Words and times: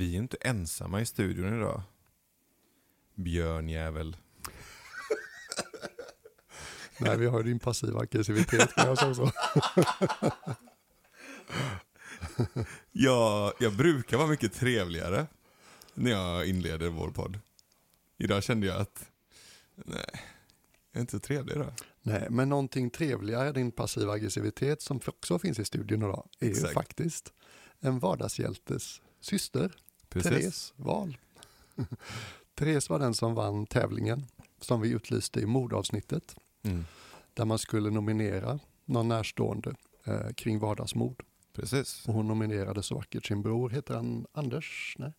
Vi 0.00 0.14
är 0.14 0.18
inte 0.18 0.36
ensamma 0.40 1.00
i 1.00 1.06
studion 1.06 1.58
idag. 1.58 1.82
Björnjävel. 3.14 4.16
Nej, 6.98 7.18
vi 7.18 7.26
har 7.26 7.42
din 7.42 7.58
passiva 7.58 8.00
aggressivitet 8.00 8.74
kan 8.74 8.86
jag 8.86 8.98
säga 8.98 9.14
så. 9.14 9.30
Jag, 13.60 13.76
brukar 13.76 14.16
vara 14.16 14.28
mycket 14.28 14.52
trevligare 14.52 15.26
när 15.94 16.10
jag 16.10 16.46
inleder 16.46 16.88
vår 16.88 17.10
podd. 17.10 17.38
Idag 18.18 18.42
kände 18.42 18.66
jag 18.66 18.80
att, 18.80 19.10
nej, 19.74 20.10
jag 20.92 20.96
är 20.96 21.00
inte 21.00 21.12
så 21.12 21.20
trevlig 21.20 21.54
idag. 21.54 21.72
Nej, 22.02 22.26
men 22.30 22.48
någonting 22.48 22.90
trevligare, 22.90 23.52
din 23.52 23.72
passiva 23.72 24.12
aggressivitet 24.12 24.82
som 24.82 25.00
också 25.06 25.38
finns 25.38 25.58
i 25.58 25.64
studion 25.64 26.02
idag, 26.02 26.28
är 26.38 26.46
ju 26.46 26.52
Exakt. 26.52 26.74
faktiskt 26.74 27.32
en 27.80 27.98
vardagshjältes 27.98 29.00
syster, 29.20 29.76
Precis. 30.10 30.30
Therese 30.30 30.72
Wahl. 30.76 31.16
Therese 32.54 32.90
var 32.90 32.98
den 32.98 33.14
som 33.14 33.34
vann 33.34 33.66
tävlingen 33.66 34.26
som 34.60 34.80
vi 34.80 34.88
utlyste 34.90 35.40
i 35.40 35.46
mordavsnittet, 35.46 36.36
Mm. 36.62 36.84
där 37.34 37.44
man 37.44 37.58
skulle 37.58 37.90
nominera 37.90 38.58
någon 38.84 39.08
närstående 39.08 39.74
eh, 40.04 40.28
kring 40.36 40.58
vardagsmord. 40.58 41.22
Precis. 41.54 42.08
Och 42.08 42.14
hon 42.14 42.28
nominerade 42.28 42.82
så 42.82 42.94
vackert 42.94 43.26
sin 43.26 43.42
bror, 43.42 43.70
heter 43.70 43.94
han 43.94 44.26
Anders? 44.32 44.94
Nej. 44.98 45.12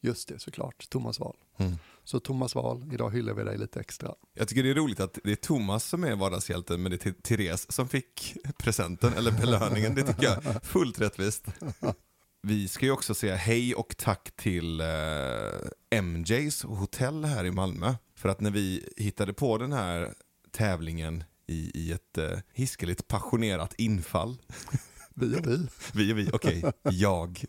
Just 0.00 0.28
det, 0.28 0.38
såklart, 0.38 0.86
Thomas 0.90 1.20
Wahl. 1.20 1.36
Mm. 1.56 1.72
Så 2.04 2.20
Thomas 2.20 2.54
Wahl, 2.54 2.92
idag 2.92 3.10
hyllar 3.10 3.34
vi 3.34 3.44
dig 3.44 3.58
lite 3.58 3.80
extra. 3.80 4.14
Jag 4.34 4.48
tycker 4.48 4.62
det 4.62 4.70
är 4.70 4.74
roligt 4.74 5.00
att 5.00 5.18
det 5.24 5.30
är 5.32 5.36
Thomas 5.36 5.84
som 5.84 6.04
är 6.04 6.16
vardagshjälten 6.16 6.82
men 6.82 6.90
det 6.90 7.06
är 7.06 7.12
Therese 7.12 7.72
som 7.72 7.88
fick 7.88 8.36
presenten 8.58 9.12
eller 9.12 9.30
belöningen. 9.32 9.94
Det 9.94 10.02
tycker 10.02 10.22
jag 10.24 10.46
är 10.46 10.60
fullt 10.60 11.00
rättvist. 11.00 11.44
Vi 12.48 12.68
ska 12.68 12.86
ju 12.86 12.92
också 12.92 13.14
säga 13.14 13.36
hej 13.36 13.74
och 13.74 13.96
tack 13.96 14.30
till 14.36 14.80
eh, 14.80 16.02
MJs 16.02 16.62
hotell 16.62 17.24
här 17.24 17.44
i 17.44 17.50
Malmö. 17.50 17.94
För 18.14 18.28
att 18.28 18.40
när 18.40 18.50
vi 18.50 18.88
hittade 18.96 19.32
på 19.32 19.58
den 19.58 19.72
här 19.72 20.14
tävlingen 20.50 21.24
i, 21.46 21.70
i 21.74 21.92
ett 21.92 22.18
eh, 22.18 22.38
hiskeligt 22.52 23.08
passionerat 23.08 23.74
infall, 23.78 24.36
Vi 25.14 25.36
och 25.36 25.46
vi. 25.46 25.66
vi 25.92 26.12
och 26.12 26.18
vi, 26.18 26.30
okej, 26.32 26.64
jag, 26.82 27.44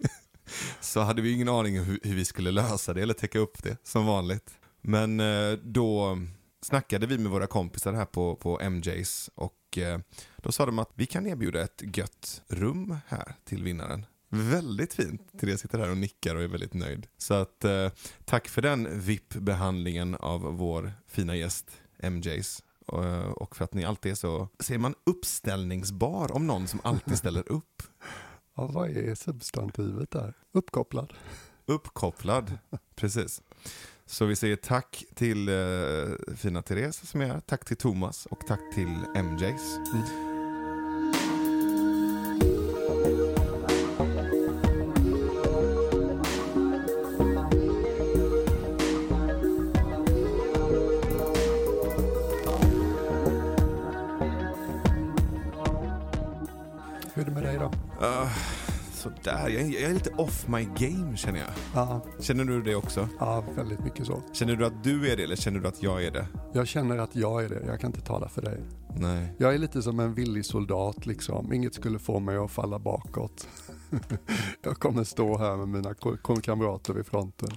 så 0.81 0.99
hade 0.99 1.21
vi 1.21 1.31
ingen 1.31 1.49
aning 1.49 1.79
om 1.79 1.85
hur, 1.85 1.99
hur 2.03 2.15
vi 2.15 2.25
skulle 2.25 2.51
lösa 2.51 2.93
det 2.93 3.01
eller 3.01 3.13
täcka 3.13 3.39
upp 3.39 3.63
det 3.63 3.77
som 3.83 4.05
vanligt. 4.05 4.59
Men 4.81 5.19
eh, 5.19 5.51
då 5.63 6.19
snackade 6.61 7.05
vi 7.05 7.17
med 7.17 7.31
våra 7.31 7.47
kompisar 7.47 7.93
här 7.93 8.05
på, 8.05 8.35
på 8.35 8.69
MJs 8.69 9.29
och 9.35 9.77
eh, 9.77 9.99
då 10.37 10.51
sa 10.51 10.65
de 10.65 10.79
att 10.79 10.91
vi 10.95 11.05
kan 11.05 11.27
erbjuda 11.27 11.61
ett 11.61 11.97
gött 11.97 12.41
rum 12.47 12.97
här 13.07 13.35
till 13.45 13.63
vinnaren. 13.63 14.05
Väldigt 14.29 14.93
fint. 14.93 15.39
Therese 15.39 15.61
sitter 15.61 15.79
här 15.79 15.89
och 15.89 15.97
nickar 15.97 16.35
och 16.35 16.41
är 16.41 16.47
väldigt 16.47 16.73
nöjd. 16.73 17.07
Så 17.17 17.33
att 17.33 17.65
eh, 17.65 17.89
tack 18.25 18.47
för 18.47 18.61
den 18.61 18.99
VIP-behandlingen 18.99 20.15
av 20.15 20.41
vår 20.41 20.91
fina 21.07 21.35
gäst 21.35 21.71
MJs. 22.03 22.63
Och, 22.85 23.41
och 23.41 23.55
för 23.55 23.63
att 23.65 23.73
ni 23.73 23.85
alltid 23.85 24.11
är 24.11 24.15
så, 24.15 24.47
säger 24.59 24.79
man 24.79 24.95
uppställningsbar 25.05 26.31
om 26.31 26.47
någon 26.47 26.67
som 26.67 26.79
alltid 26.83 27.17
ställer 27.17 27.51
upp. 27.51 27.83
Ja, 28.55 28.67
vad 28.67 28.89
är 28.89 29.15
substantivet 29.15 30.11
där? 30.11 30.33
Uppkopplad. 30.51 31.13
Uppkopplad, 31.65 32.57
precis. 32.95 33.41
Så 34.05 34.25
vi 34.25 34.35
säger 34.35 34.55
tack 34.55 35.03
till 35.15 35.49
eh, 35.49 36.35
fina 36.35 36.61
Therese 36.61 37.09
som 37.09 37.21
är 37.21 37.25
här, 37.25 37.39
tack 37.39 37.65
till 37.65 37.77
Thomas 37.77 38.25
och 38.25 38.47
tack 38.47 38.75
till 38.75 39.23
MJs. 39.23 39.77
Hur 39.93 40.28
Uh, 58.01 58.27
sådär, 58.93 59.49
jag, 59.49 59.69
jag 59.69 59.81
är 59.81 59.93
lite 59.93 60.09
off 60.09 60.47
my 60.47 60.63
game 60.63 61.17
känner 61.17 61.39
jag. 61.39 61.49
Ja, 61.75 62.01
Känner 62.19 62.45
du 62.45 62.61
det 62.61 62.75
också? 62.75 63.09
ja, 63.19 63.43
väldigt 63.55 63.79
mycket 63.79 64.05
så. 64.05 64.23
Känner 64.33 64.55
du 64.55 64.65
att 64.65 64.83
du 64.83 65.11
är 65.11 65.17
det 65.17 65.23
eller 65.23 65.35
känner 65.35 65.59
du 65.59 65.67
att 65.67 65.83
jag 65.83 66.03
är 66.03 66.11
det? 66.11 66.27
Jag 66.53 66.67
känner 66.67 66.97
att 66.97 67.15
jag 67.15 67.43
är 67.43 67.49
det, 67.49 67.63
jag 67.67 67.79
kan 67.79 67.89
inte 67.89 68.01
tala 68.01 68.29
för 68.29 68.41
dig. 68.41 68.59
Nej. 68.95 69.33
Jag 69.37 69.53
är 69.53 69.57
lite 69.57 69.81
som 69.81 69.99
en 69.99 70.13
villig 70.13 70.45
soldat 70.45 71.05
liksom, 71.05 71.53
inget 71.53 71.73
skulle 71.73 71.99
få 71.99 72.19
mig 72.19 72.37
att 72.37 72.51
falla 72.51 72.79
bakåt. 72.79 73.47
jag 74.61 74.77
kommer 74.79 75.03
stå 75.03 75.37
här 75.37 75.57
med 75.57 75.67
mina 75.67 75.93
kamrater 76.43 76.93
vid 76.93 77.05
fronten. 77.05 77.49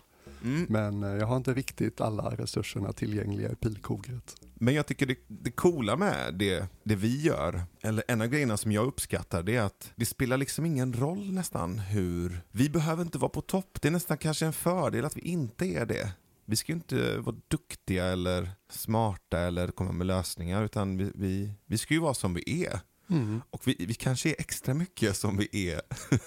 Mm. 0.44 0.66
Men 0.68 1.02
eh, 1.02 1.10
jag 1.10 1.26
har 1.26 1.36
inte 1.36 1.54
riktigt 1.54 2.00
alla 2.00 2.30
resurserna 2.30 2.92
tillgängliga 2.92 3.52
i 3.52 3.54
pilkogret. 3.54 4.36
Men 4.54 4.74
jag 4.74 4.86
tycker 4.86 5.06
det, 5.06 5.18
det 5.28 5.50
coola 5.50 5.96
med 5.96 6.34
det, 6.34 6.68
det 6.82 6.96
vi 6.96 7.20
gör, 7.20 7.62
eller 7.82 8.04
en 8.08 8.20
av 8.20 8.26
grejerna 8.26 8.56
som 8.56 8.72
jag 8.72 8.86
uppskattar, 8.86 9.42
det 9.42 9.56
är 9.56 9.62
att 9.62 9.92
det 9.96 10.06
spelar 10.06 10.36
liksom 10.36 10.66
ingen 10.66 10.92
roll 10.92 11.32
nästan 11.32 11.78
hur... 11.78 12.40
Vi 12.50 12.70
behöver 12.70 13.02
inte 13.02 13.18
vara 13.18 13.28
på 13.28 13.40
topp, 13.40 13.78
det 13.82 13.88
är 13.88 13.92
nästan 13.92 14.18
kanske 14.18 14.46
en 14.46 14.52
fördel 14.52 15.04
att 15.04 15.16
vi 15.16 15.20
inte 15.20 15.66
är 15.66 15.86
det. 15.86 16.12
Vi 16.44 16.56
ska 16.56 16.72
ju 16.72 16.76
inte 16.76 17.18
vara 17.18 17.36
duktiga 17.48 18.04
eller 18.06 18.50
smarta 18.70 19.38
eller 19.38 19.68
komma 19.68 19.92
med 19.92 20.06
lösningar, 20.06 20.64
utan 20.64 20.96
vi, 20.96 21.12
vi, 21.14 21.52
vi 21.66 21.78
ska 21.78 21.94
ju 21.94 22.00
vara 22.00 22.14
som 22.14 22.34
vi 22.34 22.64
är. 22.64 22.80
Mm. 23.10 23.42
Och 23.50 23.68
vi, 23.68 23.76
vi 23.78 23.94
kanske 23.94 24.28
är 24.28 24.34
extra 24.38 24.74
mycket 24.74 25.16
som 25.16 25.36
vi 25.36 25.70
är 25.70 25.80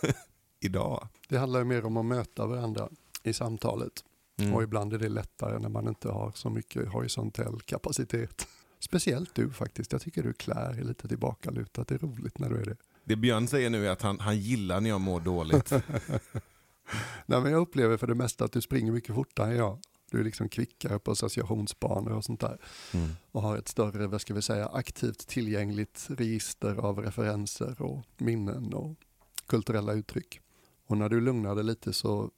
idag. 0.62 1.08
Det 1.30 1.38
handlar 1.38 1.59
ju 1.59 1.66
mer 1.66 1.86
om 1.86 1.97
att 1.97 2.06
möta 2.06 2.46
varandra 2.46 2.90
i 3.28 3.34
samtalet. 3.34 4.03
Mm. 4.38 4.53
Och 4.53 4.63
ibland 4.63 4.94
är 4.94 4.97
det 4.97 5.09
lättare 5.09 5.59
när 5.59 5.69
man 5.69 5.88
inte 5.88 6.09
har 6.09 6.31
så 6.31 6.50
mycket 6.50 6.88
horisontell 6.88 7.62
kapacitet. 7.62 8.47
Speciellt 8.80 9.36
du 9.36 9.50
faktiskt. 9.50 9.91
Jag 9.91 10.02
tycker 10.02 10.24
du 10.24 10.34
klär 10.34 10.80
är 10.80 10.84
lite 10.84 11.08
tillbakalutat. 11.08 11.88
Det 11.88 11.96
är 11.96 12.00
roligt 12.00 12.40
när 12.40 12.50
du 12.50 12.56
är 12.56 12.66
det. 12.66 12.78
Det 13.03 13.16
Björn 13.16 13.47
säger 13.47 13.69
nu 13.69 13.88
är 13.88 13.91
att 13.91 14.02
han, 14.02 14.19
han 14.19 14.38
gillar 14.38 14.81
när 14.81 14.90
jag 14.90 15.02
mår 15.02 15.19
dåligt. 15.19 15.72
Nej, 17.25 17.41
men 17.41 17.52
jag 17.52 17.62
upplever 17.62 17.97
för 17.97 18.08
det 18.08 18.16
mesta 18.16 18.46
att 18.46 18.52
du 18.52 18.62
springer 18.62 18.91
mycket 18.91 19.16
fortare 19.16 19.52
än 19.52 19.58
jag. 19.58 19.80
Du 20.12 20.19
är 20.19 20.24
liksom 20.24 20.50
kvickare 20.50 21.00
på 21.00 21.12
associationsbanor 21.12 22.12
och 22.12 22.24
sånt 22.24 22.40
där. 22.40 22.58
Mm. 22.94 23.09
Och 23.31 23.41
har 23.41 23.58
ett 23.58 23.68
större, 23.68 24.08
vad 24.08 24.22
ska 24.22 24.34
vi 24.34 24.41
säga, 24.41 24.68
aktivt 24.68 25.28
tillgängligt 25.28 26.08
register 26.09 26.75
av 26.75 27.00
referenser 27.00 27.81
och 27.81 28.06
minnen 28.18 28.74
och 28.74 28.96
kulturella 29.46 29.94
uttryck. 29.94 30.40
Och 30.88 30.97
när 30.97 31.09
du 31.09 31.22
lugnar 31.22 31.56
dig 31.56 31.64
lite 31.64 31.94
så 31.94 32.31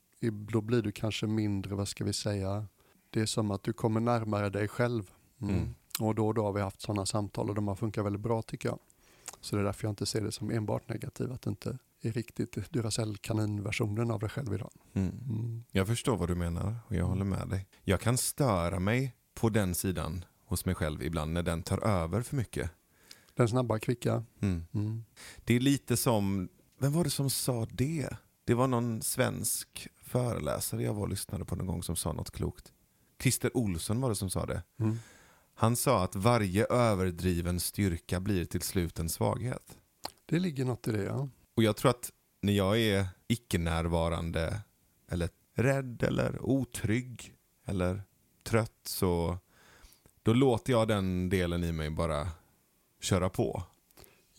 då 0.51 0.61
blir 0.61 0.81
du 0.81 0.91
kanske 0.91 1.27
mindre, 1.27 1.75
vad 1.75 1.87
ska 1.87 2.03
vi 2.03 2.13
säga, 2.13 2.67
det 3.09 3.21
är 3.21 3.25
som 3.25 3.51
att 3.51 3.63
du 3.63 3.73
kommer 3.73 3.99
närmare 3.99 4.49
dig 4.49 4.67
själv. 4.67 5.11
Mm. 5.41 5.55
Mm. 5.55 5.75
Och 5.99 6.15
då 6.15 6.27
och 6.27 6.33
då 6.33 6.43
har 6.43 6.53
vi 6.53 6.61
haft 6.61 6.81
sådana 6.81 7.05
samtal 7.05 7.49
och 7.49 7.55
de 7.55 7.67
har 7.67 7.75
funkat 7.75 8.05
väldigt 8.05 8.21
bra 8.21 8.41
tycker 8.41 8.69
jag. 8.69 8.79
Så 9.41 9.55
det 9.55 9.61
är 9.61 9.63
därför 9.65 9.85
jag 9.87 9.91
inte 9.91 10.05
ser 10.05 10.21
det 10.21 10.31
som 10.31 10.51
enbart 10.51 10.89
negativt, 10.89 11.31
att 11.31 11.41
det 11.41 11.49
inte 11.49 11.77
är 12.01 12.11
riktigt 12.11 12.71
Duracell-kaninversionen 12.71 14.11
av 14.11 14.19
dig 14.19 14.29
själv 14.29 14.53
idag. 14.53 14.71
Mm. 14.93 15.09
Mm. 15.09 15.63
Jag 15.71 15.87
förstår 15.87 16.17
vad 16.17 16.29
du 16.29 16.35
menar 16.35 16.75
och 16.87 16.95
jag 16.95 17.05
håller 17.05 17.25
med 17.25 17.47
dig. 17.47 17.67
Jag 17.83 18.01
kan 18.01 18.17
störa 18.17 18.79
mig 18.79 19.15
på 19.33 19.49
den 19.49 19.75
sidan 19.75 20.25
hos 20.45 20.65
mig 20.65 20.75
själv 20.75 21.03
ibland 21.03 21.33
när 21.33 21.43
den 21.43 21.63
tar 21.63 21.79
över 21.79 22.21
för 22.21 22.35
mycket. 22.35 22.71
Den 23.33 23.47
snabba, 23.49 23.79
kvicka. 23.79 24.23
Mm. 24.39 24.65
Mm. 24.73 25.03
Det 25.45 25.55
är 25.55 25.59
lite 25.59 25.97
som, 25.97 26.49
vem 26.79 26.93
var 26.93 27.03
det 27.03 27.09
som 27.09 27.29
sa 27.29 27.67
det? 27.71 28.09
Det 28.43 28.53
var 28.53 28.67
någon 28.67 29.01
svensk 29.01 29.87
föreläsare 30.07 30.83
jag 30.83 30.93
var 30.93 31.01
och 31.01 31.09
lyssnade 31.09 31.45
på 31.45 31.55
någon 31.55 31.67
gång 31.67 31.83
som 31.83 31.95
sa 31.95 32.13
något 32.13 32.31
klokt. 32.31 32.73
Christer 33.21 33.57
Olsson 33.57 34.01
var 34.01 34.09
det 34.09 34.15
som 34.15 34.29
sa 34.29 34.45
det. 34.45 34.63
Mm. 34.79 34.99
Han 35.55 35.75
sa 35.75 36.03
att 36.03 36.15
varje 36.15 36.65
överdriven 36.65 37.59
styrka 37.59 38.19
blir 38.19 38.45
till 38.45 38.61
slut 38.61 38.99
en 38.99 39.09
svaghet. 39.09 39.77
Det 40.25 40.39
ligger 40.39 40.65
något 40.65 40.87
i 40.87 40.91
det, 40.91 41.03
ja. 41.03 41.29
Och 41.55 41.63
jag 41.63 41.75
tror 41.75 41.91
att 41.91 42.11
när 42.41 42.53
jag 42.53 42.79
är 42.79 43.07
icke-närvarande 43.27 44.61
eller 45.11 45.29
rädd 45.53 46.03
eller 46.03 46.41
otrygg 46.41 47.33
eller 47.65 48.01
trött 48.43 48.81
så 48.83 49.37
då 50.23 50.33
låter 50.33 50.73
jag 50.73 50.87
den 50.87 51.29
delen 51.29 51.63
i 51.63 51.71
mig 51.71 51.89
bara 51.89 52.29
köra 53.01 53.29
på. 53.29 53.63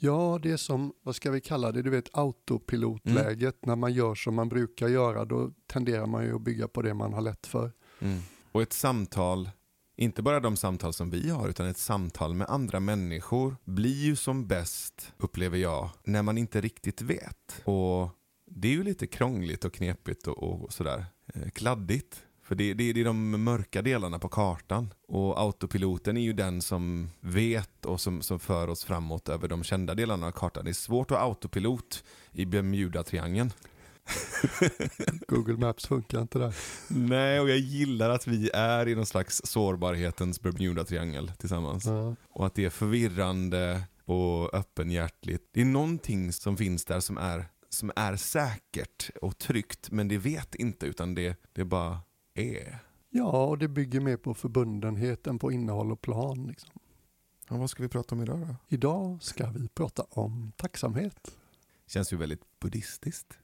Ja, 0.00 0.38
det 0.42 0.50
är 0.50 0.56
som, 0.56 0.92
vad 1.02 1.16
ska 1.16 1.30
vi 1.30 1.40
kalla 1.40 1.72
det, 1.72 1.82
du 1.82 1.90
vet 1.90 2.08
autopilotläget. 2.12 3.66
När 3.66 3.76
man 3.76 3.92
gör 3.92 4.14
som 4.14 4.34
man 4.34 4.48
brukar 4.48 4.88
göra, 4.88 5.24
då 5.24 5.50
tenderar 5.66 6.06
man 6.06 6.24
ju 6.24 6.34
att 6.34 6.42
bygga 6.42 6.68
på 6.68 6.82
det 6.82 6.94
man 6.94 7.12
har 7.12 7.20
lätt 7.20 7.46
för. 7.46 7.72
Och 8.52 8.62
ett 8.62 8.72
samtal, 8.72 9.50
inte 9.96 10.22
bara 10.22 10.40
de 10.40 10.56
samtal 10.56 10.92
som 10.92 11.10
vi 11.10 11.30
har, 11.30 11.48
utan 11.48 11.66
ett 11.66 11.78
samtal 11.78 12.34
med 12.34 12.48
andra 12.50 12.80
människor 12.80 13.56
blir 13.64 14.04
ju 14.04 14.16
som 14.16 14.46
bäst, 14.46 15.12
upplever 15.18 15.58
jag, 15.58 15.90
när 16.04 16.22
man 16.22 16.38
inte 16.38 16.60
riktigt 16.60 17.02
vet. 17.02 17.62
Och 17.64 18.08
det 18.50 18.68
är 18.68 18.72
ju 18.72 18.82
lite 18.82 19.06
krångligt 19.06 19.64
och 19.64 19.72
knepigt 19.72 20.26
och, 20.26 20.42
och 20.42 20.72
sådär 20.72 21.06
eh, 21.34 21.48
kladdigt. 21.50 22.24
För 22.48 22.54
det, 22.54 22.74
det, 22.74 22.92
det 22.92 23.00
är 23.00 23.04
de 23.04 23.44
mörka 23.44 23.82
delarna 23.82 24.18
på 24.18 24.28
kartan. 24.28 24.94
Och 25.08 25.40
autopiloten 25.40 26.16
är 26.16 26.20
ju 26.20 26.32
den 26.32 26.62
som 26.62 27.10
vet 27.20 27.84
och 27.84 28.00
som, 28.00 28.22
som 28.22 28.38
för 28.38 28.68
oss 28.68 28.84
framåt 28.84 29.28
över 29.28 29.48
de 29.48 29.64
kända 29.64 29.94
delarna 29.94 30.26
av 30.26 30.32
kartan. 30.32 30.64
Det 30.64 30.70
är 30.70 30.74
svårt 30.74 31.10
att 31.10 31.18
ha 31.18 31.24
autopilot 31.24 32.04
i 32.32 32.44
Bermuda-triangeln. 32.44 33.52
Google 35.28 35.56
Maps 35.56 35.86
funkar 35.86 36.22
inte 36.22 36.38
där. 36.38 36.54
Nej, 36.88 37.40
och 37.40 37.50
jag 37.50 37.58
gillar 37.58 38.10
att 38.10 38.26
vi 38.26 38.50
är 38.54 38.88
i 38.88 38.94
någon 38.94 39.06
slags 39.06 39.40
sårbarhetens 39.44 40.40
Bermuda-triangel 40.40 41.32
tillsammans. 41.38 41.84
Ja. 41.86 42.16
Och 42.28 42.46
att 42.46 42.54
det 42.54 42.64
är 42.64 42.70
förvirrande 42.70 43.82
och 44.04 44.54
öppenhjärtligt. 44.54 45.44
Det 45.52 45.60
är 45.60 45.64
någonting 45.64 46.32
som 46.32 46.56
finns 46.56 46.84
där 46.84 47.00
som 47.00 47.18
är, 47.18 47.44
som 47.68 47.92
är 47.96 48.16
säkert 48.16 49.10
och 49.22 49.38
tryggt, 49.38 49.90
men 49.90 50.08
det 50.08 50.18
vet 50.18 50.54
inte, 50.54 50.86
utan 50.86 51.14
det, 51.14 51.36
det 51.52 51.64
bara 51.64 51.98
är. 52.38 52.78
ja, 53.10 53.46
och 53.46 53.58
det 53.58 53.68
bygger 53.68 54.00
mer 54.00 54.16
på 54.16 54.34
förbundenhet 54.34 55.26
än 55.26 55.38
på 55.38 55.52
innehåll 55.52 55.92
och 55.92 56.00
plan. 56.00 56.46
Liksom. 56.46 56.70
Ja, 57.48 57.56
vad 57.56 57.70
ska 57.70 57.82
vi 57.82 57.88
prata 57.88 58.14
om 58.14 58.22
idag 58.22 58.40
då? 58.40 58.56
Idag 58.68 59.22
ska 59.22 59.50
vi 59.50 59.68
prata 59.68 60.02
om 60.10 60.52
tacksamhet. 60.56 61.36
Känns 61.86 62.12
ju 62.12 62.16
väldigt 62.16 62.60
buddhistiskt. 62.60 63.38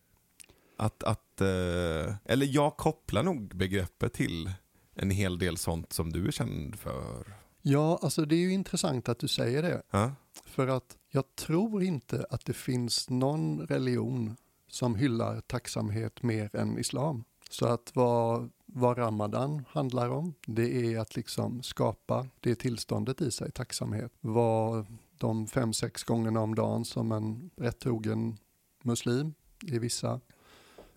Att, 0.77 1.03
att, 1.03 1.41
eh, 1.41 2.15
eller 2.25 2.47
jag 2.47 2.77
kopplar 2.77 3.23
nog 3.23 3.57
begreppet 3.57 4.13
till 4.13 4.51
en 4.95 5.11
hel 5.11 5.39
del 5.39 5.57
sånt 5.57 5.93
som 5.93 6.13
du 6.13 6.27
är 6.27 6.31
känd 6.31 6.79
för. 6.79 7.35
Ja, 7.63 7.99
alltså 8.03 8.25
det 8.25 8.35
är 8.37 8.41
ju 8.41 8.53
intressant 8.53 9.09
att 9.09 9.19
du 9.19 9.29
säger 9.29 9.63
det. 9.63 9.83
Ja? 9.91 10.13
För 10.45 10.69
att 10.69 10.97
jag 11.11 11.37
tror 11.37 11.83
inte 11.83 12.27
att 12.31 12.45
det 12.45 12.53
finns 12.53 13.11
någon 13.11 13.61
religion 13.61 14.37
som 14.69 14.95
hyllar 14.95 15.41
tacksamhet 15.41 16.23
mer 16.23 16.57
än 16.57 16.79
islam. 16.79 17.25
Så 17.51 17.67
att 17.67 17.91
vad, 17.95 18.51
vad 18.77 18.99
ramadan 18.99 19.65
handlar 19.69 20.09
om, 20.09 20.35
det 20.47 20.95
är 20.95 20.99
att 20.99 21.17
liksom 21.17 21.63
skapa 21.63 22.27
det 22.41 22.55
tillståndet 22.55 23.21
i 23.21 23.31
sig, 23.31 23.51
tacksamhet. 23.51 24.13
Vad 24.21 24.87
de 25.19 25.47
fem, 25.47 25.73
sex 25.73 26.05
gångerna 26.05 26.41
om 26.41 26.55
dagen 26.55 26.85
som 26.85 27.13
en 27.13 27.51
rätt 27.57 27.79
trogen 27.79 28.37
muslim 28.83 29.35
i 29.63 29.79
vissa 29.79 30.21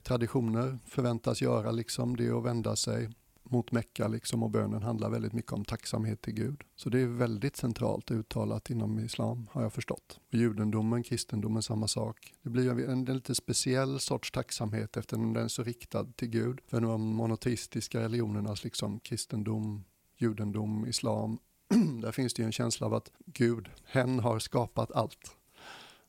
traditioner 0.03 0.79
förväntas 0.85 1.41
göra, 1.41 1.71
liksom, 1.71 2.15
det 2.15 2.27
är 2.27 2.37
att 2.37 2.45
vända 2.45 2.75
sig 2.75 3.09
mot 3.51 3.71
Mecka 3.71 4.07
liksom, 4.07 4.43
och 4.43 4.49
bönen 4.49 4.83
handlar 4.83 5.09
väldigt 5.09 5.33
mycket 5.33 5.51
om 5.51 5.65
tacksamhet 5.65 6.21
till 6.21 6.33
Gud. 6.33 6.61
Så 6.75 6.89
det 6.89 6.99
är 6.99 7.07
väldigt 7.07 7.55
centralt 7.55 8.11
uttalat 8.11 8.69
inom 8.69 8.99
islam 8.99 9.47
har 9.51 9.61
jag 9.61 9.73
förstått. 9.73 10.19
Och 10.27 10.33
judendomen, 10.33 11.03
kristendomen 11.03 11.63
samma 11.63 11.87
sak. 11.87 12.33
Det 12.41 12.49
blir 12.49 12.71
en, 12.71 13.07
en 13.07 13.15
lite 13.15 13.35
speciell 13.35 13.99
sorts 13.99 14.31
tacksamhet 14.31 14.97
eftersom 14.97 15.33
den 15.33 15.43
är 15.43 15.47
så 15.47 15.63
riktad 15.63 16.05
till 16.15 16.29
Gud. 16.29 16.59
För 16.67 16.81
de 16.81 17.01
monoteistiska 17.01 18.01
religionernas 18.01 18.63
liksom 18.63 18.99
kristendom, 18.99 19.83
judendom, 20.17 20.87
islam, 20.87 21.39
där 22.01 22.11
finns 22.11 22.33
det 22.33 22.41
ju 22.41 22.45
en 22.45 22.51
känsla 22.51 22.87
av 22.87 22.93
att 22.93 23.11
Gud, 23.25 23.69
hen 23.85 24.19
har 24.19 24.39
skapat 24.39 24.91
allt. 24.91 25.35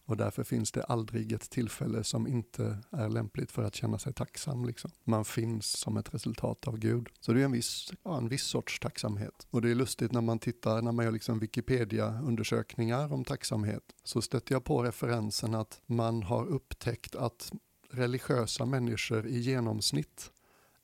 Och 0.08 0.16
därför 0.16 0.44
finns 0.44 0.72
det 0.72 0.82
aldrig 0.82 1.32
ett 1.32 1.50
tillfälle 1.50 2.04
som 2.04 2.26
inte 2.26 2.78
är 2.90 3.08
lämpligt 3.08 3.52
för 3.52 3.62
att 3.62 3.74
känna 3.74 3.98
sig 3.98 4.12
tacksam. 4.12 4.64
Liksom. 4.64 4.90
Man 5.04 5.24
finns 5.24 5.66
som 5.66 5.96
ett 5.96 6.14
resultat 6.14 6.68
av 6.68 6.78
Gud. 6.78 7.08
Så 7.20 7.32
det 7.32 7.40
är 7.40 7.44
en 7.44 7.52
viss, 7.52 7.92
ja, 8.02 8.18
en 8.18 8.28
viss 8.28 8.42
sorts 8.42 8.80
tacksamhet. 8.80 9.46
Och 9.50 9.62
det 9.62 9.70
är 9.70 9.74
lustigt 9.74 10.12
när 10.12 10.20
man 10.20 10.38
tittar, 10.38 10.82
när 10.82 10.92
man 10.92 11.04
gör 11.04 11.12
liksom 11.12 11.38
Wikipedia-undersökningar 11.38 13.12
om 13.12 13.24
tacksamhet, 13.24 13.82
så 14.04 14.22
stöter 14.22 14.54
jag 14.54 14.64
på 14.64 14.82
referensen 14.82 15.54
att 15.54 15.80
man 15.86 16.22
har 16.22 16.46
upptäckt 16.46 17.16
att 17.16 17.52
religiösa 17.90 18.64
människor 18.64 19.26
i 19.26 19.38
genomsnitt 19.38 20.30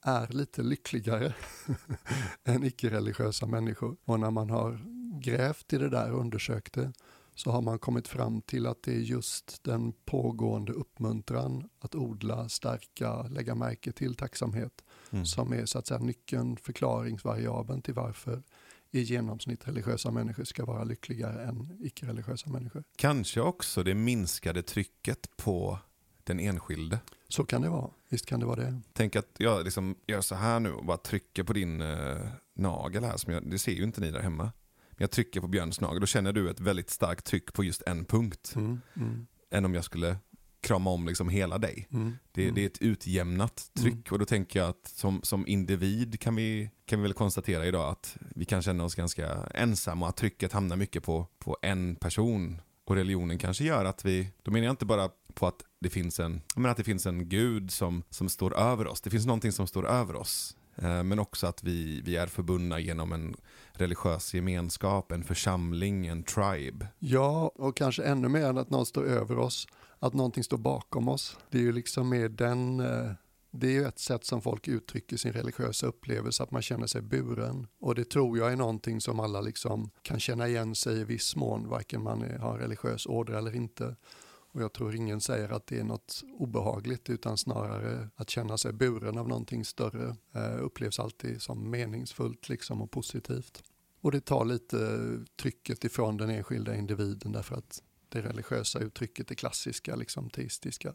är 0.03 0.27
lite 0.29 0.63
lyckligare 0.63 1.35
än 2.45 2.65
icke-religiösa 2.65 3.47
människor. 3.47 3.97
Och 4.05 4.21
när 4.21 4.31
man 4.31 4.51
har 4.51 4.81
grävt 5.21 5.73
i 5.73 5.79
det 5.79 5.89
där 5.89 6.13
och 6.13 6.21
undersökt 6.21 6.75
det 6.75 6.93
så 7.35 7.51
har 7.51 7.63
man 7.63 7.79
kommit 7.79 8.09
fram 8.09 8.41
till 8.43 8.67
att 8.67 8.83
det 8.83 8.93
är 8.93 8.99
just 9.01 9.65
den 9.65 9.93
pågående 10.05 10.73
uppmuntran 10.73 11.69
att 11.81 11.95
odla, 11.95 12.49
stärka, 12.49 13.23
lägga 13.23 13.55
märke 13.55 13.93
till 13.93 14.15
tacksamhet 14.15 14.85
Mm. 15.11 15.27
som 15.27 15.53
är 15.53 15.67
så 15.67 15.79
att 15.79 15.87
säga 15.87 16.01
nyckeln, 16.01 16.57
förklaringsvariabeln 16.57 17.83
till 17.83 17.95
varför 17.95 18.43
i 18.91 19.01
genomsnitt 19.01 19.69
religiösa 19.69 20.11
människor 20.11 20.45
ska 20.45 20.65
vara 20.65 20.85
lyckligare 20.85 21.45
än 21.45 21.79
icke-religiösa 21.81 22.51
människor. 22.51 22.85
Kanske 22.97 23.41
också 23.41 23.83
det 23.83 23.95
minskade 23.95 24.63
trycket 24.63 25.37
på 25.37 25.79
den 26.25 26.41
enskilde. 26.41 26.99
Så 27.29 27.45
kan 27.45 27.63
det 27.63 27.69
vara, 27.69 27.91
visst 28.09 28.27
kan 28.27 28.41
det 28.41 28.47
vara 28.47 28.57
det. 28.57 28.81
Tänk 28.93 29.17
att 29.17 29.29
jag 29.39 29.65
liksom 29.65 29.97
gör 30.07 30.21
så 30.21 30.35
här 30.35 30.61
nu 30.61 30.73
och 30.73 30.85
bara 30.85 30.97
trycker 30.97 31.43
på 31.43 31.53
din 31.53 31.81
eh, 31.81 32.17
nagel 32.55 33.05
här. 33.05 33.17
Som 33.17 33.33
jag, 33.33 33.51
det 33.51 33.59
ser 33.59 33.73
ju 33.73 33.83
inte 33.83 34.01
ni 34.01 34.11
där 34.11 34.21
hemma. 34.21 34.53
Men 34.97 35.05
jag 35.05 35.11
trycker 35.11 35.41
på 35.41 35.49
Björns 35.49 35.81
nagel. 35.81 36.01
Då 36.01 36.07
känner 36.07 36.33
du 36.33 36.51
ett 36.51 36.61
väldigt 36.61 36.91
starkt 36.91 37.25
tryck 37.25 37.53
på 37.53 37.65
just 37.65 37.83
en 37.87 38.05
punkt. 38.05 38.53
Mm, 38.57 38.81
mm, 38.97 39.27
Än 39.51 39.65
om 39.65 39.75
jag 39.75 39.85
skulle 39.85 40.17
krama 40.61 40.91
om 40.91 41.07
liksom 41.07 41.29
hela 41.29 41.59
dig. 41.59 41.89
mm, 41.93 42.17
Det, 42.33 42.43
mm. 42.43 42.55
det 42.55 42.63
är 42.63 42.67
ett 42.67 42.83
utjämnat 42.83 43.71
tryck 43.81 44.13
och 44.13 44.19
då 44.19 44.25
tänker 44.25 44.59
jag 44.61 44.69
att 44.69 44.87
som, 44.95 45.21
som 45.23 45.47
individ 45.47 46.21
kan 46.21 46.35
vi, 46.37 46.71
kan 46.87 46.99
vi 46.99 47.03
väl 47.03 47.13
konstatera 47.13 47.67
idag 47.67 47.91
att 47.91 48.17
vi 48.35 48.45
kan 48.45 48.63
känna 48.63 48.85
oss 48.85 48.95
ganska 48.95 49.35
ensamma 49.55 50.07
och 50.07 50.09
att 50.09 50.17
trycket 50.17 50.53
hamnar 50.53 50.77
mycket 50.77 51.03
på, 51.05 51.27
på 51.39 51.57
en 51.63 51.97
person. 51.97 52.61
Och 52.87 52.97
religionen 52.97 53.39
kanske 53.39 53.65
gör 53.65 53.85
att 53.85 54.05
vi, 54.05 54.29
då 54.43 54.51
menar 54.51 54.65
jag 54.65 54.73
inte 54.73 54.87
bara 54.87 55.11
på 55.35 55.47
att 55.47 55.65
det 55.81 55.91
finns 55.91 56.21
en, 56.21 56.43
menar 56.57 56.71
att 56.71 56.77
det 56.77 56.85
finns 56.85 57.07
en 57.07 57.29
gud 57.29 57.71
som, 57.71 58.03
som 58.11 58.29
står 58.29 58.57
över 58.57 58.87
oss. 58.87 59.01
Det 59.01 59.11
finns 59.11 59.27
någonting 59.27 59.53
som 59.53 59.67
står 59.67 59.87
över 59.87 60.17
oss. 60.17 60.57
Eh, 60.77 61.03
Men 61.03 61.19
också 61.19 61.47
att 61.47 61.63
vi, 61.65 62.01
vi 62.01 62.17
är 62.17 62.27
förbundna 62.27 62.81
genom 62.81 63.13
en 63.13 63.37
religiös 63.79 64.35
gemenskap, 64.35 65.13
en 65.13 65.25
församling, 65.25 66.07
en 66.07 66.23
tribe. 66.23 66.87
Ja, 66.99 67.53
och 67.55 67.77
kanske 67.77 68.03
ännu 68.03 68.29
mer 68.29 68.47
än 68.47 68.59
att 68.59 68.71
någon 68.71 68.87
står 68.87 69.05
över 69.07 69.39
oss, 69.39 69.67
att 69.99 70.15
någonting 70.15 70.45
står 70.45 70.59
bakom 70.59 71.09
oss. 71.09 71.39
Det 71.51 71.59
är 71.59 71.63
ju 71.63 71.73
liksom 71.73 72.09
mer 72.09 72.29
den, 72.29 72.81
eh, 72.81 73.11
det 73.51 73.67
är 73.67 73.73
ju 73.73 73.85
ett 73.85 73.99
sätt 73.99 74.25
som 74.25 74.43
folk 74.43 74.69
uttrycker 74.69 75.17
sin 75.17 75.33
religiösa 75.33 75.87
upplevelse, 75.87 76.43
att 76.43 76.51
man 76.51 76.63
känner 76.63 76.87
sig 76.87 77.03
buren. 77.03 77.67
Och 77.81 77.95
det 77.95 78.05
tror 78.05 78.39
jag 78.39 78.53
är 78.53 78.57
någonting 78.57 79.01
som 79.01 79.21
alla 79.21 79.41
liksom 79.41 79.91
kan 80.03 80.21
känna 80.21 80.49
igen 80.49 80.75
sig 80.75 81.01
i 81.01 81.05
viss 81.05 81.37
mån, 81.37 81.69
varken 81.69 82.03
man 82.03 82.23
har 82.41 82.55
en 82.55 82.61
religiös 82.61 83.07
order 83.07 83.35
eller 83.35 83.57
inte. 83.57 83.97
Och 84.55 84.63
jag 84.63 84.73
tror 84.73 84.95
ingen 84.95 85.21
säger 85.21 85.49
att 85.49 85.67
det 85.67 85.79
är 85.79 85.85
något 85.85 86.23
obehagligt 86.39 87.11
utan 87.11 87.39
snarare 87.39 88.09
att 88.17 88.31
känna 88.31 88.59
sig 88.59 88.73
buren 88.73 89.19
av 89.19 89.29
någonting 89.29 89.65
större 89.65 90.17
eh, 90.35 90.65
upplevs 90.65 90.99
alltid 90.99 91.43
som 91.43 91.71
meningsfullt 91.71 92.49
liksom 92.49 92.83
och 92.83 92.91
positivt. 92.91 93.63
Och 94.01 94.13
det 94.13 94.21
tar 94.21 94.45
lite 94.45 95.01
trycket 95.37 95.85
ifrån 95.85 96.17
den 96.17 96.31
enskilda 96.31 96.77
individen 96.77 97.33
därför 97.33 97.55
att 97.55 97.83
det 98.09 98.21
religiösa 98.23 98.79
uttrycket, 98.79 99.29
det 99.29 99.35
klassiska, 99.35 99.97
liksom 99.97 100.31
teistiska, 100.31 100.95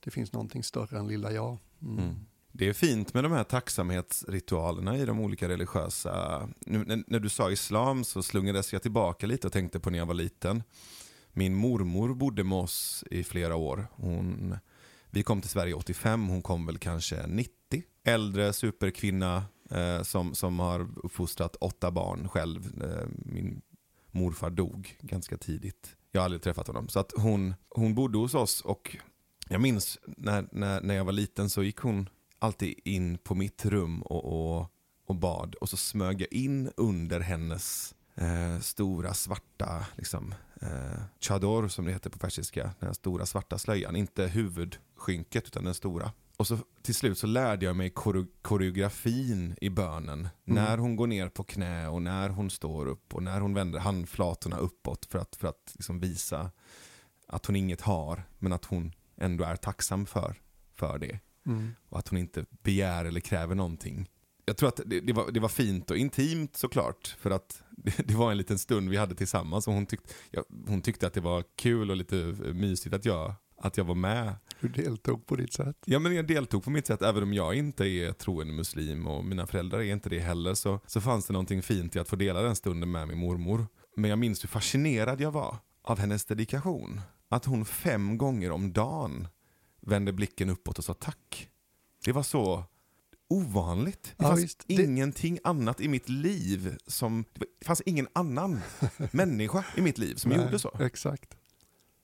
det 0.00 0.10
finns 0.10 0.32
någonting 0.32 0.64
större 0.64 0.98
än 0.98 1.08
lilla 1.08 1.32
jag. 1.32 1.58
Mm. 1.82 1.98
Mm. 1.98 2.26
Det 2.52 2.68
är 2.68 2.72
fint 2.72 3.14
med 3.14 3.24
de 3.24 3.32
här 3.32 3.44
tacksamhetsritualerna 3.44 4.96
i 4.96 5.04
de 5.04 5.20
olika 5.20 5.48
religiösa... 5.48 6.48
Nu, 6.66 6.84
när, 6.84 7.04
när 7.06 7.20
du 7.20 7.28
sa 7.28 7.50
islam 7.50 8.04
så 8.04 8.22
slungades 8.22 8.72
jag 8.72 8.82
tillbaka 8.82 9.26
lite 9.26 9.46
och 9.46 9.52
tänkte 9.52 9.80
på 9.80 9.90
när 9.90 9.98
jag 9.98 10.06
var 10.06 10.14
liten. 10.14 10.62
Min 11.40 11.54
mormor 11.54 12.14
bodde 12.14 12.44
med 12.44 12.58
oss 12.58 13.04
i 13.10 13.24
flera 13.24 13.56
år. 13.56 13.86
Hon, 13.92 14.56
vi 15.10 15.22
kom 15.22 15.40
till 15.40 15.50
Sverige 15.50 15.74
85, 15.74 16.28
hon 16.28 16.42
kom 16.42 16.66
väl 16.66 16.78
kanske 16.78 17.26
90. 17.26 17.52
Äldre 18.04 18.52
superkvinna 18.52 19.44
eh, 19.70 20.02
som, 20.02 20.34
som 20.34 20.58
har 20.58 20.88
uppfostrat 21.04 21.56
åtta 21.56 21.90
barn 21.90 22.28
själv. 22.28 22.82
Eh, 22.82 23.08
min 23.16 23.62
morfar 24.10 24.50
dog 24.50 24.96
ganska 25.00 25.36
tidigt. 25.36 25.96
Jag 26.12 26.20
har 26.20 26.24
aldrig 26.24 26.42
träffat 26.42 26.66
honom. 26.66 26.88
Så 26.88 27.00
att 27.00 27.12
hon, 27.16 27.54
hon 27.68 27.94
bodde 27.94 28.18
hos 28.18 28.34
oss 28.34 28.60
och 28.60 28.96
jag 29.48 29.60
minns 29.60 29.98
när, 30.04 30.48
när, 30.52 30.80
när 30.80 30.94
jag 30.94 31.04
var 31.04 31.12
liten 31.12 31.50
så 31.50 31.62
gick 31.62 31.78
hon 31.78 32.08
alltid 32.38 32.74
in 32.84 33.18
på 33.18 33.34
mitt 33.34 33.64
rum 33.64 34.02
och, 34.02 34.24
och, 34.24 34.66
och 35.06 35.16
bad. 35.16 35.54
Och 35.54 35.68
så 35.68 35.76
smög 35.76 36.20
jag 36.20 36.32
in 36.32 36.70
under 36.76 37.20
hennes 37.20 37.94
eh, 38.20 38.60
stora 38.60 39.14
svarta 39.14 39.86
liksom, 39.96 40.34
eh, 40.60 41.02
chador 41.20 41.68
som 41.68 41.84
det 41.84 41.92
heter 41.92 42.10
på 42.10 42.18
persiska. 42.18 42.70
Den 42.80 42.94
stora 42.94 43.26
svarta 43.26 43.58
slöjan. 43.58 43.96
Inte 43.96 44.26
huvudskynket 44.26 45.46
utan 45.46 45.64
den 45.64 45.74
stora. 45.74 46.12
Och 46.36 46.46
så 46.46 46.58
till 46.82 46.94
slut 46.94 47.18
så 47.18 47.26
lärde 47.26 47.66
jag 47.66 47.76
mig 47.76 47.90
kore- 47.90 48.26
koreografin 48.42 49.56
i 49.60 49.70
bönen. 49.70 50.28
När 50.44 50.78
hon 50.78 50.96
går 50.96 51.06
ner 51.06 51.28
på 51.28 51.44
knä 51.44 51.88
och 51.88 52.02
när 52.02 52.28
hon 52.28 52.50
står 52.50 52.86
upp 52.86 53.14
och 53.14 53.22
när 53.22 53.40
hon 53.40 53.54
vänder 53.54 53.78
handflatorna 53.78 54.56
uppåt 54.56 55.06
för 55.06 55.18
att, 55.18 55.36
för 55.36 55.48
att 55.48 55.72
liksom 55.74 56.00
visa 56.00 56.50
att 57.26 57.46
hon 57.46 57.56
inget 57.56 57.80
har 57.80 58.22
men 58.38 58.52
att 58.52 58.64
hon 58.64 58.92
ändå 59.16 59.44
är 59.44 59.56
tacksam 59.56 60.06
för, 60.06 60.34
för 60.74 60.98
det. 60.98 61.18
Mm. 61.46 61.74
Och 61.88 61.98
att 61.98 62.08
hon 62.08 62.18
inte 62.18 62.44
begär 62.62 63.04
eller 63.04 63.20
kräver 63.20 63.54
någonting. 63.54 64.08
Jag 64.44 64.56
tror 64.56 64.68
att 64.68 64.80
det, 64.86 65.00
det, 65.00 65.12
var, 65.12 65.30
det 65.30 65.40
var 65.40 65.48
fint 65.48 65.90
och 65.90 65.96
intimt 65.96 66.56
såklart. 66.56 67.16
För 67.18 67.30
att 67.30 67.62
det, 68.04 68.14
var 68.14 68.30
en 68.30 68.36
liten 68.36 68.58
stund 68.58 68.88
vi 68.88 68.96
hade 68.96 69.14
tillsammans 69.14 69.68
och 69.68 69.74
hon, 69.74 69.86
tyckte 69.86 70.14
ja, 70.30 70.44
hon 70.66 70.82
tyckte 70.82 71.06
att 71.06 71.14
det 71.14 71.20
var 71.20 71.44
kul 71.56 71.90
och 71.90 71.96
lite 71.96 72.14
mysigt 72.54 72.94
att 72.94 73.04
jag, 73.04 73.34
att 73.56 73.76
jag 73.76 73.84
var 73.84 73.94
med. 73.94 74.34
Du 74.60 74.68
deltog 74.68 75.26
på 75.26 75.36
ditt 75.36 75.52
sätt. 75.52 75.76
Ja 75.84 75.98
men 75.98 76.14
jag 76.14 76.26
deltog 76.26 76.64
på 76.64 76.70
mitt 76.70 76.86
sätt, 76.86 77.02
även 77.02 77.22
om 77.22 77.34
jag 77.34 77.54
inte 77.54 77.86
är 77.86 78.12
troende 78.12 78.52
muslim 78.52 79.06
och 79.06 79.24
mina 79.24 79.46
föräldrar 79.46 79.78
är 79.78 79.92
inte 79.92 80.08
det 80.08 80.18
heller, 80.18 80.54
så, 80.54 80.80
så 80.86 81.00
fanns 81.00 81.26
det 81.26 81.32
någonting 81.32 81.62
fint 81.62 81.96
i 81.96 81.98
att 81.98 82.08
få 82.08 82.16
dela 82.16 82.42
den 82.42 82.56
stunden 82.56 82.90
med 82.90 83.08
min 83.08 83.18
mormor. 83.18 83.66
Men 83.96 84.10
jag 84.10 84.18
minns 84.18 84.44
hur 84.44 84.48
fascinerad 84.48 85.20
jag 85.20 85.30
var 85.30 85.56
av 85.82 85.98
hennes 85.98 86.24
dedikation. 86.24 87.00
Att 87.28 87.44
hon 87.44 87.64
fem 87.64 88.18
gånger 88.18 88.50
om 88.50 88.72
dagen 88.72 89.28
vände 89.82 90.12
blicken 90.12 90.50
uppåt 90.50 90.78
och 90.78 90.84
sa 90.84 90.94
tack. 90.94 91.48
Det 92.04 92.12
var 92.12 92.22
så 92.22 92.64
ovanligt. 93.30 94.02
Det 94.02 94.24
Ja, 94.24 94.28
fanns. 94.28 94.56
Det- 94.66 94.74
ingenting 94.74 95.38
annat 95.44 95.80
i 95.80 95.88
mitt 95.88 96.08
liv 96.08 96.76
som... 96.86 97.24
Det 97.34 97.66
fanns 97.66 97.80
ingen 97.80 98.08
annan 98.12 98.60
människa 99.12 99.64
i 99.76 99.80
mitt 99.80 99.98
liv 99.98 100.14
som 100.14 100.30
Nej, 100.30 100.40
gjorde 100.40 100.58
så. 100.58 100.76
Exakt. 100.80 101.36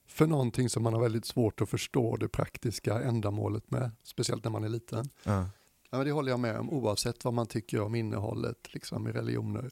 För 0.09 0.27
någonting 0.27 0.69
som 0.69 0.83
man 0.83 0.93
har 0.95 1.01
väldigt 1.01 1.25
svårt 1.25 1.61
att 1.61 1.69
förstå 1.69 2.17
det 2.17 2.29
praktiska 2.29 3.03
ändamålet 3.03 3.71
med, 3.71 3.91
speciellt 4.03 4.45
när 4.45 4.51
man 4.51 4.65
är 4.65 4.69
liten. 4.69 5.09
Ja. 5.25 5.49
Ja, 5.91 5.99
men 5.99 6.07
det 6.07 6.13
håller 6.13 6.31
jag 6.31 6.41
med 6.41 6.59
om, 6.59 6.71
oavsett 6.71 7.25
vad 7.25 7.35
man 7.35 7.47
tycker 7.47 7.81
om 7.81 7.95
innehållet 7.95 8.75
liksom, 8.75 9.09
i 9.09 9.13
religioner. 9.13 9.71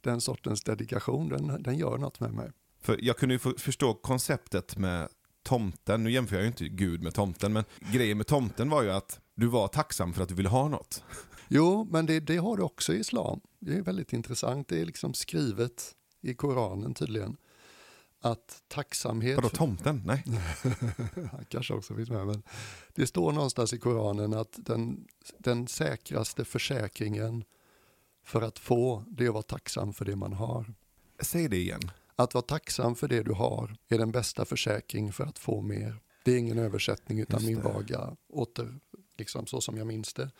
Den 0.00 0.20
sortens 0.20 0.62
dedikation, 0.62 1.28
den, 1.28 1.62
den 1.62 1.78
gör 1.78 1.98
något 1.98 2.20
med 2.20 2.32
mig. 2.32 2.50
För 2.80 2.98
jag 3.02 3.16
kunde 3.16 3.34
ju 3.34 3.38
förstå 3.58 3.94
konceptet 3.94 4.76
med 4.76 5.08
tomten. 5.42 6.04
Nu 6.04 6.10
jämför 6.10 6.36
jag 6.36 6.42
ju 6.42 6.48
inte 6.48 6.68
Gud 6.68 7.02
med 7.02 7.14
tomten, 7.14 7.52
men 7.52 7.64
grejen 7.92 8.16
med 8.16 8.26
tomten 8.26 8.70
var 8.70 8.82
ju 8.82 8.90
att 8.90 9.20
du 9.34 9.46
var 9.46 9.68
tacksam 9.68 10.12
för 10.12 10.22
att 10.22 10.28
du 10.28 10.34
ville 10.34 10.48
ha 10.48 10.68
något. 10.68 11.04
Jo, 11.48 11.88
men 11.90 12.06
det, 12.06 12.20
det 12.20 12.36
har 12.36 12.56
du 12.56 12.62
också 12.62 12.94
i 12.94 12.98
islam. 12.98 13.40
Det 13.58 13.76
är 13.76 13.82
väldigt 13.82 14.12
intressant. 14.12 14.68
Det 14.68 14.80
är 14.80 14.84
liksom 14.84 15.14
skrivet 15.14 15.94
i 16.20 16.34
Koranen 16.34 16.94
tydligen. 16.94 17.36
Att 18.20 18.62
tacksamhet... 18.68 19.36
Vadå 19.36 19.48
tomten? 19.48 20.02
Nej. 20.06 20.24
Han 21.32 21.44
kanske 21.48 21.74
också 21.74 21.94
finns 21.94 22.10
med. 22.10 22.26
Men 22.26 22.42
det 22.94 23.06
står 23.06 23.32
någonstans 23.32 23.72
i 23.72 23.78
Koranen 23.78 24.34
att 24.34 24.52
den, 24.56 25.06
den 25.38 25.68
säkraste 25.68 26.44
försäkringen 26.44 27.44
för 28.24 28.42
att 28.42 28.58
få, 28.58 29.04
det 29.08 29.24
är 29.24 29.28
att 29.28 29.34
vara 29.34 29.42
tacksam 29.42 29.92
för 29.92 30.04
det 30.04 30.16
man 30.16 30.32
har. 30.32 30.74
Säg 31.20 31.48
det 31.48 31.56
igen. 31.56 31.90
Att 32.16 32.34
vara 32.34 32.42
tacksam 32.42 32.94
för 32.94 33.08
det 33.08 33.22
du 33.22 33.32
har 33.32 33.76
är 33.88 33.98
den 33.98 34.12
bästa 34.12 34.44
försäkring 34.44 35.12
för 35.12 35.24
att 35.24 35.38
få 35.38 35.60
mer. 35.60 36.00
Det 36.24 36.32
är 36.32 36.38
ingen 36.38 36.58
översättning 36.58 37.20
utan 37.20 37.44
min 37.44 37.62
vaga 37.62 38.16
åter, 38.28 38.80
liksom 39.18 39.46
så 39.46 39.60
som 39.60 39.76
jag 39.76 39.86
minns 39.86 40.14
det. 40.14 40.30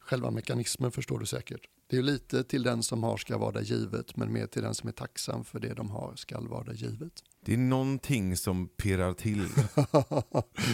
Själva 0.00 0.30
mekanismen 0.30 0.92
förstår 0.92 1.18
du 1.18 1.26
säkert. 1.26 1.60
Det 1.86 1.96
är 1.96 2.02
lite 2.02 2.44
till 2.44 2.62
den 2.62 2.82
som 2.82 3.02
har 3.02 3.16
ska 3.16 3.38
vara 3.38 3.60
givet, 3.60 4.16
men 4.16 4.32
mer 4.32 4.46
till 4.46 4.62
den 4.62 4.74
som 4.74 4.88
är 4.88 4.92
tacksam 4.92 5.44
för 5.44 5.60
det 5.60 5.74
de 5.74 5.90
har 5.90 6.12
ska 6.16 6.40
vara 6.40 6.72
givet. 6.72 7.12
Det 7.40 7.52
är 7.54 7.58
någonting 7.58 8.36
som 8.36 8.68
pirrar 8.68 9.12
till. 9.12 9.48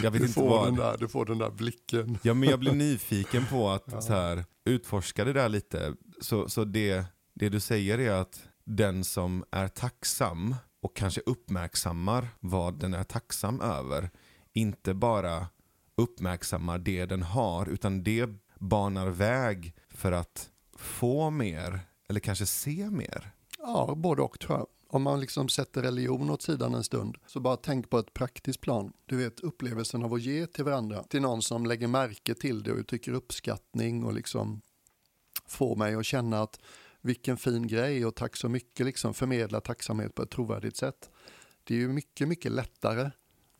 Jag 0.03 0.11
vet 0.11 0.13
du, 0.13 0.19
inte 0.19 0.33
får 0.33 0.49
vad. 0.49 0.67
den 0.67 0.75
där, 0.75 0.97
du 0.97 1.07
får 1.07 1.25
den 1.25 1.37
där 1.37 1.49
blicken. 1.51 2.17
Ja, 2.23 2.33
men 2.33 2.49
jag 2.49 2.59
blir 2.59 2.71
nyfiken 2.73 3.45
på 3.45 3.69
att 3.69 3.83
Ja. 3.91 4.01
så 4.01 4.13
här, 4.13 4.45
utforska 4.65 5.25
det 5.25 5.33
där 5.33 5.49
lite. 5.49 5.93
Så, 6.21 6.49
så 6.49 6.63
det, 6.63 7.05
det 7.33 7.49
du 7.49 7.59
säger 7.59 7.99
är 7.99 8.11
att 8.11 8.47
den 8.65 9.03
som 9.03 9.43
är 9.51 9.67
tacksam 9.67 10.55
och 10.81 10.95
kanske 10.95 11.21
uppmärksammar 11.25 12.27
vad 12.39 12.79
den 12.79 12.93
är 12.93 13.03
tacksam 13.03 13.61
över, 13.61 14.09
inte 14.53 14.93
bara 14.93 15.47
uppmärksammar 15.95 16.77
det 16.77 17.05
den 17.05 17.23
har, 17.23 17.69
utan 17.69 18.03
det 18.03 18.29
banar 18.59 19.07
väg 19.07 19.73
för 19.89 20.11
att 20.11 20.49
få 20.77 21.29
mer, 21.29 21.79
eller 22.09 22.19
kanske 22.19 22.45
se 22.45 22.89
mer. 22.89 23.31
Ja, 23.57 23.93
både 23.97 24.21
och 24.21 24.39
tror 24.39 24.57
jag. 24.57 24.67
Om 24.87 25.03
man 25.03 25.19
liksom 25.19 25.49
sätter 25.49 25.81
religion 25.81 26.29
åt 26.29 26.41
sidan 26.41 26.73
en 26.73 26.83
stund, 26.83 27.17
så 27.27 27.39
bara 27.39 27.57
tänk 27.57 27.89
på 27.89 27.99
ett 27.99 28.13
praktiskt 28.13 28.61
plan. 28.61 28.93
Du 29.05 29.17
vet 29.17 29.39
upplevelsen 29.39 30.03
av 30.03 30.13
att 30.13 30.21
ge 30.21 30.47
till 30.47 30.63
varandra, 30.63 31.03
till 31.03 31.21
någon 31.21 31.41
som 31.41 31.65
lägger 31.65 31.87
märke 31.87 32.35
till 32.35 32.63
det 32.63 32.71
och 32.71 32.77
uttrycker 32.77 33.13
uppskattning 33.13 34.03
och 34.03 34.13
liksom 34.13 34.61
får 35.45 35.75
mig 35.75 35.95
att 35.95 36.05
känna 36.05 36.41
att 36.41 36.59
vilken 37.01 37.37
fin 37.37 37.67
grej 37.67 38.05
och 38.05 38.15
tack 38.15 38.35
så 38.35 38.49
mycket, 38.49 38.85
liksom 38.85 39.13
förmedla 39.13 39.61
tacksamhet 39.61 40.15
på 40.15 40.23
ett 40.23 40.29
trovärdigt 40.29 40.77
sätt. 40.77 41.09
Det 41.63 41.75
är 41.75 41.79
ju 41.79 41.87
mycket, 41.87 42.27
mycket 42.27 42.51
lättare 42.51 43.11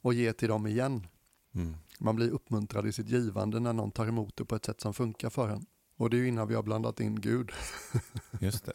att 0.01 0.15
ge 0.15 0.33
till 0.33 0.49
dem 0.49 0.67
igen. 0.67 1.07
Mm. 1.55 1.75
Man 2.03 2.15
blir 2.15 2.29
uppmuntrad 2.29 2.87
i 2.87 2.91
sitt 2.91 3.09
givande 3.09 3.59
när 3.59 3.73
någon 3.73 3.91
tar 3.91 4.07
emot 4.07 4.37
det 4.37 4.45
på 4.45 4.55
ett 4.55 4.65
sätt 4.65 4.81
som 4.81 4.93
funkar 4.93 5.29
för 5.29 5.49
en. 5.49 5.65
Och 5.97 6.09
det 6.09 6.17
är 6.17 6.19
ju 6.19 6.27
innan 6.27 6.47
vi 6.47 6.55
har 6.55 6.63
blandat 6.63 6.99
in 6.99 7.21
Gud. 7.21 7.51
Just 8.39 8.65
det. 8.65 8.73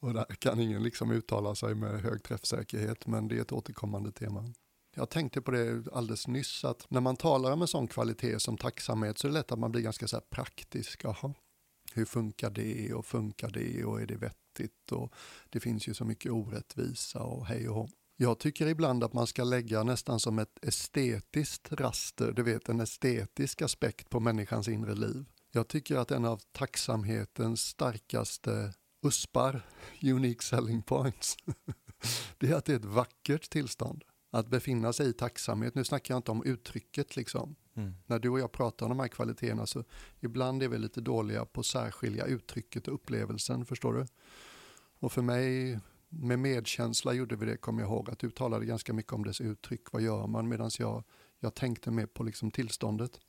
Och 0.00 0.14
där 0.14 0.24
kan 0.24 0.60
ingen 0.60 0.82
liksom 0.82 1.10
uttala 1.10 1.54
sig 1.54 1.74
med 1.74 2.00
hög 2.00 2.22
träffsäkerhet, 2.22 3.06
men 3.06 3.28
det 3.28 3.36
är 3.36 3.42
ett 3.42 3.52
återkommande 3.52 4.12
tema. 4.12 4.44
Jag 4.96 5.10
tänkte 5.10 5.40
på 5.40 5.50
det 5.50 5.88
alldeles 5.92 6.28
nyss, 6.28 6.64
att 6.64 6.90
när 6.90 7.00
man 7.00 7.16
talar 7.16 7.52
om 7.52 7.62
en 7.62 7.68
sån 7.68 7.88
kvalitet 7.88 8.40
som 8.40 8.56
tacksamhet 8.56 9.18
så 9.18 9.26
är 9.26 9.30
det 9.30 9.38
lätt 9.38 9.52
att 9.52 9.58
man 9.58 9.72
blir 9.72 9.82
ganska 9.82 10.08
så 10.08 10.20
praktisk. 10.20 11.04
Jaha, 11.04 11.34
hur 11.94 12.04
funkar 12.04 12.50
det 12.50 12.94
och 12.94 13.06
funkar 13.06 13.50
det 13.50 13.84
och 13.84 14.00
är 14.00 14.06
det 14.06 14.16
vettigt 14.16 14.92
och 14.92 15.14
det 15.50 15.60
finns 15.60 15.88
ju 15.88 15.94
så 15.94 16.04
mycket 16.04 16.32
orättvisa 16.32 17.22
och 17.22 17.46
hej 17.46 17.68
och 17.68 17.74
hå. 17.74 17.88
Jag 18.20 18.38
tycker 18.38 18.66
ibland 18.66 19.04
att 19.04 19.12
man 19.12 19.26
ska 19.26 19.44
lägga 19.44 19.82
nästan 19.82 20.20
som 20.20 20.38
ett 20.38 20.58
estetiskt 20.64 21.72
raster, 21.72 22.32
du 22.32 22.42
vet 22.42 22.68
en 22.68 22.80
estetisk 22.80 23.62
aspekt 23.62 24.10
på 24.10 24.20
människans 24.20 24.68
inre 24.68 24.94
liv. 24.94 25.24
Jag 25.52 25.68
tycker 25.68 25.96
att 25.96 26.10
en 26.10 26.24
av 26.24 26.40
tacksamhetens 26.52 27.60
starkaste 27.60 28.74
uspar, 29.02 29.66
unique 30.02 30.42
selling 30.42 30.82
points, 30.82 31.36
det 32.38 32.50
är 32.50 32.54
att 32.54 32.64
det 32.64 32.72
är 32.72 32.76
ett 32.76 32.84
vackert 32.84 33.50
tillstånd. 33.50 34.04
Att 34.30 34.48
befinna 34.48 34.92
sig 34.92 35.08
i 35.08 35.12
tacksamhet. 35.12 35.74
Nu 35.74 35.84
snackar 35.84 36.14
jag 36.14 36.18
inte 36.18 36.30
om 36.30 36.44
uttrycket 36.44 37.16
liksom. 37.16 37.56
Mm. 37.74 37.94
När 38.06 38.18
du 38.18 38.28
och 38.28 38.40
jag 38.40 38.52
pratar 38.52 38.86
om 38.86 38.90
de 38.90 39.00
här 39.00 39.08
kvaliteterna 39.08 39.66
så 39.66 39.84
ibland 40.20 40.62
är 40.62 40.68
vi 40.68 40.78
lite 40.78 41.00
dåliga 41.00 41.44
på 41.44 41.60
att 41.60 41.66
särskilja 41.66 42.24
uttrycket 42.24 42.88
och 42.88 42.94
upplevelsen, 42.94 43.64
förstår 43.64 43.94
du? 43.94 44.06
Och 45.00 45.12
för 45.12 45.22
mig, 45.22 45.78
med 46.08 46.38
medkänsla 46.38 47.12
gjorde 47.12 47.36
vi 47.36 47.46
det, 47.46 47.56
kommer 47.56 47.82
jag 47.82 47.90
ihåg, 47.90 48.10
att 48.10 48.18
du 48.18 48.30
talade 48.30 48.66
ganska 48.66 48.92
mycket 48.92 49.12
om 49.12 49.24
dess 49.24 49.40
uttryck, 49.40 49.92
vad 49.92 50.02
gör 50.02 50.26
man, 50.26 50.48
medan 50.48 50.70
jag, 50.78 51.04
jag 51.40 51.54
tänkte 51.54 51.90
mer 51.90 52.06
på 52.06 52.22
liksom 52.22 52.50
tillståndet. 52.50 53.20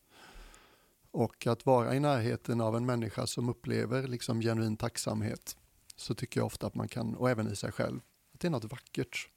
Och 1.12 1.48
att 1.48 1.66
vara 1.66 1.96
i 1.96 2.00
närheten 2.00 2.62
av 2.62 2.76
en 2.76 2.86
människa 2.86 3.28
som 3.28 3.50
upplever 3.50 4.08
liksom 4.08 4.42
genuin 4.42 4.78
tacksamhet, 4.78 5.58
så 5.96 6.16
tycker 6.16 6.40
jag 6.40 6.46
ofta 6.46 6.68
att 6.68 6.76
man 6.76 6.88
kan, 6.88 7.16
och 7.16 7.30
även 7.30 7.48
i 7.52 7.56
sig 7.56 7.72
själv, 7.72 8.02
att 8.34 8.40
det 8.40 8.48
är 8.48 8.52
något 8.52 8.72
vackert. 8.72 9.30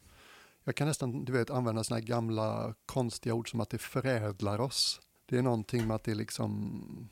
Jag 0.64 0.76
kan 0.76 0.88
nästan, 0.88 1.24
du 1.24 1.32
vet, 1.32 1.50
använda 1.50 1.84
sådana 1.84 2.00
här 2.00 2.06
gamla 2.06 2.74
konstiga 2.86 3.34
ord 3.34 3.50
som 3.50 3.60
att 3.60 3.70
det 3.70 3.78
förädlar 3.78 4.60
oss. 4.60 5.00
Det 5.26 5.38
är 5.38 5.42
någonting 5.42 5.86
med 5.86 5.94
att 5.94 6.04
det 6.04 6.14
liksom, 6.14 7.08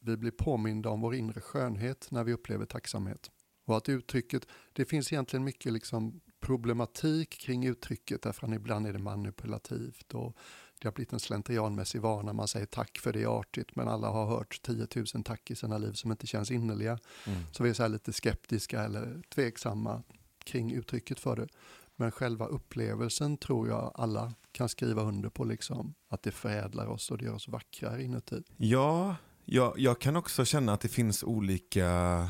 vi 0.00 0.16
blir 0.16 0.30
påminda 0.30 0.90
om 0.90 1.00
vår 1.00 1.14
inre 1.14 1.40
skönhet 1.40 2.08
när 2.10 2.24
vi 2.24 2.32
upplever 2.32 2.66
tacksamhet. 2.66 3.30
Och 3.70 3.76
att 3.76 3.88
uttrycket, 3.88 4.46
det 4.72 4.84
finns 4.84 5.12
egentligen 5.12 5.44
mycket 5.44 5.72
liksom 5.72 6.20
problematik 6.40 7.30
kring 7.30 7.66
uttrycket 7.66 8.22
därför 8.22 8.46
att 8.46 8.54
ibland 8.54 8.86
är 8.86 8.92
det 8.92 8.98
manipulativt 8.98 10.14
och 10.14 10.36
det 10.78 10.88
har 10.88 10.92
blivit 10.92 11.12
en 11.12 11.20
slentrianmässig 11.20 12.00
vana. 12.00 12.32
Man 12.32 12.48
säger 12.48 12.66
tack 12.66 12.98
för 12.98 13.12
det 13.12 13.22
är 13.22 13.40
artigt 13.40 13.76
men 13.76 13.88
alla 13.88 14.08
har 14.08 14.26
hört 14.26 14.62
10 14.62 14.86
000 15.14 15.24
tack 15.24 15.50
i 15.50 15.54
sina 15.54 15.78
liv 15.78 15.92
som 15.92 16.10
inte 16.10 16.26
känns 16.26 16.50
innerliga. 16.50 16.98
Mm. 17.26 17.40
Så 17.52 17.62
vi 17.62 17.70
är 17.70 17.74
så 17.74 17.82
här 17.82 17.90
lite 17.90 18.12
skeptiska 18.12 18.82
eller 18.82 19.22
tveksamma 19.34 20.02
kring 20.44 20.72
uttrycket 20.72 21.20
för 21.20 21.36
det. 21.36 21.48
Men 21.96 22.10
själva 22.10 22.46
upplevelsen 22.46 23.36
tror 23.36 23.68
jag 23.68 23.92
alla 23.94 24.34
kan 24.52 24.68
skriva 24.68 25.02
under 25.02 25.28
på 25.28 25.44
liksom. 25.44 25.94
Att 26.08 26.22
det 26.22 26.30
förädlar 26.30 26.86
oss 26.86 27.10
och 27.10 27.18
det 27.18 27.24
gör 27.24 27.34
oss 27.34 27.48
vackrare 27.48 28.02
inuti. 28.02 28.42
Ja, 28.56 29.16
jag, 29.44 29.78
jag 29.78 30.00
kan 30.00 30.16
också 30.16 30.44
känna 30.44 30.72
att 30.72 30.80
det 30.80 30.88
finns 30.88 31.22
olika 31.22 32.28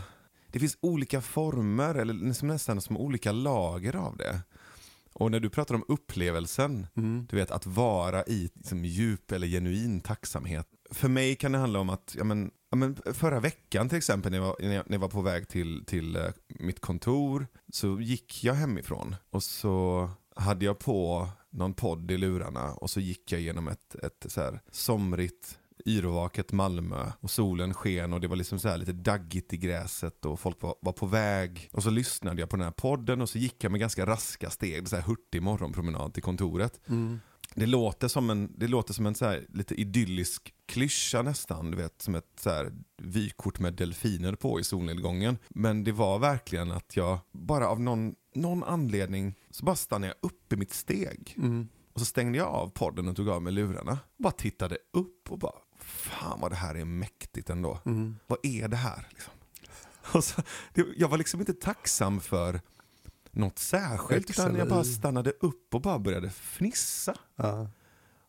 det 0.53 0.59
finns 0.59 0.79
olika 0.81 1.21
former, 1.21 1.95
eller 1.95 2.15
nästan, 2.15 2.49
nästan 2.49 2.81
som 2.81 2.97
olika 2.97 3.33
lager 3.33 3.97
av 3.97 4.17
det. 4.17 4.41
Och 5.13 5.31
när 5.31 5.41
du 5.41 5.51
pratar 5.51 5.75
om 5.75 5.85
upplevelsen, 5.89 6.87
Mm. 6.97 7.27
du 7.31 7.37
vet 7.37 7.51
att 7.51 7.67
vara 7.67 8.25
i 8.25 8.51
liksom, 8.55 8.85
djup 8.85 9.33
eller 9.33 9.47
genuin 9.47 10.01
tacksamhet. 10.01 10.67
För 10.91 11.09
mig 11.09 11.37
kan 11.37 11.53
det 11.53 11.59
handla 11.59 11.79
om 11.81 11.91
att, 11.91 12.15
ja, 12.19 12.25
men, 12.25 12.51
ja, 12.71 12.77
men 12.77 12.97
förra 13.15 13.41
veckan 13.41 13.89
till 13.89 13.99
exempel 13.99 14.33
när 14.33 14.39
jag, 14.39 14.57
när 14.61 14.75
jag, 14.75 14.85
när 14.91 14.95
jag 14.95 15.01
var 15.01 15.09
på 15.09 15.23
väg 15.23 15.49
till, 15.49 15.85
till 15.87 16.17
eh, 16.17 16.23
mitt 16.49 16.81
kontor 16.81 17.47
så 17.73 18.01
gick 18.01 18.45
jag 18.45 18.55
hemifrån 18.55 19.17
och 19.31 19.43
så 19.43 20.11
hade 20.37 20.65
jag 20.65 20.79
på 20.79 21.29
någon 21.51 21.75
podd 21.75 22.11
i 22.11 22.17
lurarna 22.19 22.73
och 22.75 22.91
så 22.91 23.01
gick 23.01 23.33
jag 23.33 23.41
genom 23.41 23.69
ett, 23.69 23.95
ett 23.95 24.27
så 24.29 24.41
här 24.41 24.61
somrigt 24.71 25.59
yrvaket 25.87 26.53
Malmö 26.53 27.13
och 27.21 27.31
solen 27.31 27.75
sken 27.75 28.13
och 28.13 28.21
det 28.21 28.29
var 28.29 28.37
liksom 28.37 28.59
så 28.59 28.69
här 28.69 28.77
lite 28.77 28.93
daggigt 28.93 29.53
i 29.53 29.57
gräset 29.57 30.25
och 30.25 30.41
folk 30.41 30.63
var, 30.63 30.75
var 30.81 30.93
på 30.93 31.07
väg. 31.07 31.69
Och 31.73 31.83
så 31.83 31.91
lyssnade 31.91 32.41
jag 32.41 32.51
på 32.51 32.57
den 32.57 32.65
här 32.65 32.73
podden 32.73 33.21
och 33.21 33.29
så 33.29 33.39
gick 33.39 33.65
jag 33.65 33.73
med 33.73 33.81
ganska 33.81 34.07
raska 34.07 34.51
steg, 34.51 34.89
så 34.89 34.97
här 34.97 35.03
hurtig 35.03 35.43
morgonpromenad 35.43 36.15
till 36.15 36.23
kontoret. 36.23 36.81
Mm. 36.89 37.21
Det 37.55 37.67
låter 37.67 38.09
som 38.09 38.31
en, 38.31 38.53
det 38.57 38.69
låter 38.69 38.95
som 38.95 39.07
en 39.07 39.15
så 39.15 39.39
lite 39.49 39.75
idyllisk 39.75 40.55
klyscha 40.67 41.23
nästan, 41.23 41.71
du 41.71 41.77
vet, 41.77 42.03
som 42.03 42.15
ett 42.15 42.39
så 42.41 42.51
här 42.51 42.73
vykort 43.03 43.59
med 43.59 43.75
delfiner 43.75 44.35
på 44.35 44.61
i 44.61 44.65
solnedgången. 44.65 45.39
Men 45.49 45.85
det 45.85 45.93
var 45.93 46.19
verkligen 46.19 46.71
att 46.71 46.97
jag, 46.97 47.19
bara 47.33 47.69
av 47.69 47.81
någon, 47.81 48.15
någon 48.35 48.65
anledning, 48.65 49.35
så 49.51 49.65
bara 49.65 49.77
stannade 49.77 50.15
jag 50.21 50.31
upp 50.31 50.53
i 50.53 50.57
mitt 50.57 50.73
steg. 50.73 51.35
Mm. 51.37 51.69
Och 51.93 52.01
så 52.01 52.07
stängde 52.07 52.39
jag 52.39 52.49
av 52.49 52.69
podden 52.69 53.09
och 53.09 53.17
tog 53.17 53.29
av 53.29 53.43
mig 53.43 53.53
lurarna. 53.53 53.99
Bara 54.17 54.33
tittade 54.33 54.79
upp 54.93 55.31
och 55.31 55.39
bara, 55.39 55.55
fan 55.85 56.41
vad 56.41 56.53
det 56.53 56.57
här 56.57 56.75
är 56.75 56.85
mäktigt 56.85 57.51
ändå. 57.51 57.81
Mm. 57.87 58.17
Vad 58.27 58.39
är 58.43 58.69
det 58.69 58.77
här? 58.77 59.07
Liksom? 59.11 59.33
Och 60.15 60.25
så, 60.25 60.43
det, 60.75 60.87
jag 60.97 61.09
var 61.09 61.19
liksom 61.19 61.41
inte 61.41 61.55
tacksam 61.55 62.21
för 62.21 62.61
något 63.31 63.59
särskilt, 63.59 64.31
utan 64.31 64.55
jag 64.55 64.69
bara 64.69 64.85
stannade 64.85 65.31
upp 65.31 65.75
och 65.75 65.81
bara 65.81 65.99
började 65.99 66.31
fnissa. 66.31 67.15
Ja. 67.37 67.69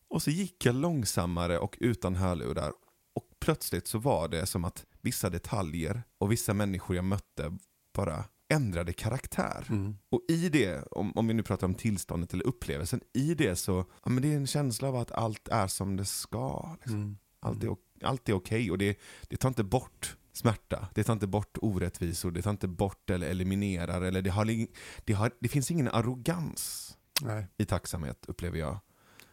Och 0.07 0.23
så 0.23 0.31
gick 0.31 0.65
jag 0.65 0.75
långsammare 0.75 1.59
och 1.59 1.77
utan 1.79 2.15
hörlurar. 2.15 2.73
Och 3.13 3.25
plötsligt 3.39 3.87
så 3.87 3.97
var 3.97 4.27
det 4.27 4.45
som 4.45 4.65
att 4.65 4.85
vissa 5.01 5.29
detaljer 5.29 6.03
och 6.17 6.31
vissa 6.31 6.53
människor 6.53 6.95
jag 6.95 7.05
mötte 7.05 7.57
bara 7.93 8.25
ändrade 8.51 8.93
karaktär. 8.93 9.65
Mm. 9.69 9.97
Och 10.09 10.21
i 10.27 10.49
det, 10.49 10.83
om, 10.91 11.11
om 11.15 11.27
vi 11.27 11.33
nu 11.33 11.43
pratar 11.43 11.67
om 11.67 11.75
tillståndet 11.75 12.33
eller 12.33 12.47
upplevelsen, 12.47 13.01
i 13.13 13.33
det 13.35 13.55
så, 13.55 13.85
ja 14.03 14.09
men 14.09 14.21
det 14.23 14.33
är 14.33 14.35
en 14.35 14.47
känsla 14.47 14.87
av 14.87 14.95
att 14.95 15.11
allt 15.11 15.47
är 15.47 15.67
som 15.67 15.97
det 15.97 16.05
ska. 16.05 16.75
Liksom. 16.79 16.95
Mm. 16.95 17.17
Allt 17.41 17.63
är, 17.63 17.69
o- 17.69 17.77
allt 18.03 18.29
är 18.29 18.33
okej 18.33 18.71
och 18.71 18.77
det, 18.77 18.99
det 19.27 19.37
tar 19.37 19.49
inte 19.49 19.63
bort 19.63 20.17
smärta, 20.33 20.87
det 20.95 21.03
tar 21.03 21.13
inte 21.13 21.27
bort 21.27 21.57
orättvisor, 21.61 22.31
det 22.31 22.41
tar 22.41 22.51
inte 22.51 22.67
bort 22.67 23.09
eller 23.09 23.27
eliminerar, 23.27 24.01
eller 24.01 24.21
det, 24.21 24.29
har, 24.29 24.67
det, 25.05 25.13
har, 25.13 25.31
det 25.39 25.47
finns 25.47 25.71
ingen 25.71 25.87
arrogans 25.87 26.97
Nej. 27.21 27.47
i 27.57 27.65
tacksamhet 27.65 28.25
upplever 28.27 28.59
jag. 28.59 28.79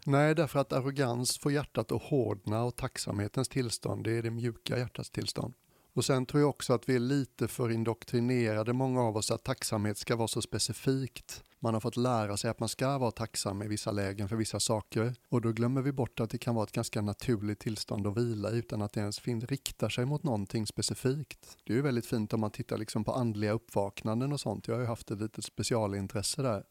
Nej, 0.06 0.34
därför 0.34 0.58
att 0.60 0.72
arrogans 0.72 1.38
får 1.38 1.52
hjärtat 1.52 1.92
att 1.92 2.02
hårdna 2.02 2.62
och 2.62 2.76
tacksamhetens 2.76 3.48
tillstånd, 3.48 4.04
det 4.04 4.12
är 4.12 4.22
det 4.22 4.30
mjuka 4.30 4.78
hjärtats 4.78 5.10
tillstånd. 5.10 5.54
Och 5.94 6.04
sen 6.04 6.26
tror 6.26 6.40
jag 6.40 6.50
också 6.50 6.72
att 6.72 6.88
vi 6.88 6.94
är 6.94 7.00
lite 7.00 7.48
för 7.48 7.70
indoktrinerade, 7.70 8.72
många 8.72 9.00
av 9.02 9.16
oss, 9.16 9.30
att 9.30 9.44
tacksamhet 9.44 9.98
ska 9.98 10.16
vara 10.16 10.28
så 10.28 10.42
specifikt. 10.42 11.44
Man 11.60 11.74
har 11.74 11.80
fått 11.80 11.96
lära 11.96 12.36
sig 12.36 12.50
att 12.50 12.60
man 12.60 12.68
ska 12.68 12.98
vara 12.98 13.10
tacksam 13.10 13.62
i 13.62 13.68
vissa 13.68 13.90
lägen 13.90 14.28
för 14.28 14.36
vissa 14.36 14.60
saker. 14.60 15.14
Och 15.28 15.40
då 15.40 15.52
glömmer 15.52 15.82
vi 15.82 15.92
bort 15.92 16.20
att 16.20 16.30
det 16.30 16.38
kan 16.38 16.54
vara 16.54 16.64
ett 16.64 16.72
ganska 16.72 17.02
naturligt 17.02 17.58
tillstånd 17.58 18.06
att 18.06 18.16
vila 18.16 18.50
i, 18.50 18.58
utan 18.58 18.82
att 18.82 18.92
det 18.92 19.00
ens 19.00 19.18
fin- 19.20 19.40
riktar 19.40 19.88
sig 19.88 20.04
mot 20.04 20.22
någonting 20.22 20.66
specifikt. 20.66 21.56
Det 21.64 21.72
är 21.72 21.76
ju 21.76 21.82
väldigt 21.82 22.06
fint 22.06 22.32
om 22.32 22.40
man 22.40 22.50
tittar 22.50 22.78
liksom 22.78 23.04
på 23.04 23.12
andliga 23.12 23.52
uppvaknanden 23.52 24.32
och 24.32 24.40
sånt. 24.40 24.68
Jag 24.68 24.74
har 24.74 24.80
ju 24.80 24.86
haft 24.86 25.10
ett 25.10 25.20
litet 25.20 25.44
specialintresse 25.44 26.42
där 26.42 26.64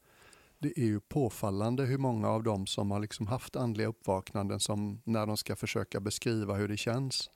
det 0.60 0.80
är 0.80 0.86
ju 0.86 1.00
påfallande 1.00 1.84
hur 1.84 1.98
många 1.98 2.30
av 2.30 2.44
dem 2.44 2.68
som 2.68 2.92
har 2.92 3.00
liksom 3.00 3.28
haft 3.28 3.56
andliga 3.56 3.88
uppvaknanden 3.88 4.60
som 4.60 5.02
när 5.04 5.26
de 5.26 5.38
ska 5.38 5.56
försöka 5.56 6.00
beskriva 6.00 6.54
hur 6.54 6.68
det 6.68 6.78
känns 6.78 7.30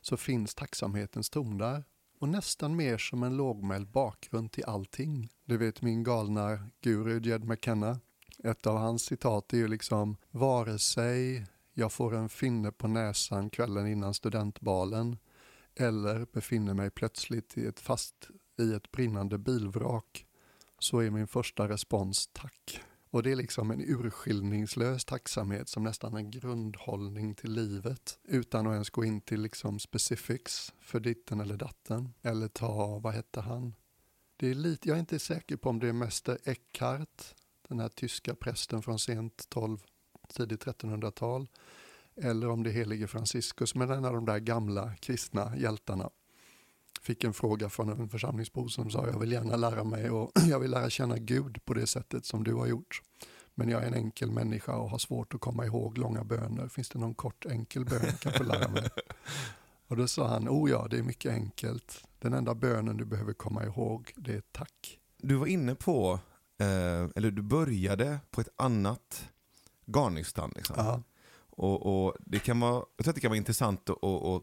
så 0.00 0.16
finns 0.16 0.54
tacksamhetens 0.54 1.30
ton 1.30 1.58
där. 1.58 1.84
Och 2.18 2.28
nästan 2.28 2.76
mer 2.76 2.98
som 2.98 3.22
en 3.22 3.36
lågmäld 3.36 3.88
bakgrund 3.88 4.52
till 4.52 4.64
allting. 4.64 5.28
Du 5.44 5.56
vet 5.56 5.82
min 5.82 6.04
galna 6.04 6.58
guru 6.80 7.20
Jed 7.20 7.44
McKenna. 7.44 8.00
Ett 8.44 8.66
av 8.66 8.76
hans 8.76 9.02
citat 9.02 9.52
är 9.52 9.56
ju 9.56 9.68
liksom 9.68 10.16
vare 10.30 10.78
sig 10.78 11.46
jag 11.74 11.92
får 11.92 12.14
en 12.14 12.28
finne 12.28 12.72
på 12.72 12.88
näsan 12.88 13.50
kvällen 13.50 13.86
innan 13.86 14.14
studentbalen 14.14 15.18
eller 15.76 16.26
befinner 16.32 16.74
mig 16.74 16.90
plötsligt 16.90 17.58
i 17.58 17.66
ett 17.66 17.80
fast 17.80 18.28
i 18.58 18.72
ett 18.72 18.90
brinnande 18.90 19.38
bilvrak 19.38 20.26
så 20.78 20.98
är 20.98 21.10
min 21.10 21.26
första 21.26 21.68
respons 21.68 22.30
tack. 22.32 22.80
Och 23.14 23.22
det 23.22 23.32
är 23.32 23.36
liksom 23.36 23.70
en 23.70 23.80
urskiljningslös 23.80 25.04
tacksamhet 25.04 25.68
som 25.68 25.82
nästan 25.82 26.16
en 26.16 26.30
grundhållning 26.30 27.34
till 27.34 27.52
livet 27.52 28.18
utan 28.24 28.66
att 28.66 28.72
ens 28.72 28.90
gå 28.90 29.04
in 29.04 29.20
till 29.20 29.40
liksom 29.40 29.78
specifics 29.78 30.72
för 30.80 31.00
ditten 31.00 31.40
eller 31.40 31.56
datten. 31.56 32.14
Eller 32.22 32.48
ta, 32.48 32.98
vad 32.98 33.14
hette 33.14 33.40
han? 33.40 33.74
Det 34.36 34.48
är 34.50 34.54
lite, 34.54 34.88
jag 34.88 34.96
är 34.96 35.00
inte 35.00 35.18
säker 35.18 35.56
på 35.56 35.68
om 35.68 35.78
det 35.78 35.88
är 35.88 35.92
mäster 35.92 36.38
Eckhart, 36.44 37.34
den 37.68 37.80
här 37.80 37.88
tyska 37.88 38.34
prästen 38.34 38.82
från 38.82 38.98
sent 38.98 39.46
12, 39.48 39.78
tidigt 40.28 40.64
1300-tal, 40.64 41.48
eller 42.16 42.48
om 42.48 42.62
det 42.62 42.70
är 42.70 42.74
helige 42.74 43.06
Franciscus, 43.06 43.74
men 43.74 43.90
en 43.90 44.04
av 44.04 44.14
de 44.14 44.24
där 44.24 44.38
gamla 44.38 44.94
kristna 44.94 45.56
hjältarna 45.56 46.10
fick 47.02 47.24
en 47.24 47.32
fråga 47.32 47.68
från 47.68 47.88
en 47.88 48.08
församlingsbo 48.08 48.68
som 48.68 48.90
sa 48.90 49.06
jag 49.06 49.18
vill 49.18 49.32
gärna 49.32 49.56
lära 49.56 49.84
mig 49.84 50.10
och 50.10 50.30
jag 50.48 50.60
vill 50.60 50.70
lära 50.70 50.90
känna 50.90 51.18
Gud 51.18 51.64
på 51.64 51.74
det 51.74 51.86
sättet 51.86 52.24
som 52.24 52.44
du 52.44 52.54
har 52.54 52.66
gjort. 52.66 53.02
Men 53.54 53.68
jag 53.68 53.82
är 53.82 53.86
en 53.86 53.94
enkel 53.94 54.30
människa 54.30 54.76
och 54.76 54.90
har 54.90 54.98
svårt 54.98 55.34
att 55.34 55.40
komma 55.40 55.66
ihåg 55.66 55.98
långa 55.98 56.24
böner. 56.24 56.68
Finns 56.68 56.88
det 56.88 56.98
någon 56.98 57.14
kort 57.14 57.46
enkel 57.46 57.84
bön 57.84 58.00
jag 58.04 58.20
kan 58.20 58.32
få 58.32 58.42
lära 58.42 58.68
mig? 58.68 58.88
Och 59.88 59.96
då 59.96 60.08
sa 60.08 60.28
han, 60.28 60.48
oh 60.48 60.70
ja, 60.70 60.86
det 60.90 60.98
är 60.98 61.02
mycket 61.02 61.32
enkelt. 61.32 62.04
Den 62.18 62.32
enda 62.32 62.54
bönen 62.54 62.96
du 62.96 63.04
behöver 63.04 63.32
komma 63.32 63.64
ihåg, 63.64 64.12
det 64.16 64.34
är 64.34 64.42
tack. 64.52 65.00
Du 65.16 65.34
var 65.34 65.46
inne 65.46 65.74
på, 65.74 66.20
eh, 66.58 67.08
eller 67.16 67.30
du 67.30 67.42
började 67.42 68.18
på 68.30 68.40
ett 68.40 68.48
annat 68.56 69.28
garnnystan. 69.86 70.52
Liksom. 70.56 71.02
Och, 71.56 72.06
och 72.06 72.16
det 72.20 72.38
kan 72.38 72.60
vara, 72.60 72.84
jag 72.96 73.04
tror 73.04 73.10
att 73.10 73.14
det 73.14 73.20
kan 73.20 73.30
vara 73.30 73.36
intressant 73.36 73.90
att, 73.90 74.04
att, 74.04 74.22
att 74.22 74.42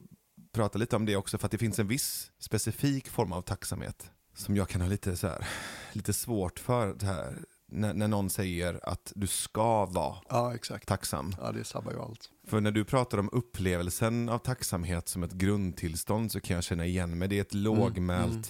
prata 0.51 0.77
lite 0.77 0.95
om 0.95 1.05
det 1.05 1.15
också 1.15 1.37
för 1.37 1.45
att 1.45 1.51
det 1.51 1.57
finns 1.57 1.79
en 1.79 1.87
viss 1.87 2.31
specifik 2.39 3.09
form 3.09 3.33
av 3.33 3.41
tacksamhet 3.41 4.11
som 4.33 4.55
jag 4.55 4.69
kan 4.69 4.81
ha 4.81 4.87
lite, 4.87 5.17
så 5.17 5.27
här, 5.27 5.47
lite 5.91 6.13
svårt 6.13 6.59
för. 6.59 6.93
Det 6.93 7.05
här, 7.05 7.37
när, 7.67 7.93
när 7.93 8.07
någon 8.07 8.29
säger 8.29 8.79
att 8.83 9.13
du 9.15 9.27
ska 9.27 9.85
vara 9.85 10.15
ja 10.29 10.55
tacksam. 10.85 11.35
Ja, 11.41 11.51
det 11.51 11.63
sabbar 11.63 11.91
ju 11.91 11.99
allt. 11.99 12.29
För 12.47 12.61
när 12.61 12.71
du 12.71 12.85
pratar 12.85 13.17
om 13.17 13.29
upplevelsen 13.31 14.29
av 14.29 14.37
tacksamhet 14.37 15.07
som 15.07 15.23
ett 15.23 15.31
grundtillstånd 15.31 16.31
så 16.31 16.39
kan 16.39 16.55
jag 16.55 16.63
känna 16.63 16.85
igen 16.85 17.17
mig. 17.17 17.27
Det 17.27 17.37
är 17.37 17.41
ett 17.41 17.53
lågmält, 17.53 18.31
mm. 18.31 18.43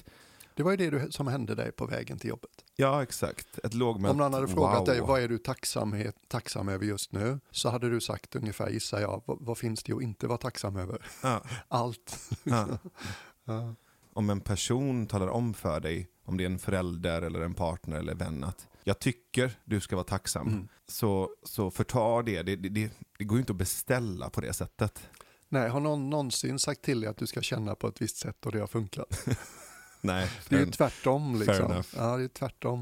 Det 0.56 0.64
var 0.64 0.72
ju 0.72 0.78
det 0.78 0.90
du, 0.90 1.12
som 1.12 1.28
hände 1.28 1.56
dig 1.56 1.72
på 1.72 1.86
vägen 1.86 2.20
till 2.20 2.30
jobbet. 2.30 2.52
ja 2.76 3.04
exakt, 3.04 3.60
ett 3.64 3.74
lågmält 3.74 4.12
Om 4.12 4.18
någon 4.18 4.34
hade 4.34 4.48
frågat 4.48 4.78
wow. 4.80 4.86
dig 4.86 5.02
vad 5.02 5.22
är 5.22 5.28
du 5.28 5.38
tacksamhet, 5.38 6.16
tacksam 6.28 6.70
över 6.70 6.86
just 6.86 7.12
nu 7.12 7.40
så 7.52 7.70
hade 7.70 7.90
du 7.90 8.02
sagt 8.02 8.36
ungefär, 8.36 8.70
gissar 8.70 9.00
jag, 9.00 9.24
vad, 9.26 9.38
vad 9.42 9.58
finns 9.58 9.84
det 9.84 9.94
att 9.94 10.02
inte 10.02 10.28
vara 10.28 10.38
tacksam 10.38 10.76
över? 10.78 11.06
Ja, 11.24 11.42
Allt. 11.68 12.30
ja. 12.44 12.68
Ja. 13.46 13.76
om 14.14 14.30
en 14.30 14.42
person 14.42 15.08
talar 15.08 15.28
om 15.28 15.54
för 15.54 15.80
dig, 15.80 16.08
om 16.26 16.38
det 16.38 16.44
är 16.44 16.46
en 16.46 16.60
förälder 16.60 17.22
eller 17.22 17.42
en 17.42 17.54
partner 17.54 17.98
eller 17.98 18.16
vän, 18.16 18.44
att 18.44 18.68
jag 18.84 19.00
tycker 19.00 19.60
du 19.66 19.80
ska 19.82 19.96
vara 19.96 20.04
tacksam, 20.06 20.48
Mm. 20.48 20.68
så, 20.88 21.30
så 21.44 21.72
förta 21.72 22.22
det. 22.22 22.42
Det, 22.42 22.56
det, 22.56 22.70
det. 22.70 22.92
det 23.18 23.24
går 23.24 23.38
ju 23.38 23.40
inte 23.40 23.54
att 23.54 23.58
beställa 23.58 24.30
på 24.30 24.42
det 24.42 24.54
sättet. 24.54 25.10
Nej, 25.50 25.70
har 25.70 25.80
någon 25.80 26.10
någonsin 26.10 26.60
sagt 26.60 26.82
till 26.82 27.02
dig 27.02 27.10
att 27.10 27.18
du 27.18 27.28
ska 27.28 27.42
känna 27.42 27.76
på 27.76 27.88
ett 27.88 28.02
visst 28.02 28.18
sätt 28.18 28.46
och 28.46 28.52
det 28.52 28.60
har 28.60 28.68
funkat? 28.68 29.26
Nej, 30.02 30.30
Det 30.50 30.56
är 30.56 30.60
ju 30.60 30.72
tvärtom. 30.72 31.36
Liksom. 31.40 31.84
Ja, 31.98 32.18
det 32.18 32.24
är 32.24 32.28
tvärtom. 32.28 32.78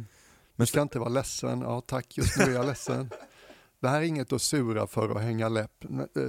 Men 0.55 0.63
Du 0.63 0.65
ska 0.65 0.82
inte 0.82 0.99
vara 0.99 1.10
ledsen. 1.10 1.62
Ja, 1.62 1.82
tack, 1.82 2.17
just 2.17 2.38
nu 2.38 2.43
är 2.43 2.51
jag 2.51 2.65
ledsen. 2.65 3.10
Det 3.79 3.88
här 3.89 3.97
är 4.01 4.05
inget 4.05 4.34
att 4.34 4.41
sura 4.41 4.88
för 4.88 5.10
och 5.12 5.19
hänga 5.21 5.49
läpp. 5.49 5.84
Eh, 5.86 6.21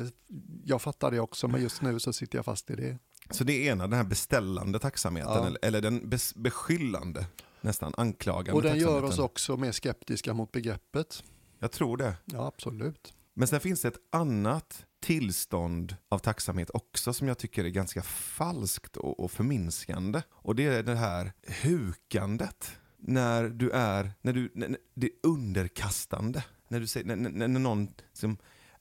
Jag 0.65 0.83
fattar 0.83 1.11
det 1.11 1.21
också, 1.21 1.49
men 1.49 1.63
just 1.63 1.83
nu 1.83 2.01
så 2.01 2.13
sitter 2.13 2.39
jag 2.39 2.45
fast 2.45 2.71
i 2.71 2.75
det. 2.77 2.99
så 3.31 3.45
det 3.45 3.53
är 3.69 3.73
ena, 3.73 3.87
den 3.87 3.97
här 3.97 4.05
beställande 4.05 4.79
tacksamheten, 4.79 5.33
Ja. 5.33 5.47
eller, 5.47 5.59
eller 5.63 5.81
den 5.81 6.09
bes, 6.09 6.35
beskyllande, 6.35 7.27
nästan 7.61 7.95
anklagande 7.97 8.53
Och 8.53 8.63
den 8.63 8.79
gör 8.79 9.03
oss 9.05 9.19
också 9.19 9.57
mer 9.57 9.73
skeptiska 9.73 10.35
mot 10.35 10.53
begreppet. 10.53 11.23
Jag 11.59 11.73
tror 11.73 11.97
det. 11.97 12.15
Ja, 12.25 12.47
absolut. 12.47 13.15
Men 13.35 13.49
sen 13.49 13.61
finns 13.61 13.83
det 13.83 13.89
ett 13.89 14.01
annat 14.13 14.85
tillstånd 15.01 15.97
av 16.09 16.19
tacksamhet 16.19 16.71
också 16.75 17.13
som 17.13 17.29
jag 17.29 17.39
tycker 17.39 17.65
är 17.65 17.69
ganska 17.69 18.03
falskt 18.03 18.97
och, 18.97 19.21
och 19.21 19.31
förminskande. 19.31 20.23
Och 20.31 20.55
det 20.57 20.65
är 20.65 20.83
det 20.83 20.95
här 20.95 21.33
hukandet. 21.63 22.77
När 22.99 23.49
du 23.49 23.71
är, 23.71 24.13
när 24.23 24.33
du, 24.33 24.53
när, 24.55 24.69
när- 24.69 24.81
det 24.95 25.07
är 25.07 25.13
underkastande. 25.23 26.45
När, 26.69 26.81
du 26.81 26.87
säger, 26.87 27.07
när, 27.07 27.17
när, 27.17 27.49
när 27.49 27.61
någon 27.61 27.89
som 28.13 28.37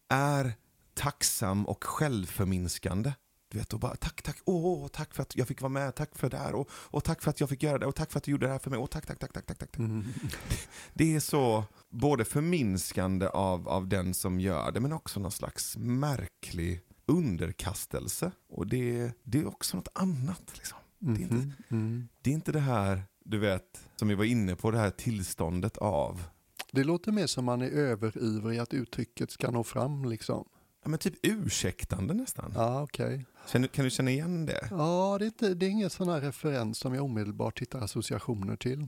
är 0.10 0.53
tacksam 0.93 1.65
och 1.67 1.84
självförminskande. 1.84 3.13
Du 3.51 3.57
vet, 3.57 3.73
och 3.73 3.79
bara 3.79 3.95
tack, 3.95 4.21
tack, 4.21 4.38
åh, 4.45 4.88
tack 4.88 5.13
för 5.13 5.21
att 5.23 5.35
jag 5.35 5.47
fick 5.47 5.62
vara 5.62 5.69
med, 5.69 5.95
tack 5.95 6.15
för 6.15 6.29
det 6.29 6.38
här, 6.38 6.55
och, 6.55 6.69
och 6.71 7.03
tack 7.03 7.21
för 7.21 7.29
att 7.29 7.39
jag 7.39 7.49
fick 7.49 7.63
göra 7.63 7.77
det, 7.77 7.85
och 7.85 7.95
tack 7.95 8.12
för 8.12 8.17
att 8.17 8.23
du 8.23 8.31
gjorde 8.31 8.45
det 8.45 8.51
här 8.51 8.59
för 8.59 8.69
mig, 8.69 8.79
och 8.79 8.91
tack, 8.91 9.05
tack, 9.05 9.19
tack, 9.19 9.33
tack, 9.33 9.45
tack, 9.45 9.57
tack. 9.57 9.77
Mm. 9.77 10.05
Det 10.93 11.15
är 11.15 11.19
så 11.19 11.63
både 11.89 12.25
förminskande 12.25 13.27
av, 13.27 13.69
av 13.69 13.88
den 13.88 14.13
som 14.13 14.39
gör 14.39 14.71
det 14.71 14.79
men 14.79 14.93
också 14.93 15.19
någon 15.19 15.31
slags 15.31 15.77
märklig 15.77 16.81
underkastelse. 17.05 18.31
Och 18.49 18.67
det, 18.67 19.12
det 19.23 19.39
är 19.39 19.47
också 19.47 19.77
något 19.77 19.88
annat. 19.93 20.51
Liksom. 20.55 20.77
Det, 20.99 21.12
är 21.12 21.23
inte, 21.23 21.35
Mhm. 21.35 21.53
Mm. 21.69 22.07
det 22.21 22.29
är 22.29 22.33
inte 22.33 22.51
det 22.51 22.59
här, 22.59 23.03
du 23.25 23.38
vet, 23.39 23.81
som 23.95 24.07
vi 24.07 24.15
var 24.15 24.25
inne 24.25 24.55
på, 24.55 24.71
det 24.71 24.77
här 24.77 24.89
tillståndet 24.89 25.77
av 25.77 26.23
Det 26.71 26.83
låter 26.83 27.12
mer 27.12 27.27
som 27.27 27.45
man 27.45 27.62
är 27.62 27.69
överivrig 27.69 28.57
att 28.59 28.73
uttrycket 28.73 29.31
ska 29.31 29.51
nå 29.51 29.63
fram. 29.63 30.05
Liksom. 30.05 30.45
Ja, 30.83 30.89
men 30.89 30.99
typ 30.99 31.13
ursäktande 31.23 32.13
nästan. 32.13 32.51
Ja, 32.55 32.83
okej. 32.83 33.25
Känner, 33.47 33.67
kan 33.67 33.85
du 33.85 33.91
känna 33.91 34.11
igen 34.11 34.45
det? 34.45 34.67
Ja, 34.71 35.15
det 35.19 35.25
är, 35.25 35.27
inte, 35.27 35.53
det 35.53 35.65
är 35.65 35.69
ingen 35.69 35.89
sån 35.89 36.09
här 36.09 36.21
referens 36.21 36.79
som 36.79 36.95
jag 36.95 37.03
omedelbart 37.03 37.61
hittar 37.61 37.79
associationer 37.79 38.55
till. 38.55 38.87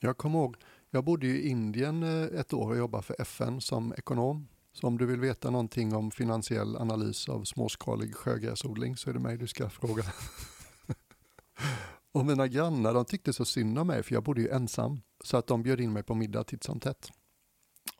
Jag 0.00 0.18
kommer 0.18 0.38
ihåg, 0.38 0.56
jag 0.90 1.04
bodde 1.04 1.26
i 1.26 1.48
Indien 1.48 2.02
eh, 2.02 2.40
ett 2.40 2.52
år 2.52 2.70
och 2.70 2.76
jobbade 2.76 3.02
för 3.02 3.20
FN 3.20 3.60
som 3.60 3.92
ekonom. 3.92 4.48
Så 4.72 4.86
om 4.86 4.98
du 4.98 5.06
vill 5.06 5.20
veta 5.20 5.50
någonting 5.50 5.94
om 5.94 6.10
finansiell 6.10 6.76
analys 6.76 7.28
av 7.28 7.44
småskalig 7.44 8.14
sjögräsodling 8.14 8.96
så 8.96 9.10
är 9.10 9.14
det 9.14 9.20
mig 9.20 9.36
du 9.36 9.46
ska 9.46 9.70
fråga. 9.70 10.02
och 12.12 12.26
mina 12.26 12.48
grannar 12.48 12.94
de 12.94 13.04
tyckte 13.04 13.32
så 13.32 13.44
synd 13.44 13.78
om 13.78 13.86
mig 13.86 14.02
för 14.02 14.14
jag 14.14 14.22
bodde 14.22 14.40
ju 14.40 14.48
ensam. 14.48 15.00
Så 15.24 15.36
att 15.36 15.46
de 15.46 15.62
bjöd 15.62 15.80
in 15.80 15.92
mig 15.92 16.02
på 16.02 16.14
middag 16.14 16.44
titt 16.44 16.64
som 16.64 16.80
tätt. 16.80 17.10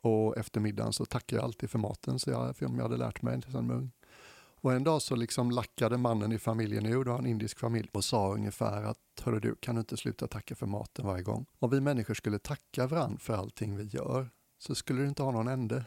Och 0.03 0.37
efter 0.37 0.59
middagen 0.59 0.93
så 0.93 1.05
tackade 1.05 1.39
jag 1.39 1.45
alltid 1.45 1.69
för 1.69 1.79
maten 1.79 2.19
så 2.19 2.29
jag, 2.29 2.57
för 2.57 2.65
jag 2.65 2.81
hade 2.81 2.97
lärt 2.97 3.21
mig 3.21 3.41
sedan 3.41 3.71
ung. 3.71 3.91
Och 4.63 4.73
en 4.73 4.83
dag 4.83 5.01
så 5.01 5.15
liksom 5.15 5.51
lackade 5.51 5.97
mannen 5.97 6.31
i 6.31 6.39
familjen 6.39 6.85
ur, 6.85 7.03
det 7.03 7.11
var 7.11 7.19
en 7.19 7.25
indisk 7.25 7.59
familj, 7.59 7.89
och 7.91 8.03
sa 8.03 8.33
ungefär 8.33 8.83
att 8.83 8.97
hörru 9.21 9.39
du, 9.39 9.55
kan 9.55 9.75
du 9.75 9.79
inte 9.79 9.97
sluta 9.97 10.27
tacka 10.27 10.55
för 10.55 10.65
maten 10.65 11.05
varje 11.05 11.23
gång? 11.23 11.45
Om 11.59 11.69
vi 11.69 11.81
människor 11.81 12.13
skulle 12.13 12.39
tacka 12.39 12.87
varandra 12.87 13.19
för 13.19 13.33
allting 13.33 13.77
vi 13.77 13.83
gör 13.83 14.29
så 14.59 14.75
skulle 14.75 15.01
det 15.01 15.07
inte 15.07 15.23
ha 15.23 15.31
någon 15.31 15.47
ände. 15.47 15.85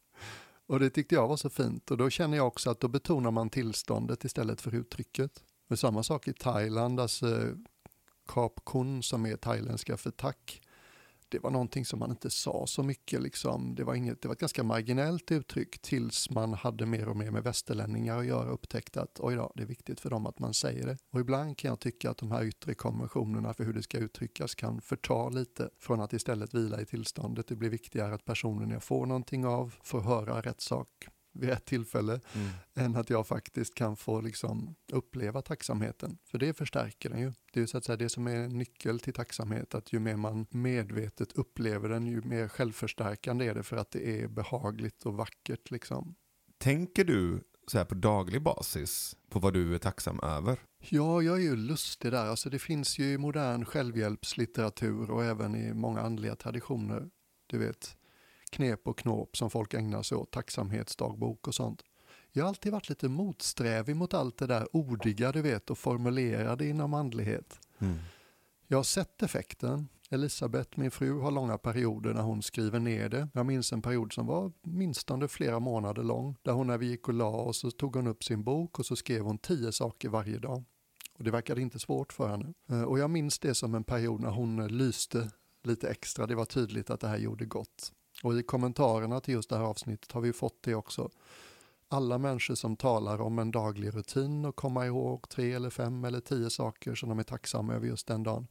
Och 0.66 0.80
det 0.80 0.90
tyckte 0.90 1.14
jag 1.14 1.28
var 1.28 1.36
så 1.36 1.50
fint 1.50 1.90
och 1.90 1.96
då 1.96 2.10
känner 2.10 2.36
jag 2.36 2.46
också 2.46 2.70
att 2.70 2.80
då 2.80 2.88
betonar 2.88 3.30
man 3.30 3.50
tillståndet 3.50 4.24
istället 4.24 4.60
för 4.60 4.74
uttrycket. 4.74 5.44
Och 5.68 5.78
samma 5.78 6.02
sak 6.02 6.28
i 6.28 6.32
Thailand, 6.32 7.00
alltså 7.00 7.40
eh, 7.40 7.54
Kap 8.28 8.60
Kun 8.64 9.02
som 9.02 9.26
är 9.26 9.36
thailändska 9.36 9.96
för 9.96 10.10
tack 10.10 10.62
det 11.32 11.38
var 11.38 11.50
någonting 11.50 11.84
som 11.84 11.98
man 11.98 12.10
inte 12.10 12.30
sa 12.30 12.66
så 12.66 12.82
mycket. 12.82 13.22
Liksom. 13.22 13.74
Det, 13.74 13.84
var 13.84 13.94
inget, 13.94 14.22
det 14.22 14.28
var 14.28 14.32
ett 14.32 14.40
ganska 14.40 14.62
marginellt 14.62 15.32
uttryck 15.32 15.78
tills 15.82 16.30
man 16.30 16.54
hade 16.54 16.86
mer 16.86 17.08
och 17.08 17.16
mer 17.16 17.30
med 17.30 17.42
västerlänningar 17.42 18.18
att 18.18 18.26
göra 18.26 18.48
och 18.48 18.54
upptäckte 18.54 19.02
att 19.02 19.20
oj 19.20 19.36
då, 19.36 19.52
det 19.54 19.62
är 19.62 19.66
viktigt 19.66 20.00
för 20.00 20.10
dem 20.10 20.26
att 20.26 20.38
man 20.38 20.54
säger 20.54 20.86
det. 20.86 20.96
Och 21.10 21.20
ibland 21.20 21.58
kan 21.58 21.68
jag 21.68 21.80
tycka 21.80 22.10
att 22.10 22.18
de 22.18 22.30
här 22.30 22.44
yttre 22.44 22.74
konventionerna 22.74 23.54
för 23.54 23.64
hur 23.64 23.72
det 23.72 23.82
ska 23.82 23.98
uttryckas 23.98 24.54
kan 24.54 24.80
förta 24.80 25.28
lite 25.28 25.70
från 25.78 26.00
att 26.00 26.12
istället 26.12 26.54
vila 26.54 26.80
i 26.80 26.86
tillståndet. 26.86 27.48
Det 27.48 27.56
blir 27.56 27.70
viktigare 27.70 28.14
att 28.14 28.24
personen 28.24 28.70
jag 28.70 28.82
får 28.82 29.06
någonting 29.06 29.46
av 29.46 29.74
får 29.82 30.00
höra 30.00 30.40
rätt 30.40 30.60
sak 30.60 30.88
vid 31.32 31.50
ett 31.50 31.64
tillfälle 31.64 32.20
mm. 32.34 32.48
än 32.74 32.96
att 32.96 33.10
jag 33.10 33.26
faktiskt 33.26 33.74
kan 33.74 33.96
få 33.96 34.20
liksom 34.20 34.74
uppleva 34.92 35.42
tacksamheten. 35.42 36.18
För 36.24 36.38
det 36.38 36.54
förstärker 36.54 37.10
den 37.10 37.20
ju. 37.20 37.32
Det 37.52 37.60
är 37.60 37.66
så 37.66 37.78
att 37.78 37.84
säga 37.84 37.96
det 37.96 38.08
som 38.08 38.26
är 38.26 38.48
nyckel 38.48 39.00
till 39.00 39.12
tacksamhet, 39.12 39.74
att 39.74 39.92
ju 39.92 39.98
mer 39.98 40.16
man 40.16 40.46
medvetet 40.50 41.32
upplever 41.32 41.88
den, 41.88 42.06
ju 42.06 42.22
mer 42.22 42.48
självförstärkande 42.48 43.46
är 43.46 43.54
det 43.54 43.62
för 43.62 43.76
att 43.76 43.90
det 43.90 44.22
är 44.22 44.28
behagligt 44.28 45.06
och 45.06 45.14
vackert. 45.14 45.70
Liksom. 45.70 46.14
Tänker 46.58 47.04
du 47.04 47.40
så 47.66 47.78
här 47.78 47.84
på 47.84 47.94
daglig 47.94 48.42
basis 48.42 49.16
på 49.30 49.38
vad 49.38 49.52
du 49.52 49.74
är 49.74 49.78
tacksam 49.78 50.20
över? 50.20 50.58
Ja, 50.88 51.22
jag 51.22 51.36
är 51.36 51.42
ju 51.42 51.56
lustig 51.56 52.10
där. 52.10 52.26
Alltså 52.26 52.50
det 52.50 52.58
finns 52.58 52.98
ju 52.98 53.12
i 53.12 53.18
modern 53.18 53.64
självhjälpslitteratur 53.64 55.10
och 55.10 55.24
även 55.24 55.54
i 55.54 55.74
många 55.74 56.00
andliga 56.00 56.36
traditioner. 56.36 57.10
Du 57.46 57.58
vet, 57.58 57.96
knep 58.52 58.88
och 58.88 58.98
knåp 58.98 59.36
som 59.36 59.50
folk 59.50 59.74
ägnar 59.74 60.02
sig 60.02 60.18
åt, 60.18 60.30
tacksamhetsdagbok 60.30 61.48
och 61.48 61.54
sånt. 61.54 61.82
Jag 62.32 62.44
har 62.44 62.48
alltid 62.48 62.72
varit 62.72 62.88
lite 62.88 63.08
motsträvig 63.08 63.96
mot 63.96 64.14
allt 64.14 64.38
det 64.38 64.46
där 64.46 64.68
ordiga 64.72 65.32
du 65.32 65.42
vet 65.42 65.70
och 65.70 65.78
formulerade 65.78 66.66
inom 66.66 66.94
andlighet. 66.94 67.60
Mm. 67.78 67.98
Jag 68.66 68.78
har 68.78 68.82
sett 68.82 69.22
effekten. 69.22 69.88
Elisabeth, 70.10 70.78
min 70.78 70.90
fru, 70.90 71.20
har 71.20 71.30
långa 71.30 71.58
perioder 71.58 72.14
när 72.14 72.22
hon 72.22 72.42
skriver 72.42 72.78
ner 72.78 73.08
det. 73.08 73.28
Jag 73.34 73.46
minns 73.46 73.72
en 73.72 73.82
period 73.82 74.12
som 74.12 74.26
var 74.26 74.52
minst 74.62 75.10
under 75.10 75.28
flera 75.28 75.60
månader 75.60 76.02
lång, 76.02 76.36
där 76.42 76.52
hon 76.52 76.66
när 76.66 76.78
vi 76.78 76.86
gick 76.86 77.08
och 77.08 77.14
la 77.14 77.30
oss 77.30 77.58
så 77.58 77.70
tog 77.70 77.96
hon 77.96 78.06
upp 78.06 78.24
sin 78.24 78.44
bok 78.44 78.78
och 78.78 78.86
så 78.86 78.96
skrev 78.96 79.22
hon 79.22 79.38
tio 79.38 79.72
saker 79.72 80.08
varje 80.08 80.38
dag. 80.38 80.64
Och 81.18 81.24
det 81.24 81.30
verkade 81.30 81.60
inte 81.60 81.78
svårt 81.78 82.12
för 82.12 82.28
henne. 82.28 82.54
Eh, 82.70 82.82
och 82.82 82.98
jag 82.98 83.10
minns 83.10 83.38
det 83.38 83.54
som 83.54 83.74
en 83.74 83.84
period 83.84 84.20
när 84.20 84.30
hon 84.30 84.66
lyste 84.66 85.30
lite 85.62 85.90
extra. 85.90 86.26
Det 86.26 86.34
var 86.34 86.44
tydligt 86.44 86.90
att 86.90 87.00
det 87.00 87.08
här 87.08 87.18
gjorde 87.18 87.44
gott. 87.44 87.92
Och 88.22 88.38
i 88.38 88.42
kommentarerna 88.42 89.20
till 89.20 89.34
just 89.34 89.50
det 89.50 89.56
här 89.56 89.64
avsnittet 89.64 90.12
har 90.12 90.20
vi 90.20 90.32
fått 90.32 90.62
det 90.62 90.74
också. 90.74 91.10
Alla 91.88 92.18
människor 92.18 92.54
som 92.54 92.76
talar 92.76 93.20
om 93.20 93.38
en 93.38 93.50
daglig 93.50 93.94
rutin 93.94 94.44
och 94.44 94.56
komma 94.56 94.86
ihåg 94.86 95.28
tre 95.28 95.52
eller 95.52 95.70
fem 95.70 96.04
eller 96.04 96.20
tio 96.20 96.50
saker 96.50 96.94
som 96.94 97.08
de 97.08 97.18
är 97.18 97.22
tacksamma 97.22 97.74
över 97.74 97.86
just 97.86 98.06
den 98.06 98.22
dagen 98.22 98.46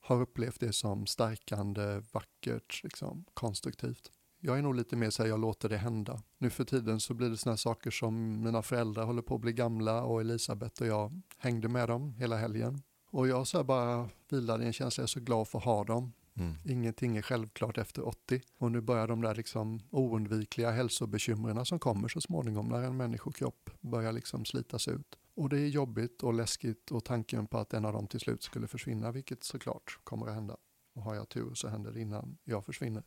har 0.00 0.20
upplevt 0.20 0.60
det 0.60 0.72
som 0.72 1.06
stärkande, 1.06 2.02
vackert, 2.12 2.80
liksom, 2.82 3.24
konstruktivt. 3.34 4.10
Jag 4.40 4.58
är 4.58 4.62
nog 4.62 4.74
lite 4.74 4.96
mer 4.96 5.10
så 5.10 5.22
här, 5.22 5.30
jag 5.30 5.40
låter 5.40 5.68
det 5.68 5.76
hända. 5.76 6.22
Nu 6.38 6.50
för 6.50 6.64
tiden 6.64 7.00
så 7.00 7.14
blir 7.14 7.30
det 7.30 7.36
såna 7.36 7.56
saker 7.56 7.90
som 7.90 8.42
mina 8.42 8.62
föräldrar 8.62 9.04
håller 9.04 9.22
på 9.22 9.34
att 9.34 9.40
bli 9.40 9.52
gamla 9.52 10.02
och 10.02 10.20
Elisabeth 10.20 10.82
och 10.82 10.88
jag 10.88 11.20
hängde 11.38 11.68
med 11.68 11.88
dem 11.88 12.14
hela 12.14 12.36
helgen. 12.36 12.82
Och 13.10 13.28
jag 13.28 13.46
så 13.46 13.64
bara 13.64 14.08
vilade 14.28 14.64
i 14.64 14.66
en 14.66 14.72
känsla, 14.72 15.02
jag 15.02 15.06
är 15.06 15.08
så 15.08 15.20
glad 15.20 15.48
för 15.48 15.58
att 15.58 15.64
ha 15.64 15.84
dem. 15.84 16.12
Mm. 16.36 16.54
Ingenting 16.64 17.16
är 17.16 17.22
självklart 17.22 17.78
efter 17.78 18.06
80 18.06 18.40
och 18.58 18.72
nu 18.72 18.80
börjar 18.80 19.08
de 19.08 19.20
där 19.20 19.34
liksom 19.34 19.80
oundvikliga 19.90 20.70
hälsobekymren 20.70 21.66
som 21.66 21.78
kommer 21.78 22.08
så 22.08 22.20
småningom 22.20 22.68
när 22.68 22.82
en 22.82 22.96
människokropp 22.96 23.70
börjar 23.80 24.12
liksom 24.12 24.44
slitas 24.44 24.88
ut. 24.88 25.18
Och 25.34 25.48
det 25.48 25.60
är 25.60 25.66
jobbigt 25.66 26.22
och 26.22 26.34
läskigt 26.34 26.90
och 26.90 27.04
tanken 27.04 27.46
på 27.46 27.58
att 27.58 27.74
en 27.74 27.84
av 27.84 27.92
dem 27.92 28.06
till 28.06 28.20
slut 28.20 28.42
skulle 28.42 28.66
försvinna, 28.66 29.12
vilket 29.12 29.44
såklart 29.44 29.98
kommer 30.04 30.26
att 30.26 30.34
hända. 30.34 30.56
Och 30.94 31.02
har 31.02 31.14
jag 31.14 31.28
tur 31.28 31.54
så 31.54 31.68
händer 31.68 31.92
det 31.92 32.00
innan 32.00 32.38
jag 32.44 32.64
försvinner. 32.64 33.02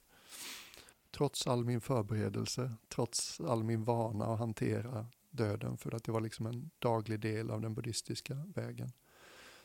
Trots 1.12 1.48
all 1.48 1.66
min 1.66 1.82
förberedelse, 1.82 2.74
trots 2.90 3.42
all 3.42 3.64
min 3.64 3.84
vana 3.84 4.26
att 4.26 4.40
hantera 4.40 5.08
döden, 5.30 5.78
för 5.78 5.96
att 5.96 6.04
det 6.04 6.12
var 6.12 6.22
liksom 6.22 6.46
en 6.46 6.70
daglig 6.80 7.20
del 7.20 7.52
av 7.52 7.62
den 7.62 7.74
buddhistiska 7.74 8.36
vägen, 8.56 8.92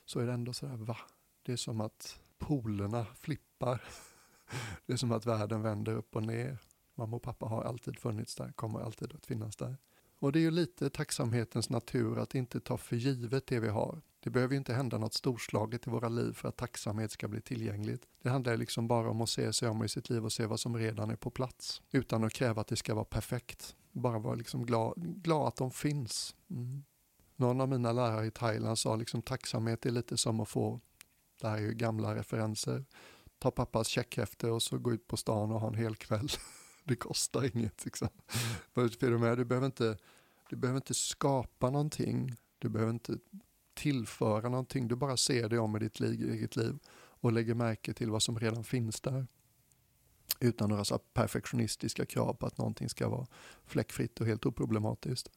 så 0.05 0.21
är 0.21 0.27
det 0.27 0.33
ändå 0.33 0.53
sådär, 0.53 0.77
va? 0.77 0.97
Det 1.43 1.53
är 1.53 1.57
som 1.57 1.81
att 1.81 2.21
polerna 2.39 3.07
flippar. 3.15 3.54
Det 4.87 4.93
är 4.93 4.97
som 4.97 5.13
att 5.13 5.27
världen 5.27 5.63
vänder 5.63 5.93
upp 5.93 6.17
och 6.17 6.23
ner. 6.23 6.59
Mamma 6.95 7.17
och 7.17 7.23
pappa 7.23 7.47
har 7.47 7.63
alltid 7.63 7.99
funnits 7.99 8.35
där, 8.35 8.53
kommer 8.53 8.81
alltid 8.81 9.15
att 9.15 9.27
finnas 9.27 9.57
där. 9.57 9.77
Och 10.19 10.33
det 10.33 10.39
är 10.39 10.41
ju 10.41 10.51
lite 10.51 10.91
tacksamhetens 10.91 11.71
natur 11.71 12.19
att 12.19 12.35
inte 12.35 12.61
ta 12.61 12.77
för 12.77 12.97
givet 12.97 13.47
det 13.47 13.61
vi 13.61 13.69
har. 13.69 14.01
Det 14.21 14.31
behöver 14.31 14.53
ju 14.53 14.59
inte 14.59 14.75
hända 14.75 14.99
något 14.99 15.15
storslaget 15.15 15.87
i 15.87 15.91
våra 15.91 16.09
liv 16.09 16.33
för 16.33 16.49
att 16.49 16.57
tacksamhet 16.57 17.11
ska 17.11 17.29
bli 17.29 17.41
tillgängligt. 17.41 18.03
Det 18.23 18.31
handlar 18.31 18.57
liksom 18.57 18.89
bara 18.89 19.11
om 19.11 19.21
att 19.21 19.29
se 19.29 19.53
sig 19.53 19.69
om 19.69 19.85
i 19.85 19.89
sitt 19.89 20.11
liv 20.11 20.25
och 20.25 20.33
se 20.33 20.47
vad 20.47 20.61
som 20.61 20.77
redan 20.77 21.11
är 21.11 21.17
på 21.17 21.31
plats. 21.31 21.83
Utan 21.91 22.25
att 22.25 22.33
kräva 22.33 22.61
att 22.61 22.69
det 22.69 22.77
ska 22.77 22.95
vara 22.95 23.05
perfekt. 23.05 23.77
Bara 23.93 24.19
vara 24.19 24.35
liksom 24.35 24.67
glad, 24.67 24.95
glad 24.97 25.49
att 25.49 25.57
de 25.57 25.71
finns. 25.71 26.37
Mm. 26.51 26.85
Någon 27.37 27.61
av 27.61 27.69
mina 27.69 27.93
lärare 27.93 28.27
i 28.27 28.31
Thailand 28.31 28.79
sa 28.79 28.97
liksom 28.97 29.23
tacksamhet 29.23 29.87
är 29.87 29.91
lite 29.91 30.17
som 30.17 30.41
att 30.41 30.49
få 30.49 30.81
det 31.41 31.49
här 31.49 31.57
är 31.57 31.61
ju 31.61 31.73
gamla 31.73 32.15
referenser. 32.15 32.85
Ta 33.45 33.51
pappas 33.51 33.89
checkhäfte 33.89 34.51
och 34.51 34.63
så 34.63 34.79
gå 34.79 34.93
ut 34.93 35.07
på 35.07 35.17
stan 35.17 35.53
och 35.53 35.61
ha 35.61 35.69
en 35.69 35.75
hel 35.75 35.97
kväll. 35.97 36.29
det 36.85 36.97
kostar 36.97 37.57
inget. 37.57 37.85
Liksom. 37.85 38.09
För 38.73 39.19
med, 39.19 39.39
du, 39.39 39.45
behöver 39.45 39.67
inte, 39.67 39.99
du 40.51 40.57
behöver 40.57 40.79
inte 40.79 40.95
skapa 40.95 41.71
någonting. 41.71 42.37
Du 42.59 42.69
behöver 42.69 42.93
inte 42.93 43.19
tillföra 43.75 44.49
någonting. 44.49 44.89
Du 44.89 44.97
bara 44.97 45.17
ser 45.17 45.49
dig 45.49 45.59
om 45.59 45.77
i 45.77 45.79
ditt 45.79 46.01
eget 46.01 46.57
liv 46.57 46.79
och 46.95 47.33
lägger 47.33 47.55
märke 47.55 47.93
till 47.93 48.11
vad 48.11 48.23
som 48.23 48.39
redan 48.39 48.65
finns 48.65 49.01
där. 49.01 49.27
Utan 50.41 50.69
några 50.69 50.85
så 50.85 50.99
perfektionistiska 50.99 52.07
krav 52.07 52.35
på 52.35 52.47
att 52.47 52.59
någonting 52.59 52.89
ska 52.89 53.09
vara 53.09 53.27
fläckfritt 53.67 54.21
och 54.21 54.27
helt 54.27 54.47
oproblematiskt. 54.47 55.31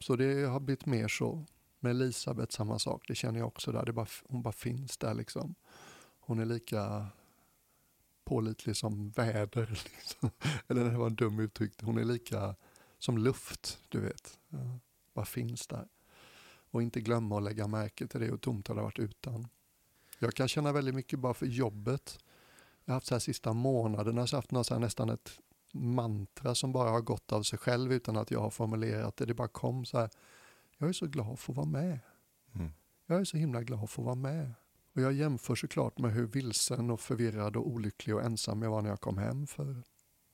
Så 0.00 0.16
det 0.16 0.44
har 0.44 0.60
blivit 0.60 0.86
mer 0.86 1.08
så. 1.08 1.46
Med 1.82 1.90
Elisabeth 1.90 2.56
samma 2.56 2.78
sak, 2.78 3.04
det 3.08 3.14
känner 3.14 3.38
jag 3.38 3.48
också 3.48 3.72
där. 3.72 3.84
Det 3.84 3.92
bara, 3.92 4.06
hon 4.28 4.42
bara 4.42 4.52
finns 4.52 4.98
där 4.98 5.14
liksom. 5.14 5.54
Hon 6.20 6.38
är 6.38 6.44
lika 6.44 7.06
pålitlig 8.24 8.76
som 8.76 9.10
väder. 9.10 9.66
Liksom. 9.96 10.30
Eller 10.68 10.84
det 10.84 10.98
var 10.98 11.06
en 11.06 11.14
dum 11.14 11.40
uttryck. 11.40 11.82
Hon 11.82 11.98
är 11.98 12.04
lika 12.04 12.54
som 12.98 13.18
luft, 13.18 13.78
du 13.88 14.00
vet. 14.00 14.38
Ja, 14.48 14.78
bara 15.14 15.24
finns 15.24 15.66
där. 15.66 15.88
Och 16.70 16.82
inte 16.82 17.00
glömma 17.00 17.36
att 17.36 17.42
lägga 17.42 17.66
märke 17.66 18.06
till 18.06 18.20
det 18.20 18.32
och 18.32 18.40
tomt 18.40 18.68
har 18.68 18.74
det 18.74 18.82
varit 18.82 18.98
utan. 18.98 19.48
Jag 20.18 20.34
kan 20.34 20.48
känna 20.48 20.72
väldigt 20.72 20.94
mycket 20.94 21.18
bara 21.18 21.34
för 21.34 21.46
jobbet. 21.46 22.18
Jag 22.84 22.92
har 22.92 22.96
haft 22.96 23.06
så 23.06 23.14
här 23.14 23.20
sista 23.20 23.52
månaderna 23.52 24.26
så 24.26 24.36
haft 24.36 24.50
så 24.66 24.78
nästan 24.78 25.10
ett 25.10 25.38
mantra 25.72 26.54
som 26.54 26.72
bara 26.72 26.90
har 26.90 27.00
gått 27.00 27.32
av 27.32 27.42
sig 27.42 27.58
själv 27.58 27.92
utan 27.92 28.16
att 28.16 28.30
jag 28.30 28.40
har 28.40 28.50
formulerat 28.50 29.16
det. 29.16 29.26
Det 29.26 29.34
bara 29.34 29.48
kom 29.48 29.84
så 29.84 29.98
här 29.98 30.10
jag 30.82 30.88
är 30.88 30.92
så 30.92 31.06
glad 31.06 31.32
att 31.32 31.40
få 31.40 31.52
vara 31.52 31.66
med. 31.66 31.98
Mm. 32.54 32.72
Jag 33.06 33.20
är 33.20 33.24
så 33.24 33.36
himla 33.36 33.62
glad 33.62 33.84
att 33.84 33.90
få 33.90 34.02
vara 34.02 34.14
med. 34.14 34.54
Och 34.94 35.02
jag 35.02 35.12
jämför 35.12 35.54
såklart 35.54 35.98
med 35.98 36.12
hur 36.12 36.26
vilsen 36.26 36.90
och 36.90 37.00
förvirrad 37.00 37.56
och 37.56 37.68
olycklig 37.68 38.16
och 38.16 38.22
ensam 38.22 38.62
jag 38.62 38.70
var 38.70 38.82
när 38.82 38.90
jag 38.90 39.00
kom 39.00 39.18
hem 39.18 39.46
för 39.46 39.82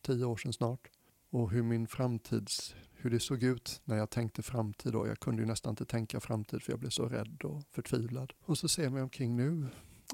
tio 0.02 0.24
år 0.24 0.36
sedan 0.36 0.52
snart. 0.52 0.90
Och 1.30 1.50
hur 1.50 1.62
min 1.62 1.86
framtids, 1.86 2.74
hur 2.92 3.10
det 3.10 3.20
såg 3.20 3.42
ut 3.42 3.80
när 3.84 3.96
jag 3.96 4.10
tänkte 4.10 4.42
framtid 4.42 4.92
då. 4.92 5.06
Jag 5.06 5.20
kunde 5.20 5.42
ju 5.42 5.48
nästan 5.48 5.70
inte 5.70 5.84
tänka 5.84 6.20
framtid 6.20 6.62
för 6.62 6.72
jag 6.72 6.80
blev 6.80 6.90
så 6.90 7.08
rädd 7.08 7.42
och 7.44 7.62
förtvivlad. 7.70 8.32
Och 8.44 8.58
så 8.58 8.68
ser 8.68 8.82
jag 8.82 8.92
mig 8.92 9.02
omkring 9.02 9.36
nu 9.36 9.66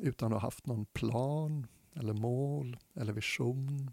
utan 0.02 0.32
att 0.32 0.40
ha 0.40 0.46
haft 0.46 0.66
någon 0.66 0.84
plan 0.84 1.66
eller 1.94 2.12
mål 2.12 2.76
eller 2.94 3.12
vision. 3.12 3.90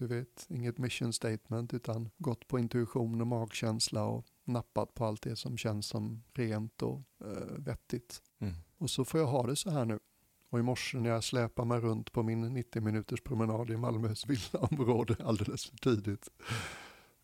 Du 0.00 0.06
vet, 0.06 0.46
inget 0.48 0.78
mission 0.78 1.12
statement 1.12 1.74
utan 1.74 2.10
gått 2.18 2.48
på 2.48 2.58
intuition 2.58 3.20
och 3.20 3.26
magkänsla 3.26 4.04
och 4.04 4.26
nappat 4.44 4.94
på 4.94 5.04
allt 5.04 5.22
det 5.22 5.36
som 5.36 5.56
känns 5.56 5.86
som 5.86 6.22
rent 6.34 6.82
och 6.82 7.02
uh, 7.24 7.58
vettigt. 7.58 8.22
Mm. 8.38 8.54
Och 8.78 8.90
så 8.90 9.04
får 9.04 9.20
jag 9.20 9.26
ha 9.26 9.46
det 9.46 9.56
så 9.56 9.70
här 9.70 9.84
nu. 9.84 9.98
Och 10.50 10.58
i 10.58 10.62
morse 10.62 10.98
när 10.98 11.10
jag 11.10 11.24
släpar 11.24 11.64
mig 11.64 11.80
runt 11.80 12.12
på 12.12 12.22
min 12.22 12.40
90 12.40 12.82
minuters 12.82 13.20
promenad 13.20 13.70
i 13.70 13.76
Malmös 13.76 14.26
villaområde 14.28 15.16
alldeles 15.24 15.66
för 15.66 15.76
tidigt. 15.76 16.28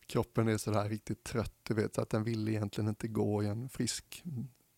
Kroppen 0.07 0.49
är 0.49 0.57
sådär 0.57 0.89
riktigt 0.89 1.25
trött, 1.25 1.55
du 1.63 1.75
vet, 1.75 1.95
så 1.95 2.01
att 2.01 2.11
den 2.11 2.25
vill 2.25 2.49
egentligen 2.49 2.89
inte 2.89 3.09
gå 3.09 3.43
i 3.43 3.47
en 3.47 3.69
frisk 3.69 4.23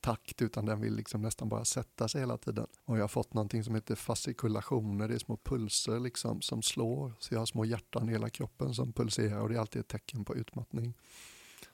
takt 0.00 0.42
utan 0.42 0.66
den 0.66 0.80
vill 0.80 0.94
liksom 0.94 1.22
nästan 1.22 1.48
bara 1.48 1.64
sätta 1.64 2.08
sig 2.08 2.20
hela 2.20 2.38
tiden. 2.38 2.66
Och 2.84 2.96
jag 2.96 3.02
har 3.02 3.08
fått 3.08 3.34
någonting 3.34 3.64
som 3.64 3.74
heter 3.74 3.94
fascikulationer, 3.94 5.08
det 5.08 5.14
är 5.14 5.18
små 5.18 5.36
pulser 5.36 6.00
liksom 6.00 6.40
som 6.40 6.62
slår. 6.62 7.12
Så 7.18 7.34
jag 7.34 7.38
har 7.38 7.46
små 7.46 7.64
hjärtan 7.64 8.08
i 8.08 8.12
hela 8.12 8.30
kroppen 8.30 8.74
som 8.74 8.92
pulserar 8.92 9.40
och 9.40 9.48
det 9.48 9.54
är 9.54 9.60
alltid 9.60 9.80
ett 9.80 9.88
tecken 9.88 10.24
på 10.24 10.36
utmattning. 10.36 10.94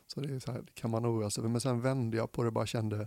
Så 0.06 0.20
det 0.20 0.34
är 0.34 0.38
så 0.38 0.52
här, 0.52 0.62
det 0.62 0.74
kan 0.74 0.90
man 0.90 1.06
oroa 1.06 1.30
sig 1.30 1.42
för. 1.42 1.48
Men 1.48 1.60
sen 1.60 1.80
vände 1.80 2.16
jag 2.16 2.32
på 2.32 2.42
det 2.42 2.46
och 2.46 2.52
bara 2.52 2.66
kände, 2.66 3.06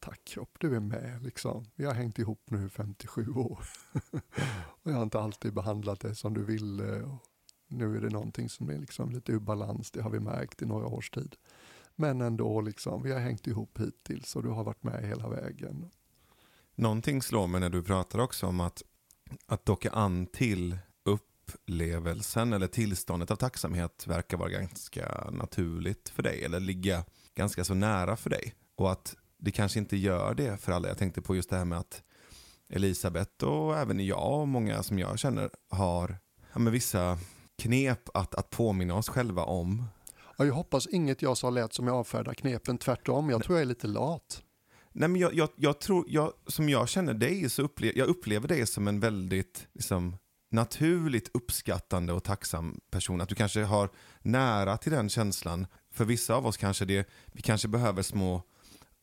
tack 0.00 0.24
kropp, 0.24 0.56
du 0.58 0.76
är 0.76 0.80
med 0.80 1.22
liksom. 1.22 1.66
Vi 1.74 1.84
har 1.84 1.94
hängt 1.94 2.18
ihop 2.18 2.50
nu 2.50 2.68
57 2.68 3.30
år. 3.30 3.58
och 4.82 4.90
jag 4.90 4.94
har 4.94 5.02
inte 5.02 5.20
alltid 5.20 5.54
behandlat 5.54 6.00
det 6.00 6.14
som 6.14 6.34
du 6.34 6.44
ville. 6.44 7.02
Och 7.02 7.18
nu 7.68 7.96
är 7.96 8.00
det 8.00 8.10
någonting 8.10 8.48
som 8.48 8.70
är 8.70 8.78
liksom 8.78 9.10
lite 9.10 9.32
ur 9.32 9.38
balans, 9.38 9.90
det 9.90 10.02
har 10.02 10.10
vi 10.10 10.20
märkt 10.20 10.62
i 10.62 10.66
några 10.66 10.86
års 10.86 11.10
tid. 11.10 11.36
Men 12.00 12.20
ändå, 12.20 12.60
liksom, 12.60 13.02
vi 13.02 13.12
har 13.12 13.20
hängt 13.20 13.46
ihop 13.46 13.80
hittills 13.80 14.36
och 14.36 14.42
du 14.42 14.48
har 14.48 14.64
varit 14.64 14.82
med 14.82 15.04
hela 15.04 15.28
vägen. 15.28 15.90
Någonting 16.74 17.22
slår 17.22 17.46
mig 17.46 17.60
när 17.60 17.70
du 17.70 17.82
pratar 17.82 18.18
också 18.18 18.46
om 18.46 18.60
att, 18.60 18.82
att 19.46 19.64
docka 19.66 19.90
an 19.90 20.26
till 20.26 20.78
upplevelsen 21.04 22.52
eller 22.52 22.66
tillståndet 22.66 23.30
av 23.30 23.36
tacksamhet 23.36 24.06
verkar 24.06 24.36
vara 24.36 24.50
ganska 24.50 25.30
naturligt 25.32 26.08
för 26.08 26.22
dig 26.22 26.44
eller 26.44 26.60
ligga 26.60 27.04
ganska 27.34 27.64
så 27.64 27.74
nära 27.74 28.16
för 28.16 28.30
dig. 28.30 28.54
Och 28.76 28.92
att 28.92 29.16
det 29.38 29.50
kanske 29.50 29.78
inte 29.78 29.96
gör 29.96 30.34
det 30.34 30.60
för 30.60 30.72
alla. 30.72 30.88
Jag 30.88 30.98
tänkte 30.98 31.22
på 31.22 31.36
just 31.36 31.50
det 31.50 31.56
här 31.56 31.64
med 31.64 31.78
att 31.78 32.02
Elisabeth 32.68 33.44
och 33.44 33.76
även 33.76 34.06
jag 34.06 34.40
och 34.40 34.48
många 34.48 34.82
som 34.82 34.98
jag 34.98 35.18
känner 35.18 35.50
har 35.70 36.18
ja, 36.52 36.58
med 36.58 36.72
vissa 36.72 37.18
knep 37.58 38.08
att, 38.14 38.34
att 38.34 38.50
påminna 38.50 38.94
oss 38.94 39.08
själva 39.08 39.44
om. 39.44 39.84
Ja, 40.38 40.44
jag 40.44 40.54
hoppas 40.54 40.86
inget 40.86 41.22
jag 41.22 41.36
sa 41.38 41.50
lät 41.50 41.72
som 41.74 41.86
jag 41.86 41.96
avfärdar 41.96 42.34
knepen, 42.34 42.78
tvärtom. 42.78 43.30
Jag 43.30 43.42
tror 43.42 43.56
jag 43.58 43.62
är 43.62 43.66
lite 43.66 43.86
lat. 43.86 44.42
Nej, 44.92 45.08
men 45.08 45.20
jag, 45.20 45.34
jag, 45.34 45.48
jag 45.56 45.80
tror, 45.80 46.04
jag, 46.08 46.32
som 46.46 46.68
jag 46.68 46.88
känner 46.88 47.14
dig 47.14 47.50
så 47.50 47.62
upplever 47.62 47.98
jag 47.98 48.08
upplever 48.08 48.48
dig 48.48 48.66
som 48.66 48.88
en 48.88 49.00
väldigt 49.00 49.68
liksom, 49.74 50.16
naturligt 50.50 51.30
uppskattande 51.34 52.12
och 52.12 52.24
tacksam 52.24 52.80
person. 52.90 53.20
Att 53.20 53.28
du 53.28 53.34
kanske 53.34 53.62
har 53.62 53.90
nära 54.22 54.76
till 54.76 54.92
den 54.92 55.08
känslan. 55.08 55.66
För 55.92 56.04
vissa 56.04 56.34
av 56.34 56.46
oss 56.46 56.56
kanske 56.56 56.84
det, 56.84 57.08
vi 57.26 57.42
kanske 57.42 57.68
behöver 57.68 58.02
små, 58.02 58.42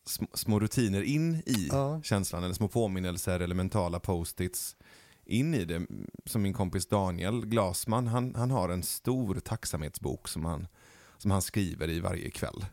små, 0.06 0.26
små 0.34 0.60
rutiner 0.60 1.02
in 1.02 1.34
i 1.34 1.68
Ja. 1.70 2.02
känslan, 2.02 2.44
eller 2.44 2.54
små 2.54 2.68
påminnelser 2.68 3.40
eller 3.40 3.54
mentala 3.54 4.00
post-its 4.00 4.76
in 5.24 5.54
i 5.54 5.64
det. 5.64 5.86
Som 6.24 6.42
min 6.42 6.52
kompis 6.52 6.86
Daniel 6.86 7.46
Glasman, 7.46 8.06
han, 8.06 8.34
han 8.34 8.50
har 8.50 8.68
en 8.68 8.82
stor 8.82 9.34
tacksamhetsbok 9.34 10.28
som 10.28 10.44
han, 10.44 10.66
som 11.18 11.30
han 11.30 11.42
skriver 11.42 11.90
i 11.90 12.00
varje 12.00 12.30
kväll. 12.30 12.66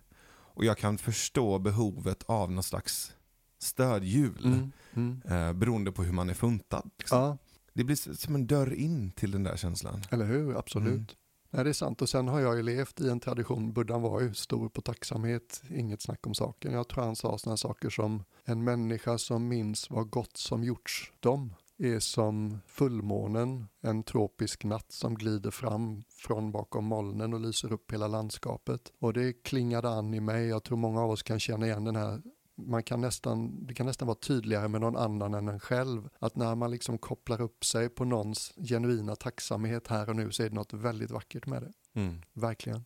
Och 0.56 0.66
jag 0.66 0.78
kan 0.78 0.98
förstå 0.98 1.60
behovet 1.60 2.24
av 2.26 2.52
någon 2.52 2.64
slags 2.64 3.14
stödhjul. 3.60 4.46
Mm. 4.46 4.72
Mm. 4.94 5.22
Eh, 5.48 5.54
beroende 5.54 5.92
på 5.92 6.04
hur 6.04 6.14
man 6.14 6.30
är 6.30 6.34
funtad. 6.34 6.90
Liksom. 6.98 7.18
Ja, 7.18 7.38
Det 7.74 7.84
blir 7.84 8.16
som 8.16 8.36
en 8.36 8.48
dörr 8.48 8.74
in 8.74 9.12
till 9.12 9.32
den 9.32 9.44
där 9.44 9.58
känslan. 9.58 10.02
eller 10.10 10.26
hur? 10.26 10.58
Absolut. 10.58 10.88
Mm. 10.94 11.06
Nej, 11.50 11.64
det 11.64 11.70
är 11.70 11.74
sant. 11.74 12.02
Och 12.02 12.10
sen 12.10 12.28
har 12.28 12.40
jag 12.40 12.56
ju 12.58 12.64
levt 12.64 13.02
i 13.02 13.10
en 13.10 13.20
tradition, 13.20 13.74
Buddhan 13.74 14.02
var 14.02 14.22
ju 14.22 14.34
stor 14.34 14.70
på 14.70 14.82
tacksamhet, 14.82 15.62
inget 15.70 16.02
snack 16.02 16.28
om 16.28 16.34
saken. 16.34 16.74
Jag 16.74 16.88
tror 16.88 17.04
han 17.04 17.16
sa 17.16 17.38
sådana 17.38 17.58
saker 17.58 17.90
som 17.90 18.24
en 18.46 18.64
människa 18.64 19.18
som 19.18 19.48
minns 19.48 19.90
vad 19.90 20.10
gott 20.10 20.38
som 20.38 20.64
gjorts 20.64 21.12
dem 21.20 21.54
är 21.78 22.00
som 22.00 22.60
fullmånen 22.68 23.68
en 23.82 24.04
tropisk 24.04 24.64
natt 24.64 24.92
som 24.92 25.16
glider 25.16 25.52
fram 25.52 26.04
från 26.10 26.52
bakom 26.52 26.86
molnen 26.86 27.34
och 27.34 27.40
lyser 27.40 27.74
upp 27.74 27.94
hela 27.94 28.08
landskapet. 28.08 28.94
Och 29.00 29.14
det 29.14 29.34
klingade 29.34 29.90
an 29.90 30.14
i 30.14 30.20
mig. 30.20 30.48
Jag 30.48 30.64
tror 30.64 30.78
många 30.78 31.02
av 31.02 31.12
oss 31.12 31.24
kan 31.24 31.40
känna 31.40 31.66
igen 31.66 31.84
den 31.84 31.96
här 31.96 32.22
man 32.56 32.84
kan 32.84 33.02
nästan, 33.02 33.66
det 33.66 33.74
kan 33.74 33.86
nästan 33.86 34.08
vara 34.08 34.18
tydligare 34.18 34.68
med 34.68 34.82
någon 34.82 34.98
annan 34.98 35.34
än 35.34 35.48
en 35.48 35.60
själv. 35.60 36.10
Att 36.20 36.36
när 36.36 36.56
man 36.56 36.72
liksom 36.72 36.98
kopplar 36.98 37.42
upp 37.42 37.66
sig 37.66 37.90
på 37.90 38.06
någons 38.06 38.54
genuina 38.58 39.16
tacksamhet 39.16 39.88
här 39.88 40.10
och 40.10 40.16
nu 40.16 40.32
så 40.32 40.44
är 40.44 40.50
det 40.50 40.56
något 40.56 40.74
väldigt 40.74 41.12
vackert 41.12 41.46
med 41.46 41.62
det. 41.62 42.00
Mm. 42.00 42.22
Verkligen. 42.34 42.84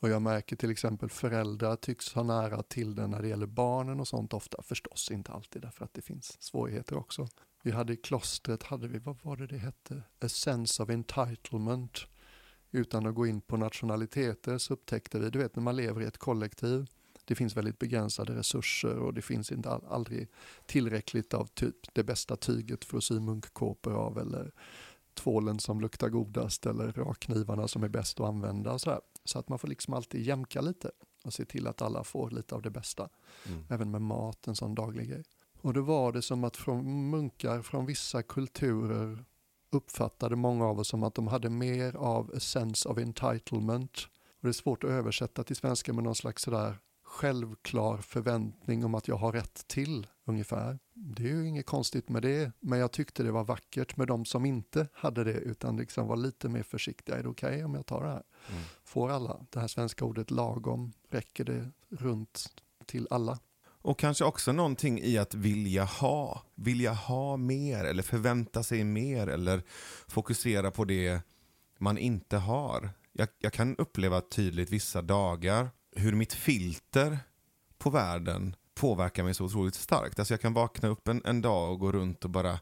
Och 0.00 0.08
jag 0.08 0.22
märker 0.22 0.56
till 0.56 0.70
exempel 0.70 1.08
föräldrar 1.08 1.76
tycks 1.76 2.12
ha 2.12 2.22
nära 2.22 2.62
till 2.62 2.94
det 2.94 3.06
när 3.06 3.22
det 3.22 3.28
gäller 3.28 3.46
barnen 3.46 4.00
och 4.00 4.08
sånt 4.08 4.34
ofta. 4.34 4.62
Förstås 4.62 5.10
inte 5.10 5.32
alltid 5.32 5.62
därför 5.62 5.84
att 5.84 5.94
det 5.94 6.02
finns 6.02 6.42
svårigheter 6.42 6.96
också. 6.96 7.28
Vi 7.62 7.70
hade 7.70 7.92
i 7.92 7.96
klostret, 7.96 8.62
hade 8.62 8.88
vi, 8.88 8.98
vad 8.98 9.18
var 9.22 9.36
det 9.36 9.46
det 9.46 9.58
hette? 9.58 10.02
A 10.20 10.28
sense 10.28 10.82
of 10.82 10.90
entitlement. 10.90 12.06
Utan 12.70 13.06
att 13.06 13.14
gå 13.14 13.26
in 13.26 13.40
på 13.40 13.56
nationaliteter 13.56 14.58
så 14.58 14.74
upptäckte 14.74 15.18
vi, 15.18 15.30
du 15.30 15.38
vet 15.38 15.56
när 15.56 15.62
man 15.62 15.76
lever 15.76 16.02
i 16.02 16.04
ett 16.04 16.18
kollektiv, 16.18 16.86
det 17.24 17.34
finns 17.34 17.56
väldigt 17.56 17.78
begränsade 17.78 18.34
resurser 18.34 18.98
och 18.98 19.14
det 19.14 19.22
finns 19.22 19.52
inte 19.52 19.70
all, 19.70 19.84
aldrig 19.88 20.28
tillräckligt 20.66 21.34
av 21.34 21.46
typ 21.46 21.76
det 21.94 22.04
bästa 22.04 22.36
tyget 22.36 22.84
för 22.84 22.96
att 22.96 23.04
sy 23.04 23.20
munkkåpor 23.20 23.94
av 23.94 24.18
eller 24.18 24.52
tvålen 25.14 25.58
som 25.58 25.80
luktar 25.80 26.08
godast 26.08 26.66
eller 26.66 26.92
rakknivarna 26.92 27.68
som 27.68 27.82
är 27.82 27.88
bäst 27.88 28.20
att 28.20 28.26
använda. 28.26 28.78
Så, 28.78 28.90
här 28.90 29.00
så 29.26 29.38
att 29.38 29.48
man 29.48 29.58
får 29.58 29.68
liksom 29.68 29.94
alltid 29.94 30.22
jämka 30.22 30.60
lite 30.60 30.90
och 31.24 31.32
se 31.32 31.44
till 31.44 31.66
att 31.66 31.82
alla 31.82 32.04
får 32.04 32.30
lite 32.30 32.54
av 32.54 32.62
det 32.62 32.70
bästa. 32.70 33.08
Mm. 33.48 33.64
Även 33.70 33.90
med 33.90 34.02
mat, 34.02 34.46
en 34.46 34.56
sån 34.56 34.74
daglig 34.74 35.08
grej. 35.08 35.24
Och 35.60 35.74
då 35.74 35.82
var 35.82 36.12
det 36.12 36.22
som 36.22 36.44
att 36.44 36.56
från 36.56 37.10
munkar 37.10 37.62
från 37.62 37.86
vissa 37.86 38.22
kulturer 38.22 39.24
uppfattade 39.70 40.36
många 40.36 40.66
av 40.66 40.78
oss 40.78 40.88
som 40.88 41.02
att 41.02 41.14
de 41.14 41.26
hade 41.26 41.50
mer 41.50 41.96
av 41.96 42.32
a 42.36 42.40
sense 42.40 42.88
of 42.88 42.98
entitlement. 42.98 43.98
Och 44.36 44.42
det 44.42 44.48
är 44.48 44.52
svårt 44.52 44.84
att 44.84 44.90
översätta 44.90 45.44
till 45.44 45.56
svenska 45.56 45.92
med 45.92 46.04
någon 46.04 46.14
slags 46.14 46.42
sådär 46.42 46.78
självklar 47.02 47.98
förväntning 47.98 48.84
om 48.84 48.94
att 48.94 49.08
jag 49.08 49.16
har 49.16 49.32
rätt 49.32 49.68
till 49.68 50.06
ungefär. 50.26 50.78
Det 50.94 51.22
är 51.22 51.28
ju 51.28 51.48
inget 51.48 51.66
konstigt 51.66 52.08
med 52.08 52.22
det, 52.22 52.52
men 52.60 52.78
jag 52.78 52.92
tyckte 52.92 53.22
det 53.22 53.32
var 53.32 53.44
vackert 53.44 53.96
med 53.96 54.08
de 54.08 54.24
som 54.24 54.44
inte 54.44 54.88
hade 54.92 55.24
det 55.24 55.32
utan 55.32 55.76
liksom 55.76 56.06
var 56.06 56.16
lite 56.16 56.48
mer 56.48 56.62
försiktiga. 56.62 57.16
Är 57.16 57.22
det 57.22 57.28
okej 57.28 57.64
om 57.64 57.74
jag 57.74 57.86
tar 57.86 58.02
det 58.02 58.08
här? 58.08 58.22
Mm. 58.50 58.62
Får 58.84 59.10
alla? 59.10 59.46
Det 59.50 59.60
här 59.60 59.68
svenska 59.68 60.04
ordet 60.04 60.30
lagom, 60.30 60.92
räcker 61.10 61.44
det 61.44 61.70
runt 61.88 62.46
till 62.86 63.06
alla? 63.10 63.38
Och 63.86 63.98
kanske 63.98 64.24
också 64.24 64.52
någonting 64.52 65.00
i 65.00 65.18
att 65.18 65.34
vilja 65.34 65.84
ha. 65.84 66.42
Vilja 66.54 66.92
ha 66.92 67.36
mer 67.36 67.84
eller 67.84 68.02
förvänta 68.02 68.62
sig 68.62 68.84
mer 68.84 69.26
eller 69.26 69.62
fokusera 70.08 70.70
på 70.70 70.84
det 70.84 71.20
man 71.78 71.98
inte 71.98 72.36
har. 72.36 72.90
Jag, 73.12 73.28
jag 73.38 73.52
kan 73.52 73.76
uppleva 73.76 74.20
tydligt 74.20 74.70
vissa 74.70 75.02
dagar 75.02 75.70
hur 75.96 76.12
mitt 76.12 76.32
filter 76.32 77.18
på 77.78 77.90
världen 77.90 78.56
påverkar 78.80 79.22
mig 79.24 79.34
så 79.34 79.44
otroligt 79.44 79.74
starkt. 79.74 80.18
Alltså 80.18 80.34
jag 80.34 80.40
kan 80.40 80.52
vakna 80.54 80.88
upp 80.88 81.08
en, 81.08 81.22
en 81.24 81.42
dag 81.42 81.72
och 81.72 81.78
gå 81.80 81.92
runt 81.92 82.24
och 82.24 82.30
bara 82.30 82.58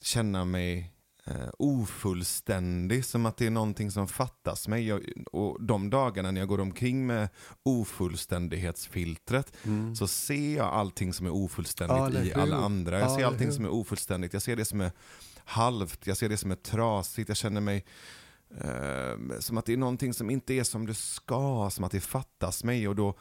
känna 0.00 0.44
mig 0.44 0.92
eh, 1.24 1.48
ofullständig, 1.58 3.04
som 3.04 3.26
att 3.26 3.36
det 3.36 3.46
är 3.46 3.50
någonting 3.50 3.90
som 3.90 4.08
fattas 4.08 4.68
mig. 4.68 4.86
Jag, 4.86 5.06
och 5.32 5.62
de 5.64 5.90
dagarna 5.90 6.30
när 6.30 6.40
jag 6.40 6.48
går 6.48 6.60
omkring 6.60 7.06
med 7.06 7.28
ofullständighetsfiltret 7.62 9.52
Mm. 9.64 9.96
så 9.96 10.06
ser 10.08 10.56
jag 10.56 10.66
allting 10.66 11.12
som 11.12 11.26
är 11.26 11.30
ofullständigt 11.34 11.98
eller 12.06 12.24
i 12.24 12.34
alla 12.34 12.56
andra. 12.56 12.98
Jag 12.98 13.10
Ja, 13.10 13.16
ser 13.16 13.24
allting 13.24 13.52
som 13.52 13.64
är 13.64 13.68
ofullständigt. 13.72 14.32
Jag 14.32 14.42
ser 14.42 14.56
det 14.56 14.64
som 14.64 14.80
är 14.80 14.92
halvt, 15.44 16.06
jag 16.06 16.16
ser 16.16 16.28
det 16.28 16.36
som 16.36 16.50
är 16.50 16.54
trasigt. 16.56 17.28
Jag 17.28 17.36
känner 17.36 17.60
mig 17.60 17.84
eh, 18.60 19.38
som 19.40 19.58
att 19.58 19.66
det 19.66 19.72
är 19.72 19.76
någonting 19.76 20.14
som 20.14 20.30
inte 20.30 20.54
är 20.54 20.64
som 20.64 20.86
det 20.86 20.94
ska, 20.94 21.70
som 21.72 21.84
att 21.84 21.92
det 21.92 22.00
fattas 22.00 22.64
mig. 22.64 22.88
Och 22.88 22.96
då, 22.96 23.14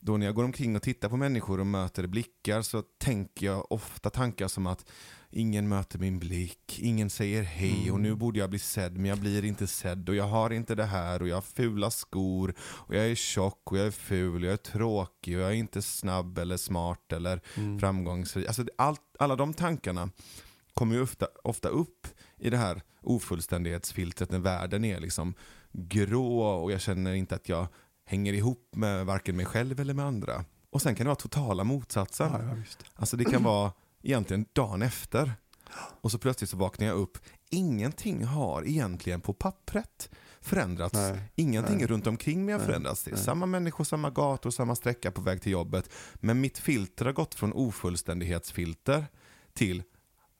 då 0.00 0.16
när 0.16 0.26
jag 0.26 0.34
går 0.34 0.44
omkring 0.44 0.76
och 0.76 0.82
tittar 0.82 1.08
på 1.08 1.16
människor 1.16 1.60
och 1.60 1.66
möter 1.66 2.06
blickar 2.06 2.62
så 2.62 2.82
tänker 2.82 3.46
jag 3.46 3.72
ofta 3.72 4.10
tankar 4.10 4.48
som 4.48 4.66
att 4.66 4.90
ingen 5.30 5.68
möter 5.68 5.98
min 5.98 6.18
blick, 6.18 6.78
ingen 6.82 7.10
säger 7.10 7.42
hej 7.42 7.80
Mm. 7.82 7.94
och 7.94 8.00
nu 8.00 8.14
borde 8.14 8.38
jag 8.38 8.50
bli 8.50 8.58
sedd 8.58 8.92
men 8.96 9.04
jag 9.04 9.18
blir 9.18 9.44
inte 9.44 9.66
sedd 9.66 10.08
och 10.08 10.14
jag 10.14 10.24
har 10.24 10.50
inte 10.50 10.74
det 10.74 10.84
här 10.84 11.22
och 11.22 11.28
jag 11.28 11.36
har 11.36 11.42
fula 11.42 11.90
skor 11.90 12.54
och 12.60 12.94
jag 12.94 13.06
är 13.06 13.14
tjock 13.14 13.72
och 13.72 13.78
jag 13.78 13.86
är 13.86 13.90
ful 13.90 14.42
och 14.42 14.46
jag 14.46 14.52
är 14.52 14.56
tråkig 14.56 15.36
och 15.36 15.42
jag 15.42 15.50
är 15.50 15.54
inte 15.54 15.82
snabb 15.82 16.38
eller 16.38 16.56
smart 16.56 17.12
eller 17.12 17.40
Mm. 17.56 17.78
framgångsrik. 17.80 18.46
Alltså 18.46 18.64
allt, 18.78 19.00
alla 19.18 19.36
de 19.36 19.54
tankarna 19.54 20.10
kommer 20.74 20.94
ju 20.94 21.02
ofta, 21.02 21.26
ofta 21.44 21.68
upp 21.68 22.06
i 22.38 22.50
det 22.50 22.56
här 22.56 22.82
ofullständighetsfiltret 23.02 24.30
när 24.30 24.38
världen 24.38 24.84
är 24.84 25.00
liksom 25.00 25.34
grå 25.72 26.40
och 26.42 26.72
jag 26.72 26.80
känner 26.80 27.12
inte 27.14 27.34
att 27.34 27.48
jag 27.48 27.66
hänger 28.10 28.32
ihop 28.32 28.68
med 28.76 29.06
varken 29.06 29.36
mig 29.36 29.46
själv 29.46 29.80
eller 29.80 29.94
med 29.94 30.04
andra. 30.04 30.44
Och 30.70 30.82
sen 30.82 30.94
kan 30.94 31.04
det 31.04 31.08
vara 31.08 31.16
totala 31.16 31.64
motsatsen. 31.64 32.32
Ja, 32.32 32.54
visst. 32.54 32.84
Alltså 32.94 33.16
det 33.16 33.24
kan 33.24 33.42
vara 33.42 33.72
egentligen 34.02 34.46
dagen 34.52 34.82
efter. 34.82 35.32
Och 36.00 36.10
så 36.10 36.18
plötsligt 36.18 36.50
så 36.50 36.56
vaknar 36.56 36.86
jag 36.86 36.96
upp. 36.96 37.18
Ingenting 37.50 38.24
har 38.24 38.68
egentligen 38.68 39.20
på 39.20 39.32
pappret 39.32 40.10
förändrats. 40.40 40.94
Nej, 40.94 41.22
Ingenting 41.34 41.76
nej. 41.76 41.86
runt 41.86 42.06
omkring 42.06 42.44
mig 42.44 42.52
har 42.52 42.58
Nej, 42.58 42.66
förändrats. 42.66 43.02
Det 43.04 43.10
är 43.10 43.16
samma 43.16 43.46
människor, 43.46 43.84
samma 43.84 44.10
gator, 44.10 44.50
samma 44.50 44.76
sträcka 44.76 45.10
på 45.10 45.20
väg 45.20 45.42
till 45.42 45.52
jobbet. 45.52 45.90
Men 46.14 46.40
mitt 46.40 46.58
filter 46.58 47.04
har 47.04 47.12
gått 47.12 47.34
från 47.34 47.52
ofullständighetsfilter 47.52 49.06
till 49.52 49.82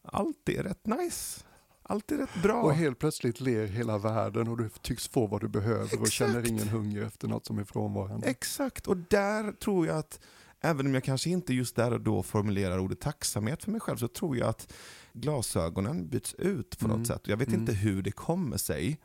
allt 0.02 0.48
är 0.48 0.62
rätt 0.62 0.86
nice. 0.86 1.40
Allt 1.90 2.12
är 2.12 2.16
rätt 2.16 2.42
bra. 2.42 2.62
Och 2.62 2.74
helt 2.74 2.98
plötsligt 2.98 3.40
ler 3.40 3.66
hela 3.66 3.98
världen 3.98 4.48
och 4.48 4.56
du 4.58 4.68
tycks 4.82 5.08
få 5.08 5.26
vad 5.26 5.40
du 5.40 5.48
behöver 5.48 5.84
och 5.84 5.92
Exakt. 5.92 6.12
känner 6.12 6.48
ingen 6.48 6.68
hunger 6.68 7.02
efter 7.02 7.28
något 7.28 7.46
som 7.46 7.58
är 7.58 7.64
frånvarande. 7.64 8.26
Exakt, 8.26 8.86
och 8.86 8.96
där 8.96 9.52
tror 9.52 9.86
jag 9.86 9.96
att 9.98 10.20
Även 10.62 10.86
om 10.86 10.94
jag 10.94 11.04
kanske 11.04 11.30
inte 11.30 11.54
just 11.54 11.76
där 11.76 11.92
och 11.92 12.00
då 12.00 12.22
formulerar 12.22 12.78
ordet 12.78 13.00
tacksamhet 13.00 13.64
för 13.64 13.70
mig 13.70 13.80
själv 13.80 13.96
så 13.96 14.08
tror 14.08 14.36
jag 14.36 14.48
att 14.48 14.72
glasögonen 15.12 16.08
byts 16.08 16.34
ut 16.34 16.78
på 16.78 16.84
Mm. 16.86 16.98
något 16.98 17.06
sätt. 17.06 17.20
Jag 17.24 17.36
vet 17.36 17.48
Mm. 17.48 17.60
inte 17.60 17.72
hur 17.72 18.02
det 18.02 18.12
kommer 18.12 18.56
sig 18.56 19.00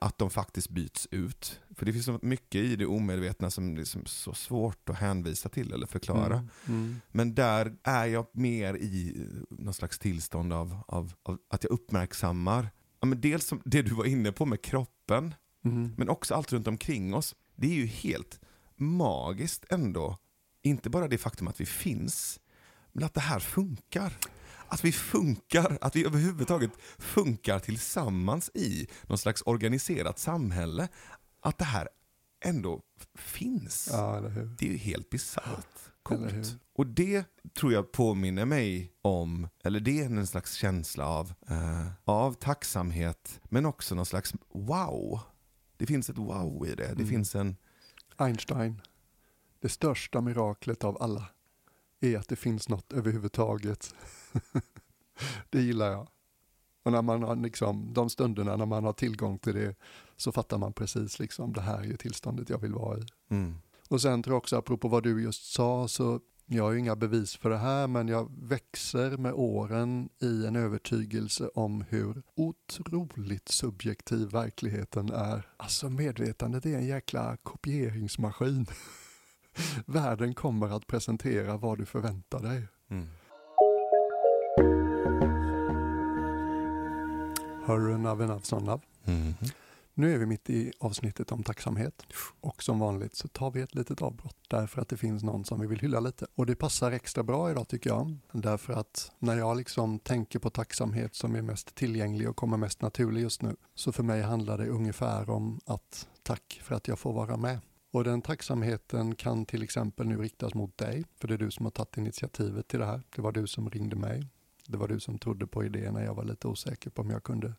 att 0.00 0.18
de 0.18 0.30
faktiskt 0.30 0.70
byts 0.70 1.08
ut. 1.10 1.60
För 1.76 1.86
det 1.86 1.92
finns 1.92 2.04
så 2.04 2.18
mycket 2.22 2.60
i 2.60 2.76
det 2.76 2.86
omedvetna 2.86 3.50
som 3.50 3.72
är 3.72 3.76
liksom 3.76 4.06
så 4.06 4.34
svårt 4.34 4.88
att 4.88 4.96
hänvisa 4.96 5.48
till 5.48 5.72
eller 5.72 5.86
förklara. 5.86 6.34
Mm. 6.36 6.48
Mm. 6.68 7.00
Men 7.08 7.34
där 7.34 7.76
är 7.82 8.06
jag 8.06 8.26
mer 8.32 8.74
i 8.74 9.14
eh, 9.16 9.56
någon 9.58 9.74
slags 9.74 9.98
tillstånd 9.98 10.52
av, 10.52 10.78
av, 10.88 11.12
av 11.22 11.38
att 11.50 11.64
jag 11.64 11.70
uppmärksammar 11.72 12.70
ja, 13.00 13.06
men 13.06 13.20
dels 13.20 13.46
som 13.46 13.62
det 13.64 13.82
du 13.82 13.94
var 13.94 14.04
inne 14.04 14.32
på 14.32 14.46
med 14.46 14.62
kroppen, 14.62 15.34
Mm. 15.64 15.94
men 15.96 16.08
också 16.08 16.34
allt 16.34 16.52
runt 16.52 16.66
omkring 16.66 17.14
oss. 17.14 17.34
Det 17.56 17.66
är 17.66 17.74
ju 17.74 17.86
helt 17.86 18.40
magiskt 18.76 19.64
ändå. 19.70 20.18
Inte 20.62 20.90
bara 20.90 21.08
det 21.08 21.18
faktum 21.18 21.48
att 21.48 21.60
vi 21.60 21.66
finns, 21.66 22.40
men 22.92 23.04
att 23.04 23.14
det 23.14 23.20
här 23.20 23.40
funkar. 23.40 24.16
Att 24.70 24.84
vi 24.84 24.92
funkar, 24.92 25.78
att 25.80 25.96
vi 25.96 26.06
överhuvudtaget 26.06 26.70
funkar 26.98 27.58
tillsammans 27.58 28.50
i 28.54 28.86
någon 29.06 29.18
slags 29.18 29.42
organiserat 29.46 30.18
samhälle. 30.18 30.88
Att 31.42 31.58
det 31.58 31.64
här 31.64 31.88
ändå 32.44 32.80
finns. 33.14 33.88
Ja? 33.92 34.20
Det 34.58 34.66
är 34.66 34.70
ju 34.70 34.76
helt 34.76 35.10
bisarrt 35.10 35.66
coolt. 36.02 36.56
Och 36.74 36.86
det 36.86 37.24
tror 37.54 37.72
jag 37.72 37.92
påminner 37.92 38.44
mig 38.44 38.92
om, 39.02 39.48
eller 39.64 39.80
det 39.80 40.00
är 40.00 40.04
en 40.04 40.26
slags 40.26 40.54
känsla 40.54 41.06
av, 41.06 41.32
eh, 41.48 41.86
av 42.04 42.32
tacksamhet, 42.32 43.40
men 43.44 43.66
också 43.66 43.94
någon 43.94 44.06
slags 44.06 44.32
wow. 44.54 45.20
Det 45.76 45.86
finns 45.86 46.10
ett 46.10 46.18
wow 46.18 46.66
i 46.66 46.70
det. 46.70 46.76
Det 46.76 46.92
Mm. 46.92 47.06
finns 47.08 47.34
en, 47.34 47.56
Einstein, 48.16 48.80
det 49.60 49.68
största 49.68 50.20
miraklet 50.20 50.84
av 50.84 51.02
alla 51.02 51.26
är 52.00 52.18
att 52.18 52.28
det 52.28 52.36
finns 52.36 52.68
något 52.68 52.92
överhuvudtaget. 52.92 53.94
det 55.50 55.62
gillar 55.62 55.90
jag. 55.90 56.08
Och 56.82 56.92
när 56.92 57.02
man 57.02 57.22
har 57.22 57.36
liksom, 57.36 57.92
de 57.94 58.10
stunderna 58.10 58.56
när 58.56 58.66
man 58.66 58.84
har 58.84 58.92
tillgång 58.92 59.38
till 59.38 59.54
det 59.54 59.74
så 60.16 60.32
fattar 60.32 60.58
man 60.58 60.72
precis 60.72 61.18
liksom 61.18 61.52
det 61.52 61.60
här 61.60 61.78
är 61.78 61.84
ju 61.84 61.96
tillståndet 61.96 62.50
jag 62.50 62.58
vill 62.58 62.72
vara 62.72 62.98
i. 62.98 63.02
mm, 63.30 63.54
Och 63.88 64.02
sen 64.02 64.22
tror 64.22 64.34
jag 64.34 64.38
också, 64.38 64.56
apropå 64.56 64.88
vad 64.88 65.02
du 65.02 65.22
just 65.22 65.52
sa, 65.52 65.88
så 65.88 66.20
jag 66.46 66.64
har 66.64 66.72
ju 66.72 66.78
inga 66.78 66.96
bevis 66.96 67.36
för 67.36 67.50
det 67.50 67.58
här, 67.58 67.86
men 67.86 68.08
jag 68.08 68.30
växer 68.42 69.16
med 69.16 69.32
åren 69.32 70.08
i 70.22 70.46
en 70.46 70.56
övertygelse 70.56 71.48
om 71.54 71.84
hur 71.88 72.22
otroligt 72.34 73.48
subjektiv 73.48 74.28
verkligheten 74.28 75.10
är. 75.12 75.48
Alltså 75.56 75.90
medvetandet 75.90 76.66
är 76.66 76.76
en 76.76 76.86
jäkla 76.86 77.36
kopieringsmaskin. 77.36 78.66
Världen 79.86 80.34
kommer 80.34 80.76
att 80.76 80.86
presentera 80.86 81.56
vad 81.56 81.78
du 81.78 81.86
förväntar 81.86 82.40
dig. 82.40 82.68
mm. 82.90 83.08
Hörru 87.64 87.98
Navenavsonnav. 87.98 88.80
Mm. 89.04 89.34
Nu 89.94 90.14
är 90.14 90.18
vi 90.18 90.26
mitt 90.26 90.50
i 90.50 90.72
avsnittet 90.80 91.32
om 91.32 91.42
tacksamhet 91.42 92.02
och 92.40 92.62
som 92.62 92.78
vanligt 92.78 93.14
så 93.16 93.28
tar 93.28 93.50
vi 93.50 93.60
ett 93.60 93.74
litet 93.74 94.02
avbrott 94.02 94.36
därför 94.48 94.82
att 94.82 94.88
det 94.88 94.96
finns 94.96 95.22
någon 95.22 95.44
som 95.44 95.60
vi 95.60 95.66
vill 95.66 95.80
hylla 95.80 96.00
lite. 96.00 96.26
Och 96.34 96.46
det 96.46 96.54
passar 96.54 96.92
extra 96.92 97.22
bra 97.22 97.50
idag 97.50 97.68
tycker 97.68 97.90
jag. 97.90 98.18
Därför 98.32 98.72
att 98.72 99.12
när 99.18 99.36
jag 99.36 99.56
liksom 99.56 99.98
tänker 99.98 100.38
på 100.38 100.50
tacksamhet 100.50 101.14
som 101.14 101.34
är 101.34 101.42
mest 101.42 101.74
tillgänglig 101.74 102.30
och 102.30 102.36
kommer 102.36 102.56
mest 102.56 102.82
naturlig 102.82 103.22
just 103.22 103.42
nu 103.42 103.56
så 103.74 103.92
för 103.92 104.02
mig 104.02 104.22
handlar 104.22 104.58
det 104.58 104.68
ungefär 104.68 105.30
om 105.30 105.60
att 105.66 106.08
tack 106.22 106.60
för 106.62 106.74
att 106.74 106.88
jag 106.88 106.98
får 106.98 107.12
vara 107.12 107.36
med. 107.36 107.58
Och 107.90 108.04
den 108.04 108.22
tacksamheten 108.22 109.14
kan 109.14 109.46
till 109.46 109.62
exempel 109.62 110.06
nu 110.06 110.16
riktas 110.16 110.54
mot 110.54 110.78
dig, 110.78 111.04
för 111.16 111.28
det 111.28 111.34
är 111.34 111.38
du 111.38 111.50
som 111.50 111.66
har 111.66 111.70
tagit 111.70 111.96
initiativet 111.96 112.68
till 112.68 112.78
det 112.78 112.86
här. 112.86 113.02
Det 113.16 113.22
var 113.22 113.32
du 113.32 113.46
som 113.46 113.70
ringde 113.70 113.96
mig. 113.96 114.26
Det 114.66 114.76
var 114.76 114.88
du 114.88 115.00
som 115.00 115.18
trodde 115.18 115.46
på 115.46 115.64
idén 115.64 115.94
när 115.94 116.04
jag 116.04 116.14
var 116.14 116.24
lite 116.24 116.48
osäker 116.48 116.90
på 116.90 117.02
om 117.02 117.10
jag 117.10 117.22
kunde 117.22 117.54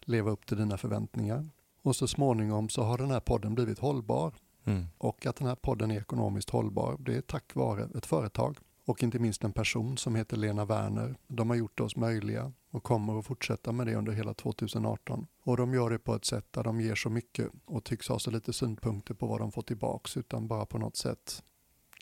leva 0.00 0.30
upp 0.30 0.46
till 0.46 0.56
dina 0.56 0.78
förväntningar. 0.78 1.48
Och 1.82 1.96
så 1.96 2.08
småningom 2.08 2.68
så 2.68 2.82
har 2.82 2.98
den 2.98 3.10
här 3.10 3.20
podden 3.20 3.54
blivit 3.54 3.78
hållbar. 3.78 4.34
Mm. 4.64 4.86
Och 4.98 5.26
att 5.26 5.36
den 5.36 5.48
här 5.48 5.54
podden 5.54 5.90
är 5.90 6.00
ekonomiskt 6.00 6.50
hållbar, 6.50 6.96
det 7.00 7.16
är 7.16 7.20
tack 7.20 7.54
vare 7.54 7.88
ett 7.94 8.06
företag. 8.06 8.58
Och 8.88 9.02
inte 9.02 9.18
minst 9.18 9.44
en 9.44 9.52
person 9.52 9.96
som 9.96 10.14
heter 10.14 10.36
Lena 10.36 10.64
Werner. 10.64 11.16
De 11.26 11.50
har 11.50 11.56
gjort 11.56 11.80
oss 11.80 11.96
möjliga 11.96 12.52
och 12.70 12.82
kommer 12.82 13.18
att 13.18 13.26
fortsätta 13.26 13.72
med 13.72 13.86
det 13.86 13.94
under 13.94 14.12
hela 14.12 14.34
2018. 14.34 15.26
Och 15.42 15.56
de 15.56 15.74
gör 15.74 15.90
det 15.90 15.98
på 15.98 16.14
ett 16.14 16.24
sätt 16.24 16.52
där 16.52 16.64
de 16.64 16.80
ger 16.80 16.94
så 16.94 17.10
mycket 17.10 17.50
och 17.64 17.84
tycks 17.84 18.08
ha 18.08 18.18
så 18.18 18.30
lite 18.30 18.52
synpunkter 18.52 19.14
på 19.14 19.26
vad 19.26 19.40
de 19.40 19.52
får 19.52 19.62
tillbaks 19.62 20.16
utan 20.16 20.48
bara 20.48 20.66
på 20.66 20.78
något 20.78 20.96
sätt 20.96 21.42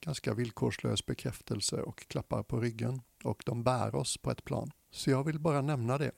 ganska 0.03 0.35
villkorslös 0.35 1.07
bekräftelse 1.07 1.83
och 1.83 2.09
klappar 2.09 2.42
på 2.42 2.61
ryggen. 2.61 3.01
Och 3.25 3.42
de 3.46 3.62
bär 3.62 3.94
oss 3.94 4.16
på 4.16 4.31
ett 4.31 4.44
plan. 4.44 4.70
Så 4.90 5.11
jag 5.11 5.25
vill 5.25 5.38
bara 5.38 5.62
nämna 5.62 5.99
det. 5.99 6.11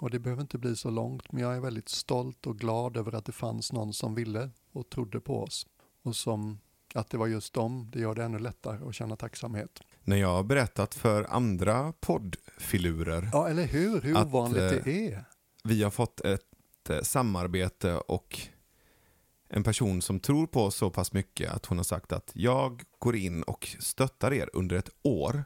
Och 0.00 0.10
det 0.10 0.18
behöver 0.18 0.42
inte 0.42 0.58
bli 0.58 0.76
så 0.76 0.90
långt, 0.90 1.32
men 1.32 1.42
jag 1.42 1.56
är 1.56 1.60
väldigt 1.60 1.88
stolt 1.88 2.46
och 2.46 2.58
glad 2.58 2.96
över 2.96 3.14
att 3.14 3.24
det 3.24 3.32
fanns 3.32 3.72
någon 3.72 3.92
som 3.92 4.14
ville 4.14 4.50
och 4.72 4.90
trodde 4.90 5.20
på 5.20 5.42
oss. 5.42 5.66
Och 6.02 6.16
som 6.16 6.58
att 6.96 7.10
det 7.10 7.16
var 7.18 7.26
just 7.26 7.54
dem, 7.54 7.90
det 7.92 8.00
gör 8.00 8.14
det 8.14 8.24
ännu 8.24 8.38
lättare 8.38 8.88
att 8.88 8.94
känna 8.94 9.16
tacksamhet. 9.16 9.80
När 10.04 10.16
jag 10.16 10.28
har 10.28 10.42
berättat 10.44 10.94
för 10.94 11.24
andra 11.24 11.92
poddfilurer, 12.00 13.28
Ja, 13.32 13.48
eller 13.48 13.64
hur? 13.66 14.00
Hur 14.00 14.16
Att, 14.16 14.26
ovanligt 14.26 14.62
eh, 14.72 14.78
det 14.84 15.12
är. 15.12 15.24
vi 15.64 15.82
har 15.82 15.90
fått 15.90 16.20
ett 16.20 16.90
eh, 16.90 17.00
samarbete 17.02 17.96
och 17.96 18.38
en 19.48 19.62
person 19.62 20.02
som 20.02 20.20
tror 20.20 20.46
på 20.46 20.62
oss 20.64 20.76
så 20.76 20.90
pass 20.90 21.12
mycket 21.12 21.50
att 21.52 21.66
hon 21.66 21.78
har 21.78 21.84
sagt 21.84 22.12
att 22.12 22.30
jag 22.34 22.82
går 22.98 23.16
in 23.16 23.42
och 23.42 23.68
stöttar 23.78 24.32
er 24.32 24.50
under 24.52 24.76
ett 24.76 24.90
år. 25.02 25.44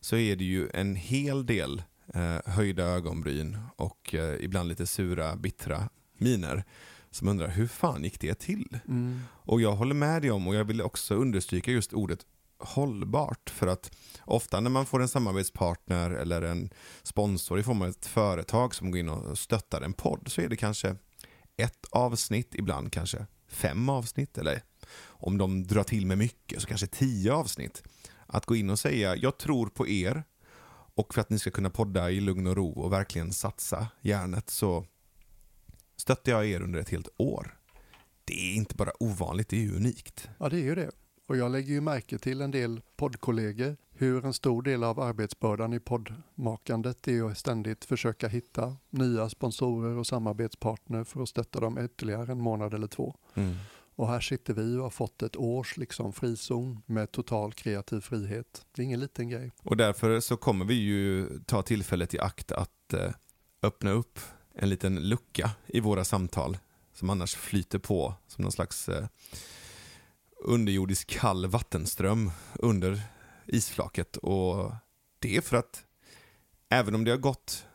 Så 0.00 0.16
är 0.16 0.36
det 0.36 0.44
ju 0.44 0.68
en 0.74 0.96
hel 0.96 1.46
del 1.46 1.82
eh, 2.14 2.36
höjda 2.52 2.84
ögonbryn 2.84 3.58
och 3.76 4.14
eh, 4.14 4.44
ibland 4.44 4.68
lite 4.68 4.86
sura, 4.86 5.36
bittra 5.36 5.88
miner 6.18 6.64
som 7.16 7.28
undrar 7.28 7.48
hur 7.48 7.66
fan 7.66 8.04
gick 8.04 8.20
det 8.20 8.34
till? 8.34 8.78
Mm. 8.88 9.20
Och 9.30 9.60
jag 9.60 9.72
håller 9.72 9.94
med 9.94 10.22
dig 10.22 10.30
om, 10.30 10.48
och 10.48 10.54
jag 10.54 10.64
vill 10.64 10.82
också 10.82 11.14
understryka 11.14 11.70
just 11.70 11.92
ordet 11.92 12.26
hållbart. 12.58 13.50
För 13.50 13.66
att 13.66 13.96
ofta 14.24 14.60
när 14.60 14.70
man 14.70 14.86
får 14.86 15.02
en 15.02 15.08
samarbetspartner 15.08 16.10
eller 16.10 16.42
en 16.42 16.70
sponsor 17.02 17.58
i 17.58 17.62
form 17.62 17.82
av 17.82 17.88
ett 17.88 18.06
företag 18.06 18.74
som 18.74 18.90
går 18.90 19.00
in 19.00 19.08
och 19.08 19.38
stöttar 19.38 19.82
en 19.82 19.92
podd 19.92 20.28
så 20.28 20.40
är 20.40 20.48
det 20.48 20.56
kanske 20.56 20.96
ett 21.56 21.86
avsnitt, 21.90 22.54
ibland 22.54 22.92
kanske 22.92 23.26
fem 23.48 23.88
avsnitt 23.88 24.38
eller 24.38 24.62
om 25.04 25.38
de 25.38 25.66
drar 25.66 25.82
till 25.82 26.06
med 26.06 26.18
mycket 26.18 26.62
så 26.62 26.68
kanske 26.68 26.86
tio 26.86 27.32
avsnitt. 27.32 27.82
Att 28.26 28.46
gå 28.46 28.56
in 28.56 28.70
och 28.70 28.78
säga 28.78 29.16
jag 29.16 29.38
tror 29.38 29.66
på 29.66 29.88
er 29.88 30.24
och 30.94 31.14
för 31.14 31.20
att 31.20 31.30
ni 31.30 31.38
ska 31.38 31.50
kunna 31.50 31.70
podda 31.70 32.10
i 32.10 32.20
lugn 32.20 32.46
och 32.46 32.56
ro 32.56 32.70
och 32.70 32.92
verkligen 32.92 33.32
satsa 33.32 33.88
hjärnet 34.00 34.50
så 34.50 34.86
stöttar 35.96 36.32
jag 36.32 36.46
er 36.46 36.62
under 36.62 36.80
ett 36.80 36.88
helt 36.88 37.08
år. 37.16 37.58
Det 38.24 38.52
är 38.52 38.54
inte 38.54 38.74
bara 38.74 38.90
ovanligt, 39.00 39.48
det 39.48 39.56
är 39.56 39.60
ju 39.60 39.76
unikt. 39.76 40.28
Ja, 40.38 40.48
det 40.48 40.56
är 40.56 40.64
ju 40.64 40.74
det. 40.74 40.90
Och 41.26 41.36
jag 41.36 41.52
lägger 41.52 41.72
ju 41.72 41.80
märke 41.80 42.18
till 42.18 42.40
en 42.40 42.50
del 42.50 42.80
poddkollegor 42.96 43.76
hur 43.98 44.24
en 44.24 44.32
stor 44.32 44.62
del 44.62 44.84
av 44.84 45.00
arbetsbördan 45.00 45.72
i 45.72 45.80
poddmakandet 45.80 47.08
är 47.08 47.30
att 47.30 47.38
ständigt 47.38 47.84
försöka 47.84 48.28
hitta 48.28 48.76
nya 48.90 49.28
sponsorer 49.28 49.98
och 49.98 50.06
samarbetspartner 50.06 51.04
för 51.04 51.22
att 51.22 51.28
stötta 51.28 51.60
dem 51.60 51.78
ytterligare 51.78 52.32
en 52.32 52.40
månad 52.40 52.74
eller 52.74 52.86
två. 52.86 53.14
Och 53.96 54.08
här 54.08 54.20
sitter 54.20 54.54
vi 54.54 54.76
och 54.76 54.82
har 54.82 54.90
fått 54.90 55.22
ett 55.22 55.36
års 55.36 55.76
liksom 55.76 56.12
frizon 56.12 56.82
med 56.86 57.12
total 57.12 57.52
kreativ 57.52 58.00
frihet. 58.00 58.66
Det 58.72 58.82
är 58.82 58.84
ingen 58.84 59.00
liten 59.00 59.28
grej. 59.28 59.52
Och 59.62 59.76
därför 59.76 60.20
så 60.20 60.36
kommer 60.36 60.64
vi 60.64 60.74
ju 60.74 61.28
ta 61.46 61.62
tillfället 61.62 62.14
i 62.14 62.18
akt 62.18 62.52
att 62.52 62.92
eh, 62.92 63.10
öppna 63.62 63.90
upp 63.90 64.18
en 64.56 64.68
liten 64.68 65.08
lucka 65.08 65.50
i 65.66 65.80
våra 65.80 66.04
samtal 66.04 66.58
som 66.92 67.10
annars 67.10 67.34
flyter 67.34 67.78
på 67.78 68.14
som 68.26 68.42
någon 68.42 68.52
slags 68.52 68.88
eh, 68.88 69.06
underjordisk 70.44 71.08
kall 71.20 71.46
vattenström 71.46 72.30
under 72.54 73.00
isflaket. 73.46 74.16
Och 74.16 74.72
det 75.18 75.36
är 75.36 75.40
för 75.40 75.56
att 75.56 75.84
även 76.68 76.94
om 76.94 77.04
det 77.04 77.10
har 77.10 77.18
gått 77.18 77.66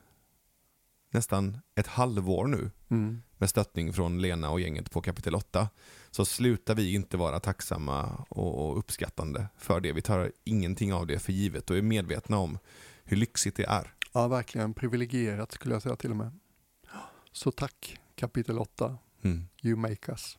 nästan 1.10 1.58
ett 1.76 1.88
halvår 1.88 2.48
nu 2.48 2.72
Mm. 2.90 3.22
med 3.38 3.50
stöttning 3.50 3.94
från 3.94 4.22
Lena 4.22 4.50
och 4.50 4.60
gänget 4.62 4.92
på 4.92 5.02
kapitel 5.02 5.36
8 5.36 5.70
så 6.12 6.26
slutar 6.26 6.76
vi 6.76 6.94
inte 6.94 7.18
vara 7.18 7.40
tacksamma 7.40 8.26
och 8.30 8.78
uppskattande 8.78 9.48
för 9.58 9.80
det. 9.80 9.92
Vi 9.94 10.02
tar 10.02 10.32
ingenting 10.44 10.94
av 10.94 11.08
det 11.08 11.20
för 11.20 11.34
givet 11.34 11.70
och 11.70 11.78
är 11.78 11.82
medvetna 11.82 12.38
om 12.38 12.58
hur 13.04 13.18
lyxigt 13.18 13.56
det 13.58 13.64
är. 13.66 13.94
Ja, 14.14 14.28
verkligen 14.28 14.74
privilegierat 14.74 15.52
skulle 15.52 15.76
jag 15.76 15.82
säga 15.82 15.96
till 15.96 16.10
och 16.12 16.18
med. 16.18 16.40
Så 17.32 17.52
tack 17.52 18.00
kapitel 18.16 18.60
8, 18.60 18.98
Mm. 19.24 19.48
You 19.64 19.76
make 19.76 20.12
us. 20.12 20.38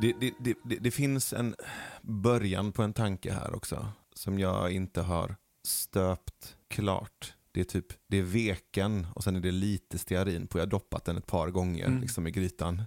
Det, 0.00 0.12
det, 0.20 0.54
det, 0.64 0.76
det, 0.78 0.90
finns 0.90 1.32
en 1.32 1.54
början 2.02 2.72
på 2.72 2.82
en 2.82 2.92
tanke 2.92 3.32
här 3.32 3.54
också 3.54 3.88
som 4.14 4.38
jag 4.38 4.72
inte 4.72 5.02
har 5.02 5.36
stöpt 5.66 6.56
klart. 6.68 7.34
Det 7.52 7.60
är 7.60 7.64
typ, 7.64 7.86
det 8.06 8.16
är 8.18 8.22
veken 8.22 9.06
och 9.14 9.24
sen 9.24 9.36
är 9.36 9.40
det 9.40 9.50
lite 9.50 9.98
stearin 9.98 10.46
på. 10.46 10.58
Jag 10.58 10.62
har 10.62 10.70
doppat 10.70 11.04
den 11.04 11.16
ett 11.16 11.26
par 11.26 11.50
gånger 11.50 11.86
Mm. 11.86 12.00
liksom 12.00 12.26
i 12.26 12.30
grytan. 12.30 12.82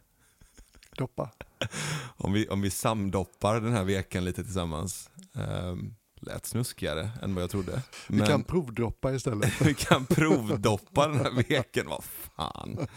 Doppa. 0.98 1.32
Om 2.18 2.34
vi, 2.34 2.48
om 2.48 2.62
vi 2.62 2.70
samdoppar 2.70 3.62
den 3.62 3.74
här 3.74 3.84
veken 3.84 4.26
lite 4.26 4.44
tillsammans. 4.44 5.10
Um, 5.34 5.96
lät 6.22 6.46
snuskigare 6.46 7.10
än 7.22 7.36
vad 7.36 7.44
jag 7.44 7.50
trodde. 7.50 7.82
Vi 8.10 8.20
kan 8.20 8.44
provdroppa 8.44 9.14
istället. 9.14 9.62
vi 9.62 9.74
kan 9.74 10.06
provdoppa 10.06 11.08
den 11.08 11.18
här 11.20 11.32
veken, 11.50 11.88
vad 11.90 12.04
fan. 12.04 12.88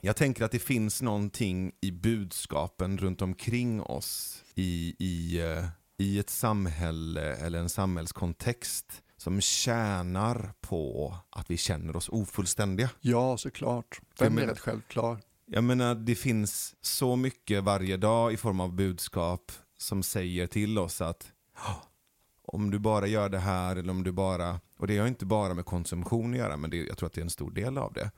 Jag 0.00 0.16
tänker 0.16 0.44
att 0.44 0.50
det 0.52 0.58
finns 0.58 1.02
någonting 1.02 1.72
i 1.80 1.90
budskapen 1.92 2.98
runt 2.98 3.22
omkring 3.22 3.82
oss 3.82 4.42
i, 4.54 4.94
i, 4.98 5.40
eh, 5.40 5.64
i 5.98 6.18
ett 6.18 6.30
samhälle 6.30 7.34
eller 7.34 7.58
en 7.58 7.68
samhällskontext 7.68 9.02
som 9.16 9.40
tjänar 9.40 10.52
på 10.60 11.16
att 11.30 11.50
vi 11.50 11.56
känner 11.56 11.96
oss 11.96 12.08
ofullständiga. 12.08 12.90
Ja, 13.00 13.36
såklart. 13.36 14.00
Den 14.18 14.26
är 14.26 14.30
men- 14.30 14.48
rätt 14.48 14.60
självklar. 14.60 15.18
Jag 15.46 15.64
menar, 15.64 15.94
det 15.94 16.14
finns 16.14 16.74
så 16.80 17.16
mycket 17.16 17.64
varje 17.64 17.96
dag 17.96 18.32
i 18.32 18.36
form 18.36 18.60
av 18.60 18.72
budskap 18.72 19.52
som 19.78 20.02
säger 20.02 20.46
till 20.46 20.78
oss 20.78 21.00
att 21.00 21.32
"Ah, 21.54 21.74
om 22.44 22.70
du 22.70 22.78
bara 22.78 23.06
gör 23.06 23.28
det 23.28 23.38
här 23.38 23.76
eller 23.76 23.90
om 23.90 24.02
du 24.02 24.12
bara, 24.12 24.60
och 24.78 24.86
det 24.86 24.98
har 24.98 25.06
inte 25.06 25.26
bara 25.26 25.54
med 25.54 25.64
konsumtion 25.64 26.32
att 26.32 26.38
göra, 26.38 26.56
men 26.56 26.70
det, 26.70 26.76
jag 26.76 26.98
tror 26.98 27.06
att 27.06 27.12
det 27.12 27.20
är 27.20 27.24
en 27.24 27.30
stor 27.30 27.50
del 27.50 27.78
av 27.78 27.92
det. 27.92 28.10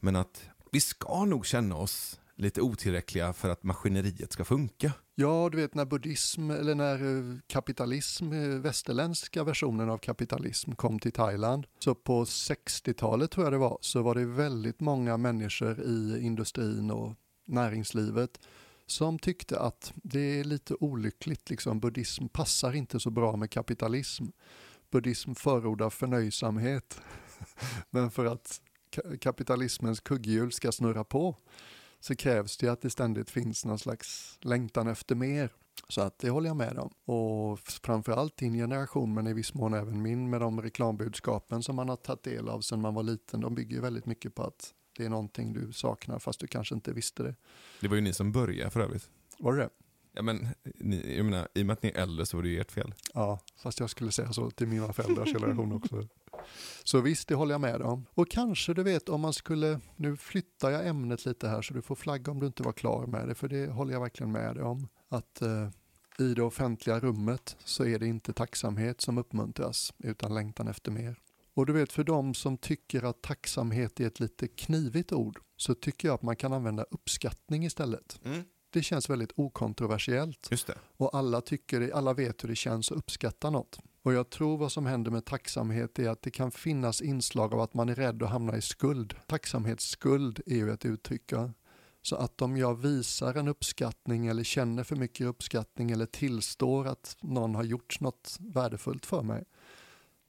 Men 0.00 0.16
att 0.16 0.44
vi 0.72 0.80
ska 0.80 1.24
nog 1.24 1.46
känna 1.46 1.76
oss 1.76 2.20
lite 2.36 2.60
otillräckliga 2.60 3.32
för 3.32 3.48
att 3.48 3.62
maskineriet 3.62 4.32
ska 4.32 4.44
funka. 4.44 4.92
Ja, 5.14 5.48
du 5.52 5.56
vet 5.56 5.74
när 5.74 5.84
buddhism 5.84 6.50
eller 6.50 6.74
när 6.74 6.94
eh, 6.94 7.38
kapitalism, 7.46 8.32
eh, 8.32 8.48
västerländska 8.48 9.44
versionen 9.44 9.90
av 9.90 9.98
kapitalism 9.98 10.72
kom 10.72 10.98
till 10.98 11.12
Thailand. 11.12 11.66
Så 11.78 11.94
på 11.94 12.24
60-talet 12.24 13.30
tror 13.30 13.46
jag 13.46 13.52
det 13.52 13.58
var, 13.58 13.78
så 13.80 14.02
var 14.02 14.14
det 14.14 14.24
väldigt 14.24 14.80
många 14.80 15.16
människor 15.16 15.80
i 15.82 16.18
industrin 16.22 16.90
och 16.90 17.14
näringslivet 17.46 18.40
som 18.92 19.18
tyckte 19.18 19.58
att 19.58 19.92
det 19.96 20.40
är 20.40 20.44
lite 20.44 20.74
olyckligt, 20.80 21.50
liksom 21.50 21.80
buddhism 21.80 22.28
passar 22.28 22.72
inte 22.72 23.00
så 23.00 23.10
bra 23.10 23.36
med 23.36 23.50
kapitalism. 23.50 24.24
Buddhism 24.90 25.34
förordar 25.34 25.90
förnöjsamhet, 25.90 27.00
men 27.90 28.10
för 28.10 28.24
att 28.24 28.60
kapitalismens 29.20 30.00
kugghjul 30.00 30.52
ska 30.52 30.72
snurra 30.72 31.04
på 31.04 31.36
så 32.00 32.16
krävs 32.16 32.56
det 32.56 32.68
att 32.68 32.80
det 32.80 32.90
ständigt 32.90 33.30
finns 33.30 33.64
någon 33.64 33.78
slags 33.78 34.38
längtan 34.40 34.88
efter 34.88 35.14
mer. 35.14 35.52
Så 35.88 36.00
att 36.00 36.18
det 36.18 36.30
håller 36.30 36.48
jag 36.48 36.56
med 36.56 36.78
om. 36.78 37.14
Och 37.14 37.58
framförallt 37.58 38.36
din 38.36 38.54
generation, 38.54 39.14
men 39.14 39.26
i 39.26 39.32
viss 39.32 39.54
mån 39.54 39.74
även 39.74 40.02
min, 40.02 40.30
med 40.30 40.40
de 40.40 40.62
reklambudskapen 40.62 41.62
som 41.62 41.76
man 41.76 41.88
har 41.88 41.96
tagit 41.96 42.22
del 42.22 42.48
av 42.48 42.60
sedan 42.60 42.80
man 42.80 42.94
var 42.94 43.02
liten, 43.02 43.40
de 43.40 43.54
bygger 43.54 43.76
ju 43.76 43.82
väldigt 43.82 44.06
mycket 44.06 44.34
på 44.34 44.42
att 44.42 44.74
det 44.96 45.04
är 45.04 45.08
någonting 45.08 45.52
du 45.52 45.72
saknar 45.72 46.18
fast 46.18 46.40
du 46.40 46.46
kanske 46.46 46.74
inte 46.74 46.92
visste 46.92 47.22
det. 47.22 47.34
Det 47.80 47.88
var 47.88 47.94
ju 47.96 48.00
ni 48.00 48.12
som 48.12 48.32
började 48.32 48.70
för 48.70 48.80
övrigt. 48.80 49.08
Var 49.38 49.52
det 49.52 49.58
det? 49.62 49.70
Ja, 50.14 50.22
men, 50.22 50.48
ni, 50.62 51.16
jag 51.16 51.24
menar, 51.24 51.48
I 51.54 51.62
och 51.62 51.66
med 51.66 51.72
att 51.72 51.82
ni 51.82 51.88
är 51.88 52.02
äldre 52.02 52.26
så 52.26 52.36
var 52.36 52.42
det 52.42 52.48
ju 52.48 52.60
ert 52.60 52.72
fel. 52.72 52.94
Ja, 53.14 53.40
fast 53.56 53.80
jag 53.80 53.90
skulle 53.90 54.12
säga 54.12 54.32
så 54.32 54.50
till 54.50 54.66
mina 54.66 54.92
föräldrars 54.92 55.32
generation 55.32 55.72
också. 55.72 56.08
Så 56.84 57.00
visst, 57.00 57.28
det 57.28 57.34
håller 57.34 57.54
jag 57.54 57.60
med 57.60 57.82
om. 57.82 58.06
Och 58.14 58.30
kanske 58.30 58.74
du 58.74 58.82
vet 58.82 59.08
om 59.08 59.20
man 59.20 59.32
skulle, 59.32 59.80
nu 59.96 60.16
flyttar 60.16 60.70
jag 60.70 60.86
ämnet 60.86 61.24
lite 61.26 61.48
här 61.48 61.62
så 61.62 61.74
du 61.74 61.82
får 61.82 61.94
flagga 61.94 62.32
om 62.32 62.40
du 62.40 62.46
inte 62.46 62.62
var 62.62 62.72
klar 62.72 63.06
med 63.06 63.28
det, 63.28 63.34
för 63.34 63.48
det 63.48 63.66
håller 63.66 63.92
jag 63.92 64.00
verkligen 64.00 64.32
med 64.32 64.54
dig 64.54 64.64
om. 64.64 64.88
Att 65.08 65.42
eh, 65.42 65.68
i 66.18 66.34
det 66.34 66.42
offentliga 66.42 67.00
rummet 67.00 67.56
så 67.64 67.84
är 67.84 67.98
det 67.98 68.06
inte 68.06 68.32
tacksamhet 68.32 69.00
som 69.00 69.18
uppmuntras, 69.18 69.92
utan 69.98 70.34
längtan 70.34 70.68
efter 70.68 70.90
mer. 70.90 71.21
Och 71.54 71.66
du 71.66 71.72
vet, 71.72 71.92
för 71.92 72.04
de 72.04 72.34
som 72.34 72.58
tycker 72.58 73.02
att 73.02 73.22
tacksamhet 73.22 74.00
är 74.00 74.06
ett 74.06 74.20
lite 74.20 74.48
knivigt 74.48 75.12
ord, 75.12 75.40
så 75.56 75.74
tycker 75.74 76.08
jag 76.08 76.14
att 76.14 76.22
man 76.22 76.36
kan 76.36 76.52
använda 76.52 76.82
uppskattning 76.90 77.64
istället. 77.64 78.20
Det 78.72 78.82
känns 78.82 79.10
väldigt 79.10 79.32
okontroversiellt. 79.36 80.48
Just 80.50 80.66
det. 80.66 80.78
Och 80.96 81.14
alla, 81.14 81.40
tycker 81.40 81.90
alla 81.94 82.14
vet 82.14 82.44
hur 82.44 82.48
det 82.48 82.56
känns 82.56 82.92
att 82.92 82.98
uppskatta 82.98 83.50
något. 83.50 83.78
Och 84.02 84.12
jag 84.12 84.30
tror 84.30 84.58
vad 84.58 84.72
som 84.72 84.86
händer 84.86 85.10
med 85.10 85.24
tacksamhet 85.24 85.98
är 85.98 86.08
att 86.08 86.22
det 86.22 86.30
kan 86.30 86.50
finnas 86.50 87.02
inslag 87.02 87.54
av 87.54 87.60
att 87.60 87.74
man 87.74 87.88
är 87.88 87.94
rädd 87.94 88.22
att 88.22 88.30
hamna 88.30 88.56
i 88.56 88.62
skuld. 88.62 89.14
Tacksamhetsskuld 89.26 90.40
är 90.46 90.56
ju 90.56 90.70
ett 90.70 90.84
uttryck. 90.84 91.32
Så 92.02 92.16
att 92.16 92.42
om 92.42 92.56
jag 92.56 92.74
visar 92.74 93.34
en 93.34 93.48
uppskattning 93.48 94.26
eller 94.26 94.44
känner 94.44 94.84
för 94.84 94.96
mycket 94.96 95.26
uppskattning 95.26 95.90
eller 95.90 96.06
tillstår 96.06 96.86
att 96.86 97.16
någon 97.20 97.54
har 97.54 97.64
gjort 97.64 98.00
något 98.00 98.36
värdefullt 98.40 99.06
för 99.06 99.22
mig 99.22 99.44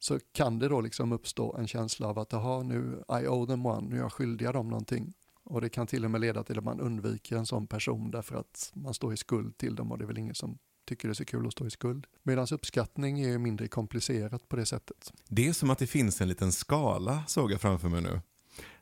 så 0.04 0.20
kan 0.32 0.60
det 0.60 0.68
då 0.68 0.82
liksom 0.82 1.12
uppstå 1.12 1.56
en 1.56 1.68
känsla 1.68 2.08
av 2.08 2.20
att 2.20 2.34
aha, 2.34 2.64
nu 2.64 3.04
I 3.10 3.28
owe 3.28 3.48
them 3.48 3.66
one, 3.66 3.90
nu 3.90 3.96
är 3.96 4.00
jag 4.00 4.14
skyldig 4.14 4.54
dem 4.54 4.70
någonting. 4.70 5.14
Och 5.44 5.62
det 5.62 5.70
kan 5.70 5.88
till 5.88 6.06
och 6.06 6.12
med 6.12 6.22
leda 6.22 6.44
till 6.44 6.58
att 6.58 6.64
man 6.64 6.80
undviker 6.80 7.38
en 7.38 7.46
sån 7.46 7.68
person 7.68 8.12
därför 8.12 8.36
att 8.36 8.72
man 8.74 8.94
står 8.94 9.14
i 9.14 9.18
skuld 9.18 9.58
till 9.58 9.76
dem 9.76 9.92
och 9.92 9.98
det 9.98 10.04
är 10.04 10.08
väl 10.08 10.18
ingen 10.18 10.36
som 10.36 10.58
tycker 10.88 11.08
det 11.08 11.12
är 11.12 11.14
så 11.14 11.26
kul 11.26 11.48
att 11.48 11.54
stå 11.54 11.68
i 11.68 11.70
skuld. 11.70 12.08
Medan 12.24 12.48
uppskattning 12.52 13.20
är 13.20 13.30
ju 13.30 13.38
mindre 13.38 13.68
komplicerat 13.68 14.50
på 14.50 14.56
det 14.56 14.66
sättet. 14.66 15.14
Det 15.28 15.48
är 15.48 15.54
som 15.54 15.70
att 15.70 15.80
det 15.80 15.88
finns 15.88 16.22
en 16.22 16.28
liten 16.28 16.52
skala, 16.52 17.24
såg 17.28 17.52
jag 17.52 17.62
framför 17.62 17.90
mig 17.90 18.02
nu. 18.02 18.22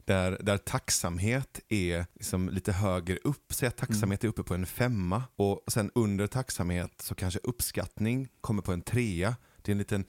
Där, 0.05 0.38
där 0.41 0.57
tacksamhet 0.57 1.59
är 1.69 2.05
liksom 2.13 2.49
lite 2.49 2.72
högre 2.72 3.17
upp. 3.24 3.53
Säg 3.53 3.67
att 3.67 3.78
tacksamhet 3.78 4.24
är 4.24 4.28
uppe 4.28 4.43
på 4.43 4.53
en 4.53 4.65
femma. 4.65 5.24
Och 5.36 5.63
sen 5.67 5.91
under 5.95 6.28
tacksamhet 6.28 7.01
så 7.01 7.15
kanske 7.15 7.39
uppskattning 7.43 8.28
kommer 8.41 8.61
på 8.61 8.72
en 8.72 8.82
trea. 8.82 9.36
Det 9.61 9.72
är 9.72 9.74
en 9.74 9.78
liten 9.78 10.05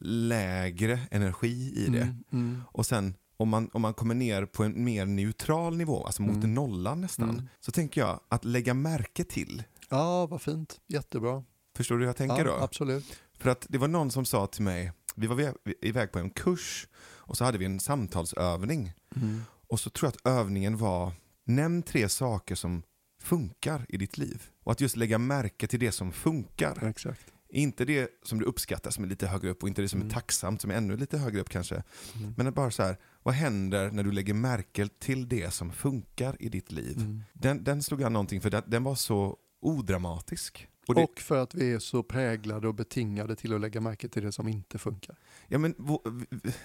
lägre 0.00 1.00
energi 1.10 1.72
i 1.76 1.86
det. 1.90 2.02
Mm, 2.02 2.24
mm. 2.32 2.62
Och 2.72 2.86
sen 2.86 3.14
om 3.36 3.48
man, 3.48 3.70
om 3.72 3.82
man 3.82 3.94
kommer 3.94 4.14
ner 4.14 4.44
på 4.46 4.64
en 4.64 4.84
mer 4.84 5.06
neutral 5.06 5.76
nivå, 5.76 6.04
alltså 6.06 6.22
mot 6.22 6.36
Mm. 6.36 6.54
nollan 6.54 7.00
nästan, 7.00 7.30
Mm. 7.30 7.48
så 7.60 7.72
tänker 7.72 8.00
jag 8.00 8.20
att 8.28 8.44
lägga 8.44 8.74
märke 8.74 9.24
till. 9.24 9.62
Ja, 9.88 10.26
vad 10.26 10.42
fint. 10.42 10.80
Jättebra. 10.88 11.44
Förstår 11.76 11.94
du 11.94 12.00
hur 12.00 12.06
jag 12.06 12.16
tänker 12.16 12.38
ja, 12.38 12.44
då? 12.44 12.52
Absolut. 12.52 13.20
För 13.38 13.50
att 13.50 13.66
det 13.68 13.78
var 13.78 13.88
någon 13.88 14.10
som 14.10 14.24
sa 14.24 14.46
till 14.46 14.62
mig, 14.62 14.92
vi 15.16 15.26
var 15.26 15.54
iväg 15.82 16.12
på 16.12 16.18
en 16.18 16.30
kurs 16.30 16.88
och 17.04 17.36
så 17.36 17.44
hade 17.44 17.58
vi 17.58 17.64
en 17.64 17.80
samtalsövning. 17.80 18.92
Mm. 19.16 19.40
Och 19.68 19.80
så 19.80 19.90
tror 19.90 20.06
jag 20.06 20.32
att 20.32 20.38
övningen 20.40 20.76
var, 20.76 21.12
nämn 21.44 21.82
tre 21.82 22.08
saker 22.08 22.54
som 22.54 22.82
funkar 23.22 23.86
i 23.88 23.96
ditt 23.96 24.18
liv. 24.18 24.42
Och 24.64 24.72
att 24.72 24.80
just 24.80 24.96
lägga 24.96 25.18
märke 25.18 25.66
till 25.66 25.80
det 25.80 25.92
som 25.92 26.12
funkar. 26.12 26.84
Exakt. 26.88 27.31
Inte 27.54 27.84
det 27.84 28.10
som 28.22 28.38
du 28.38 28.44
uppskattar 28.44 28.90
som 28.90 29.04
är 29.04 29.08
lite 29.08 29.26
högre 29.26 29.50
upp 29.50 29.62
och 29.62 29.68
inte 29.68 29.82
det 29.82 29.88
som 29.88 30.00
Mm. 30.00 30.10
är 30.10 30.14
tacksamt 30.14 30.60
som 30.60 30.70
är 30.70 30.74
ännu 30.74 30.96
lite 30.96 31.18
högre 31.18 31.40
upp 31.40 31.48
kanske. 31.48 31.82
Mm. 32.16 32.34
Men 32.36 32.52
bara 32.52 32.70
så 32.70 32.82
här, 32.82 32.96
vad 33.22 33.34
händer 33.34 33.90
när 33.90 34.02
du 34.02 34.12
lägger 34.12 34.34
märke 34.34 34.88
till 34.98 35.28
det 35.28 35.50
som 35.50 35.72
funkar 35.72 36.36
i 36.40 36.48
ditt 36.48 36.72
liv? 36.72 36.96
Mm. 36.96 37.22
Den, 37.32 37.64
den 37.64 37.82
slog 37.82 38.02
an 38.02 38.12
någonting 38.12 38.40
för 38.40 38.50
den, 38.50 38.62
den 38.66 38.84
var 38.84 38.94
så 38.94 39.36
odramatisk. 39.60 40.68
Och 40.88 40.94
det, 40.94 41.02
Och 41.02 41.20
för 41.20 41.36
att 41.42 41.54
vi 41.54 41.72
är 41.72 41.78
så 41.78 42.02
präglade 42.02 42.68
och 42.68 42.74
betingade 42.74 43.36
till 43.36 43.54
att 43.54 43.60
lägga 43.60 43.80
märke 43.80 44.08
till 44.08 44.22
det 44.22 44.32
som 44.32 44.48
inte 44.48 44.78
funkar. 44.78 45.16
ja, 45.48 45.58
men, 45.58 45.74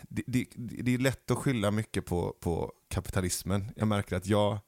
det, 0.09 0.23
det, 0.27 0.45
det 0.55 0.93
är 0.93 0.97
lätt 0.97 1.31
att 1.31 1.37
skylla 1.37 1.71
mycket 1.71 2.05
på, 2.05 2.35
på 2.39 2.71
kapitalismen. 2.89 3.71
Jag 3.75 3.87
märker 3.87 4.15
att 4.15 4.27
jag, 4.27 4.59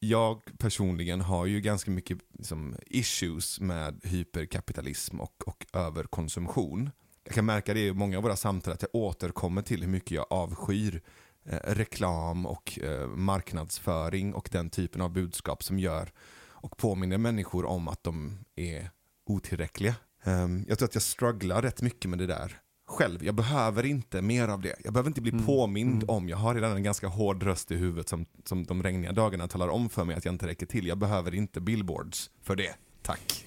jag 0.00 0.42
personligen 0.58 1.20
har 1.20 1.46
ju 1.46 1.60
ganska 1.60 1.90
mycket 1.90 2.18
liksom, 2.38 2.76
issues 2.86 3.60
med 3.60 4.00
hyperkapitalism 4.02 5.20
och, 5.20 5.42
och 5.46 5.66
överkonsumtion. 5.72 6.90
Jag 7.24 7.34
kan 7.34 7.46
märka 7.46 7.74
det 7.74 7.86
i 7.86 7.92
många 7.92 8.16
av 8.16 8.22
våra 8.22 8.36
samtal 8.36 8.72
att 8.72 8.82
jag 8.82 8.94
återkommer 8.94 9.62
till 9.62 9.80
hur 9.80 9.88
mycket 9.88 10.10
jag 10.10 10.26
avskyr 10.30 11.02
eh, 11.44 11.58
reklam 11.64 12.46
och 12.46 12.78
eh, 12.82 13.08
marknadsföring 13.08 14.34
och 14.34 14.48
den 14.52 14.70
typen 14.70 15.02
av 15.02 15.12
budskap 15.12 15.62
som 15.62 15.78
gör 15.78 16.12
och 16.42 16.76
påminner 16.76 17.18
människor 17.18 17.64
om 17.64 17.88
att 17.88 18.04
de 18.04 18.38
är 18.56 18.90
otillräckliga. 19.26 19.94
Um, 20.24 20.64
jag 20.68 20.78
tror 20.78 20.88
att 20.88 20.94
jag 20.94 21.02
strugglar 21.02 21.62
rätt 21.62 21.82
mycket 21.82 22.10
med 22.10 22.18
det 22.18 22.26
där 22.26 22.60
själv. 22.90 23.24
Jag 23.24 23.34
behöver 23.34 23.86
inte 23.86 24.22
mer 24.22 24.48
av 24.48 24.60
det. 24.60 24.76
Jag 24.84 24.92
behöver 24.92 25.10
inte 25.10 25.20
bli 25.20 25.32
Mm, 25.32 25.46
påmind 25.46 25.94
mm. 26.02 26.08
om. 26.10 26.28
Jag 26.28 26.36
har 26.36 26.54
redan 26.54 26.76
en 26.76 26.82
ganska 26.82 27.06
hård 27.08 27.42
röst 27.42 27.70
i 27.70 27.76
huvudet 27.76 28.08
som, 28.08 28.26
som 28.44 28.64
de 28.64 28.82
regniga 28.82 29.12
dagarna 29.12 29.48
talar 29.48 29.68
om 29.68 29.88
för 29.88 30.04
mig 30.04 30.16
att 30.16 30.24
jag 30.24 30.34
inte 30.34 30.46
räcker 30.46 30.66
till. 30.66 30.86
Jag 30.86 30.98
behöver 30.98 31.34
inte 31.34 31.60
billboards 31.60 32.30
för 32.42 32.56
det. 32.56 32.74
Tack. 33.02 33.46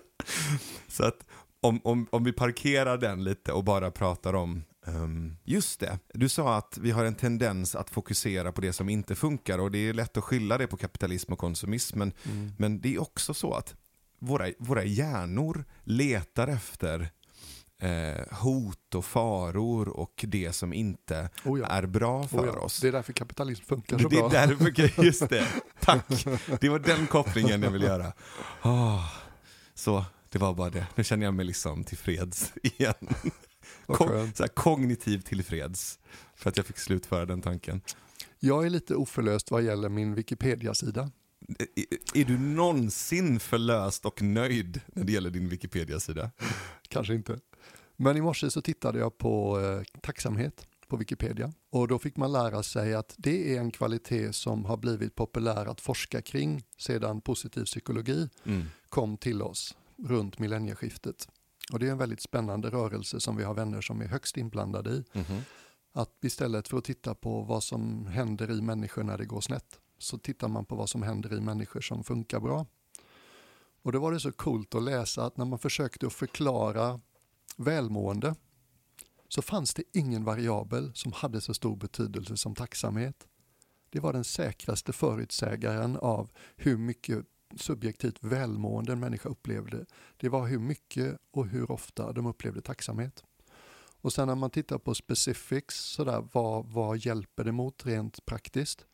Så 0.88 1.04
att 1.04 1.26
om, 1.60 1.80
om, 1.84 2.06
om 2.10 2.24
vi 2.24 2.32
parkerar 2.32 2.98
den 2.98 3.24
lite 3.24 3.52
och 3.52 3.64
bara 3.64 3.90
pratar 3.90 4.34
om 4.34 4.62
ehm, 4.86 5.36
Just 5.44 5.80
det, 5.80 5.98
du 6.14 6.28
sa 6.28 6.56
att 6.56 6.78
vi 6.82 6.90
har 6.90 7.04
en 7.04 7.14
tendens 7.14 7.74
att 7.74 7.90
fokusera 7.90 8.52
på 8.52 8.60
det 8.60 8.72
som 8.72 8.88
inte 8.88 9.14
funkar 9.14 9.58
och 9.58 9.70
det 9.70 9.78
är 9.78 9.92
lätt 9.92 10.16
att 10.16 10.24
skylla 10.24 10.58
det 10.58 10.66
på 10.66 10.76
kapitalism 10.76 11.32
och 11.32 11.38
konsumism 11.38 11.98
men, 11.98 12.12
Mm. 12.24 12.52
men 12.58 12.80
det 12.80 12.94
är 12.94 13.00
också 13.02 13.34
så 13.34 13.52
att 13.52 13.74
våra, 14.18 14.46
våra 14.58 14.84
hjärnor 14.84 15.64
letar 15.84 16.48
efter 16.48 17.10
eh, 17.80 18.36
hot 18.38 18.94
och 18.94 19.04
faror 19.04 19.88
och 19.88 20.24
det 20.28 20.52
som 20.52 20.72
inte 20.72 21.28
Oh 21.44 21.60
ja. 21.60 21.66
är 21.66 21.86
bra 21.86 22.28
för 22.28 22.38
Oh 22.40 22.46
ja. 22.46 22.52
oss. 22.60 22.80
Det 22.80 22.88
är 22.88 22.92
därför 22.92 23.12
kapitalism 23.12 23.64
funkar 23.64 23.96
Det, 23.96 24.02
så 24.02 24.08
det 24.08 24.16
bra. 24.16 24.32
är 24.32 24.46
därför, 24.46 25.02
just 25.04 25.28
det. 25.28 25.46
Tack. 25.80 26.06
Det 26.60 26.68
var 26.68 26.78
den 26.78 27.06
kopplingen 27.06 27.62
jag 27.62 27.70
ville 27.70 27.86
göra. 27.86 28.12
Ah, 28.62 29.04
så, 29.74 30.04
det 30.28 30.38
var 30.38 30.54
bara 30.54 30.70
det. 30.70 30.86
Nu 30.94 31.04
känner 31.04 31.24
jag 31.24 31.34
mig 31.34 31.44
liksom 31.46 31.84
tillfreds 31.84 32.52
igen. 32.62 32.94
Vad 33.86 33.98
Ko- 33.98 34.06
skönt. 34.08 34.36
så 34.36 34.42
här, 34.42 34.48
kognitivt 34.48 35.26
tillfreds. 35.26 35.98
För 36.34 36.50
att 36.50 36.56
jag 36.56 36.66
fick 36.66 36.78
slutföra 36.78 37.26
den 37.26 37.42
tanken. 37.42 37.80
Jag 38.38 38.66
är 38.66 38.70
lite 38.70 38.94
oförlöst 38.94 39.50
vad 39.50 39.62
gäller 39.62 39.88
min 39.88 40.14
Wikipedia-sida. 40.14 41.10
Är 42.14 42.24
du 42.24 42.38
någonsin 42.38 43.40
förlöst 43.40 44.04
och 44.06 44.22
nöjd 44.22 44.80
när 44.86 45.04
det 45.04 45.12
gäller 45.12 45.30
din 45.30 45.48
Wikipedia-sida? 45.48 46.30
Kanske 46.88 47.14
inte. 47.14 47.38
Men 48.02 48.16
i 48.16 48.20
morse 48.20 48.50
så 48.50 48.62
tittade 48.62 48.98
jag 48.98 49.18
på 49.18 49.60
eh, 49.60 50.00
tacksamhet 50.00 50.66
på 50.88 50.96
Wikipedia 50.96 51.52
och 51.70 51.88
då 51.88 51.98
fick 51.98 52.16
man 52.16 52.32
lära 52.32 52.62
sig 52.62 52.94
att 52.94 53.14
det 53.18 53.54
är 53.56 53.60
en 53.60 53.70
kvalitet 53.70 54.32
som 54.32 54.64
har 54.64 54.76
blivit 54.76 55.14
populär 55.14 55.66
att 55.66 55.80
forska 55.80 56.22
kring 56.22 56.64
sedan 56.78 57.20
positiv 57.20 57.64
psykologi 57.64 58.28
Mm. 58.44 58.66
kom 58.88 59.16
till 59.16 59.42
oss 59.42 59.76
runt 60.08 60.38
millennieskiftet. 60.38 61.28
Och 61.72 61.78
det 61.78 61.86
är 61.86 61.90
en 61.90 61.98
väldigt 61.98 62.20
spännande 62.20 62.70
rörelse 62.70 63.20
som 63.20 63.36
vi 63.36 63.44
har 63.44 63.54
vänner 63.54 63.80
som 63.80 64.00
är 64.00 64.06
högst 64.06 64.36
inblandade 64.36 64.90
i. 64.90 65.04
Mhm. 65.12 65.40
Att 65.92 66.24
istället 66.24 66.68
för 66.68 66.78
att 66.78 66.84
titta 66.84 67.14
på 67.14 67.42
vad 67.42 67.62
som 67.62 68.06
händer 68.06 68.50
i 68.50 68.60
människor 68.62 69.02
när 69.02 69.18
det 69.18 69.24
går 69.24 69.40
snett, 69.40 69.78
så 69.98 70.18
tittar 70.18 70.48
man 70.48 70.64
på 70.64 70.76
vad 70.76 70.88
som 70.88 71.02
händer 71.02 71.32
i 71.36 71.40
människor 71.40 71.80
som 71.80 72.04
funkar 72.04 72.40
bra. 72.40 72.66
Och 73.82 73.92
då 73.92 73.98
var 74.00 74.12
det 74.12 74.20
så 74.20 74.32
coolt 74.32 74.74
att 74.74 74.82
läsa 74.82 75.24
att 75.24 75.36
när 75.36 75.44
man 75.44 75.58
försökte 75.58 76.06
att 76.06 76.12
förklara 76.12 77.00
välmående 77.56 78.34
så 79.28 79.42
fanns 79.42 79.74
det 79.74 79.82
ingen 79.92 80.24
variabel 80.24 80.94
som 80.94 81.12
hade 81.12 81.40
så 81.40 81.54
stor 81.54 81.76
betydelse 81.76 82.36
som 82.36 82.54
tacksamhet. 82.54 83.26
Det 83.90 84.00
var 84.00 84.12
den 84.12 84.24
säkraste 84.24 84.92
förutsägaren 84.92 85.96
av 85.96 86.30
hur 86.56 86.76
mycket 86.76 87.26
subjektivt 87.56 88.18
välmående 88.20 88.92
en 88.92 89.00
människa 89.00 89.28
upplevde. 89.28 89.86
Det 90.16 90.28
var 90.28 90.46
hur 90.46 90.58
mycket 90.58 91.18
och 91.30 91.46
hur 91.46 91.70
ofta 91.70 92.12
de 92.12 92.26
upplevde 92.26 92.60
tacksamhet. 92.60 93.24
Och 94.02 94.12
sen 94.12 94.28
när 94.28 94.34
man 94.34 94.50
tittar 94.50 94.78
på 94.78 94.94
specifics, 94.94 95.76
sådär, 95.76 96.28
vad, 96.32 96.66
vad 96.66 96.98
hjälper 96.98 97.44
det 97.44 97.52
mot 97.52 97.86
rent 97.86 98.26
praktiskt? 98.26 98.86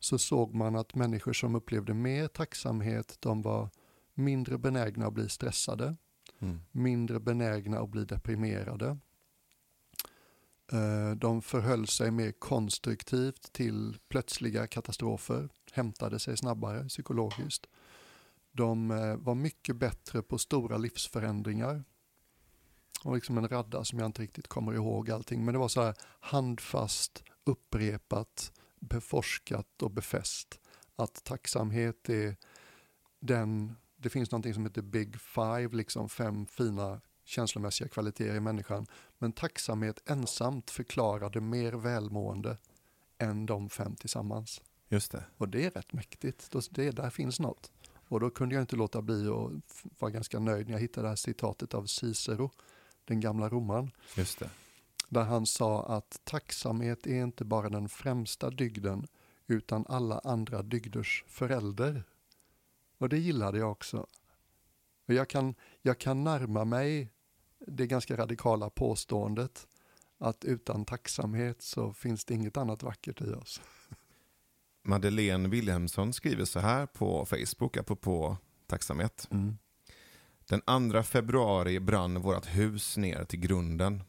Så 0.00 0.18
såg 0.18 0.54
man 0.54 0.76
att 0.76 0.94
människor 0.94 1.32
som 1.32 1.54
upplevde 1.54 1.94
mer 1.94 2.28
tacksamhet, 2.28 3.16
de 3.20 3.42
var 3.42 3.70
mindre 4.14 4.58
benägna 4.58 5.06
att 5.06 5.12
bli 5.12 5.28
stressade, 5.28 5.96
Mm. 6.40 6.60
mindre 6.72 7.20
benägna 7.20 7.80
att 7.80 7.88
bli 7.88 8.04
deprimerade. 8.04 8.98
Eh, 10.72 11.10
De 11.16 11.42
förhöll 11.42 11.86
sig 11.86 12.10
mer 12.10 12.32
konstruktivt 12.32 13.52
till 13.52 13.98
plötsliga 14.08 14.66
katastrofer, 14.66 15.48
hämtade 15.72 16.18
sig 16.18 16.36
snabbare 16.36 16.88
psykologiskt. 16.88 17.66
De 18.52 18.90
eh, 18.90 19.16
var 19.16 19.34
mycket 19.34 19.76
bättre 19.76 20.22
på 20.22 20.38
stora 20.38 20.76
livsförändringar. 20.76 21.84
Och 23.04 23.14
liksom 23.14 23.38
en 23.38 23.48
radda 23.48 23.84
som 23.84 23.98
jag 23.98 24.06
inte 24.06 24.22
riktigt 24.22 24.48
kommer 24.48 24.72
ihåg 24.74 25.10
allting, 25.10 25.44
men 25.44 25.52
det 25.52 25.58
var 25.58 25.68
så 25.68 25.82
här 25.82 25.94
handfast, 26.20 27.24
upprepat, 27.44 28.52
beforskat 28.80 29.82
och 29.82 29.90
befäst. 29.90 30.60
Att 30.96 31.24
tacksamhet 31.24 32.08
är 32.08 32.36
den, 33.20 33.76
det 33.98 34.08
finns 34.10 34.30
någonting 34.30 34.54
som 34.54 34.64
heter 34.64 34.82
Big 34.82 35.20
Five, 35.20 35.68
liksom 35.72 36.08
fem 36.08 36.46
fina 36.46 37.00
känslomässiga 37.24 37.88
kvaliteter 37.88 38.34
i 38.34 38.40
människan. 38.40 38.86
Men 39.18 39.32
tacksamhet 39.32 40.02
ensamt 40.10 40.70
förklarade 40.70 41.40
mer 41.40 41.72
välmående 41.72 42.58
än 43.18 43.46
de 43.46 43.68
fem 43.70 43.96
tillsammans. 43.96 44.60
Just 44.88 45.12
det. 45.12 45.24
Och 45.36 45.48
det 45.48 45.64
är 45.64 45.70
rätt 45.70 45.92
mäktigt. 45.92 46.50
Det, 46.70 46.90
där 46.90 47.10
finns 47.10 47.40
något. 47.40 47.72
Och 48.08 48.20
då 48.20 48.30
kunde 48.30 48.54
jag 48.54 48.62
inte 48.62 48.76
låta 48.76 49.02
bli 49.02 49.28
att 49.28 49.84
vara 49.98 50.10
ganska 50.10 50.38
nöjd 50.38 50.66
när 50.66 50.72
jag 50.72 50.80
hittade 50.80 51.04
det 51.04 51.08
här 51.08 51.16
citatet 51.16 51.74
av 51.74 51.86
Cicero, 51.86 52.50
den 53.04 53.20
gamla 53.20 53.48
romaren, 53.48 53.90
Just 54.16 54.38
det. 54.38 54.50
där 55.08 55.22
han 55.24 55.46
sa 55.46 55.86
att 55.86 56.20
tacksamhet 56.24 57.06
är 57.06 57.22
inte 57.22 57.44
bara 57.44 57.68
den 57.68 57.88
främsta 57.88 58.50
dygden 58.50 59.06
utan 59.46 59.84
alla 59.88 60.18
andra 60.18 60.62
dygders 60.62 61.24
förälder. 61.28 62.04
Och 62.98 63.08
det 63.08 63.18
gillade 63.18 63.58
jag 63.58 63.70
också. 63.70 64.06
Och 65.08 65.14
jag, 65.14 65.28
kan, 65.28 65.54
jag 65.82 65.98
kan 65.98 66.24
närma 66.24 66.64
mig 66.64 67.12
det 67.66 67.86
ganska 67.86 68.16
radikala 68.16 68.70
påståendet 68.70 69.66
att 70.18 70.44
utan 70.44 70.84
tacksamhet 70.84 71.62
så 71.62 71.92
finns 71.92 72.24
det 72.24 72.34
inget 72.34 72.56
annat 72.56 72.82
vackert 72.82 73.20
i 73.20 73.32
oss. 73.32 73.60
Madeleine 74.82 75.48
Wilhelmsson 75.48 76.12
skriver 76.12 76.44
så 76.44 76.60
här 76.60 76.86
på 76.86 77.26
Facebook, 77.26 77.76
apropå 77.76 78.36
tacksamhet. 78.66 79.28
Den 80.48 80.92
2 80.92 81.02
februari 81.02 81.80
brann 81.80 82.20
vårt 82.20 82.46
hus 82.46 82.96
ner 82.96 83.24
till 83.24 83.40
grunden. 83.40 84.02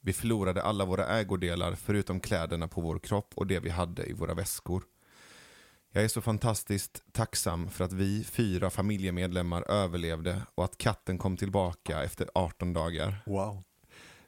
Vi 0.00 0.12
förlorade 0.12 0.62
alla 0.62 0.84
våra 0.84 1.06
ägodelar 1.06 1.74
förutom 1.74 2.20
kläderna 2.20 2.68
på 2.68 2.80
vår 2.80 2.98
kropp 2.98 3.32
och 3.34 3.46
det 3.46 3.60
vi 3.60 3.70
hade 3.70 4.06
i 4.06 4.12
våra 4.12 4.34
väskor. 4.34 4.84
Jag 5.96 6.04
är 6.04 6.08
så 6.08 6.20
fantastiskt 6.20 7.02
tacksam 7.12 7.70
för 7.70 7.84
att 7.84 7.92
vi 7.92 8.24
fyra 8.24 8.70
familjemedlemmar 8.70 9.70
överlevde 9.70 10.42
och 10.54 10.64
att 10.64 10.78
katten 10.78 11.18
kom 11.18 11.36
tillbaka 11.36 12.04
efter 12.04 12.28
18 12.34 12.72
dagar. 12.72 13.22
Wow. 13.26 13.62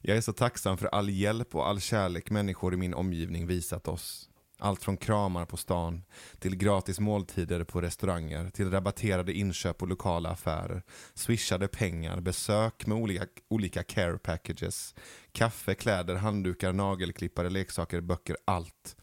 Jag 0.00 0.16
är 0.16 0.20
så 0.20 0.32
tacksam 0.32 0.78
för 0.78 0.86
all 0.86 1.10
hjälp 1.10 1.54
och 1.54 1.68
all 1.68 1.80
kärlek 1.80 2.30
människor 2.30 2.74
i 2.74 2.76
min 2.76 2.94
omgivning 2.94 3.46
visat 3.46 3.88
oss. 3.88 4.28
Allt 4.58 4.82
från 4.82 4.96
kramar 4.96 5.44
på 5.46 5.56
stan, 5.56 6.02
till 6.38 6.56
gratis 6.56 7.00
måltider 7.00 7.64
på 7.64 7.80
restauranger, 7.80 8.50
till 8.50 8.70
rabatterade 8.70 9.32
inköp 9.32 9.78
på 9.78 9.86
lokala 9.86 10.28
affärer, 10.28 10.82
swishade 11.14 11.68
pengar, 11.68 12.20
besök 12.20 12.86
med 12.86 12.98
olika, 12.98 13.26
olika 13.48 13.82
care 13.82 14.18
packages, 14.18 14.94
kaffe, 15.32 15.74
kläder, 15.74 16.14
handdukar, 16.14 16.72
nagelklippare, 16.72 17.50
leksaker, 17.50 18.00
böcker, 18.00 18.36
allt. 18.44 18.96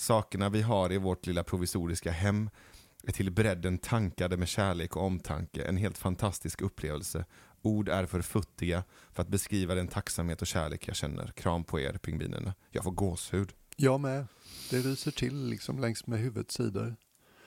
Sakerna 0.00 0.48
vi 0.48 0.62
har 0.62 0.92
i 0.92 0.98
vårt 0.98 1.26
lilla 1.26 1.44
provisoriska 1.44 2.10
hem 2.10 2.50
är 3.02 3.12
till 3.12 3.30
bredden 3.30 3.78
tankade 3.78 4.36
med 4.36 4.48
kärlek 4.48 4.96
och 4.96 5.02
omtanke. 5.02 5.64
En 5.64 5.76
helt 5.76 5.98
fantastisk 5.98 6.62
upplevelse. 6.62 7.24
Ord 7.62 7.88
är 7.88 8.06
för 8.06 8.22
futtiga 8.22 8.84
för 9.12 9.22
att 9.22 9.28
beskriva 9.28 9.74
den 9.74 9.88
tacksamhet 9.88 10.40
och 10.40 10.46
kärlek 10.46 10.88
jag 10.88 10.96
känner. 10.96 11.26
Kram 11.26 11.64
på 11.64 11.80
er, 11.80 11.92
pingvinerna. 11.92 12.54
Jag 12.70 12.84
får 12.84 12.90
gåshud. 12.90 13.52
Jag 13.76 14.00
med. 14.00 14.26
Det 14.70 14.78
ryser 14.78 15.10
till 15.10 15.46
liksom 15.46 15.78
längs 15.78 16.06
med 16.06 16.18
huvudets 16.18 16.54
sidor. 16.54 16.96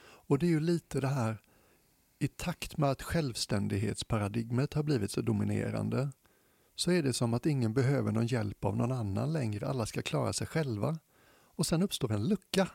Och 0.04 0.40
det 0.40 0.46
är 0.46 0.50
ju 0.52 0.60
lite 0.60 1.00
det 1.00 1.08
här, 1.08 1.38
i 2.20 2.28
takt 2.28 2.78
med 2.78 2.90
att 2.90 3.02
självständighetsparadigmet 3.02 4.74
har 4.74 4.84
blivit 4.84 5.12
så 5.12 5.22
dominerande 5.22 6.12
så 6.76 6.92
är 6.92 7.04
det 7.04 7.14
som 7.14 7.34
att 7.34 7.46
ingen 7.46 7.74
behöver 7.74 8.12
någon 8.12 8.28
hjälp 8.28 8.66
av 8.66 8.78
någon 8.78 8.92
annan 8.92 9.34
längre. 9.34 9.68
Alla 9.68 9.86
ska 9.86 10.02
klara 10.02 10.34
sig 10.34 10.48
själva. 10.48 10.98
Och 11.56 11.66
sen 11.66 11.84
uppstår 11.84 12.12
en 12.12 12.28
lucka 12.28 12.68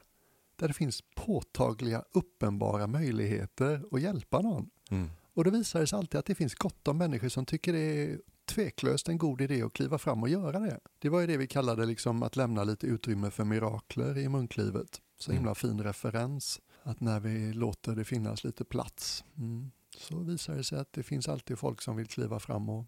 där 0.57 0.69
det 0.69 0.75
finns 0.75 1.03
påtagliga, 1.17 2.05
uppenbara 2.13 2.87
möjligheter 2.87 3.83
att 3.91 4.01
hjälpa 4.01 4.41
någon. 4.41 4.71
Mm. 4.91 5.11
Och 5.35 5.45
då 5.45 5.51
visar 5.51 5.81
det 5.81 5.87
sig 5.87 5.99
alltid 5.99 6.19
att 6.19 6.27
det 6.27 6.35
finns 6.35 6.55
gott 6.55 6.89
om 6.89 6.99
människor 6.99 7.29
som 7.29 7.47
tycker 7.47 7.73
det 7.73 7.79
är 7.79 8.21
tveklöst 8.47 9.09
en 9.09 9.19
god 9.19 9.41
idé 9.41 9.63
att 9.63 9.73
kliva 9.73 9.99
fram 9.99 10.23
och 10.23 10.29
göra 10.29 10.61
det. 10.61 10.81
Det 10.99 11.09
var 11.09 11.21
ju 11.21 11.27
det 11.27 11.37
vi 11.37 11.47
kallade 11.47 11.87
liksom 11.87 12.23
att 12.23 12.37
lämna 12.37 12.65
lite 12.65 12.87
utrymme 12.87 13.31
för 13.31 13.45
mirakler 13.45 14.19
i 14.19 14.29
munklivet. 14.29 15.01
Så 15.19 15.33
himla 15.33 15.55
fin 15.55 15.83
referens. 15.83 16.61
Att 16.83 17.01
när 17.01 17.21
vi 17.21 17.53
låter 17.53 17.97
det 17.97 18.05
finnas 18.05 18.45
lite 18.45 18.65
plats 18.65 19.25
mm, 19.37 19.71
så 19.99 20.19
visar 20.19 20.57
det 20.57 20.65
sig 20.65 20.79
att 20.79 20.93
det 20.93 21.03
finns 21.03 21.29
alltid 21.29 21.59
folk 21.59 21.83
som 21.83 21.97
vill 21.97 22.07
kliva 22.07 22.41
fram 22.41 22.69
och 22.69 22.87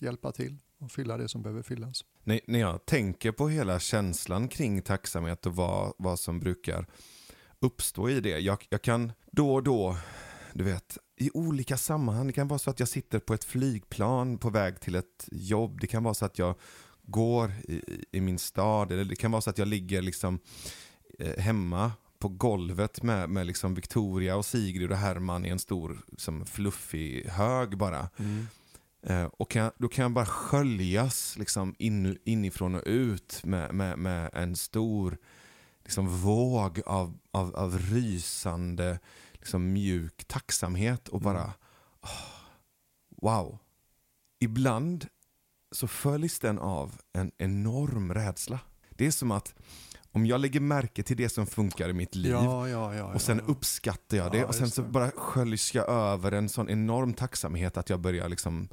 hjälpa 0.00 0.32
till 0.32 0.58
och 0.78 0.92
fylla 0.92 1.16
det 1.16 1.28
som 1.28 1.42
behöver 1.42 1.62
fyllas. 1.62 2.04
När, 2.24 2.40
när 2.46 2.58
jag 2.58 2.86
tänker 2.86 3.32
på 3.32 3.48
hela 3.48 3.78
känslan 3.78 4.48
kring 4.48 4.82
tacksamhet 4.82 5.46
och 5.46 5.56
vad, 5.56 5.94
vad 5.98 6.18
som 6.18 6.40
brukar 6.40 6.86
uppstå 7.60 8.10
i 8.10 8.20
det. 8.20 8.38
Jag, 8.38 8.66
jag 8.68 8.82
kan 8.82 9.12
då 9.30 9.54
och 9.54 9.62
då, 9.62 9.96
du 10.52 10.64
vet, 10.64 10.98
i 11.16 11.30
olika 11.34 11.76
sammanhang. 11.76 12.26
Det 12.26 12.32
kan 12.32 12.48
vara 12.48 12.58
så 12.58 12.70
att 12.70 12.80
jag 12.80 12.88
sitter 12.88 13.18
på 13.18 13.34
ett 13.34 13.44
flygplan 13.44 14.38
på 14.38 14.50
väg 14.50 14.80
till 14.80 14.94
ett 14.94 15.28
jobb. 15.32 15.80
Det 15.80 15.86
kan 15.86 16.02
vara 16.02 16.14
så 16.14 16.24
att 16.24 16.38
jag 16.38 16.54
går 17.02 17.52
i, 17.68 17.82
i 18.12 18.20
min 18.20 18.38
stad. 18.38 18.92
Eller 18.92 19.04
det 19.04 19.16
kan 19.16 19.30
vara 19.30 19.42
så 19.42 19.50
att 19.50 19.58
jag 19.58 19.68
ligger 19.68 20.02
liksom 20.02 20.38
eh, 21.18 21.38
hemma 21.38 21.92
på 22.18 22.28
golvet 22.28 23.02
med, 23.02 23.30
med 23.30 23.46
liksom 23.46 23.74
Victoria 23.74 24.36
och 24.36 24.46
Sigrid 24.46 24.90
och 24.90 24.96
Herman 24.96 25.44
i 25.46 25.48
en 25.48 25.58
stor 25.58 25.98
liksom, 26.06 26.46
fluffig 26.46 27.26
hög 27.26 27.78
bara. 27.78 28.00
Eh, 28.00 28.44
och 29.14 29.50
kan, 29.50 29.70
då 29.78 29.88
kan 29.88 30.02
jag 30.02 30.12
bara 30.12 30.26
sköljas 30.26 31.36
liksom 31.38 31.74
in, 31.78 32.18
inifrån 32.24 32.74
och 32.74 32.82
ut 32.86 33.40
med, 33.44 33.74
med, 33.74 33.98
med 33.98 34.30
en 34.32 34.56
stor 34.56 35.18
liksom, 35.84 36.08
våg 36.08 36.80
av, 36.86 37.18
av, 37.30 37.56
av 37.56 37.78
rysande 37.78 38.98
liksom, 39.32 39.72
mjuk 39.72 40.24
tacksamhet 40.24 41.08
och 41.08 41.20
bara 41.20 41.52
åh, 42.02 42.10
wow. 43.22 43.58
Ibland 44.40 45.06
så 45.70 45.88
följs 45.88 46.38
den 46.38 46.58
av 46.58 47.00
en 47.12 47.32
enorm 47.38 48.14
rädsla. 48.14 48.60
Det 48.90 49.06
är 49.06 49.10
som 49.10 49.30
att 49.30 49.54
om 50.12 50.26
jag 50.26 50.40
lägger 50.40 50.60
märke 50.60 51.02
till 51.02 51.16
det 51.16 51.28
som 51.28 51.46
funkar 51.46 51.88
i 51.88 51.92
mitt 51.92 52.14
liv 52.14 52.32
Ja, 52.32 52.68
ja, 52.68 52.94
ja. 52.94 53.14
och 53.14 53.22
sen 53.22 53.40
uppskattar 53.40 54.16
jag 54.16 54.32
det 54.32 54.44
och 54.44 54.54
sen 54.54 54.70
så 54.70 54.82
bara 54.82 55.10
sköljs 55.10 55.74
jag 55.74 55.88
över 55.88 56.32
en 56.32 56.48
sån 56.48 56.70
enorm 56.70 57.14
tacksamhet 57.14 57.76
att 57.76 57.90
jag 57.90 58.00
börjar 58.00 58.28
liksom 58.28 58.68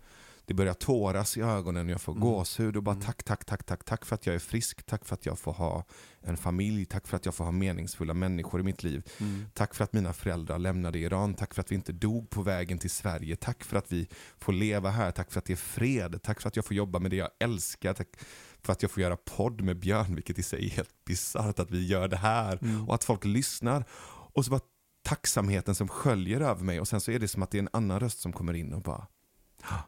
det 0.45 0.53
börjar 0.53 0.73
tåras 0.73 1.37
i 1.37 1.41
ögonen 1.41 1.85
och 1.85 1.91
jag 1.91 2.01
får 2.01 2.11
Mm. 2.13 2.21
gåshud 2.21 2.77
och 2.77 2.83
bara 2.83 2.95
tack, 2.95 3.23
tack, 3.23 3.45
tack, 3.45 3.63
tack, 3.65 3.83
tack 3.85 4.05
för 4.05 4.15
att 4.15 4.25
jag 4.25 4.35
är 4.35 4.39
frisk, 4.39 4.83
tack 4.85 5.05
för 5.05 5.13
att 5.13 5.25
jag 5.25 5.39
får 5.39 5.53
ha 5.53 5.85
en 6.21 6.37
familj, 6.37 6.85
tack 6.85 7.07
för 7.07 7.17
att 7.17 7.25
jag 7.25 7.35
får 7.35 7.43
ha 7.43 7.51
meningsfulla 7.51 8.13
människor 8.13 8.59
i 8.59 8.63
mitt 8.63 8.83
liv. 8.83 9.03
Mm. 9.19 9.45
Tack 9.53 9.75
för 9.75 9.83
att 9.83 9.93
mina 9.93 10.13
föräldrar 10.13 10.59
lämnade 10.59 10.99
Iran, 10.99 11.33
tack 11.33 11.53
för 11.53 11.61
att 11.61 11.71
vi 11.71 11.75
inte 11.75 11.91
dog 11.91 12.29
på 12.29 12.41
vägen 12.41 12.77
till 12.77 12.89
Sverige, 12.89 13.35
tack 13.35 13.63
för 13.63 13.77
att 13.77 13.91
vi 13.91 14.07
får 14.37 14.53
leva 14.53 14.89
här, 14.89 15.11
tack 15.11 15.31
för 15.31 15.39
att 15.39 15.45
det 15.45 15.53
är 15.53 15.57
fred, 15.57 16.19
tack 16.23 16.41
för 16.41 16.47
att 16.47 16.55
jag 16.55 16.65
får 16.65 16.75
jobba 16.77 16.99
med 16.99 17.11
det 17.11 17.17
jag 17.17 17.29
älskar, 17.39 17.93
tack 17.93 18.07
för 18.61 18.73
att 18.73 18.81
jag 18.81 18.91
får 18.91 19.03
göra 19.03 19.17
podd 19.17 19.61
med 19.61 19.79
Björn, 19.79 20.15
vilket 20.15 20.39
i 20.39 20.43
sig 20.43 20.65
är 20.65 20.69
helt 20.69 21.05
bisarrt 21.05 21.59
att 21.59 21.71
vi 21.71 21.87
gör 21.87 22.07
det 22.07 22.17
här 22.17 22.59
Mm. 22.61 22.87
och 22.89 22.95
att 22.95 23.03
folk 23.03 23.25
lyssnar. 23.25 23.85
Och 24.35 24.45
så 24.45 24.51
bara 24.51 24.61
tacksamheten 25.03 25.75
som 25.75 25.87
sköljer 25.87 26.41
över 26.41 26.63
mig 26.63 26.79
och 26.79 26.87
sen 26.87 27.01
så 27.01 27.11
är 27.11 27.19
det 27.19 27.27
som 27.27 27.43
att 27.43 27.51
det 27.51 27.57
är 27.57 27.61
en 27.61 27.69
annan 27.73 27.99
röst 27.99 28.19
som 28.19 28.33
kommer 28.33 28.53
in 28.53 28.73
och 28.73 28.81
bara 28.81 29.07
"Ah, 29.61 29.79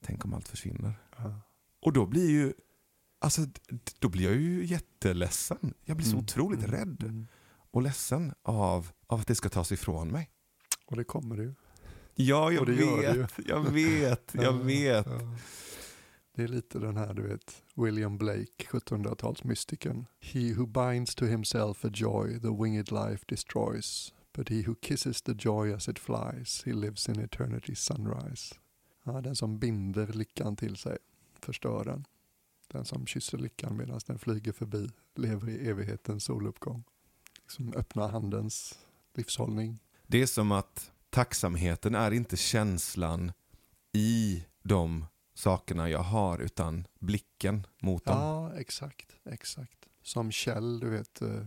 tänk 0.00 0.24
om 0.24 0.34
allt 0.34 0.48
försvinner. 0.48 0.92
Ja. 1.16 1.40
Och 1.80 1.92
då 1.92 2.06
blir 2.06 2.30
ju, 2.30 2.52
alltså 3.18 3.46
då 3.98 4.08
blir 4.08 4.24
jag 4.24 4.34
ju 4.34 4.64
jätteledsen. 4.66 5.74
Jag 5.84 5.96
blir 5.96 6.06
så 6.06 6.12
Mm, 6.12 6.24
otroligt 6.24 6.64
mm, 6.64 6.70
rädd 6.70 7.02
mm. 7.02 7.26
och 7.70 7.82
ledsen 7.82 8.34
av, 8.42 8.90
av 9.06 9.20
att 9.20 9.26
det 9.26 9.34
ska 9.34 9.48
tas 9.48 9.72
ifrån 9.72 10.08
mig. 10.08 10.30
Och 10.86 10.96
det 10.96 11.04
kommer 11.04 11.36
det 11.36 11.42
ju. 11.42 11.54
Ja, 12.14 12.52
jag 12.52 12.66
vet, 12.66 13.32
jag 13.46 13.60
vet, 13.62 14.32
jag 14.34 14.52
vet. 14.52 15.06
Ja. 15.06 15.36
Det 16.36 16.42
är 16.42 16.48
lite 16.48 16.78
den 16.78 16.96
här, 16.96 17.14
du 17.14 17.22
vet, 17.22 17.62
William 17.74 18.18
Blake, 18.18 18.64
1700-talsmystikern. 18.70 20.06
He 20.20 20.54
who 20.54 20.66
binds 20.66 21.14
to 21.14 21.24
himself 21.24 21.84
a 21.84 21.90
joy 21.92 22.40
the 22.40 22.62
winged 22.62 22.92
life 22.92 23.24
destroys. 23.28 24.12
But 24.32 24.48
he 24.48 24.62
who 24.62 24.74
kisses 24.74 25.22
the 25.22 25.34
joy 25.34 25.74
as 25.74 25.88
it 25.88 25.98
flies, 25.98 26.62
he 26.64 26.72
lives 26.72 27.08
in 27.08 27.20
eternity's 27.20 27.80
sunrise. 27.80 28.54
Ja, 29.04 29.20
den 29.20 29.36
som 29.36 29.58
binder 29.58 30.06
lyckan 30.06 30.56
till 30.56 30.76
sig 30.76 30.98
förstör 31.40 31.84
den. 31.84 32.04
Den 32.68 32.84
som 32.84 33.06
kysser 33.06 33.38
lyckan 33.38 33.76
medan 33.76 34.00
den 34.06 34.18
flyger 34.18 34.52
förbi 34.52 34.90
lever 35.14 35.48
i 35.48 35.68
evighetens 35.68 36.24
soluppgång. 36.24 36.84
Liksom 37.42 37.72
öppna 37.76 38.06
handens 38.08 38.78
livshållning. 39.14 39.78
Det 40.06 40.22
är 40.22 40.26
som 40.26 40.52
att 40.52 40.90
tacksamheten 41.10 41.94
är 41.94 42.10
inte 42.10 42.36
känslan 42.36 43.32
i 43.92 44.44
de 44.62 45.06
sakerna 45.34 45.90
jag 45.90 46.02
har, 46.02 46.38
utan 46.38 46.86
blicken 46.98 47.66
mot 47.78 48.04
dem. 48.04 48.18
Ja, 48.18 48.52
exakt, 48.58 49.16
exakt. 49.24 49.88
Som 50.02 50.32
Kjell, 50.32 50.80
du 50.80 50.90
vet, 50.90 51.22
eh, 51.22 51.46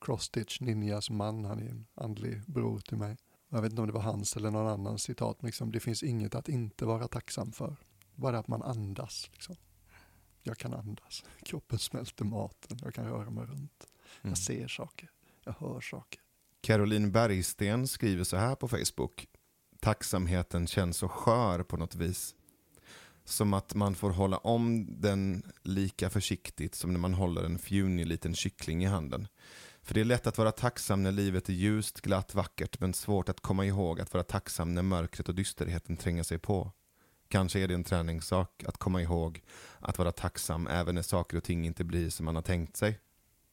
Crosstitch 0.00 0.60
Ninjas 0.60 1.10
man, 1.10 1.44
han 1.44 1.58
är 1.58 1.70
en 1.70 1.86
andlig 1.94 2.42
bror 2.46 2.78
till 2.78 2.96
mig. 2.96 3.16
Jag 3.54 3.62
vet 3.62 3.70
inte 3.70 3.82
om 3.82 3.86
det 3.86 3.92
var 3.92 4.02
hans 4.02 4.36
eller 4.36 4.50
någon 4.50 4.66
annans 4.66 5.02
citat, 5.02 5.42
men 5.42 5.46
liksom, 5.46 5.72
det 5.72 5.80
finns 5.80 6.02
inget 6.02 6.34
att 6.34 6.48
inte 6.48 6.84
vara 6.84 7.08
tacksam 7.08 7.52
för. 7.52 7.76
Bara 8.14 8.38
att 8.38 8.48
man 8.48 8.62
andas. 8.62 9.30
Liksom. 9.32 9.56
Jag 10.42 10.58
kan 10.58 10.74
andas, 10.74 11.24
kroppen 11.42 11.78
smälter 11.78 12.24
maten, 12.24 12.78
jag 12.82 12.94
kan 12.94 13.06
röra 13.06 13.30
mig 13.30 13.44
runt. 13.44 13.86
Mm. 14.22 14.30
Jag 14.30 14.38
ser 14.38 14.68
saker, 14.68 15.10
jag 15.44 15.54
hör 15.58 15.80
saker. 15.80 16.20
Caroline 16.60 17.12
Bergsten 17.12 17.88
skriver 17.88 18.24
så 18.24 18.36
här 18.36 18.54
på 18.54 18.68
Facebook. 18.68 19.26
Tacksamheten 19.80 20.66
känns 20.66 20.96
så 20.96 21.08
skör 21.08 21.62
på 21.62 21.76
något 21.76 21.94
vis. 21.94 22.34
Som 23.24 23.54
att 23.54 23.74
man 23.74 23.94
får 23.94 24.10
hålla 24.10 24.36
om 24.36 24.86
den 25.00 25.42
lika 25.62 26.10
försiktigt 26.10 26.74
som 26.74 26.92
när 26.92 27.00
man 27.00 27.14
håller 27.14 27.44
en 27.44 27.58
fjunig 27.58 28.06
liten 28.06 28.34
kyckling 28.34 28.84
i 28.84 28.86
handen. 28.86 29.28
För 29.84 29.94
det 29.94 30.00
är 30.00 30.04
lätt 30.04 30.26
att 30.26 30.38
vara 30.38 30.52
tacksam 30.52 31.02
när 31.02 31.12
livet 31.12 31.48
är 31.48 31.52
ljust, 31.52 32.00
glatt, 32.00 32.34
vackert 32.34 32.80
men 32.80 32.94
svårt 32.94 33.28
att 33.28 33.40
komma 33.40 33.64
ihåg 33.64 34.00
att 34.00 34.12
vara 34.12 34.24
tacksam 34.24 34.74
när 34.74 34.82
mörkret 34.82 35.28
och 35.28 35.34
dysterheten 35.34 35.96
tränger 35.96 36.22
sig 36.22 36.38
på. 36.38 36.72
Kanske 37.28 37.60
är 37.60 37.68
det 37.68 37.74
en 37.74 37.84
träningssak 37.84 38.64
att 38.66 38.78
komma 38.78 39.02
ihåg 39.02 39.42
att 39.78 39.98
vara 39.98 40.12
tacksam 40.12 40.66
även 40.66 40.94
när 40.94 41.02
saker 41.02 41.36
och 41.36 41.44
ting 41.44 41.66
inte 41.66 41.84
blir 41.84 42.10
som 42.10 42.24
man 42.24 42.34
har 42.34 42.42
tänkt 42.42 42.76
sig. 42.76 42.98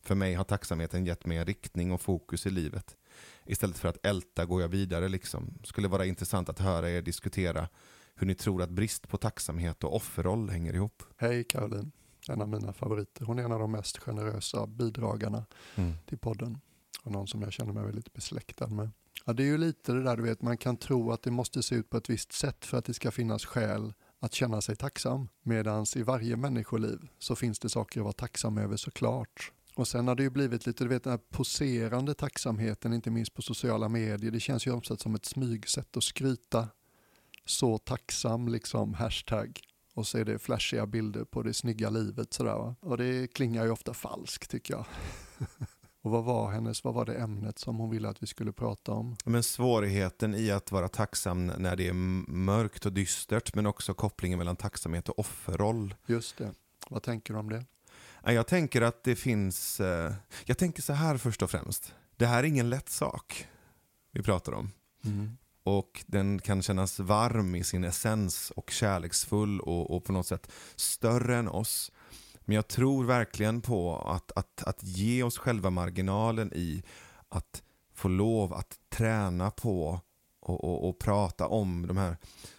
För 0.04 0.16
mig 0.16 0.34
har 0.34 0.44
tacksamheten 0.44 1.06
gett 1.06 1.26
mig 1.26 1.38
en 1.38 1.46
riktning 1.46 1.92
och 1.92 2.02
fokus 2.02 2.46
i 2.46 2.50
livet. 2.50 2.98
Istället 3.46 3.78
för 3.78 3.88
att 3.88 4.06
älta 4.06 4.46
går 4.46 4.62
jag 4.62 4.70
vidare 4.70 5.10
liksom. 5.10 5.60
Skulle 5.64 5.88
vara 5.88 6.06
intressant 6.06 6.50
att 6.50 6.60
höra 6.60 6.90
er 6.90 7.02
diskutera 7.02 7.68
hur 8.16 8.28
ni 8.28 8.36
tror 8.36 8.62
att 8.62 8.70
brist 8.70 9.08
på 9.08 9.18
tacksamhet 9.18 9.84
och 9.84 9.96
offerroll 9.96 10.50
hänger 10.50 10.74
ihop. 10.74 11.04
Hej 11.18 11.44
Caroline, 11.44 11.92
en 12.28 12.42
av 12.42 12.50
mina 12.50 12.74
favoriter. 12.74 13.26
Hon 13.26 13.40
är 13.40 13.44
en 13.44 13.52
av 13.52 13.60
de 13.60 13.72
mest 13.72 13.98
generösa 13.98 14.68
bidragarna 14.68 15.46
till 16.06 16.18
podden. 16.18 16.62
Och 17.04 17.12
någon 17.12 17.28
som 17.28 17.42
jag 17.42 17.54
känner 17.54 17.74
mig 17.74 17.84
väldigt 17.84 18.14
besläktad 18.14 18.68
med. 18.68 18.90
Ja, 19.26 19.34
det 19.34 19.44
är 19.44 19.48
ju 19.48 19.58
lite 19.58 19.94
det 19.94 20.04
där 20.04 20.18
du 20.18 20.24
vet, 20.24 20.42
man 20.42 20.58
kan 20.58 20.78
tro 20.78 21.12
att 21.12 21.24
det 21.24 21.32
måste 21.32 21.64
se 21.64 21.76
ut 21.76 21.90
på 21.90 21.98
ett 21.98 22.10
visst 22.10 22.32
sätt 22.34 22.66
för 22.66 22.78
att 22.78 22.86
det 22.86 22.94
ska 22.94 23.12
finnas 23.12 23.46
skäl 23.46 23.94
att 24.20 24.34
känna 24.34 24.62
sig 24.62 24.76
tacksam. 24.76 25.28
Medan 25.44 25.86
i 25.96 26.04
varje 26.04 26.38
människoliv 26.38 27.08
så 27.20 27.36
finns 27.36 27.60
det 27.60 27.70
saker 27.70 28.00
att 28.00 28.04
vara 28.04 28.14
tacksam 28.14 28.58
över 28.58 28.78
såklart. 28.78 29.52
Och 29.76 29.88
sen 29.88 30.08
har 30.08 30.16
det 30.16 30.24
ju 30.24 30.30
blivit 30.30 30.66
lite, 30.66 30.84
du 30.84 30.88
vet 30.88 31.04
den 31.04 31.12
här 31.12 31.20
poserande 31.30 32.14
tacksamheten, 32.14 32.94
inte 32.94 33.12
minst 33.12 33.34
på 33.34 33.42
sociala 33.42 33.90
medier. 33.90 34.32
Det 34.32 34.40
känns 34.40 34.68
ju 34.68 34.72
omsatt 34.72 35.02
som 35.02 35.16
ett 35.16 35.26
smygsätt 35.26 35.98
att 35.98 36.04
skryta. 36.04 36.68
Så 37.46 37.78
tacksam 37.78 38.48
liksom, 38.48 38.94
hashtag. 38.94 39.60
Och 39.94 40.08
så 40.08 40.18
är 40.18 40.26
det 40.26 40.40
flashiga 40.40 40.86
bilder 40.86 41.24
på 41.24 41.44
det 41.44 41.54
snygga 41.54 41.90
livet 41.90 42.34
sådär 42.34 42.56
va. 42.56 42.76
Och 42.82 42.98
det 42.98 43.28
klingar 43.34 43.66
ju 43.66 43.72
ofta 43.72 43.94
falskt 43.94 44.50
tycker 44.52 44.74
jag. 44.74 44.86
Och 46.04 46.12
vad 46.12 46.24
var 46.24 46.52
hennes, 46.52 46.84
vad 46.84 46.94
var 46.94 47.06
det 47.06 47.16
ämnet 47.16 47.60
som 47.60 47.78
hon 47.78 47.90
ville 47.90 48.10
att 48.10 48.24
vi 48.24 48.28
skulle 48.28 48.52
prata 48.52 48.92
om? 48.92 49.16
Men 49.26 49.44
svårigheten 49.44 50.36
i 50.36 50.52
att 50.52 50.72
vara 50.72 50.88
tacksam 50.88 51.48
när 51.48 51.76
det 51.76 51.88
är 51.88 51.94
mörkt 51.94 52.86
och 52.86 52.94
dystert 52.94 53.56
men 53.56 53.66
också 53.66 53.94
kopplingen 53.94 54.38
mellan 54.38 54.56
tacksamhet 54.56 55.10
och 55.10 55.20
offerroll. 55.20 55.96
Just 56.06 56.38
det, 56.38 56.54
vad 56.90 57.04
tänker 57.04 57.34
du 57.34 57.40
om 57.40 57.50
det? 57.50 57.66
Ja, 58.24 58.32
Jag 58.32 58.48
tänker 58.48 58.82
att 58.82 59.04
det 59.04 59.16
finns, 59.16 59.80
eh, 59.80 60.14
jag 60.46 60.58
tänker 60.58 60.82
så 60.82 60.94
här 60.94 61.18
först 61.18 61.42
och 61.42 61.52
främst. 61.52 61.94
Det 62.16 62.26
här 62.26 62.44
är 62.44 62.48
ingen 62.48 62.70
lätt 62.70 62.90
sak 62.90 63.48
vi 64.12 64.24
pratar 64.24 64.52
om. 64.52 64.72
Och 65.64 66.04
den 66.08 66.40
kan 66.40 66.62
kännas 66.62 67.00
varm 67.00 67.56
i 67.56 67.64
sin 67.64 67.84
essens 67.84 68.52
och 68.52 68.70
kärleksfull 68.72 69.60
och, 69.60 69.96
och 69.96 70.04
på 70.04 70.12
något 70.14 70.28
sätt 70.28 70.52
större 70.76 71.38
än 71.38 71.48
oss. 71.48 71.92
Men 72.40 72.56
jag 72.56 72.68
tror 72.68 73.06
verkligen 73.06 73.62
på 73.62 73.98
att, 73.98 74.32
att, 74.36 74.64
att 74.64 74.84
ge 74.84 75.24
oss 75.24 75.38
själva 75.38 75.70
marginalen 75.70 76.54
i 76.54 76.84
att 77.30 77.64
få 77.94 78.08
lov 78.08 78.54
att 78.54 78.76
träna 78.90 79.52
på 79.52 80.00
och, 80.40 80.64
och, 80.64 80.90
och 80.90 81.00
prata 81.00 81.48
om 81.48 81.88
de 81.88 81.98
här 81.98 82.18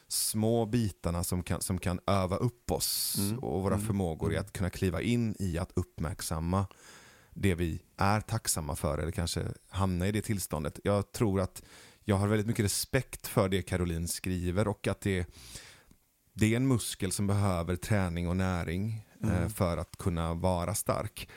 små 0.08 0.66
bitarna 0.66 1.24
som 1.24 1.42
kan, 1.42 1.60
som 1.62 1.78
kan 1.78 2.00
öva 2.06 2.36
upp 2.36 2.70
oss 2.70 3.16
Mm. 3.18 3.38
och 3.38 3.62
våra 3.62 3.74
Mm. 3.74 3.86
förmågor 3.86 4.32
i 4.32 4.36
att 4.36 4.52
kunna 4.52 4.70
kliva 4.70 5.02
in 5.02 5.36
i 5.38 5.58
att 5.58 5.72
uppmärksamma 5.74 6.66
det 7.34 7.54
vi 7.54 7.82
är 7.96 8.20
tacksamma 8.20 8.76
för 8.76 8.98
eller 8.98 9.12
kanske 9.12 9.44
hamna 9.68 10.06
i 10.06 10.12
det 10.12 10.22
tillståndet. 10.22 10.80
Jag 10.84 11.12
tror 11.12 11.40
att 11.40 11.62
jag 12.04 12.16
har 12.16 12.28
väldigt 12.28 12.46
mycket 12.46 12.64
respekt 12.64 13.26
för 13.26 13.48
det 13.48 13.62
Caroline 13.62 14.08
skriver 14.08 14.68
och 14.68 14.86
att 14.88 15.00
det, 15.00 15.26
det 16.32 16.52
är 16.52 16.56
en 16.56 16.68
muskel 16.68 17.12
som 17.12 17.26
behöver 17.26 17.76
träning 17.76 18.28
och 18.28 18.36
näring 18.36 19.06
eh, 19.24 19.36
Mm. 19.36 19.50
för 19.50 19.76
att 19.76 19.96
kunna 19.98 20.34
vara 20.34 20.74
stark. 20.74 21.28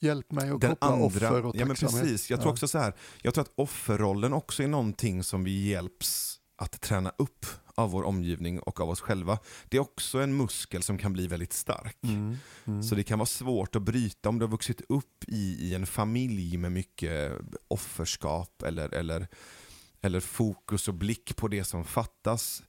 Hjälp 0.00 0.32
mig 0.32 0.50
att 0.50 0.60
Den 0.60 0.70
koppla 0.70 0.88
andra, 0.88 1.04
offer 1.06 1.44
och 1.46 1.56
ja 1.56 1.66
men 1.66 1.76
tacksamhet. 1.76 2.02
precis, 2.02 2.30
jag 2.30 2.40
tror 2.40 2.52
också 2.52 2.68
så 2.68 2.78
här, 2.78 2.94
jag 3.22 3.34
tror 3.34 3.42
att 3.44 3.52
offerrollen 3.54 4.32
också 4.32 4.62
är 4.62 4.68
någonting 4.68 5.22
som 5.24 5.44
vi 5.44 5.68
hjälps 5.68 6.40
att 6.56 6.80
träna 6.80 7.12
upp 7.18 7.46
av 7.74 7.90
vår 7.90 8.02
omgivning 8.02 8.58
och 8.60 8.80
av 8.80 8.90
oss 8.90 9.00
själva. 9.00 9.38
Det 9.68 9.76
är 9.76 9.80
också 9.80 10.18
en 10.18 10.36
muskel 10.36 10.82
som 10.82 10.98
kan 10.98 11.12
bli 11.12 11.26
väldigt 11.26 11.52
stark. 11.52 11.98
Mm. 12.02 12.36
Mm. 12.64 12.82
Så 12.82 12.94
det 12.94 13.02
kan 13.02 13.18
vara 13.18 13.26
svårt 13.26 13.76
att 13.76 13.82
bryta 13.82 14.28
om 14.28 14.38
du 14.38 14.44
har 14.44 14.50
vuxit 14.50 14.80
upp 14.88 15.24
i, 15.28 15.56
i 15.68 15.74
en 15.74 15.86
familj 15.86 16.56
med 16.56 16.72
mycket 16.72 17.32
offerskap 17.68 18.62
eller, 18.62 18.94
eller, 18.94 19.28
eller 20.06 20.20
fokus 20.20 20.88
och 20.88 20.94
blick 20.94 21.36
på 21.36 21.48
det 21.48 21.64
som 21.64 21.84
fattas. 21.84 22.62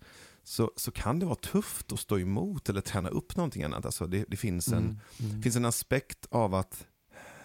Så, 0.44 0.72
så 0.76 0.92
kan 0.92 1.20
det 1.20 1.26
vara 1.26 1.36
tufft 1.36 1.92
att 1.92 2.00
stå 2.00 2.20
emot 2.20 2.70
eller 2.70 2.82
träna 2.82 3.10
upp 3.10 3.36
någonting 3.36 3.64
annat. 3.64 3.86
Alltså 3.86 4.08
det, 4.08 4.26
det 4.28 4.38
finns, 4.38 4.68
en, 4.68 4.74
Mm. 4.78 5.00
Mm. 5.20 5.42
finns 5.42 5.56
en 5.56 5.66
aspekt 5.66 6.28
av 6.30 6.56
att 6.56 6.86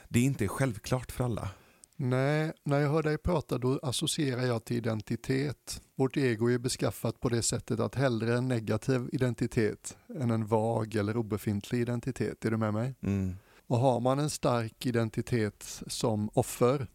det 0.08 0.20
inte 0.20 0.44
är 0.44 0.48
självklart 0.48 1.12
för 1.12 1.24
alla. 1.24 1.48
Nej, 1.96 2.52
när 2.64 2.80
jag 2.80 2.90
hör 2.90 3.02
dig 3.02 3.18
prata 3.18 3.58
då 3.58 3.80
associerar 3.82 4.42
jag 4.42 4.64
till 4.64 4.76
identitet. 4.76 5.80
Vårt 5.96 6.16
ego 6.16 6.50
är 6.50 6.58
beskaffat 6.58 7.20
på 7.20 7.28
det 7.28 7.42
sättet 7.42 7.80
att 7.80 7.94
hellre 7.94 8.36
en 8.36 8.48
negativ 8.48 9.08
identitet 9.12 9.96
än 10.20 10.30
en 10.30 10.46
vag 10.46 10.94
eller 10.94 11.16
obefintlig 11.16 11.80
identitet. 11.80 12.44
Är 12.44 12.50
du 12.50 12.56
med 12.56 12.72
mig? 12.74 12.94
Mm. 13.02 13.36
Och 13.66 13.78
har 13.78 14.00
man 14.00 14.18
en 14.18 14.30
stark 14.30 14.86
identitet 14.86 15.82
som 15.86 16.30
offer, 16.34 16.86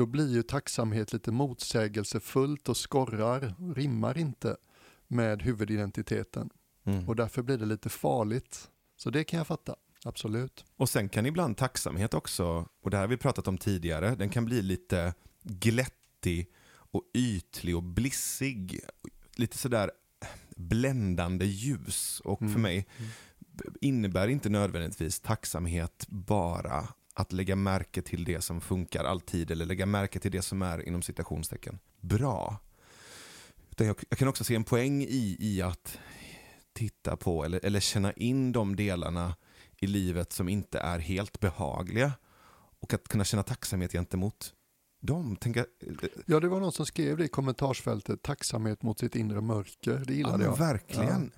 då 0.00 0.06
blir 0.06 0.32
ju 0.32 0.42
tacksamhet 0.42 1.12
lite 1.12 1.32
motsägelsefullt 1.32 2.68
och 2.68 2.76
skorrar, 2.76 3.54
rimmar 3.74 4.18
inte 4.18 4.56
med 5.08 5.42
huvudidentiteten. 5.42 6.50
Mm. 6.84 7.08
Och 7.08 7.16
därför 7.16 7.42
blir 7.42 7.58
det 7.58 7.66
lite 7.66 7.88
farligt. 7.88 8.70
Så 8.96 9.10
det 9.10 9.24
kan 9.24 9.38
jag 9.38 9.46
fatta, 9.46 9.76
absolut. 10.04 10.64
Och 10.76 10.88
sen 10.88 11.08
kan 11.08 11.26
ibland 11.26 11.56
tacksamhet 11.56 12.14
också, 12.14 12.68
och 12.82 12.90
det 12.90 12.96
här 12.96 13.02
har 13.04 13.08
vi 13.08 13.16
pratat 13.16 13.48
om 13.48 13.58
tidigare, 13.58 14.14
den 14.14 14.28
kan 14.28 14.44
bli 14.44 14.62
lite 14.62 15.14
glättig 15.42 16.50
och 16.70 17.02
ytlig 17.14 17.76
och 17.76 17.82
blissig. 17.82 18.80
Lite 19.36 19.58
sådär 19.58 19.90
bländande 20.56 21.44
ljus. 21.46 22.20
Och 22.24 22.42
Mm. 22.42 22.52
för 22.52 22.60
mig 22.60 22.86
innebär 23.80 24.28
inte 24.28 24.48
nödvändigtvis 24.48 25.20
tacksamhet 25.20 26.06
bara 26.08 26.88
att 27.14 27.32
lägga 27.32 27.56
märke 27.56 28.02
till 28.02 28.24
det 28.24 28.40
som 28.40 28.60
funkar 28.60 29.04
alltid 29.04 29.50
eller 29.50 29.66
lägga 29.66 29.86
märke 29.86 30.18
till 30.18 30.30
det 30.32 30.42
som 30.42 30.62
är 30.62 30.88
inom 30.88 31.02
citationstecken 31.02 31.78
bra. 32.00 32.58
Utan 33.70 33.86
jag, 33.86 33.96
jag 34.08 34.18
kan 34.18 34.28
också 34.28 34.44
se 34.44 34.54
en 34.54 34.64
poäng 34.64 35.02
i, 35.02 35.36
i 35.40 35.62
att 35.62 35.98
titta 36.72 37.16
på 37.16 37.44
eller, 37.44 37.64
eller 37.64 37.80
känna 37.80 38.12
in 38.12 38.52
de 38.52 38.76
delarna 38.76 39.36
i 39.76 39.86
livet 39.86 40.32
som 40.32 40.48
inte 40.48 40.78
är 40.78 40.98
helt 40.98 41.40
behagliga 41.40 42.12
och 42.80 42.94
att 42.94 43.08
kunna 43.08 43.24
känna 43.24 43.42
tacksamhet 43.42 43.92
gentemot 43.92 44.54
dem. 45.00 45.36
Tänka, 45.36 45.66
Ja, 46.26 46.40
det 46.40 46.48
var 46.48 46.60
någon 46.60 46.72
som 46.72 46.86
skrev 46.86 47.16
det 47.16 47.24
i 47.24 47.28
kommentarsfältet, 47.28 48.22
tacksamhet 48.22 48.82
mot 48.82 48.98
sitt 48.98 49.16
inre 49.16 49.40
mörker. 49.40 49.98
Det 49.98 50.12
ja, 50.12 50.16
gillade 50.16 50.38
men 50.38 50.46
jag. 50.46 50.58
verkligen. 50.58 51.32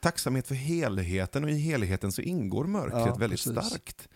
Tacksamhet 0.00 0.48
för 0.48 0.54
helheten 0.54 1.44
och 1.44 1.50
i 1.50 1.58
helheten 1.58 2.12
så 2.12 2.22
ingår 2.22 2.64
mörkret 2.64 3.06
Ja, 3.06 3.14
väldigt 3.14 3.44
precis. 3.44 3.68
starkt. 3.68 4.08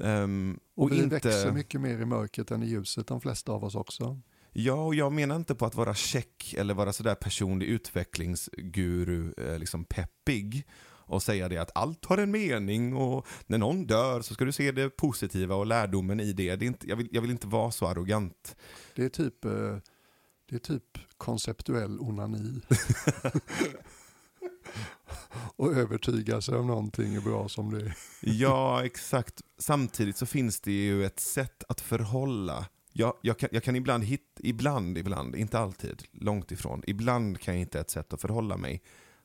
Ehm, 0.00 0.58
Och, 0.74 0.82
och 0.84 0.92
vi 0.92 0.96
inte, 0.96 1.14
växer 1.14 1.52
mycket 1.52 1.80
mer 1.80 2.00
i 2.00 2.04
mörkret 2.04 2.50
än 2.50 2.62
i 2.62 2.66
ljuset, 2.66 3.06
de 3.06 3.20
flesta 3.20 3.52
av 3.52 3.64
oss 3.64 3.74
också. 3.74 4.20
Ja, 4.52 4.74
och 4.74 4.94
jag 4.94 5.12
menar 5.12 5.36
inte 5.36 5.54
på 5.54 5.66
att 5.66 5.74
vara 5.74 5.94
check 5.94 6.54
eller 6.58 6.74
vara 6.74 6.92
sådär 6.92 7.14
personlig 7.14 7.66
utvecklingsguru, 7.66 9.32
eh, 9.36 9.58
liksom 9.58 9.84
peppig 9.84 10.66
och 10.84 11.22
säga 11.22 11.48
det 11.48 11.58
att 11.58 11.70
allt 11.74 12.04
har 12.04 12.18
en 12.18 12.30
mening 12.30 12.96
och 12.96 13.26
när 13.46 13.58
någon 13.58 13.86
dör 13.86 14.22
så 14.22 14.34
ska 14.34 14.44
du 14.44 14.52
se 14.52 14.72
det 14.72 14.90
positiva 14.90 15.54
och 15.54 15.66
lärdomen 15.66 16.20
i 16.20 16.32
det. 16.32 16.56
det 16.56 16.64
är 16.64 16.66
inte, 16.66 16.88
jag, 16.88 16.96
vill, 16.96 17.08
jag 17.12 17.22
vill 17.22 17.30
inte 17.30 17.46
vara 17.46 17.70
så 17.70 17.86
arrogant. 17.86 18.56
Det 18.94 19.04
är 19.04 19.08
typ, 19.08 19.44
eh, 19.44 19.76
det 20.48 20.54
är 20.54 20.58
typ 20.58 20.98
konceptuell 21.16 22.00
onani. 22.00 22.60
och 25.56 25.72
övertyga 25.72 26.40
sig 26.40 26.56
om 26.56 26.66
någonting 26.66 27.14
är 27.14 27.20
bra 27.20 27.48
som 27.48 27.70
det 27.70 27.80
är. 27.80 27.96
Ja, 28.20 28.84
exakt. 28.84 29.40
Samtidigt 29.58 30.16
så 30.16 30.26
finns 30.26 30.60
det 30.60 30.72
ju 30.72 31.04
ett 31.04 31.20
sätt 31.20 31.64
att 31.68 31.80
förhålla. 31.80 32.66
Jag, 32.92 33.14
jag, 33.20 33.38
kan, 33.38 33.48
jag 33.52 33.62
kan 33.62 33.76
ibland 33.76 34.04
hitta, 34.04 34.42
ibland, 34.42 34.98
ibland, 34.98 35.36
inte 35.36 35.58
alltid, 35.58 36.02
långt 36.12 36.52
ifrån. 36.52 36.82
Ibland 36.86 37.40
kan 37.40 37.54
jag 37.54 37.58
hitta 37.58 37.80
ett 37.80 37.90
sätt 37.90 38.12
att 38.12 38.20
förhålla 38.20 38.56
mig 38.56 38.82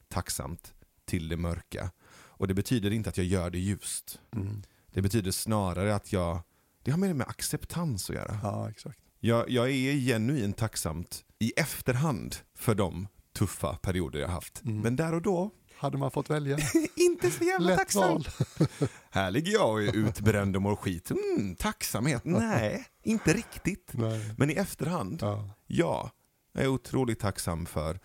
tacksamt 0.07 0.73
till 1.05 1.29
det 1.29 1.37
mörka. 1.37 1.91
Och 2.09 2.47
det 2.47 2.53
betyder 2.53 2.91
inte 2.91 3.09
att 3.09 3.17
jag 3.17 3.25
gör 3.25 3.49
det 3.49 3.59
ljust. 3.59 4.19
Mm. 4.35 4.61
Det 4.93 5.01
betyder 5.01 5.31
snarare 5.31 5.95
att 5.95 6.13
jag, 6.13 6.39
det 6.83 6.91
har 6.91 6.97
mer 6.97 7.13
med 7.13 7.27
acceptans 7.27 8.09
att 8.09 8.15
göra. 8.15 8.39
Ja, 8.43 8.69
exakt. 8.69 8.99
Jag, 9.19 9.49
jag 9.49 9.69
är 9.69 9.93
genuint 9.93 10.57
tacksamt 10.57 11.25
i 11.39 11.51
efterhand 11.51 12.35
för 12.55 12.75
de 12.75 13.07
tuffa 13.37 13.75
perioder 13.75 14.19
jag 14.19 14.27
haft. 14.27 14.63
Mm. 14.65 14.81
Men 14.81 14.95
där 14.95 15.13
och 15.13 15.21
då, 15.21 15.51
Hade 15.77 15.97
man 15.97 16.11
fått 16.11 16.29
välja, 16.29 16.57
inte 16.95 17.31
så 17.31 17.43
jävla 17.43 17.67
lätt 17.67 17.77
tacksam. 17.77 18.01
val. 18.03 18.27
Här 19.09 19.31
ligger 19.31 19.51
jag 19.51 19.71
och 19.71 19.83
är 19.83 19.95
utbränd 19.95 20.55
och 20.55 20.61
mår 20.61 20.75
skit. 20.75 21.11
Mm, 21.11 21.55
tacksamhet? 21.55 22.21
Nej, 22.25 22.85
inte 23.03 23.33
riktigt. 23.33 23.91
Nej. 23.93 24.33
Men 24.37 24.49
i 24.49 24.53
efterhand, 24.53 25.17
Ja. 25.21 25.49
ja. 25.67 26.11
Jag 26.51 26.63
är 26.63 26.67
otroligt 26.67 27.19
tacksam 27.19 27.65
för, 27.65 27.99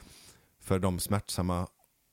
för 0.61 0.79
de 0.79 0.99
smärtsamma 0.99 1.67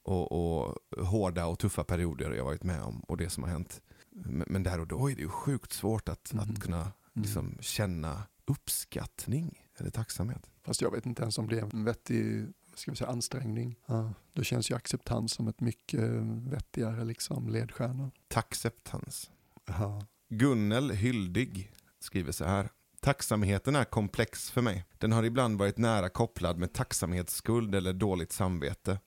och, 0.04 0.32
och 0.32 0.76
hårda 1.06 1.46
och 1.46 1.60
tuffa 1.60 1.84
perioder 1.84 2.32
jag 2.32 2.46
varit 2.46 2.64
med 2.64 2.82
om 2.82 3.00
och 3.00 3.18
det 3.18 3.30
som 3.30 3.44
har 3.44 3.50
hänt. 3.50 3.82
Men, 4.12 4.44
men 4.48 4.64
där 4.64 4.80
och 4.80 4.88
då 4.88 5.12
är 5.12 5.16
det 5.16 5.22
ju 5.22 5.30
sjukt 5.30 5.74
svårt 5.74 6.10
att, 6.10 6.34
Mhm. 6.34 6.44
att 6.44 6.62
kunna 6.62 6.92
liksom, 7.14 7.58
känna 7.62 8.24
uppskattning 8.46 9.60
eller 9.78 9.90
tacksamhet. 9.90 10.50
Fast 10.66 10.82
jag 10.82 10.92
vet 10.92 11.06
inte 11.06 11.22
ens 11.22 11.38
om 11.38 11.48
det 11.48 11.60
är 11.60 11.64
en 11.74 11.84
vettig 11.86 12.48
ska 12.80 12.92
vi 12.92 12.98
säga, 12.98 13.10
ansträngning. 13.10 13.76
Ja. 13.86 14.14
Då 14.34 14.44
känns 14.44 14.72
ju 14.72 14.76
acceptans 14.76 15.32
som 15.34 15.48
ett 15.48 15.62
mycket 15.62 16.10
vettigare 16.52 17.04
liksom, 17.04 17.50
ledstjärna. 17.50 18.12
Tackceptans. 18.28 19.32
Ja. 19.66 20.06
Gunnel 20.30 20.92
Hyldig 20.92 21.72
skriver 22.00 22.32
så 22.32 22.46
här. 22.46 22.70
Tacksamheten 23.00 23.76
är 23.76 23.84
komplex 23.84 24.52
för 24.52 24.62
mig. 24.62 24.86
Den 24.98 25.12
har 25.12 25.24
ibland 25.24 25.60
varit 25.60 25.78
nära 25.78 26.10
kopplad 26.10 26.58
med 26.58 26.74
tacksamhetsskuld 26.74 27.76
eller 27.76 27.94
dåligt 27.94 28.32
samvete. 28.32 29.00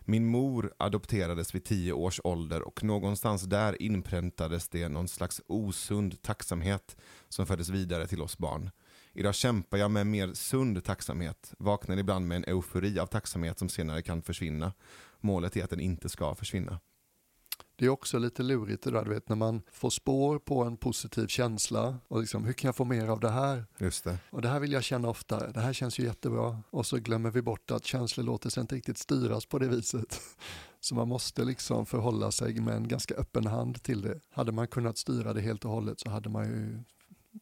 Min 0.00 0.26
mor 0.26 0.72
adopterades 0.76 1.54
vid 1.54 1.64
tio 1.64 1.92
års 1.92 2.20
ålder 2.24 2.62
och 2.62 2.84
någonstans 2.84 3.42
där 3.42 3.82
inpräntades 3.82 4.68
det 4.68 4.88
någon 4.88 5.08
slags 5.08 5.40
osund 5.46 6.22
tacksamhet 6.22 6.96
som 7.28 7.46
fördes 7.46 7.68
vidare 7.68 8.06
till 8.06 8.22
oss 8.22 8.38
barn. 8.38 8.70
Idag 9.16 9.34
kämpar 9.34 9.78
jag 9.78 9.90
med 9.90 10.06
mer 10.06 10.32
sund 10.32 10.84
tacksamhet, 10.84 11.54
vaknar 11.58 11.96
ibland 11.96 12.28
med 12.28 12.36
en 12.36 12.44
eufori 12.44 12.98
av 12.98 13.06
tacksamhet 13.06 13.58
som 13.58 13.68
senare 13.68 14.02
kan 14.02 14.22
försvinna. 14.22 14.72
Målet 15.20 15.56
är 15.56 15.64
att 15.64 15.70
den 15.70 15.80
inte 15.80 16.08
ska 16.08 16.34
försvinna. 16.34 16.80
Det 17.76 17.84
är 17.84 17.88
också 17.88 18.18
lite 18.18 18.42
lurigt 18.42 18.82
det 18.82 18.90
där, 18.90 19.04
du 19.04 19.10
vet 19.10 19.28
när 19.28 19.36
man 19.36 19.62
får 19.72 19.90
spår 19.90 20.38
på 20.38 20.64
en 20.64 20.76
positiv 20.76 21.26
känsla 21.26 21.98
och 22.08 22.20
liksom, 22.20 22.44
hur 22.44 22.52
kan 22.52 22.68
jag 22.68 22.76
få 22.76 22.84
mer 22.84 23.08
av 23.08 23.20
det 23.20 23.30
här? 23.30 23.64
Just 23.78 24.04
det. 24.04 24.18
Och 24.30 24.42
det 24.42 24.48
här 24.48 24.60
vill 24.60 24.72
jag 24.72 24.84
känna 24.84 25.08
oftare, 25.08 25.52
det 25.52 25.60
här 25.60 25.72
känns 25.72 25.98
ju 25.98 26.04
jättebra. 26.04 26.62
Och 26.70 26.86
så 26.86 26.96
glömmer 26.96 27.30
vi 27.30 27.42
bort 27.42 27.70
att 27.70 27.84
känslor 27.84 28.24
låter 28.24 28.50
sig 28.50 28.60
inte 28.60 28.74
riktigt 28.74 28.98
styras 28.98 29.46
på 29.46 29.58
det 29.58 29.68
viset. 29.68 30.20
Så 30.80 30.94
man 30.94 31.08
måste 31.08 31.44
liksom 31.44 31.86
förhålla 31.86 32.30
sig 32.30 32.60
med 32.60 32.76
en 32.76 32.88
ganska 32.88 33.14
öppen 33.14 33.46
hand 33.46 33.82
till 33.82 34.02
det. 34.02 34.20
Hade 34.30 34.52
man 34.52 34.68
kunnat 34.68 34.98
styra 34.98 35.32
det 35.32 35.40
helt 35.40 35.64
och 35.64 35.70
hållet 35.70 36.00
så 36.00 36.10
hade 36.10 36.28
man 36.28 36.44
ju 36.44 36.82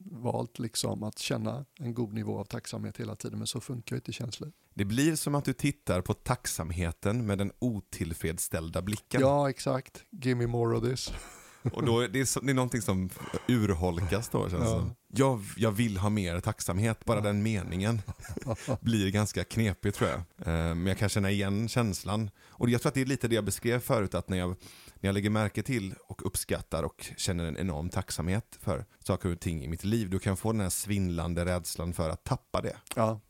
valt 0.01 0.59
liksom 0.59 1.03
att 1.03 1.19
känna 1.19 1.65
en 1.79 1.95
god 1.95 2.13
nivå 2.13 2.39
av 2.39 2.45
tacksamhet 2.45 2.97
hela 2.97 3.17
tiden, 3.17 3.39
men 3.39 3.47
så 3.47 3.61
funkar 3.61 3.97
ju 3.97 3.99
inte 3.99 4.13
känslor. 4.13 4.53
Det 4.75 4.85
blir 4.85 5.17
som 5.17 5.35
att 5.35 5.45
du 5.45 5.53
tittar 5.53 6.01
på 6.01 6.15
tacksamheten 6.15 7.27
med 7.27 7.39
den 7.39 7.53
otillfredsställda 7.59 8.83
blicken. 8.83 9.21
Ja, 9.21 9.51
exakt. 9.51 10.05
Give 10.11 10.35
me 10.39 10.47
more 10.47 10.77
of 10.77 10.85
this. 10.85 11.13
Och 11.73 11.85
då 11.85 12.01
är 12.01 12.09
det, 12.09 12.27
så, 12.27 12.41
det 12.41 12.53
är 12.53 12.55
någonting 12.55 12.83
som 12.83 13.11
urholkas 13.49 14.29
då 14.29 14.51
känns 14.51 14.63
Ja. 14.65 14.69
som. 14.79 14.95
jag, 15.09 15.43
jag 15.57 15.73
vill 15.73 15.97
ha 15.97 16.11
mer 16.11 16.41
tacksamhet, 16.41 17.05
bara 17.05 17.21
den 17.21 17.43
meningen 17.43 18.03
blir 18.81 19.11
ganska 19.11 19.45
knepig 19.45 19.95
tror 19.95 20.11
jag. 20.11 20.19
Eh, 20.19 20.75
Men 20.75 20.87
jag 20.87 20.99
kan 20.99 21.09
känna 21.09 21.31
igen 21.31 21.69
känslan. 21.69 22.31
Och 22.41 22.71
jag 22.71 22.83
tror 22.83 22.91
att 22.91 22.95
det 22.95 23.01
är 23.01 23.07
lite 23.07 23.29
det 23.29 23.35
jag 23.35 23.45
beskrev 23.45 23.81
förut, 23.81 24.15
att 24.15 24.29
när 24.29 24.39
jag, 24.39 24.55
när 25.03 25.09
jag 25.09 25.15
lägger 25.15 25.31
märke 25.31 25.63
till 25.63 25.95
och 26.07 26.27
uppskattar 26.27 26.83
och 26.83 27.11
känner 27.17 27.45
en 27.45 27.57
enorm 27.57 27.89
tacksamhet 27.89 28.59
för 28.61 28.85
saker 28.99 29.33
och 29.33 29.41
ting 29.41 29.65
i 29.65 29.69
mitt 29.69 29.85
liv, 29.85 30.11
då 30.11 30.19
kan 30.19 30.31
jag 30.31 30.39
få 30.39 30.53
den 30.53 30.61
här 30.61 30.71
svindlande 30.71 31.45
rädslan 31.45 31.93
för 31.93 32.11
att 32.11 32.25
tappa 32.25 32.61
det. 32.61 32.77
Ja. 32.97 33.21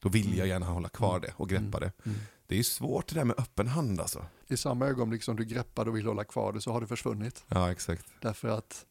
Då 0.00 0.08
vill 0.08 0.38
jag 0.38 0.48
gärna 0.48 0.66
hålla 0.66 0.88
kvar 0.88 1.20
det 1.20 1.32
och 1.36 1.48
greppa 1.48 1.80
det. 1.80 1.92
Mm. 2.04 2.18
Det 2.46 2.58
är 2.58 2.62
svårt 2.62 3.08
det 3.08 3.14
där 3.14 3.24
med 3.24 3.38
öppen 3.38 3.66
hand 3.66 4.00
alltså. 4.00 4.24
I 4.46 4.56
samma 4.56 4.86
ögonblick 4.86 5.22
som 5.22 5.36
du 5.36 5.44
greppar 5.44 5.88
och 5.88 5.96
vill 5.96 6.06
hålla 6.06 6.24
kvar 6.24 6.52
det 6.52 6.60
så 6.60 6.72
har 6.72 6.80
det 6.80 6.86
försvunnit. 6.86 7.44
Ja, 7.48 7.70
exakt. 7.72 8.06
Därför 8.20 8.48
att 8.48 8.86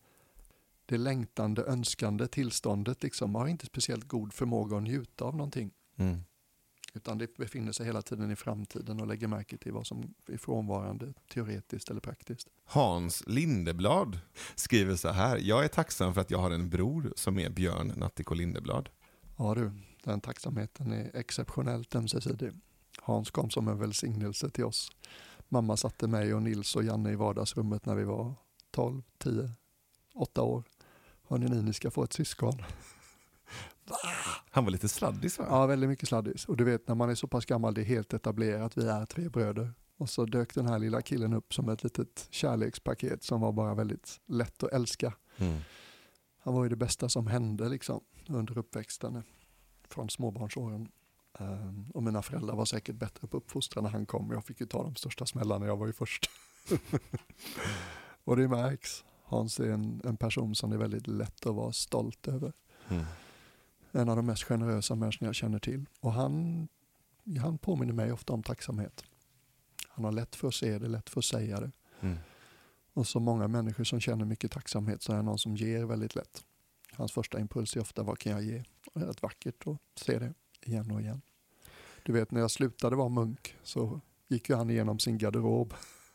det 0.86 0.98
längtande, 0.98 1.64
önskande 1.64 2.28
tillståndet 2.28 3.04
liksom 3.04 3.36
har 3.36 3.48
inte 3.48 3.66
speciellt 3.66 4.08
god 4.08 4.34
förmåga 4.34 4.78
att 4.78 4.84
njuta 4.84 5.26
av 5.26 5.36
någonting. 5.36 5.72
Mm. 5.98 6.24
Utan 6.94 7.18
det 7.18 7.38
befinner 7.38 7.72
sig 7.72 7.86
hela 7.86 8.02
tiden 8.02 8.32
i 8.32 8.36
framtiden 8.36 9.00
och 9.00 9.08
lägger 9.08 9.28
märke 9.28 9.58
till 9.58 9.72
vad 9.72 9.88
som 9.88 10.14
är 10.28 10.38
frånvarande 10.38 11.14
teoretiskt 11.34 11.90
eller 11.90 12.02
praktiskt. 12.02 12.48
Hans 12.66 13.24
Lindeblad 13.28 14.20
skriver 14.56 14.96
så 14.96 15.10
här. 15.10 15.38
Jag 15.38 15.64
är 15.64 15.68
tacksam 15.68 16.14
för 16.14 16.22
att 16.22 16.32
jag 16.32 16.40
har 16.40 16.52
en 16.52 16.70
bror 16.70 17.14
som 17.16 17.40
är 17.40 17.50
Björn 17.50 17.94
Nattiko 17.96 18.34
Lindeblad. 18.34 18.90
Ja 19.38 19.56
du, 19.56 19.72
den 20.04 20.22
tacksamheten 20.22 20.92
är 20.92 21.12
exceptionellt 21.14 21.96
ömsesidig. 21.96 22.52
Hans 23.02 23.32
kom 23.32 23.50
som 23.50 23.68
en 23.68 23.80
välsignelse 23.80 24.50
till 24.50 24.66
oss. 24.66 24.92
Mamma 25.50 25.78
satte 25.78 26.08
mig 26.08 26.34
och 26.34 26.44
Nils 26.44 26.76
och 26.76 26.84
Janne 26.84 27.12
i 27.12 27.16
vardagsrummet 27.16 27.86
när 27.86 27.96
vi 27.96 28.04
var 28.04 28.34
12, 28.72 29.02
10, 29.18 29.52
8 30.14 30.42
år. 30.42 30.64
Hörni 31.28 31.50
ni, 31.50 31.62
ni 31.62 31.74
ska 31.74 31.92
få 31.92 32.04
ett 32.04 32.14
syskon. 32.14 32.62
Han 34.58 34.66
var 34.66 34.72
lite 34.72 34.90
sladdis 34.90 35.40
va? 35.40 35.46
Ja, 35.50 35.66
väldigt 35.66 35.90
mycket 35.90 36.08
sladdis. 36.08 36.46
Och 36.46 36.58
du 36.58 36.64
vet 36.64 36.88
när 36.88 36.96
man 36.96 37.10
är 37.10 37.16
så 37.16 37.28
pass 37.28 37.46
gammal, 37.46 37.74
det 37.74 37.82
är 37.82 37.86
helt 37.86 38.14
etablerat, 38.14 38.78
vi 38.78 38.88
är 38.88 39.06
tre 39.06 39.30
bröder. 39.30 39.74
Och 39.98 40.10
så 40.10 40.26
dök 40.26 40.56
den 40.56 40.68
här 40.68 40.80
lilla 40.80 41.02
killen 41.02 41.34
upp 41.34 41.54
som 41.54 41.70
ett 41.70 41.84
litet 41.84 42.28
kärlekspaket 42.30 43.24
som 43.24 43.42
var 43.42 43.52
bara 43.52 43.74
väldigt 43.74 44.20
lätt 44.26 44.64
att 44.64 44.74
älska. 44.74 45.14
Mm. 45.38 45.60
Han 46.40 46.54
var 46.54 46.64
ju 46.64 46.70
det 46.70 46.76
bästa 46.76 47.10
som 47.10 47.28
hände 47.28 47.70
liksom 47.70 48.02
under 48.28 48.58
uppväxten 48.58 49.24
från 49.88 50.10
småbarnsåren. 50.10 50.92
Ehm, 51.40 51.86
och 51.94 52.04
mina 52.04 52.22
föräldrar 52.22 52.56
var 52.56 52.66
säkert 52.66 52.96
bättre 52.96 53.28
på 53.28 53.38
uppfostran 53.38 53.84
när 53.84 53.92
han 53.92 54.06
kom. 54.06 54.32
Jag 54.32 54.46
fick 54.46 54.60
ju 54.60 54.66
ta 54.66 54.84
de 54.84 54.96
största 54.96 55.26
smällarna, 55.26 55.66
jag 55.66 55.78
var 55.78 55.88
ju 55.88 55.94
först. 55.94 56.30
och 58.24 58.38
det 58.38 58.48
märks. 58.48 59.04
Hans 59.24 59.60
är 59.60 59.70
en, 59.70 60.02
en 60.04 60.18
person 60.18 60.56
som 60.56 60.70
det 60.70 60.76
är 60.76 60.80
väldigt 60.80 61.08
lätt 61.08 61.46
att 61.46 61.56
vara 61.56 61.72
stolt 61.72 62.28
över. 62.28 62.54
Mm. 62.90 63.06
En 63.92 64.10
av 64.10 64.16
de 64.16 64.26
mest 64.26 64.44
generösa 64.44 64.96
människorna 64.96 65.28
jag 65.28 65.36
känner 65.36 65.60
till. 65.60 65.86
Och 66.00 66.14
han, 66.14 66.68
han 67.40 67.58
påminner 67.58 67.94
mig 67.94 68.12
ofta 68.12 68.34
om 68.34 68.44
tacksamhet. 68.44 69.04
Han 69.88 70.06
har 70.06 70.12
lätt 70.12 70.36
för 70.36 70.48
att 70.48 70.54
se 70.54 70.80
det, 70.80 70.88
lätt 70.88 71.10
för 71.10 71.20
att 71.20 71.26
säga 71.26 71.60
det. 71.60 71.72
Mm. 72.02 72.18
Och 72.94 73.08
så 73.08 73.20
många 73.20 73.48
människor 73.48 73.84
som 73.84 74.00
känner 74.00 74.26
mycket 74.26 74.52
tacksamhet 74.52 75.02
så 75.02 75.12
är 75.12 75.16
det 75.16 75.24
någon 75.24 75.40
som 75.40 75.56
ger 75.56 75.86
väldigt 75.86 76.16
lätt. 76.16 76.44
Hans 76.92 77.12
första 77.12 77.40
impuls 77.40 77.76
är 77.76 77.82
ofta 77.82 78.04
vad 78.04 78.20
kan 78.20 78.32
jag 78.32 78.44
ge? 78.44 78.64
Och 78.94 79.00
det 79.00 79.06
är 79.06 79.08
rätt 79.08 79.22
vackert 79.22 79.68
att 79.68 79.78
se 79.96 80.20
det 80.20 80.34
igen 80.62 80.92
och 80.92 81.02
igen. 81.02 81.22
Du 82.04 82.14
vet 82.14 82.32
när 82.32 82.42
jag 82.42 82.52
slutade 82.52 82.96
vara 82.96 83.10
munk 83.10 83.56
så 83.64 84.02
gick 84.28 84.50
ju 84.50 84.56
han 84.56 84.70
igenom 84.70 85.00
sin 85.00 85.18
garderob. 85.18 85.74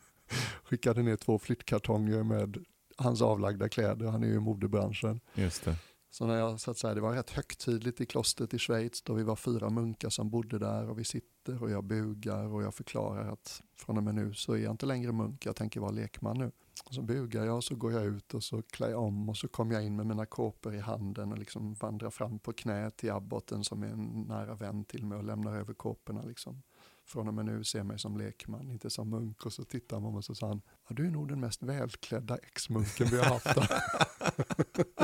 Skickade 0.64 1.02
ner 1.02 1.16
två 1.16 1.38
flyttkartonger 1.38 2.22
med 2.22 2.64
hans 2.96 3.22
avlagda 3.22 3.68
kläder. 3.68 4.06
Han 4.06 4.22
är 4.22 4.26
ju 4.26 4.34
i 4.34 4.40
modebranschen. 4.40 5.20
Just 5.34 5.64
det. 5.64 5.76
Så 6.12 6.26
när 6.26 6.34
jag, 6.34 6.60
så 6.60 6.70
att 6.70 6.78
säga, 6.78 6.94
det 6.94 7.00
var 7.00 7.12
rätt 7.12 7.30
högtidligt 7.30 8.00
i 8.00 8.06
klostret 8.06 8.54
i 8.54 8.58
Schweiz 8.58 9.02
då 9.02 9.14
vi 9.14 9.22
var 9.22 9.36
fyra 9.36 9.70
munkar 9.70 10.08
som 10.08 10.30
bodde 10.30 10.58
där 10.58 10.90
och 10.90 10.98
vi 10.98 11.04
sitter 11.04 11.62
och 11.62 11.70
jag 11.70 11.84
bugar 11.84 12.46
och 12.46 12.62
jag 12.62 12.74
förklarar 12.74 13.32
att 13.32 13.62
från 13.76 13.96
och 13.96 14.02
med 14.02 14.14
nu 14.14 14.34
så 14.34 14.52
är 14.52 14.58
jag 14.58 14.70
inte 14.70 14.86
längre 14.86 15.12
munk, 15.12 15.46
jag 15.46 15.56
tänker 15.56 15.80
vara 15.80 15.90
lekman 15.90 16.38
nu. 16.38 16.50
Och 16.84 16.94
så 16.94 17.02
bugar 17.02 17.44
jag 17.44 17.56
och 17.56 17.64
så 17.64 17.74
går 17.74 17.92
jag 17.92 18.04
ut 18.04 18.34
och 18.34 18.42
så 18.42 18.62
klär 18.62 18.88
jag 18.88 19.02
om 19.02 19.28
och 19.28 19.36
så 19.36 19.48
kommer 19.48 19.74
jag 19.74 19.84
in 19.84 19.96
med 19.96 20.06
mina 20.06 20.26
kåpor 20.26 20.74
i 20.74 20.78
handen 20.78 21.32
och 21.32 21.38
liksom 21.38 21.74
vandrar 21.74 22.10
fram 22.10 22.38
på 22.38 22.52
knä 22.52 22.90
till 22.90 23.10
abboten 23.10 23.64
som 23.64 23.82
är 23.82 23.88
en 23.88 24.24
nära 24.28 24.54
vän 24.54 24.84
till 24.84 25.06
mig 25.06 25.18
och 25.18 25.24
lämnar 25.24 25.56
över 25.56 25.74
kåporna 25.74 26.22
liksom 26.22 26.62
från 27.04 27.28
och 27.28 27.34
med 27.34 27.44
nu 27.44 27.64
se 27.64 27.84
mig 27.84 27.98
som 27.98 28.16
lekman, 28.16 28.70
inte 28.70 28.90
som 28.90 29.10
munk. 29.10 29.46
Och 29.46 29.52
så 29.52 29.64
tittar 29.64 30.00
man 30.00 30.14
och 30.14 30.24
så 30.24 30.34
sa 30.34 30.48
han, 30.48 30.62
ja, 30.88 30.94
du 30.94 31.06
är 31.06 31.10
nog 31.10 31.28
den 31.28 31.40
mest 31.40 31.62
välklädda 31.62 32.36
ex-munken 32.36 33.06
vi 33.10 33.18
har 33.18 33.24
haft. 33.24 33.56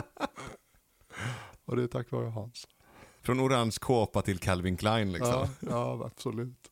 och 1.68 1.76
det 1.76 1.82
är 1.82 1.86
tack 1.86 2.10
vare 2.10 2.30
Hans. 2.30 2.68
Från 3.22 3.40
orange 3.40 3.76
kåpa 3.80 4.22
till 4.22 4.38
Calvin 4.38 4.76
Klein 4.76 5.12
liksom. 5.12 5.30
Ja, 5.30 5.48
ja 5.60 6.06
absolut. 6.06 6.70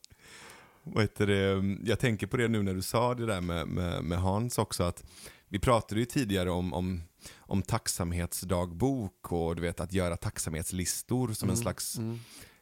Vad 0.82 1.03
heter 1.03 1.26
det? 1.26 1.76
Jag 1.90 1.99
tänker 2.01 2.26
på 2.26 2.36
det 2.36 2.49
nu 2.49 2.62
när 2.62 2.74
du 2.74 2.82
sa 2.82 3.14
det 3.14 3.26
där 3.26 3.40
med, 3.40 3.68
med, 3.68 4.05
med 4.05 4.18
Hans 4.18 4.59
också. 4.59 4.82
att 4.82 5.05
Vi 5.49 5.59
pratade 5.59 6.01
ju 6.01 6.07
tidigare 6.07 6.51
om, 6.51 6.72
om, 6.72 7.03
om 7.38 7.62
tacksamhetsdagbok 7.62 9.32
och 9.32 9.57
du 9.57 9.62
vet 9.62 9.80
att 9.80 9.92
göra 9.92 10.16
tacksamhetslistor 10.16 11.32
som 11.32 11.51
en 11.51 11.57
slags 11.57 11.99
Mm. 11.99 12.18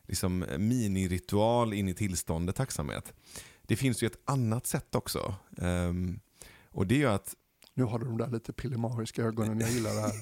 liksom, 0.06 0.44
miniritual 0.58 1.74
in 1.74 1.88
i 1.88 1.94
tillståndet 1.94 2.56
tacksamhet. 2.56 3.12
Det 3.62 3.76
finns 3.76 4.02
ju 4.02 4.06
ett 4.06 4.20
annat 4.24 4.66
sätt 4.66 4.94
också. 4.94 5.34
Ehm, 5.58 6.20
och 6.70 6.86
det 6.86 6.94
är 6.94 6.98
ju 6.98 7.08
att, 7.08 7.34
Nu 7.74 7.84
har 7.84 7.98
du 7.98 8.04
de 8.04 8.18
där 8.18 8.30
lite 8.30 8.52
pillemariska 8.52 9.22
ögonen, 9.22 9.60
jag 9.60 9.70
gillar 9.70 9.94
det 9.94 10.00
här. 10.00 10.12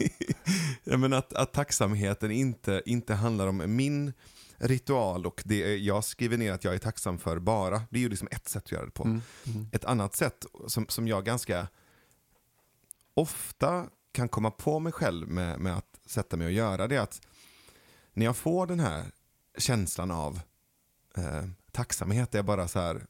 ja, 0.84 0.96
men 0.96 1.12
att, 1.12 1.32
att 1.32 1.52
tacksamheten 1.52 2.30
inte, 2.30 2.82
inte 2.86 3.14
handlar 3.14 3.46
om 3.46 3.76
min 3.76 4.12
ritual 4.56 5.26
och 5.26 5.42
det 5.44 5.76
jag 5.76 6.04
skriver 6.04 6.36
ner 6.36 6.52
att 6.52 6.64
jag 6.64 6.74
är 6.74 6.78
tacksam 6.78 7.18
för 7.18 7.38
bara. 7.38 7.82
Det 7.90 7.98
är 7.98 8.02
ju 8.02 8.08
liksom 8.08 8.28
ett 8.30 8.48
sätt 8.48 8.64
att 8.64 8.72
göra 8.72 8.84
det 8.84 8.90
på. 8.90 9.04
Mm. 9.04 9.20
Mm. 9.46 9.66
Ett 9.72 9.84
annat 9.84 10.16
sätt 10.16 10.46
som, 10.66 10.86
som 10.88 11.08
jag 11.08 11.24
ganska 11.24 11.68
ofta 13.14 13.86
kan 14.12 14.28
komma 14.28 14.50
på 14.50 14.78
mig 14.78 14.92
själv 14.92 15.28
med, 15.28 15.60
med 15.60 15.76
att 15.76 16.00
sätta 16.06 16.36
mig 16.36 16.46
och 16.46 16.52
göra 16.52 16.88
det 16.88 16.96
är 16.96 17.00
att 17.00 17.20
när 18.12 18.26
jag 18.26 18.36
får 18.36 18.66
den 18.66 18.80
här 18.80 19.04
känslan 19.58 20.10
av 20.10 20.40
eh, 21.16 21.44
tacksamhet, 21.72 22.30
det 22.30 22.38
är 22.38 22.42
bara 22.42 22.68
så 22.68 22.80
här, 22.80 23.06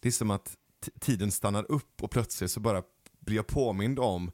det 0.00 0.08
är 0.08 0.12
som 0.12 0.30
att 0.30 0.56
tiden 1.00 1.32
stannar 1.32 1.70
upp 1.70 2.02
och 2.02 2.10
plötsligt 2.10 2.50
så 2.50 2.60
bara 2.60 2.82
blir 3.20 3.36
jag 3.36 3.46
påmind 3.46 3.98
om 3.98 4.30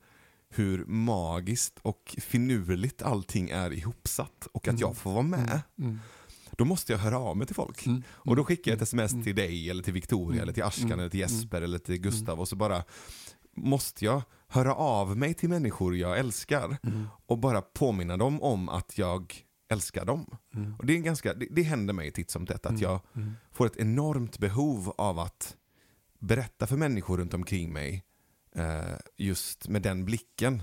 hur 0.49 0.84
magiskt 0.84 1.78
och 1.82 2.16
finurligt 2.18 3.03
allting 3.03 3.51
är 3.51 3.72
ihopsatt 3.72 4.49
och 4.53 4.62
att 4.68 4.74
Mm. 4.74 4.80
jag 4.80 4.97
får 4.97 5.12
vara 5.12 5.22
med. 5.22 5.61
Mm. 5.78 5.99
Då 6.57 6.64
måste 6.64 6.93
jag 6.93 6.99
höra 6.99 7.18
av 7.18 7.37
mig 7.37 7.47
till 7.47 7.57
folk. 7.57 7.87
Mm. 7.87 8.03
Och 8.11 8.37
då 8.37 8.45
skickar 8.45 8.70
jag 8.72 8.82
ett 8.82 8.93
Mm. 8.93 9.05
sms 9.05 9.12
Mm. 9.12 9.24
till 9.24 9.34
dig, 9.37 9.70
eller 9.70 9.82
till 9.82 9.93
Victoria, 9.93 10.32
Mm. 10.32 10.43
eller 10.43 10.53
till 10.53 10.62
Ashkan, 10.62 10.87
Mm. 10.87 10.99
eller 11.01 11.11
till 11.11 11.20
Mm. 11.22 11.32
Jesper, 11.34 11.62
eller 11.62 11.78
till 11.78 11.99
Gustav 11.99 12.41
och 12.41 12.49
så 12.49 12.57
bara 12.57 12.84
måste 13.57 14.05
jag 14.05 14.22
höra 14.49 14.74
av 14.74 15.16
mig 15.16 15.34
till 15.34 15.49
människor 15.49 15.97
jag 15.97 16.18
älskar 16.18 16.76
Mm. 16.82 17.07
och 17.26 17.39
bara 17.39 17.62
påminna 17.62 18.16
dem 18.16 18.43
om 18.43 18.68
att 18.68 18.99
jag 18.99 19.34
älskar 19.68 20.05
dem. 20.05 20.37
Mm. 20.55 20.74
Och 20.78 20.87
det, 20.87 20.93
är 20.93 20.97
en 20.97 21.03
ganska, 21.03 21.34
det, 21.34 21.47
det 21.51 21.62
händer 21.62 21.95
mig 21.95 22.11
titt 22.12 22.30
som 22.30 22.47
tätt 22.47 22.66
att 22.66 22.70
Mm. 22.70 22.82
jag 22.82 23.01
Mm. 23.16 23.32
får 23.53 23.66
ett 23.66 23.76
enormt 23.76 24.39
behov 24.39 24.93
av 24.99 25.18
att 25.18 25.57
berätta 26.18 26.66
för 26.66 26.76
människor 26.76 27.18
runt 27.18 27.34
omkring 27.34 27.72
mig 27.72 28.05
eh, 28.57 28.97
just 29.17 29.69
med 29.69 29.83
den 29.83 30.05
blicken 30.05 30.63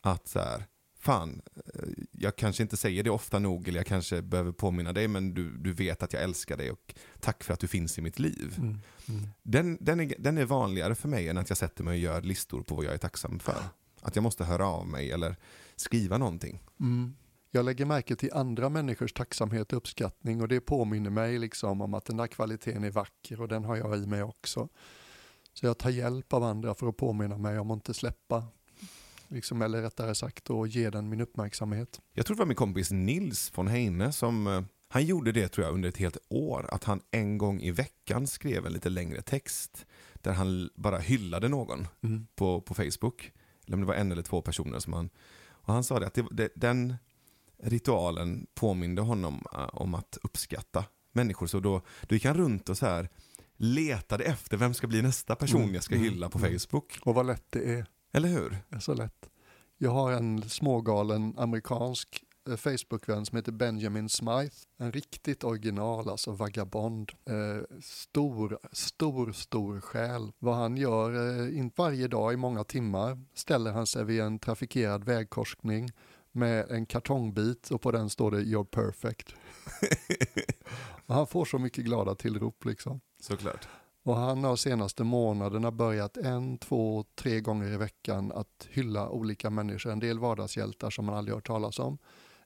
att 0.00 0.28
så 0.28 0.38
här, 0.38 0.64
fan, 0.98 1.42
eh, 1.74 1.88
jag 2.12 2.36
kanske 2.36 2.62
inte 2.62 2.76
säger 2.76 3.02
det 3.02 3.10
ofta 3.10 3.38
nog 3.38 3.68
eller 3.68 3.78
jag 3.78 3.86
kanske 3.86 4.22
behöver 4.22 4.52
påminna 4.52 4.92
dig 4.92 5.08
men 5.08 5.34
du, 5.34 5.56
du 5.56 5.72
vet 5.72 6.02
att 6.02 6.12
jag 6.12 6.22
älskar 6.22 6.56
dig 6.56 6.70
och 6.70 6.94
tack 7.20 7.44
för 7.44 7.54
att 7.54 7.60
du 7.60 7.68
finns 7.68 7.98
i 7.98 8.02
mitt 8.02 8.18
liv. 8.18 8.54
Mm. 8.58 8.78
Mm. 9.08 9.28
Den, 9.42 9.78
den, 9.80 10.00
är, 10.00 10.14
den 10.18 10.38
är 10.38 10.44
vanligare 10.44 10.94
för 10.94 11.08
mig 11.08 11.28
än 11.28 11.38
att 11.38 11.48
jag 11.48 11.58
sätter 11.58 11.84
mig 11.84 11.92
och 11.92 11.98
gör 11.98 12.22
listor 12.22 12.62
på 12.62 12.74
vad 12.74 12.84
jag 12.84 12.94
är 12.94 12.98
tacksam 12.98 13.38
för. 13.38 13.62
Att 14.00 14.16
jag 14.16 14.22
måste 14.22 14.44
höra 14.44 14.66
av 14.66 14.86
mig 14.86 15.12
eller 15.12 15.36
skriva 15.76 16.18
någonting. 16.18 16.60
Mm. 16.80 17.14
Jag 17.50 17.64
lägger 17.64 17.84
märke 17.84 18.16
till 18.16 18.32
andra 18.32 18.68
människors 18.68 19.12
tacksamhet 19.12 19.72
och 19.72 19.76
uppskattning 19.76 20.42
och 20.42 20.48
det 20.48 20.60
påminner 20.60 21.10
mig 21.10 21.38
liksom 21.38 21.80
om 21.80 21.94
att 21.94 22.04
den 22.04 22.16
där 22.16 22.26
kvaliteten 22.26 22.84
är 22.84 22.90
vacker 22.90 23.40
och 23.40 23.48
den 23.48 23.64
har 23.64 23.76
jag 23.76 23.98
i 23.98 24.06
mig 24.06 24.22
också. 24.22 24.68
Så 25.60 25.66
jag 25.66 25.78
tar 25.78 25.90
hjälp 25.90 26.32
av 26.32 26.44
andra 26.44 26.74
för 26.74 26.86
att 26.88 26.96
påminna 26.96 27.38
mig 27.38 27.58
om 27.58 27.70
att 27.70 27.74
inte 27.76 27.94
släppa, 27.94 28.44
liksom, 29.28 29.62
eller 29.62 29.82
rättare 29.82 30.14
sagt 30.14 30.50
att 30.50 30.74
ge 30.74 30.90
den 30.90 31.08
min 31.08 31.20
uppmärksamhet. 31.20 32.00
Jag 32.12 32.26
tror 32.26 32.36
det 32.36 32.38
var 32.38 32.46
min 32.46 32.56
kompis 32.56 32.90
Nils 32.90 33.52
von 33.54 33.68
Heine 33.68 34.12
som 34.12 34.46
eh, 34.46 34.62
han 34.88 35.04
gjorde 35.04 35.32
det 35.32 35.48
tror 35.48 35.66
jag 35.66 35.74
under 35.74 35.88
ett 35.88 35.96
helt 35.96 36.16
år. 36.28 36.66
Att 36.72 36.84
han 36.84 37.00
en 37.10 37.38
gång 37.38 37.60
i 37.60 37.70
veckan 37.70 38.26
skrev 38.26 38.66
en 38.66 38.72
lite 38.72 38.88
längre 38.88 39.22
text 39.22 39.86
där 40.14 40.32
han 40.32 40.70
bara 40.74 40.98
hyllade 40.98 41.48
någon 41.48 41.88
Mm. 42.02 42.26
på, 42.34 42.60
på 42.60 42.74
Facebook. 42.74 43.32
Eller 43.66 43.74
om 43.74 43.80
det 43.80 43.86
var 43.86 43.94
en 43.94 44.12
eller 44.12 44.22
två 44.22 44.42
personer 44.42 44.78
som 44.78 44.92
han... 44.92 45.10
Och 45.48 45.74
han 45.74 45.84
sa 45.84 46.00
det 46.00 46.06
att 46.06 46.14
det, 46.14 46.26
det, 46.30 46.48
den 46.54 46.94
ritualen 47.62 48.46
påminde 48.54 49.02
honom 49.02 49.44
eh, 49.54 49.68
om 49.72 49.94
att 49.94 50.18
uppskatta 50.22 50.84
människor. 51.12 51.46
Så 51.46 51.60
då, 51.60 51.82
då 52.02 52.14
gick 52.14 52.24
han 52.24 52.36
runt 52.36 52.68
och 52.68 52.78
så 52.78 52.86
här 52.86 53.08
letade 53.60 54.24
efter 54.24 54.56
vem 54.56 54.74
ska 54.74 54.86
bli 54.86 55.02
nästa 55.02 55.36
person 55.36 55.60
Mm, 55.62 55.74
jag 55.74 55.82
ska 55.82 55.94
mm, 55.94 56.04
hylla 56.04 56.28
på 56.28 56.38
mm. 56.38 56.58
Facebook. 56.58 56.98
Och 57.02 57.14
vad 57.14 57.26
lätt 57.26 57.44
det 57.50 57.64
är. 57.64 57.86
Eller 58.12 58.28
hur? 58.28 58.50
Det 58.68 58.76
är 58.76 58.80
så 58.80 58.94
lätt. 58.94 59.30
Jag 59.78 59.90
har 59.90 60.12
en 60.12 60.42
smågalen 60.48 61.34
amerikansk 61.38 62.24
eh, 62.48 62.56
Facebookvän 62.56 63.26
som 63.26 63.36
heter 63.36 63.52
Benjamin 63.52 64.08
Smythe. 64.08 64.56
En 64.78 64.92
riktigt 64.92 65.44
original, 65.44 66.08
alltså 66.08 66.32
vagabond. 66.32 67.12
Eh, 67.24 67.78
stor, 67.82 68.58
stor, 68.72 69.32
stor 69.32 69.80
själ. 69.80 70.32
Vad 70.38 70.56
han 70.56 70.76
gör, 70.76 71.38
eh, 71.58 71.66
varje 71.76 72.08
dag 72.08 72.32
i 72.32 72.36
många 72.36 72.64
timmar 72.64 73.24
ställer 73.34 73.72
han 73.72 73.86
sig 73.86 74.04
vid 74.04 74.20
en 74.20 74.38
trafikerad 74.38 75.04
vägkorsning 75.04 75.90
med 76.32 76.70
en 76.70 76.86
kartongbit 76.86 77.70
och 77.70 77.82
på 77.82 77.90
den 77.90 78.10
står 78.10 78.30
det 78.30 78.40
“You're 78.40 78.64
perfect”. 78.64 79.34
och 81.06 81.14
han 81.14 81.26
får 81.26 81.44
så 81.44 81.58
mycket 81.58 81.84
glada 81.84 82.14
tillrop 82.14 82.64
liksom. 82.64 83.00
Såklart. 83.20 83.68
Och 84.02 84.16
han 84.16 84.44
har 84.44 84.56
senaste 84.56 85.04
månaderna 85.04 85.70
börjat 85.70 86.16
en, 86.16 86.58
två, 86.58 87.04
tre 87.14 87.40
gånger 87.40 87.72
i 87.72 87.76
veckan 87.76 88.32
att 88.32 88.68
hylla 88.70 89.08
olika 89.08 89.50
människor. 89.50 89.92
En 89.92 90.00
del 90.00 90.18
vardagshjältar 90.18 90.90
som 90.90 91.04
man 91.04 91.14
aldrig 91.14 91.34
hört 91.34 91.46
talas 91.46 91.78
om. 91.78 91.98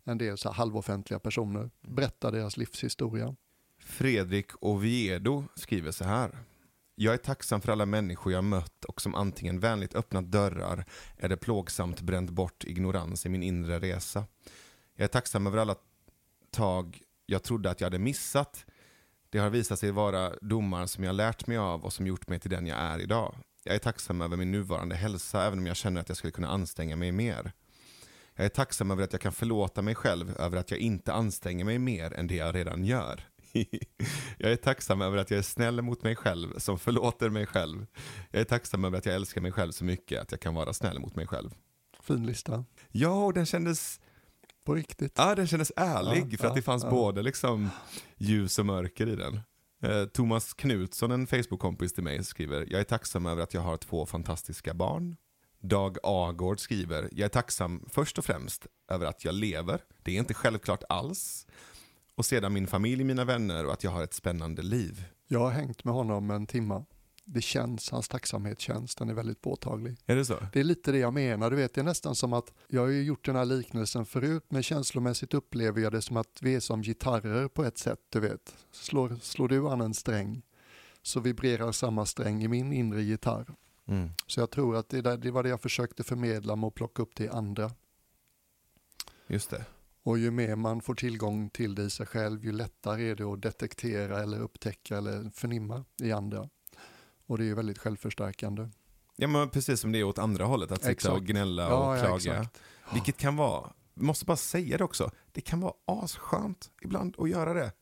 En 0.05 0.18
del 0.18 0.39
så 0.39 0.51
halvoffentliga 0.51 1.18
personer. 1.18 1.70
Berätta 1.80 2.30
deras 2.30 2.57
livshistoria. 2.57 3.37
Fredrik 3.78 4.47
Oviedo 4.61 5.45
skriver 5.55 5.91
så 5.91 6.05
här. 6.05 6.39
Jag 6.97 7.15
är 7.15 7.19
tacksam 7.19 7.61
för 7.61 7.73
alla 7.73 7.87
människor 7.87 8.33
jag 8.33 8.45
mött 8.45 8.85
och 8.85 9.01
som 9.01 9.15
antingen 9.15 9.61
vänligt 9.61 9.95
öppnat 9.95 10.25
dörrar 10.25 10.85
eller 11.19 11.37
plågsamt 11.37 12.01
bränt 12.01 12.31
bort 12.31 12.65
ignorans 12.65 13.27
i 13.27 13.29
min 13.29 13.43
inre 13.43 13.79
resa. 13.79 14.25
Jag 14.97 15.05
är 15.05 15.09
tacksam 15.09 15.47
över 15.47 15.59
alla 15.59 15.77
tag 16.51 17.01
jag 17.27 17.43
trodde 17.43 17.71
att 17.71 17.81
jag 17.81 17.87
hade 17.87 17.99
missat. 17.99 18.67
Det 19.31 19.39
har 19.39 19.51
visat 19.51 19.79
sig 19.79 19.91
vara 19.91 20.33
domar 20.41 20.87
som 20.87 21.05
jag 21.05 21.15
lärt 21.15 21.47
mig 21.47 21.57
av 21.57 21.85
och 21.85 21.93
som 21.93 22.07
gjort 22.07 22.29
mig 22.29 22.41
till 22.41 22.51
den 22.51 22.67
jag 22.67 22.79
är 22.79 22.99
idag. 22.99 23.35
Jag 23.65 23.75
är 23.75 23.79
tacksam 23.79 24.21
över 24.21 24.37
min 24.37 24.51
nuvarande 24.51 24.95
hälsa 24.95 25.47
även 25.47 25.59
om 25.59 25.67
jag 25.67 25.77
känner 25.77 26.01
att 26.01 26.09
jag 26.09 26.17
skulle 26.19 26.31
kunna 26.31 26.49
anstränga 26.49 26.97
mig 26.97 27.13
mer. 27.13 27.53
Jag 28.35 28.45
är 28.45 28.51
tacksam 28.51 28.91
över 28.91 29.05
att 29.05 29.13
jag 29.13 29.21
kan 29.21 29.33
förlåta 29.33 29.83
mig 29.83 29.95
själv 29.95 30.37
över 30.37 30.57
att 30.59 30.71
jag 30.71 30.81
inte 30.81 31.13
anstränger 31.13 31.65
mig 31.65 31.79
mer 31.79 32.15
än 32.15 32.27
det 32.27 32.35
jag 32.35 32.55
redan 32.55 32.85
gör. 32.85 33.25
jag 34.39 34.53
är 34.53 34.57
tacksam 34.57 35.03
över 35.03 35.17
att 35.19 35.31
jag 35.31 35.39
är 35.39 35.43
snäll 35.43 35.83
mot 35.83 36.03
mig 36.03 36.17
själv 36.17 36.59
som 36.59 36.79
förlåter 36.79 37.31
mig 37.31 37.47
själv. 37.47 37.87
Jag 38.31 38.41
är 38.41 38.45
tacksam 38.45 38.85
över 38.85 38.99
att 38.99 39.07
jag 39.07 39.15
älskar 39.15 39.41
mig 39.41 39.53
själv 39.53 39.73
så 39.73 39.85
mycket 39.85 40.21
att 40.23 40.31
jag 40.33 40.41
kan 40.41 40.55
vara 40.55 40.73
snäll 40.73 41.01
mot 41.01 41.17
mig 41.17 41.27
själv. 41.27 41.51
Fin 42.03 42.27
lista. 42.27 42.65
Ja, 42.91 43.25
och 43.25 43.33
den 43.33 43.47
kändes, 43.47 44.01
På 44.65 44.75
riktigt. 44.75 45.13
ja, 45.17 45.35
den 45.35 45.47
kändes 45.47 45.73
ärlig 45.77 46.27
Ja, 46.33 46.39
för 46.39 46.47
att 46.47 46.51
ja, 46.51 46.55
det 46.55 46.63
fanns 46.63 46.85
ja. 46.85 46.91
både 46.91 47.23
liksom 47.23 47.71
ljus 48.17 48.59
och 48.59 48.67
mörker 48.67 49.07
i 49.07 49.17
den. 49.17 49.41
Eh, 49.83 50.05
Thomas 50.05 50.55
Knutsson, 50.55 51.11
en 51.11 51.27
Facebook-kompis 51.27 51.93
till 51.93 52.05
mig, 52.05 52.25
skriver 52.25 52.67
Jag 52.71 52.81
är 52.81 52.85
tacksam 52.85 53.27
över 53.27 53.43
att 53.43 53.55
jag 53.55 53.61
har 53.61 53.77
två 53.77 54.07
fantastiska 54.07 54.75
barn. 54.75 55.17
Dag 55.61 55.99
Agård 56.03 56.61
skriver 56.61 57.09
Jag 57.13 57.25
är 57.25 57.29
tacksam 57.29 57.85
först 57.91 58.19
och 58.19 58.25
främst 58.25 58.67
över 58.91 59.07
att 59.07 59.25
jag 59.25 59.35
lever. 59.35 59.81
Det 60.03 60.11
är 60.15 60.19
inte 60.19 60.35
självklart 60.35 60.83
alls. 60.89 61.47
Och 62.15 62.27
sedan 62.27 62.53
min 62.53 62.67
familj, 62.67 63.05
mina 63.05 63.25
vänner 63.25 63.67
och 63.67 63.73
att 63.73 63.85
jag 63.85 63.91
har 63.91 64.03
ett 64.03 64.15
spännande 64.15 64.62
liv. 64.62 65.05
Jag 65.29 65.41
har 65.41 65.51
hängt 65.51 65.85
med 65.85 65.95
honom 65.95 66.31
en 66.31 66.47
timma. 66.47 66.85
Det 67.25 67.41
känns, 67.41 67.91
hans 67.91 68.09
tacksamhet 68.09 68.61
känns, 68.61 68.95
den 68.95 69.09
är 69.09 69.15
väldigt 69.15 69.41
påtaglig. 69.41 69.97
Är 70.07 70.17
det 70.17 70.25
så? 70.25 70.47
Det 70.53 70.61
är 70.61 70.65
lite 70.65 70.93
det 70.93 70.99
jag 70.99 71.15
menar, 71.15 71.51
du 71.51 71.57
vet, 71.57 71.75
det 71.75 71.81
är 71.81 71.85
nästan 71.85 72.15
som 72.15 72.33
att, 72.33 72.53
jag 72.69 72.81
har 72.81 72.89
ju 72.89 73.03
gjort 73.03 73.25
den 73.25 73.37
här 73.37 73.45
liknelsen 73.45 74.07
förut, 74.07 74.45
men 74.49 74.62
känslomässigt 74.62 75.35
upplever 75.35 75.81
jag 75.81 75.93
det 75.93 76.03
som 76.03 76.17
att 76.17 76.39
vi 76.41 76.55
är 76.55 76.61
som 76.61 76.83
gitarrer 76.83 77.49
på 77.49 77.65
ett 77.65 77.79
sätt, 77.79 78.01
du 78.09 78.21
vet. 78.21 78.55
Slår, 78.71 79.17
slår 79.23 79.49
du 79.49 79.69
an 79.69 79.81
en 79.81 79.95
sträng 79.95 80.43
så 81.03 81.21
vibrerar 81.21 81.73
samma 81.73 82.07
sträng 82.07 82.43
i 82.43 82.49
min 82.49 82.73
inre 82.73 83.03
gitarr. 83.03 83.55
Mm. 83.87 84.11
Så 84.27 84.41
jag 84.41 84.51
tror 84.51 84.77
att 84.77 84.89
det, 84.89 85.01
där, 85.01 85.17
det 85.17 85.31
var 85.31 85.43
det 85.43 85.49
jag 85.49 85.61
försökte 85.61 86.05
förmedla 86.05 86.57
med 86.57 86.67
att 86.67 86.75
plocka 86.75 87.03
upp 87.03 87.15
det 87.15 87.29
andra. 87.29 87.71
Just 89.27 89.51
det. 89.51 89.65
Och 90.07 90.19
ju 90.19 90.31
mer 90.31 90.57
man 90.57 90.81
får 90.81 90.95
tillgång 90.95 91.51
till 91.51 91.75
det 91.75 91.83
i 91.83 91.91
sig 91.91 92.07
själv, 92.07 92.45
ju 92.45 92.53
lättare 92.53 93.11
är 93.11 93.15
det 93.15 93.25
att 93.25 93.43
detektera 93.43 94.23
eller 94.23 94.41
upptäcka 94.41 94.97
eller 94.99 95.31
förnimma 95.31 95.85
i 96.03 96.13
andra. 96.13 96.49
Och 97.27 97.39
det 97.39 97.45
är 97.45 97.47
ju 97.47 97.55
väldigt 97.55 97.79
självförstärkande. 97.79 98.69
Ja, 99.17 99.29
men 99.29 99.51
precis 99.51 99.81
som 99.81 99.93
det 99.93 99.99
är 99.99 100.05
åt 100.05 100.19
andra 100.19 100.45
hållet, 100.45 100.71
att 100.73 100.79
sitta 100.79 100.91
Exakt. 100.91 101.15
och 101.15 101.25
gnälla 101.27 101.63
Ja, 101.63 101.91
och 101.91 101.97
ja, 101.97 102.01
klaga. 102.01 102.17
exakt. 102.17 102.61
Vilket 102.93 103.17
kan 103.17 103.37
vara, 103.37 103.73
måste 103.95 104.25
bara 104.25 104.37
säga 104.37 104.79
det 104.79 104.85
också, 104.85 105.11
det 105.33 105.41
kan 105.41 105.61
vara 105.61 105.73
asskönt 105.85 106.71
ibland 106.83 107.15
att 107.19 107.31
göra 107.31 107.55
det. 107.55 107.73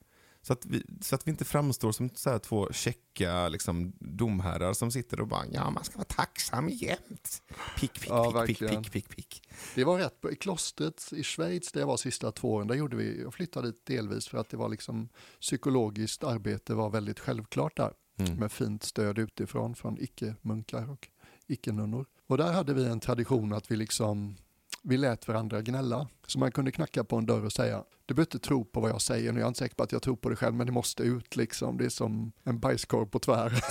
Så 0.43 0.53
att 0.53 0.67
vi, 0.67 0.83
så 1.01 1.15
att 1.15 1.27
vi 1.27 1.31
inte 1.31 1.45
framstår 1.45 1.93
som 1.93 2.11
så 2.15 2.39
två 2.39 2.69
checka 2.73 3.49
liksom, 3.49 3.93
domherrar 4.01 4.73
som 4.73 4.91
sitter 4.91 5.21
och 5.21 5.29
bara 5.29 5.45
ja, 5.51 5.71
man 5.71 5.85
ska 5.85 5.97
vara 5.97 6.05
tacksam 6.05 6.69
jämt. 6.69 7.43
Pick, 7.79 7.93
pick, 7.93 8.11
Ja, 8.11 8.45
pick, 8.47 8.59
pick, 8.59 8.71
pick, 8.71 8.93
pick, 8.93 9.09
pick. 9.09 9.49
Det 9.75 9.85
var 9.85 9.99
rätt. 9.99 10.25
I 10.33 10.37
klostret 10.37 11.13
i 11.13 11.23
Schweiz 11.23 11.73
där 11.73 11.81
jag 11.81 11.87
var 11.87 11.97
sista 11.97 12.33
två 12.33 12.53
åren, 12.53 12.69
där 12.69 12.75
gjorde 12.75 12.97
vi, 12.97 13.23
jag 13.23 13.35
flyttade 13.35 13.69
dit 13.69 13.87
delvis 13.87 14.29
för 14.29 14.39
att 14.39 14.49
det 14.49 14.57
var 14.57 14.69
liksom 14.69 15.09
psykologiskt 15.41 16.25
arbete 16.25 16.75
var 16.75 16.91
väldigt 16.91 17.21
självklart 17.21 17.77
där. 17.77 17.93
Mm. 18.17 18.35
Med 18.35 18.53
fint 18.53 18.83
stöd 18.83 19.19
utifrån 19.19 19.75
från 19.75 19.99
icke-munkar 20.01 20.91
och 20.91 21.09
icke-nunnor. 21.47 22.07
Och 22.27 22.39
där 22.39 22.53
hade 22.53 22.75
vi 22.75 22.85
en 22.85 23.01
tradition 23.01 23.53
att 23.53 23.71
vi 23.71 23.77
liksom 23.77 24.37
vi 24.83 24.97
lät 24.97 25.29
varandra 25.29 25.63
gnälla. 25.63 26.09
Så 26.27 26.39
man 26.39 26.53
kunde 26.53 26.73
knacka 26.73 27.05
på 27.05 27.17
en 27.17 27.27
dörr 27.27 27.45
och 27.45 27.53
säga, 27.53 27.85
du 28.07 28.15
behöver 28.15 28.27
inte 28.27 28.39
tro 28.39 28.65
på 28.65 28.81
vad 28.81 28.91
jag 28.91 29.01
säger 29.01 29.33
nu, 29.33 29.41
jag 29.41 29.47
är 29.47 29.49
inte 29.49 29.59
säker 29.59 29.75
på 29.75 29.83
att 29.83 29.93
jag 29.93 30.03
tror 30.03 30.17
på 30.17 30.29
det 30.29 30.37
själv, 30.37 30.55
men 30.55 30.67
det 30.67 30.73
måste 30.73 31.03
ut 31.03 31.37
liksom. 31.37 31.79
Det 31.79 31.85
är 31.85 31.89
som 31.89 32.33
en 32.45 32.59
bajskorv 32.59 33.07
på 33.07 33.19
tvär. 33.19 33.65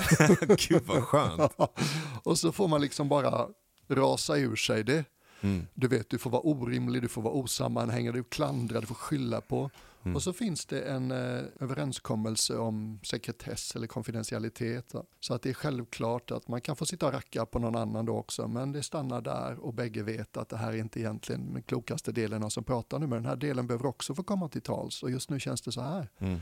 Gud 0.69 0.83
vad 0.85 1.03
skönt. 1.03 1.51
och 2.23 2.39
så 2.39 2.51
får 2.51 2.67
man 2.67 2.81
liksom 2.81 3.09
bara 3.09 3.47
rasa 3.87 4.37
ur 4.37 4.55
sig 4.55 4.83
det. 4.83 5.05
Mm. 5.41 5.67
Du 5.73 5.87
vet, 5.87 6.09
du 6.09 6.17
får 6.17 6.29
vara 6.29 6.41
orimlig, 6.41 7.01
du 7.01 7.07
får 7.07 7.21
vara 7.21 7.33
osammanhängande, 7.33 8.19
du 8.19 8.23
klandrar, 8.23 8.81
du 8.81 8.87
får 8.87 8.95
skylla 8.95 9.41
på. 9.41 9.69
Mm. 10.03 10.15
Och 10.15 10.23
så 10.23 10.33
finns 10.33 10.65
det 10.65 10.81
en 10.81 11.11
eh, 11.11 11.43
överenskommelse 11.59 12.57
om 12.57 12.99
sekretess 13.03 13.75
eller 13.75 13.87
konfidentialitet. 13.87 14.93
va. 14.93 15.03
Så 15.19 15.33
att 15.33 15.41
det 15.41 15.49
är 15.49 15.53
självklart 15.53 16.31
att 16.31 16.47
man 16.47 16.61
kan 16.61 16.75
få 16.75 16.85
sitta 16.85 17.07
och 17.07 17.13
racka 17.13 17.45
på 17.45 17.59
någon 17.59 17.75
annan 17.75 18.05
då 18.05 18.17
också, 18.17 18.47
men 18.47 18.71
det 18.71 18.83
stannar 18.83 19.21
där 19.21 19.59
och 19.59 19.73
bägge 19.73 20.03
vet 20.03 20.37
att 20.37 20.49
det 20.49 20.57
här 20.57 20.73
är 20.73 20.77
inte 20.77 20.99
egentligen 20.99 21.53
den 21.53 21.63
klokaste 21.63 22.11
delen 22.11 22.43
av 22.43 22.49
som 22.49 22.63
pratar 22.63 22.99
nu, 22.99 23.07
men 23.07 23.17
den 23.23 23.29
här 23.29 23.35
delen 23.35 23.67
behöver 23.67 23.85
också 23.85 24.15
få 24.15 24.23
komma 24.23 24.49
till 24.49 24.61
tals 24.61 25.03
och 25.03 25.11
just 25.11 25.29
nu 25.29 25.39
känns 25.39 25.61
det 25.61 25.71
så 25.71 25.81
här. 25.81 26.09
Mm. 26.17 26.39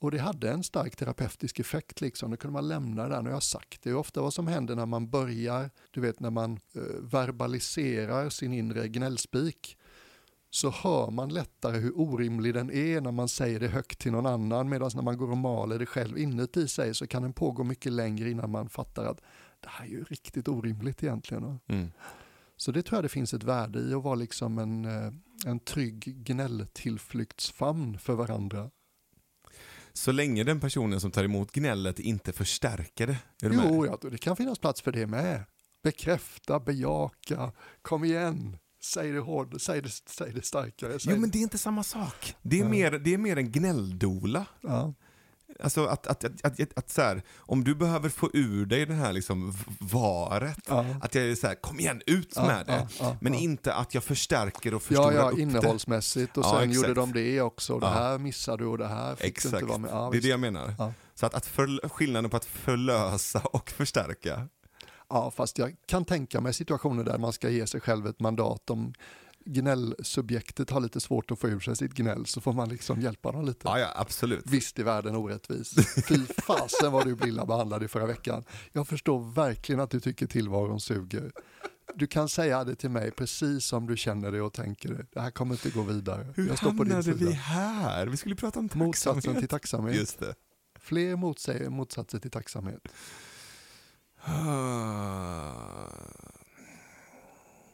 Och 0.00 0.10
det 0.10 0.18
hade 0.18 0.50
en 0.50 0.62
stark 0.62 0.96
terapeutisk 0.96 1.60
effekt 1.60 2.00
liksom. 2.00 2.30
Då 2.30 2.36
kunde 2.36 2.52
man 2.52 2.68
lämna 2.68 3.02
det 3.02 3.08
där. 3.08 3.22
Nu 3.22 3.28
har 3.28 3.36
jag 3.36 3.42
sagt 3.42 3.82
det 3.82 3.90
är 3.90 3.94
ofta 3.94 4.20
vad 4.22 4.34
som 4.34 4.46
händer 4.46 4.76
när 4.76 4.86
man 4.86 5.10
börjar, 5.10 5.70
du 5.90 6.00
vet 6.00 6.20
när 6.20 6.30
man 6.30 6.60
eh, 6.74 6.82
verbaliserar 7.00 8.30
sin 8.30 8.52
inre 8.52 8.88
gnällspik. 8.88 9.78
Så 10.50 10.70
hör 10.70 11.10
man 11.10 11.28
lättare 11.28 11.78
hur 11.78 11.98
orimlig 11.98 12.54
den 12.54 12.70
är 12.70 13.00
när 13.00 13.12
man 13.12 13.28
säger 13.28 13.60
det 13.60 13.68
högt 13.68 13.98
till 13.98 14.12
någon 14.12 14.26
annan. 14.26 14.68
Medan 14.68 14.90
när 14.94 15.02
man 15.02 15.18
går 15.18 15.30
och 15.30 15.36
maler 15.36 15.78
det 15.78 15.86
själv 15.86 16.18
inuti 16.18 16.68
sig 16.68 16.94
så 16.94 17.06
kan 17.06 17.22
den 17.22 17.32
pågå 17.32 17.64
mycket 17.64 17.92
längre 17.92 18.30
innan 18.30 18.50
man 18.50 18.68
fattar 18.68 19.04
att 19.04 19.20
det 19.60 19.68
här 19.68 19.84
är 19.84 19.90
ju 19.90 20.04
riktigt 20.04 20.48
orimligt 20.48 21.02
egentligen. 21.02 21.60
Mm. 21.66 21.90
Så 22.56 22.72
det 22.72 22.82
tror 22.82 22.96
jag 22.96 23.04
det 23.04 23.08
finns 23.08 23.34
ett 23.34 23.42
värde 23.42 23.78
i 23.80 23.94
att 23.94 24.02
vara 24.02 24.14
liksom 24.14 24.58
en, 24.58 24.84
eh, 24.84 25.12
en 25.46 25.60
trygg 25.60 26.24
gnälltillflyktsfamn 26.24 27.98
för 27.98 28.14
varandra. 28.14 28.70
Så 29.92 30.12
länge 30.12 30.44
den 30.44 30.60
personen 30.60 31.00
som 31.00 31.10
tar 31.10 31.24
emot 31.24 31.52
gnället 31.52 31.98
inte 31.98 32.32
förstärker 32.32 33.06
det. 33.06 33.18
Är? 33.46 33.50
Jo, 33.52 33.86
ja, 33.86 34.10
det 34.10 34.18
kan 34.18 34.36
finnas 34.36 34.58
plats 34.58 34.82
för 34.82 34.92
det 34.92 35.06
med. 35.06 35.44
Bekräfta, 35.82 36.60
bejaka, 36.60 37.52
kom 37.82 38.04
igen, 38.04 38.58
säg 38.84 39.12
det 39.12 39.20
hårt, 39.20 39.60
säg 39.60 39.82
det, 39.82 39.90
säg 40.10 40.32
det 40.32 40.42
starkare. 40.44 40.98
Säg 40.98 41.12
Jo 41.14 41.20
men 41.20 41.30
det 41.30 41.38
är 41.38 41.42
inte 41.42 41.58
samma 41.58 41.82
sak. 41.82 42.34
Det 42.42 42.56
är, 42.56 42.62
Ja. 42.62 42.68
mer, 42.68 42.90
det 42.90 43.14
är 43.14 43.18
mer 43.18 43.36
en 43.36 43.52
gnälldola. 43.52 44.46
ja. 44.60 44.94
Alltså 45.62 45.86
att, 45.86 46.06
att, 46.06 46.24
att, 46.24 46.44
att, 46.60 46.78
att, 46.78 46.90
så 46.90 47.02
här, 47.02 47.22
om 47.38 47.64
du 47.64 47.74
behöver 47.74 48.08
få 48.08 48.30
ur 48.32 48.66
dig 48.66 48.86
det 48.86 48.94
här 48.94 49.12
liksom 49.12 49.54
varet, 49.80 50.58
Ja. 50.68 50.86
att 51.02 51.14
jag 51.14 51.24
är 51.24 51.34
så 51.34 51.46
här, 51.46 51.54
kom 51.54 51.80
igen, 51.80 52.02
ut 52.06 52.32
Ja, 52.36 52.46
med 52.46 52.66
det. 52.66 52.72
ja, 52.72 52.88
ja, 53.00 53.16
men 53.20 53.32
ja. 53.34 53.38
inte 53.40 53.74
att 53.74 53.94
jag 53.94 54.04
förstärker 54.04 54.74
och 54.74 54.82
Ja, 54.82 54.86
förstorar 54.86 55.12
ja, 55.12 55.30
upp 55.30 55.36
det. 55.36 55.42
innehållsmässigt 55.42 56.36
och 56.36 56.44
Ja, 56.44 56.58
sen 56.60 56.70
gjorde 56.72 56.94
de 56.94 57.12
det 57.12 57.40
också. 57.40 57.74
Och 57.74 57.80
det 57.80 57.86
Ja. 57.86 57.92
här 57.92 58.18
missade 58.18 58.62
du 58.64 58.66
och 58.68 58.78
det 58.78 58.88
här 58.88 59.14
fick 59.14 59.22
du 59.24 59.28
Exakt, 59.28 59.54
inte 59.54 59.64
vara 59.64 59.78
med. 59.78 59.90
Ja, 59.90 60.08
det 60.12 60.18
är 60.18 60.22
det 60.22 60.28
jag 60.28 60.40
menar. 60.40 60.74
Ja. 60.78 60.92
Så 61.14 61.26
att, 61.26 61.34
att 61.34 61.46
för, 61.46 61.88
skillnaden 61.88 62.30
på 62.30 62.36
att 62.36 62.44
förlösa 62.44 63.40
och 63.40 63.70
förstärka. 63.70 64.48
Ja, 65.08 65.30
fast 65.30 65.58
jag 65.58 65.76
kan 65.86 66.04
tänka 66.04 66.40
mig 66.40 66.54
situationer 66.54 67.04
där 67.04 67.18
man 67.18 67.32
ska 67.32 67.50
ge 67.50 67.66
sig 67.66 67.80
själv 67.80 68.06
ett 68.06 68.20
mandat. 68.20 68.70
Om 68.70 68.92
gnällsubjektet 69.44 70.70
har 70.70 70.80
lite 70.80 71.00
svårt 71.00 71.30
att 71.30 71.38
få 71.38 71.48
ur 71.48 71.60
sig 71.60 71.76
sitt 71.76 71.94
gnäll 71.94 72.26
så 72.26 72.40
får 72.40 72.52
man 72.52 72.68
liksom 72.68 73.00
hjälpa 73.00 73.32
dem 73.32 73.44
lite. 73.44 73.60
Ja, 73.64 73.78
ja, 73.78 73.92
absolut. 73.96 74.46
Visst 74.46 74.78
är 74.78 74.84
världen 74.84 75.16
orättvis. 75.16 75.74
Fy 76.08 76.26
fasen 76.26 76.92
vad 76.92 77.06
du 77.06 77.14
blev 77.14 77.28
illa 77.28 77.46
behandlad 77.46 77.82
i 77.82 77.88
förra 77.88 78.06
veckan. 78.06 78.44
Jag 78.72 78.88
förstår 78.88 79.32
verkligen 79.32 79.80
att 79.80 79.90
du 79.90 80.00
tycker 80.00 80.26
tillvaron 80.26 80.80
suger. 80.80 81.32
Du 81.94 82.06
kan 82.06 82.28
säga 82.28 82.64
det 82.64 82.74
till 82.74 82.90
mig 82.90 83.10
precis 83.10 83.64
som 83.64 83.86
du 83.86 83.96
känner 83.96 84.32
det 84.32 84.42
och 84.42 84.52
tänker 84.52 84.88
det. 84.88 85.06
Det 85.12 85.20
här 85.20 85.30
kommer 85.30 85.54
inte 85.54 85.70
gå 85.70 85.82
vidare. 85.82 86.32
Hur 86.36 86.48
jag 86.48 86.58
står 86.58 86.70
på 86.70 86.84
din 86.84 86.92
hamnade 86.92 87.12
vi 87.12 87.18
sida. 87.18 87.30
här? 87.30 88.06
Vi 88.06 88.16
skulle 88.16 88.34
prata 88.36 88.58
om 88.58 88.68
Motsatsen 88.74 89.14
tacksamhet. 89.14 89.40
till 89.40 89.48
tacksamhet. 89.48 89.96
Just 89.96 90.18
det. 90.18 90.34
Fler 90.78 91.16
motsäger 91.16 91.70
motsatser 91.70 92.18
till 92.18 92.30
tacksamhet. 92.30 92.88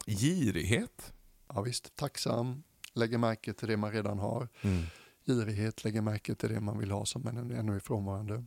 Girighet. 0.06 1.12
Ja 1.48 1.60
visst, 1.62 1.96
tacksam, 1.96 2.62
lägger 2.94 3.18
märke 3.18 3.52
till 3.52 3.68
det 3.68 3.76
man 3.76 3.92
redan 3.92 4.18
har. 4.18 4.48
Mm. 4.62 4.82
Girighet, 5.26 5.84
lägger 5.84 6.00
märke 6.00 6.34
till 6.34 6.48
det 6.54 6.60
man 6.60 6.78
vill 6.78 6.90
ha 6.90 7.06
som 7.06 7.26
än- 7.26 7.50
ännu 7.50 7.76
är 7.76 7.80
frånvarande. 7.80 8.44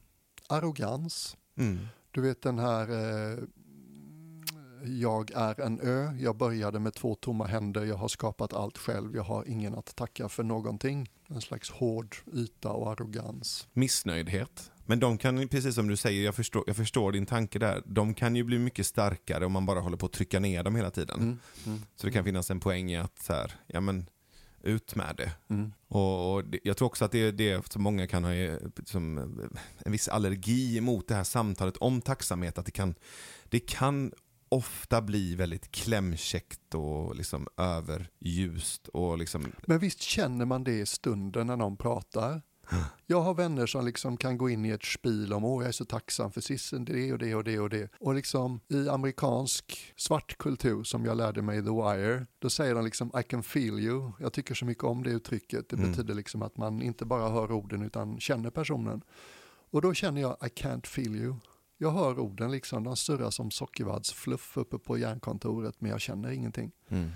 Arrogans, 0.49 1.37
Mm. 1.59 1.87
Du 2.11 2.21
vet 2.21 2.41
den 2.41 2.59
här 2.59 2.89
eh, 2.89 3.39
jag 4.85 5.31
är 5.31 5.59
en 5.61 5.79
ö, 5.79 6.11
jag 6.19 6.37
började 6.37 6.79
med 6.79 6.93
två 6.93 7.15
tomma 7.15 7.45
händer, 7.45 7.85
jag 7.85 7.95
har 7.95 8.07
skapat 8.07 8.53
allt 8.53 8.77
själv, 8.77 9.15
jag 9.15 9.23
har 9.23 9.45
ingen 9.49 9.75
att 9.75 9.95
tacka 9.95 10.29
för 10.29 10.43
någonting. 10.43 11.09
En 11.27 11.41
slags 11.41 11.69
hård 11.71 12.15
yta 12.33 12.69
och 12.71 12.91
arrogans. 12.91 13.67
Missnöjdhet. 13.73 14.71
Men 14.87 14.99
de 14.99 15.17
kan, 15.17 15.47
precis 15.47 15.75
som 15.75 15.87
du 15.87 15.95
säger, 15.95 16.25
jag 16.25 16.35
förstår, 16.35 16.63
jag 16.67 16.75
förstår 16.75 17.11
din 17.11 17.25
tanke 17.25 17.59
där, 17.59 17.83
de 17.85 18.13
kan 18.13 18.35
ju 18.35 18.43
bli 18.43 18.59
mycket 18.59 18.87
starkare 18.87 19.45
om 19.45 19.51
man 19.51 19.65
bara 19.65 19.79
håller 19.79 19.97
på 19.97 20.05
att 20.05 20.13
trycka 20.13 20.39
ner 20.39 20.63
dem 20.63 20.75
hela 20.75 20.91
tiden. 20.91 21.19
Mm, 21.19 21.39
mm, 21.65 21.81
Så 21.95 22.07
det 22.07 22.13
kan 22.13 22.23
finnas 22.23 22.51
en 22.51 22.59
poäng 22.59 22.91
i 22.91 22.97
att 22.97 23.19
så 23.19 23.33
här, 23.33 23.51
ja 23.67 23.81
men, 23.81 24.09
ut 24.63 24.95
med 24.95 25.15
det. 25.17 25.31
mm. 25.49 25.73
Och, 25.87 26.33
och 26.33 26.43
det, 26.43 26.59
jag 26.63 26.77
tror 26.77 26.85
också 26.85 27.05
att 27.05 27.11
det 27.11 27.19
är 27.19 27.31
det 27.31 27.71
som 27.71 27.83
många 27.83 28.07
kan 28.07 28.23
ha 28.23 28.31
som 28.85 29.17
eh, 29.17 29.59
en 29.85 29.91
viss 29.91 30.07
allergi 30.07 30.81
mot 30.81 31.07
det 31.07 31.15
här 31.15 31.23
samtalet 31.23 31.77
om 31.77 32.01
tacksamhet. 32.01 32.57
Att 32.57 32.65
det 32.65 32.71
kan, 32.71 32.95
det 33.43 33.59
kan 33.59 34.11
ofta 34.49 35.01
bli 35.01 35.35
väldigt 35.35 35.71
klämkäckt 35.71 36.75
och 36.75 37.15
liksom 37.15 37.47
överljust. 37.57 38.87
Och 38.87 39.17
liksom, 39.17 39.51
Men 39.67 39.79
visst 39.79 40.01
känner 40.01 40.45
man 40.45 40.63
det 40.63 40.79
i 40.79 40.85
stunden 40.85 41.47
när 41.47 41.55
någon 41.55 41.77
pratar? 41.77 42.41
Jag 43.05 43.21
har 43.21 43.33
vänner 43.33 43.65
som 43.65 43.85
liksom 43.85 44.17
kan 44.17 44.37
gå 44.37 44.49
in 44.49 44.65
i 44.65 44.69
ett 44.69 44.85
spil 44.85 45.33
om 45.33 45.43
åh 45.45 45.63
jag 45.63 45.67
är 45.67 45.71
så 45.71 45.85
tacksam 45.85 46.31
för 46.31 46.41
sissen 46.41 46.85
det 46.85 47.11
och 47.13 47.19
det 47.19 47.35
och 47.35 47.43
det 47.43 47.59
och 47.59 47.69
det. 47.69 47.89
Och 47.99 48.15
liksom 48.15 48.59
i 48.67 48.89
amerikansk 48.89 49.93
svart 49.97 50.37
kultur 50.37 50.83
som 50.83 51.05
jag 51.05 51.17
lärde 51.17 51.41
mig 51.41 51.57
i 51.59 51.61
The 51.61 51.69
Wire, 51.69 52.25
då 52.39 52.49
säger 52.49 52.75
de 52.75 52.85
liksom 52.85 53.11
I 53.19 53.23
can 53.23 53.43
feel 53.43 53.79
you. 53.79 54.11
Jag 54.19 54.33
tycker 54.33 54.55
så 54.55 54.65
mycket 54.65 54.83
om 54.83 55.03
det 55.03 55.09
uttrycket. 55.09 55.69
Det 55.69 55.75
Mm. 55.75 55.89
betyder 55.91 56.13
liksom 56.13 56.41
att 56.41 56.57
man 56.57 56.81
inte 56.81 57.05
bara 57.05 57.29
hör 57.29 57.51
orden 57.51 57.81
utan 57.81 58.19
känner 58.19 58.49
personen. 58.49 59.01
Och 59.71 59.81
då 59.81 59.93
känner 59.93 60.21
jag 60.21 60.37
I 60.41 60.45
can't 60.61 60.85
feel 60.87 61.15
you. 61.15 61.35
Jag 61.77 61.91
hör 61.91 62.19
orden 62.19 62.51
liksom, 62.51 62.83
de 62.83 62.95
surrar 62.97 63.29
som 63.29 63.51
sockervaddsfluff 63.51 64.57
uppe 64.57 64.77
på 64.79 64.97
järnkontoret 64.97 65.75
men 65.81 65.91
jag 65.91 66.01
känner 66.01 66.31
ingenting. 66.31 66.71
mm. 66.89 67.09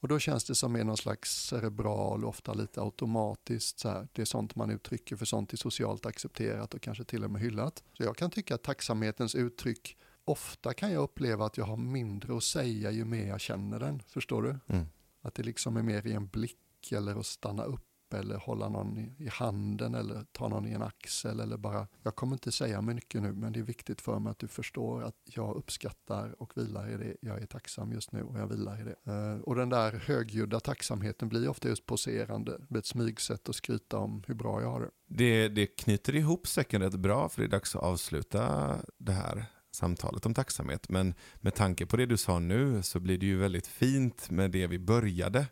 Och 0.00 0.08
då 0.08 0.18
känns 0.18 0.44
det 0.44 0.54
som 0.54 0.76
är 0.76 0.84
någon 0.84 0.96
slags 0.96 1.46
cerebral, 1.46 2.24
ofta 2.24 2.54
lite 2.54 2.80
automatiskt. 2.80 3.78
Så 3.78 3.88
här. 3.88 4.08
Det 4.12 4.22
är 4.22 4.26
sånt 4.26 4.54
man 4.54 4.70
uttrycker 4.70 5.16
för 5.16 5.24
sånt 5.24 5.52
är 5.52 5.56
socialt 5.56 6.06
accepterat 6.06 6.74
och 6.74 6.80
kanske 6.80 7.04
till 7.04 7.24
och 7.24 7.30
med 7.30 7.42
hyllat. 7.42 7.82
Så 7.92 8.02
jag 8.02 8.16
kan 8.16 8.30
tycka 8.30 8.54
att 8.54 8.62
tacksamhetens 8.62 9.34
uttryck, 9.34 9.96
ofta 10.24 10.74
kan 10.74 10.92
jag 10.92 11.02
uppleva 11.02 11.46
att 11.46 11.56
jag 11.56 11.64
har 11.64 11.76
mindre 11.76 12.36
att 12.36 12.44
säga 12.44 12.90
ju 12.90 13.04
mer 13.04 13.28
jag 13.28 13.40
känner 13.40 13.80
den. 13.80 14.02
Förstår 14.06 14.42
du? 14.42 14.58
Mm. 14.66 14.86
Att 15.22 15.34
det 15.34 15.42
liksom 15.42 15.76
är 15.76 15.82
mer 15.82 16.06
i 16.06 16.12
en 16.12 16.26
blick 16.26 16.92
eller 16.92 17.16
att 17.20 17.26
stanna 17.26 17.64
upp 17.64 17.87
eller 18.14 18.36
hålla 18.36 18.68
någon 18.68 18.98
i, 18.98 19.14
i 19.18 19.28
handen 19.28 19.94
eller 19.94 20.24
ta 20.32 20.48
någon 20.48 20.66
i 20.66 20.72
en 20.72 20.82
axel 20.82 21.40
eller 21.40 21.56
bara, 21.56 21.86
jag 22.02 22.16
kommer 22.16 22.32
inte 22.32 22.52
säga 22.52 22.82
mycket 22.82 23.22
nu 23.22 23.32
men 23.32 23.52
det 23.52 23.58
är 23.58 23.64
viktigt 23.64 24.00
för 24.00 24.18
mig 24.18 24.30
att 24.30 24.38
du 24.38 24.48
förstår 24.48 25.02
att 25.02 25.16
jag 25.24 25.56
uppskattar 25.56 26.42
och 26.42 26.52
vilar 26.56 26.90
i 26.90 26.96
det. 26.96 27.16
Jag 27.20 27.42
är 27.42 27.46
tacksam 27.46 27.92
just 27.92 28.12
nu 28.12 28.22
och 28.22 28.38
jag 28.38 28.46
vilar 28.46 28.80
i 28.80 28.84
det. 28.84 29.12
Eh, 29.12 29.40
och 29.40 29.54
den 29.54 29.68
där 29.68 29.92
högljudda 29.92 30.60
tacksamheten 30.60 31.28
blir 31.28 31.48
ofta 31.48 31.68
just 31.68 31.86
poserande. 31.86 32.58
Det 32.58 32.66
blir 32.68 32.78
ett 32.78 32.86
smygsätt 32.86 33.48
att 33.48 33.54
skryta 33.54 33.98
om 33.98 34.22
hur 34.26 34.34
bra 34.34 34.62
jag 34.62 34.70
har 34.70 34.80
det. 34.80 34.90
det, 35.06 35.48
det 35.48 35.66
knyter 35.66 36.14
ihop 36.14 36.46
säcken 36.46 36.82
rätt 36.82 36.94
bra 36.94 37.28
för 37.28 37.42
det 37.42 37.46
är 37.46 37.50
dags 37.50 37.76
att 37.76 37.82
avsluta 37.82 38.76
det 38.98 39.12
här 39.12 39.46
samtalet 39.70 40.26
om 40.26 40.34
tacksamhet. 40.34 40.88
Men 40.88 41.14
med 41.36 41.54
tanke 41.54 41.86
på 41.86 41.96
det 41.96 42.06
du 42.06 42.16
sa 42.16 42.38
nu 42.38 42.82
så 42.82 43.00
blir 43.00 43.18
det 43.18 43.26
ju 43.26 43.36
väldigt 43.36 43.66
fint 43.66 44.30
med 44.30 44.50
det 44.50 44.66
vi 44.66 44.78
började. 44.78 45.46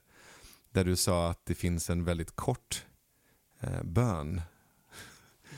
Där 0.76 0.84
du 0.84 0.96
sa 0.96 1.30
att 1.30 1.46
det 1.46 1.54
finns 1.54 1.90
en 1.90 2.04
väldigt 2.04 2.36
kort 2.36 2.84
eh, 3.60 3.82
bön 3.82 4.40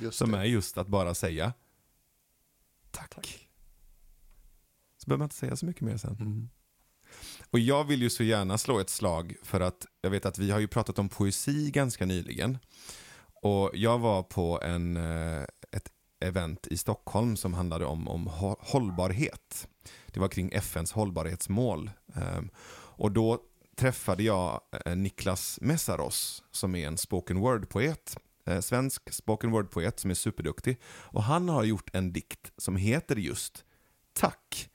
Just 0.00 0.18
som 0.18 0.32
det. 0.32 0.38
är 0.38 0.44
just 0.44 0.78
att 0.78 0.86
bara 0.88 1.14
säga 1.14 1.52
tack. 2.90 3.48
Så 4.96 5.06
behöver 5.08 5.18
man 5.18 5.24
inte 5.26 5.36
säga 5.36 5.56
så 5.56 5.66
mycket 5.66 5.82
mer 5.82 5.96
sen. 5.96 6.16
Mm. 6.20 6.48
Och 7.50 7.58
jag 7.58 7.84
vill 7.84 8.02
ju 8.02 8.10
så 8.10 8.22
gärna 8.22 8.58
slå 8.58 8.78
ett 8.80 8.90
slag 8.90 9.34
för 9.42 9.60
att 9.60 9.86
jag 10.00 10.10
vet 10.10 10.26
att 10.26 10.38
vi 10.38 10.50
har 10.50 10.58
ju 10.58 10.68
pratat 10.68 10.98
om 10.98 11.08
poesi 11.08 11.70
ganska 11.70 12.06
nyligen. 12.06 12.58
Och 13.42 13.70
jag 13.74 13.98
var 13.98 14.22
på 14.22 14.60
en, 14.62 14.96
eh, 14.96 15.42
ett 15.72 15.92
event 16.20 16.66
i 16.66 16.76
Stockholm 16.76 17.36
som 17.36 17.54
handlade 17.54 17.84
om, 17.84 18.08
om 18.08 18.28
hå- 18.28 18.56
hållbarhet. 18.60 19.68
Det 20.06 20.20
var 20.20 20.28
kring 20.28 20.52
FNs 20.52 20.92
hållbarhetsmål. 20.92 21.90
Ehm, 22.14 22.50
Och 23.00 23.12
då 23.12 23.38
träffade 23.78 24.22
jag 24.22 24.60
eh, 24.86 24.96
Niklas 24.96 25.58
Messaros 25.62 26.44
som 26.50 26.74
är 26.74 26.86
en 26.86 26.98
spoken 26.98 27.40
word-poet. 27.40 28.16
Eh, 28.46 28.60
Svensk 28.60 29.12
spoken 29.12 29.50
word-poet 29.50 30.00
som 30.00 30.10
är 30.10 30.14
superduktig. 30.14 30.80
Och 30.86 31.22
han 31.22 31.48
har 31.48 31.64
gjort 31.64 31.90
en 31.92 32.12
dikt 32.12 32.52
som 32.56 32.76
heter 32.76 33.16
just 33.16 33.64
Tack. 34.12 34.70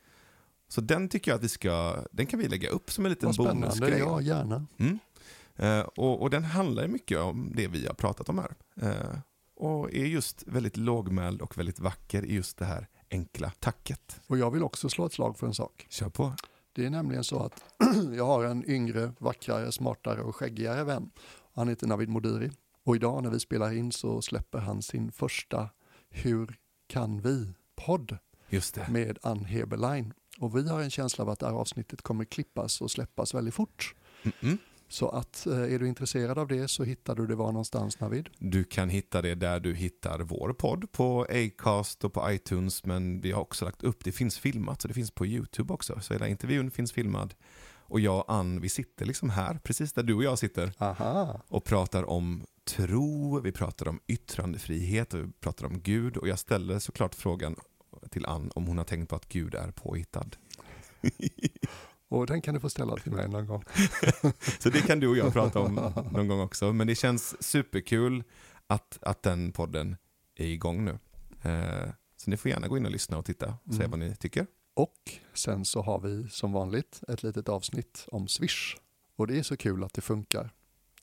Så 0.68 0.82
den 0.82 1.10
tycker 1.10 1.32
jag 1.32 1.36
att 1.36 1.44
vi 1.44 1.50
ska, 1.50 2.04
den 2.12 2.26
kan 2.26 2.40
vi 2.40 2.48
lägga 2.48 2.70
upp 2.70 2.92
som 2.92 3.06
en 3.06 3.12
liten 3.12 3.32
bonusgrej. 3.38 4.00
ja 4.00 4.22
gärna. 4.22 4.68
Mm. 4.78 5.00
Eh, 5.56 5.80
och, 5.80 6.22
och 6.22 6.30
den 6.30 6.44
handlar 6.44 6.88
mycket 6.88 7.20
om 7.20 7.52
det 7.56 7.68
vi 7.68 7.88
har 7.88 7.94
pratat 7.94 8.30
om 8.30 8.38
här. 8.38 8.56
Eh, 8.82 9.20
och 9.56 9.94
är 9.94 10.06
just 10.06 10.44
väldigt 10.48 10.78
lågmäld 10.78 11.42
och 11.42 11.58
väldigt 11.58 11.80
vacker 11.80 12.26
i 12.26 12.34
just 12.36 12.58
det 12.58 12.66
här 12.66 12.88
enkla 13.12 13.50
tacket. 13.50 14.22
Och 14.28 14.38
jag 14.38 14.52
vill 14.52 14.64
också 14.64 14.90
slå 14.90 15.06
ett 15.06 15.14
slag 15.14 15.38
för 15.38 15.48
en 15.48 15.54
sak. 15.54 15.88
Kör 15.90 16.10
på. 16.10 16.34
Det 16.74 16.86
är 16.86 16.90
nämligen 16.90 17.24
så 17.24 17.44
att 17.44 17.64
jag 18.16 18.26
har 18.26 18.44
en 18.46 18.70
yngre, 18.70 19.14
vackrare, 19.20 19.72
smartare 19.72 20.22
och 20.22 20.36
skäggigare 20.36 20.84
vän. 20.84 21.12
Han 21.54 21.68
heter 21.68 21.88
Navid 21.88 22.10
Modiri. 22.10 22.52
Och 22.84 22.96
idag 22.96 23.24
när 23.24 23.30
vi 23.30 23.40
spelar 23.40 23.74
in 23.74 23.92
så 23.92 24.22
släpper 24.22 24.60
han 24.60 24.82
sin 24.82 25.12
första 25.12 25.70
Hur 26.10 26.56
kan 26.88 27.22
vi-podd 27.22 28.18
med 28.90 29.18
Ann 29.22 29.46
Heberlein. 29.46 30.14
Och 30.38 30.58
vi 30.58 30.70
har 30.70 30.82
en 30.82 30.90
känsla 30.90 31.24
av 31.24 31.30
att 31.30 31.40
det 31.40 31.46
här 31.46 31.54
avsnittet 31.54 32.02
kommer 32.02 32.26
klippas 32.26 32.82
och 32.82 32.92
släppas 32.92 33.34
väldigt 33.34 33.54
fort. 33.54 33.96
Mm-mm. 34.24 34.58
Så 34.94 35.10
att 35.10 35.46
eh, 35.46 35.74
är 35.74 35.80
du 35.80 35.88
intresserad 35.88 36.40
av 36.40 36.48
det 36.48 36.68
så 36.68 36.84
hittar 36.84 37.16
du 37.16 37.28
det 37.28 37.36
var 37.36 37.52
någonstans 37.52 38.00
Navid. 38.00 38.30
Du 38.38 38.64
kan 38.64 38.90
hitta 38.90 39.22
det 39.22 39.36
där 39.36 39.60
du 39.60 39.74
hittar 39.74 40.20
vår 40.20 40.54
podd 40.54 40.92
på 40.92 41.26
Acast 41.30 42.04
och 42.04 42.14
på 42.14 42.32
iTunes. 42.32 42.86
Men 42.86 43.22
vi 43.22 43.32
har 43.32 43.42
också 43.42 43.66
lagt 43.66 43.84
upp, 43.84 44.04
det 44.04 44.12
finns 44.12 44.40
filmat 44.40 44.82
så 44.82 44.88
det 44.88 44.94
finns 44.94 45.12
på 45.12 45.26
YouTube 45.26 45.74
också. 45.74 46.00
Så 46.02 46.14
hela 46.14 46.28
intervjun 46.28 46.72
finns 46.72 46.92
filmad. 46.92 47.34
Och 47.76 48.00
jag 48.00 48.20
och 48.20 48.34
Ann, 48.34 48.62
vi 48.62 48.70
sitter 48.70 49.06
liksom 49.06 49.30
här, 49.30 49.60
precis 49.64 49.94
där 49.94 50.04
du 50.04 50.14
och 50.14 50.24
jag 50.24 50.40
sitter. 50.40 50.74
Aha, 50.78 51.42
och 51.48 51.64
pratar 51.64 52.10
om 52.10 52.46
tro, 52.66 53.40
vi 53.40 53.52
pratar 53.52 53.88
om 53.88 54.00
yttrandefrihet 54.08 55.14
och 55.14 55.20
vi 55.20 55.32
pratar 55.40 55.66
om 55.66 55.82
Gud. 55.82 56.18
Och 56.18 56.28
jag 56.28 56.40
ställer 56.40 56.80
såklart 56.80 57.16
frågan 57.16 57.56
till 58.10 58.26
Ann 58.26 58.52
om 58.56 58.66
hon 58.68 58.78
har 58.78 58.86
tänkt 58.86 59.10
på 59.10 59.16
att 59.16 59.30
Gud 59.30 59.56
är 59.56 59.72
påhittad. 59.72 60.30
och 62.14 62.28
den 62.28 62.42
kan 62.42 62.54
du 62.54 62.60
få 62.60 62.70
ställa 62.70 62.96
till 62.96 63.12
mig 63.12 63.28
någon 63.30 63.48
gång. 63.48 63.64
Så 64.60 64.70
det 64.70 64.82
kan 64.82 65.00
du 65.00 65.08
och 65.08 65.18
jag 65.18 65.34
prata 65.34 65.60
om 65.60 65.76
någon 66.12 66.28
gång 66.28 66.40
också. 66.40 66.74
Men 66.74 66.88
det 66.88 66.96
känns 66.96 67.44
superkul 67.44 68.24
att, 68.68 68.98
att 69.02 69.24
den 69.24 69.52
podden 69.52 69.96
är 70.36 70.46
igång 70.48 70.86
nu. 70.86 71.00
Eh, 71.50 71.90
Så 72.18 72.30
ni 72.30 72.38
får 72.38 72.52
gärna 72.52 72.68
gå 72.68 72.78
in 72.78 72.86
och 72.86 72.92
lyssna 72.92 73.18
och 73.18 73.26
titta 73.26 73.54
och 73.64 73.74
säga 73.74 73.86
Mm. 73.86 73.92
vad 73.92 74.00
ni 74.10 74.16
tycker. 74.16 74.48
Och 74.74 74.98
sen 75.34 75.66
så 75.66 75.82
har 75.82 76.00
vi 76.00 76.30
som 76.30 76.52
vanligt 76.54 77.02
ett 77.08 77.24
litet 77.24 77.50
avsnitt 77.50 78.06
om 78.12 78.28
Swish. 78.28 78.76
Och 79.16 79.28
det 79.28 79.40
är 79.40 79.44
så 79.44 79.58
kul 79.58 79.84
att 79.84 79.94
det 79.94 80.02
funkar. 80.02 80.50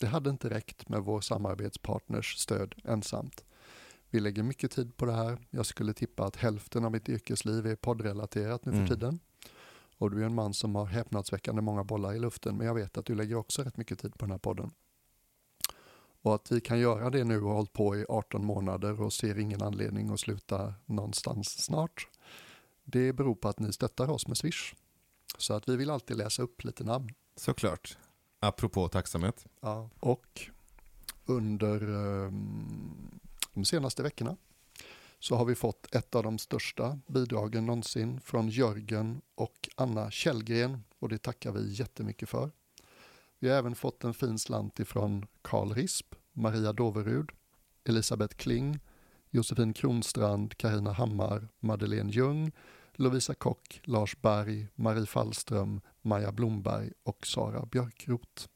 Det 0.01 0.07
hade 0.07 0.31
inte 0.31 0.51
räckt 0.51 0.89
med 0.89 1.01
vår 1.03 1.21
samarbetspartners 1.21 2.37
stöd 2.37 2.75
ensamt. 2.85 3.45
Vi 4.11 4.21
lägger 4.21 4.43
mycket 4.43 4.71
tid 4.71 4.97
på 4.97 5.07
det 5.07 5.13
här. 5.13 5.39
Jag 5.51 5.67
skulle 5.67 5.93
tippa 5.93 6.25
att 6.25 6.37
hälften 6.37 6.85
av 6.85 6.93
mitt 6.93 7.09
yrkesliv 7.09 7.67
är 7.67 7.77
poddrelaterat 7.77 8.65
nu 8.65 8.73
för 8.73 8.79
Mm. 8.79 8.89
tiden. 8.89 9.19
Och 10.01 10.11
du 10.11 10.23
är 10.23 10.27
en 10.27 10.35
man 10.35 10.55
som 10.55 10.75
har 10.75 10.87
häpnadsväckande 10.87 11.63
många 11.63 11.85
bollar 11.85 12.15
i 12.15 12.19
luften, 12.19 12.57
men 12.57 12.67
jag 12.67 12.75
vet 12.75 12.99
att 12.99 13.05
du 13.05 13.15
lägger 13.15 13.35
också 13.35 13.63
rätt 13.63 13.77
mycket 13.77 13.99
tid 13.99 14.19
på 14.19 14.25
den 14.25 14.31
här 14.31 14.39
podden. 14.39 14.71
Och 16.23 16.35
att 16.35 16.53
vi 16.53 16.61
kan 16.61 16.79
göra 16.79 17.11
det 17.11 17.25
nu 17.25 17.43
och 17.43 17.49
har 17.49 17.55
hållit 17.55 17.73
på 17.73 17.97
i 17.97 18.07
18 18.09 18.45
månader 18.45 19.03
och 19.03 19.13
ser 19.13 19.39
ingen 19.39 19.63
anledning 19.63 20.11
att 20.11 20.21
sluta 20.21 20.75
någonstans 20.87 21.65
snart. 21.65 22.09
Det 22.85 23.13
beror 23.13 23.35
på 23.35 23.49
att 23.49 23.59
ni 23.59 23.73
stöttar 23.73 24.11
oss 24.11 24.27
med 24.27 24.37
Swish. 24.37 24.75
Så 25.39 25.55
att 25.55 25.69
vi 25.69 25.77
vill 25.77 25.91
alltid 25.91 26.17
läsa 26.17 26.43
upp 26.43 26.65
lite 26.65 26.85
namn. 26.85 27.09
Såklart. 27.37 27.99
Apropå 28.41 28.89
tacksamhet. 28.89 29.47
Ja. 29.61 29.91
Och 30.01 30.51
under 31.27 31.83
ehm, 31.83 33.21
de 33.55 33.65
senaste 33.65 34.03
veckorna 34.03 34.37
så 35.21 35.37
har 35.37 35.45
vi 35.45 35.55
fått 35.55 35.95
ett 35.95 36.15
av 36.15 36.23
de 36.23 36.39
största 36.39 36.99
bidragen 37.07 37.67
någonsin 37.67 38.21
från 38.21 38.49
Jörgen 38.49 39.21
och 39.35 39.69
Anna 39.77 40.11
Källgren 40.11 40.85
och 40.99 41.09
det 41.09 41.19
tackar 41.19 41.53
vi 41.53 41.73
jättemycket 41.73 42.29
för. 42.29 42.51
Vi 43.39 43.49
har 43.49 43.57
även 43.57 43.75
fått 43.75 44.05
en 44.05 44.15
fin 44.15 44.39
slant 44.39 44.81
ifrån 44.81 45.27
Karl 45.43 45.73
Risp, 45.73 46.15
Maria 46.33 46.73
Doverud, 46.73 47.31
Elisabeth 47.85 48.37
Kling, 48.37 48.79
Josefin 49.31 49.73
Kronstrand, 49.73 50.57
Karina 50.57 50.93
Hammar, 50.93 51.49
Madeleine 51.61 52.11
Ljung, 52.11 52.53
Lovisa 52.93 53.35
Kock, 53.35 53.81
Lars 53.85 54.17
Berg, 54.21 54.67
Marie 54.75 55.07
Fallström, 55.07 55.81
Maja 56.03 56.33
Blomberg 56.33 56.93
och 57.03 57.27
Sara 57.27 57.67
Björkrot. 57.67 58.49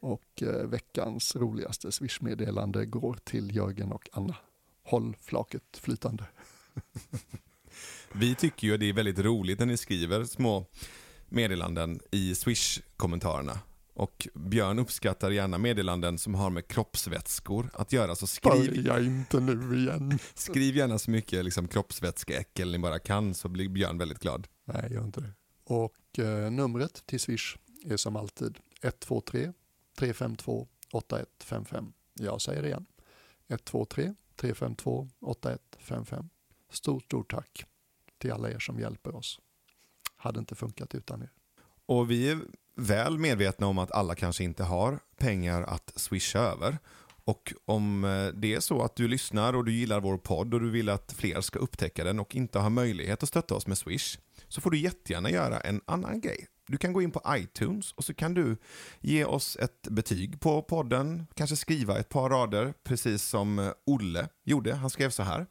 Och 0.00 0.42
eh, 0.42 0.66
veckans 0.66 1.36
roligaste 1.36 1.92
swishmeddelande 1.92 2.86
går 2.86 3.18
till 3.24 3.56
Jörgen 3.56 3.92
och 3.92 4.08
Anna. 4.12 4.36
Håll 4.84 5.16
flaket 5.20 5.62
flytande. 5.80 6.24
Vi 8.12 8.34
tycker 8.34 8.66
ju 8.66 8.74
att 8.74 8.80
det 8.80 8.88
är 8.88 8.92
väldigt 8.92 9.18
roligt 9.18 9.58
när 9.58 9.66
ni 9.66 9.76
skriver 9.76 10.24
små 10.24 10.66
meddelanden 11.28 12.00
i 12.10 12.34
Swish-kommentarerna. 12.34 13.58
Och 13.94 14.28
Björn 14.34 14.78
uppskattar 14.78 15.30
gärna 15.30 15.58
meddelanden 15.58 16.18
som 16.18 16.34
har 16.34 16.50
med 16.50 16.68
kroppsvätskor 16.68 17.70
att 17.74 17.92
göra. 17.92 18.16
Så 18.16 18.26
skriv, 18.26 18.84
Börja 18.84 19.00
inte 19.00 19.40
nu 19.40 19.76
igen. 19.78 20.18
skriv 20.34 20.76
gärna 20.76 20.98
så 20.98 21.10
mycket 21.10 21.44
liksom, 21.44 21.68
kroppsvätskeäckel 21.68 22.72
ni 22.72 22.78
bara 22.78 22.98
kan 22.98 23.34
så 23.34 23.48
blir 23.48 23.68
Björn 23.68 23.98
väldigt 23.98 24.18
glad. 24.18 24.48
Nej, 24.64 24.92
gör 24.92 25.04
inte 25.04 25.20
det. 25.20 25.32
Och 25.64 26.18
eh, 26.18 26.50
numret 26.50 27.06
till 27.06 27.20
Swish 27.20 27.56
är 27.84 27.96
som 27.96 28.16
alltid 28.16 28.58
123 28.82 29.52
352 29.98 30.68
8155. 30.92 31.92
Jag 32.14 32.40
säger 32.40 32.62
det 32.62 32.68
igen. 32.68 32.86
123 33.48 34.14
352 34.36 35.08
8155. 35.20 36.28
Stort, 36.70 37.04
stort 37.04 37.30
tack 37.30 37.64
till 38.18 38.32
alla 38.32 38.50
er 38.50 38.58
som 38.58 38.80
hjälper 38.80 39.14
oss. 39.14 39.40
Hade 40.16 40.38
inte 40.38 40.54
funkat 40.54 40.94
utan 40.94 41.22
er. 41.22 41.30
Och 41.86 42.10
vi 42.10 42.30
är 42.30 42.38
väl 42.76 43.18
medvetna 43.18 43.66
om 43.66 43.78
att 43.78 43.92
alla 43.92 44.14
kanske 44.14 44.44
inte 44.44 44.64
har 44.64 44.98
pengar 45.16 45.62
att 45.62 45.92
swisha 45.96 46.38
över. 46.38 46.78
Och 47.24 47.52
om 47.64 48.04
eh, 48.04 48.26
det 48.26 48.54
är 48.54 48.60
så 48.60 48.82
att 48.82 48.96
du 48.96 49.08
lyssnar 49.08 49.52
och 49.52 49.64
du 49.64 49.72
gillar 49.72 50.00
vår 50.00 50.18
podd 50.18 50.54
och 50.54 50.60
du 50.60 50.70
vill 50.70 50.88
att 50.88 51.12
fler 51.12 51.40
ska 51.40 51.58
upptäcka 51.58 52.04
den 52.04 52.20
och 52.20 52.34
inte 52.34 52.58
har 52.58 52.70
möjlighet 52.70 53.22
att 53.22 53.28
stötta 53.28 53.54
oss 53.54 53.66
med 53.66 53.78
Swish 53.78 54.18
så 54.48 54.60
får 54.60 54.70
du 54.70 54.78
jättegärna 54.78 55.30
göra 55.30 55.60
en 55.60 55.80
annan 55.84 56.20
grej. 56.20 56.46
Du 56.66 56.78
kan 56.78 56.92
gå 56.92 57.02
in 57.02 57.10
på 57.10 57.22
iTunes 57.28 57.92
och 57.92 58.04
så 58.04 58.14
kan 58.14 58.34
du 58.34 58.56
ge 59.00 59.24
oss 59.24 59.56
ett 59.56 59.82
betyg 59.82 60.40
på 60.40 60.62
podden, 60.62 61.26
kanske 61.34 61.56
skriva 61.56 61.98
ett 61.98 62.08
par 62.08 62.30
rader, 62.30 62.74
precis 62.84 63.22
som 63.22 63.58
eh, 63.58 63.70
Olle 63.86 64.28
gjorde. 64.44 64.74
Han 64.74 64.90
skrev 64.90 65.10
så 65.10 65.22
här. 65.22 65.46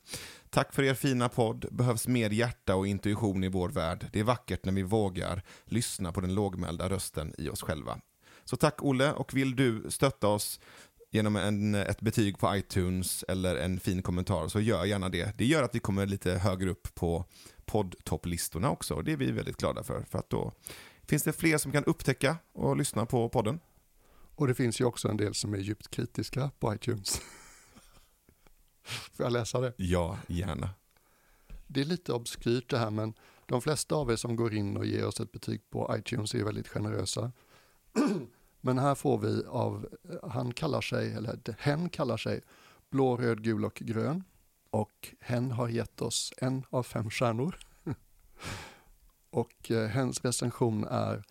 Tack 0.49 0.73
för 0.73 0.83
er 0.83 0.93
fina 0.93 1.29
podd. 1.29 1.65
Behövs 1.71 2.07
mer 2.07 2.29
hjärta 2.29 2.75
och 2.75 2.88
intuition 2.88 3.43
i 3.43 3.49
vår 3.49 3.69
värld. 3.69 4.09
Det 4.13 4.19
är 4.19 4.23
vackert 4.23 4.65
när 4.65 4.73
vi 4.73 4.83
vågar 4.83 5.41
lyssna 5.65 6.11
på 6.11 6.21
den 6.21 6.33
lågmälda 6.33 6.89
rösten 6.89 7.33
i 7.38 7.49
oss 7.49 7.61
själva. 7.61 7.99
Så 8.43 8.57
tack 8.57 8.83
Olle 8.83 9.13
och 9.13 9.33
vill 9.33 9.55
du 9.55 9.85
stötta 9.89 10.27
oss 10.27 10.59
genom 11.11 11.35
en, 11.35 11.75
ett 11.75 12.01
betyg 12.01 12.38
på 12.38 12.55
iTunes 12.55 13.23
eller 13.27 13.55
en 13.55 13.79
fin 13.79 14.01
kommentar 14.01 14.47
så 14.47 14.59
gör 14.59 14.85
gärna 14.85 15.09
det. 15.09 15.38
Det 15.38 15.45
gör 15.45 15.63
att 15.63 15.75
vi 15.75 15.79
kommer 15.79 16.05
lite 16.05 16.31
högre 16.31 16.69
upp 16.69 16.95
på 16.95 17.25
poddtopplistorna 17.65 18.69
också 18.69 18.95
och 18.95 19.03
det 19.03 19.11
är 19.11 19.17
vi 19.17 19.31
väldigt 19.31 19.57
glada 19.57 19.83
för. 19.83 20.05
För 20.09 20.19
att 20.19 20.29
då 20.29 20.53
finns 21.11 21.23
det 21.23 21.33
fler 21.33 21.57
som 21.57 21.71
kan 21.71 21.85
upptäcka 21.85 22.38
och 22.53 22.77
lyssna 22.77 23.05
på 23.05 23.29
podden. 23.29 23.59
Och 24.35 24.47
det 24.47 24.55
finns 24.55 24.81
ju 24.81 24.85
också 24.85 25.07
en 25.07 25.17
del 25.17 25.33
som 25.33 25.53
är 25.53 25.57
djupt 25.57 25.88
kritiska 25.88 26.51
på 26.59 26.75
iTunes. 26.75 27.21
Får 28.83 29.25
jag 29.25 29.33
läsa 29.33 29.59
det? 29.59 29.73
Ja, 29.77 30.17
gärna. 30.27 30.69
Det 31.67 31.81
är 31.81 31.85
lite 31.85 32.13
obskyrt 32.13 32.69
det 32.69 32.77
här 32.77 32.89
men 32.89 33.13
de 33.45 33.61
flesta 33.61 33.95
av 33.95 34.11
er 34.11 34.15
som 34.15 34.35
går 34.35 34.53
in 34.53 34.77
och 34.77 34.85
ger 34.85 35.05
oss 35.05 35.19
ett 35.19 35.31
betyg 35.31 35.69
på 35.69 35.95
iTunes 35.97 36.35
är 36.35 36.43
väldigt 36.43 36.67
generösa. 36.67 37.31
Men 38.61 38.77
här 38.77 38.95
får 38.95 39.17
vi 39.17 39.45
av, 39.45 39.89
han 40.23 40.53
kallar 40.53 40.81
sig, 40.81 41.13
eller 41.13 41.39
hen 41.59 41.89
kallar 41.89 42.17
sig 42.17 42.41
blå, 42.89 43.17
röd, 43.17 43.43
gul 43.43 43.65
och 43.65 43.75
grön. 43.75 44.23
Och 44.69 45.15
hen 45.19 45.51
har 45.51 45.69
gett 45.69 46.01
oss 46.01 46.33
en 46.38 46.63
av 46.69 46.83
fem 46.83 47.09
stjärnor. 47.09 47.57
Och 49.31 49.71
eh, 49.71 49.87
hens 49.87 50.21
recension 50.21 50.83
är 50.83 51.23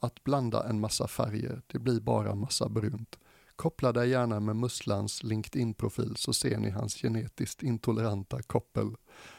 att 0.00 0.24
blanda 0.24 0.68
en 0.68 0.80
massa 0.80 1.08
färger, 1.08 1.62
det 1.66 1.78
blir 1.78 2.00
bara 2.00 2.34
massa 2.34 2.68
brunt. 2.68 3.18
Koppla 3.56 3.92
dig 3.92 4.08
gärna 4.08 4.40
med 4.40 4.56
musslans 4.56 5.22
LinkedIn-profil 5.22 6.16
så 6.16 6.32
ser 6.32 6.58
ni 6.58 6.70
hans 6.70 6.94
genetiskt 6.94 7.62
intoleranta 7.62 8.42
koppel. 8.42 8.96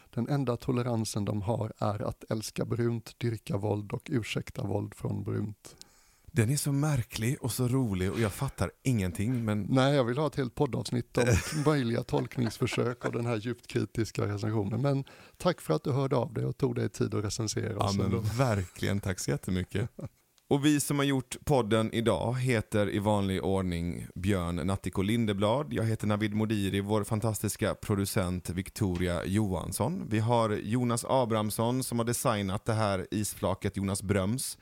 Den 0.10 0.30
enda 0.30 0.58
toleransen 0.58 1.26
de 1.26 1.42
har 1.42 1.74
är 1.78 2.02
att 2.02 2.24
älska 2.32 2.66
brunt, 2.66 3.20
dyrka 3.20 3.58
våld 3.58 3.92
och 3.92 4.10
ursäkta 4.12 4.64
våld 4.64 4.94
från 4.94 5.24
brunt. 5.24 5.76
Den 6.38 6.50
är 6.50 6.56
så 6.58 6.72
märklig 6.72 7.38
och 7.42 7.52
så 7.52 7.68
rolig 7.68 8.12
och 8.12 8.20
jag 8.20 8.32
fattar 8.32 8.72
ingenting. 8.84 9.46
Men 9.46 9.68
Nej, 9.70 9.96
jag 9.96 10.04
vill 10.04 10.18
ha 10.18 10.28
ett 10.28 10.36
helt 10.36 10.56
poddavsnitt 10.56 11.18
om 11.18 11.26
möjliga 11.66 12.04
tolkningsförsök 12.04 13.06
av 13.06 13.12
den 13.12 13.26
här 13.26 13.36
djupt 13.36 13.68
kritiska 13.68 14.26
recensionen. 14.26 14.82
Men 14.82 15.04
tack 15.38 15.62
för 15.62 15.74
att 15.74 15.84
du 15.84 15.92
hörde 15.92 16.16
av 16.16 16.34
dig 16.34 16.46
och 16.46 16.58
tog 16.58 16.76
dig 16.76 16.90
tid 16.90 17.14
att 17.14 17.24
recensera 17.24 17.74
ja, 17.74 17.86
oss. 17.86 17.98
men 17.98 18.06
ändå. 18.06 18.20
verkligen, 18.20 19.00
tack 19.00 19.20
så 19.20 19.32
jättemycket. 19.32 19.90
Och 20.50 20.66
vi 20.66 20.80
som 20.80 20.98
har 20.98 21.06
gjort 21.06 21.38
podden 21.46 21.94
idag 21.94 22.40
heter 22.40 22.90
i 22.90 23.00
vanlig 23.00 23.44
ordning 23.44 24.08
Björn 24.16 24.56
Nattiko 24.56 25.02
Lindeblad. 25.02 25.74
Jag 25.74 25.84
heter 25.84 26.08
Navid 26.08 26.34
Modiri, 26.34 26.82
vår 26.82 27.04
fantastiska 27.04 27.76
producent 27.76 28.50
Victoria 28.50 29.26
Johansson. 29.26 30.06
Vi 30.10 30.20
har 30.20 30.50
Jonas 30.50 31.06
Abrahamsson 31.10 31.84
som 31.84 32.00
har 32.00 32.06
designat 32.06 32.66
det 32.66 32.74
här 32.74 33.08
isflaket, 33.12 33.78
Jonas 33.78 34.04
Bröms 34.04 34.58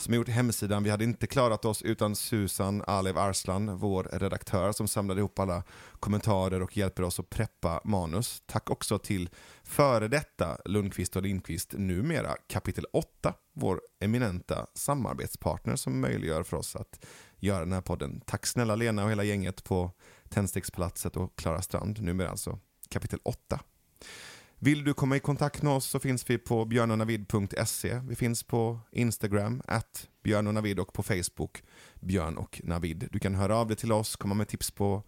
som 0.00 0.14
gjort 0.14 0.28
hemsidan. 0.28 0.84
Vi 0.84 0.90
hade 0.90 1.04
inte 1.04 1.26
klarat 1.26 1.64
oss 1.64 1.82
utan 1.82 2.16
Susan 2.16 2.82
Alev 2.86 3.18
Arslan, 3.18 3.78
vår 3.78 4.08
redaktör 4.12 4.72
som 4.72 4.88
samlade 4.88 5.20
ihop 5.20 5.38
alla 5.38 5.62
kommentarer 6.00 6.62
och 6.62 6.76
hjälper 6.76 7.02
oss 7.02 7.20
att 7.20 7.30
preppa 7.30 7.80
manus. 7.84 8.42
Tack 8.46 8.70
också 8.70 8.98
till 8.98 9.30
före 9.62 10.08
detta 10.08 10.58
Lundqvist 10.64 11.16
och 11.16 11.22
Lindqvist, 11.22 11.72
numera 11.72 12.36
kapitel 12.46 12.84
8, 12.92 13.34
vår 13.52 13.80
eminenta 14.00 14.66
samarbetspartner 14.74 15.76
som 15.76 16.00
möjliggör 16.00 16.42
för 16.42 16.56
oss 16.56 16.76
att 16.76 17.04
göra 17.36 17.60
den 17.60 17.72
här 17.72 17.80
podden. 17.80 18.20
Tack 18.26 18.46
snälla 18.46 18.74
Lena 18.74 19.04
och 19.04 19.10
hela 19.10 19.24
gänget 19.24 19.64
på 19.64 19.90
Tändstickspalatset 20.28 21.16
och 21.16 21.36
Klara 21.36 21.62
Strand, 21.62 22.02
numera 22.02 22.30
alltså 22.30 22.58
kapitel 22.88 23.18
8. 23.22 23.60
Vill 24.60 24.84
du 24.84 24.94
komma 24.94 25.16
i 25.16 25.20
kontakt 25.20 25.62
med 25.62 25.72
oss 25.72 25.86
så 25.86 25.98
finns 25.98 26.30
vi 26.30 26.38
på 26.38 26.64
björnonavid.se. 26.64 28.00
Vi 28.08 28.14
finns 28.16 28.42
på 28.42 28.80
Instagram, 28.92 29.62
at 29.64 30.08
björnonavid 30.22 30.78
och 30.78 30.92
på 30.92 31.02
Facebook, 31.02 31.62
Björn 32.00 32.36
och 32.36 32.60
Navid. 32.64 33.08
Du 33.12 33.18
kan 33.18 33.34
höra 33.34 33.56
av 33.56 33.66
dig 33.68 33.76
till 33.76 33.92
oss, 33.92 34.16
komma 34.16 34.34
med 34.34 34.48
tips 34.48 34.70
på 34.70 35.02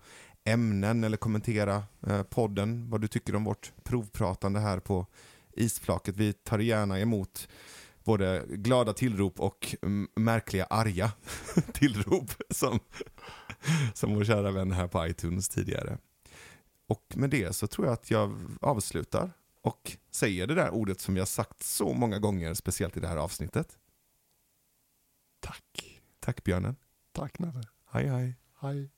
ämnen 0.44 1.04
eller 1.04 1.16
kommentera 1.16 1.84
eh, 2.06 2.22
podden, 2.22 2.90
vad 2.90 3.00
du 3.00 3.08
tycker 3.08 3.36
om 3.36 3.44
vårt 3.44 3.72
provpratande 3.82 4.60
här 4.60 4.80
på 4.80 5.06
isflaket. 5.52 6.16
Vi 6.16 6.32
tar 6.32 6.58
gärna 6.58 7.00
emot 7.00 7.48
både 8.04 8.44
glada 8.48 8.92
tillrop 8.92 9.40
och 9.40 9.74
märkliga 10.16 10.64
arga 10.64 11.12
tillrop 11.72 12.30
som, 12.50 12.78
som 13.94 14.14
vår 14.14 14.24
kära 14.24 14.50
vän 14.50 14.72
här 14.72 14.88
på 14.88 15.06
iTunes 15.06 15.48
tidigare. 15.48 15.98
Och 16.88 17.12
med 17.16 17.30
det 17.30 17.56
så 17.56 17.66
tror 17.66 17.86
jag 17.86 17.92
att 17.92 18.10
jag 18.10 18.40
avslutar 18.60 19.30
och 19.62 19.96
säger 20.10 20.46
det 20.46 20.54
där 20.54 20.70
ordet 20.70 21.00
som 21.00 21.16
jag 21.16 21.28
sagt 21.28 21.62
så 21.62 21.92
många 21.92 22.18
gånger, 22.18 22.54
speciellt 22.54 22.96
i 22.96 23.00
det 23.00 23.08
här 23.08 23.16
avsnittet. 23.16 23.78
Tack. 25.40 26.00
Tack 26.20 26.44
björnen. 26.44 26.76
Tack 27.12 27.38
Neve. 27.38 27.62
Hej 27.90 28.06
hej. 28.06 28.36
Hej. 28.60 28.90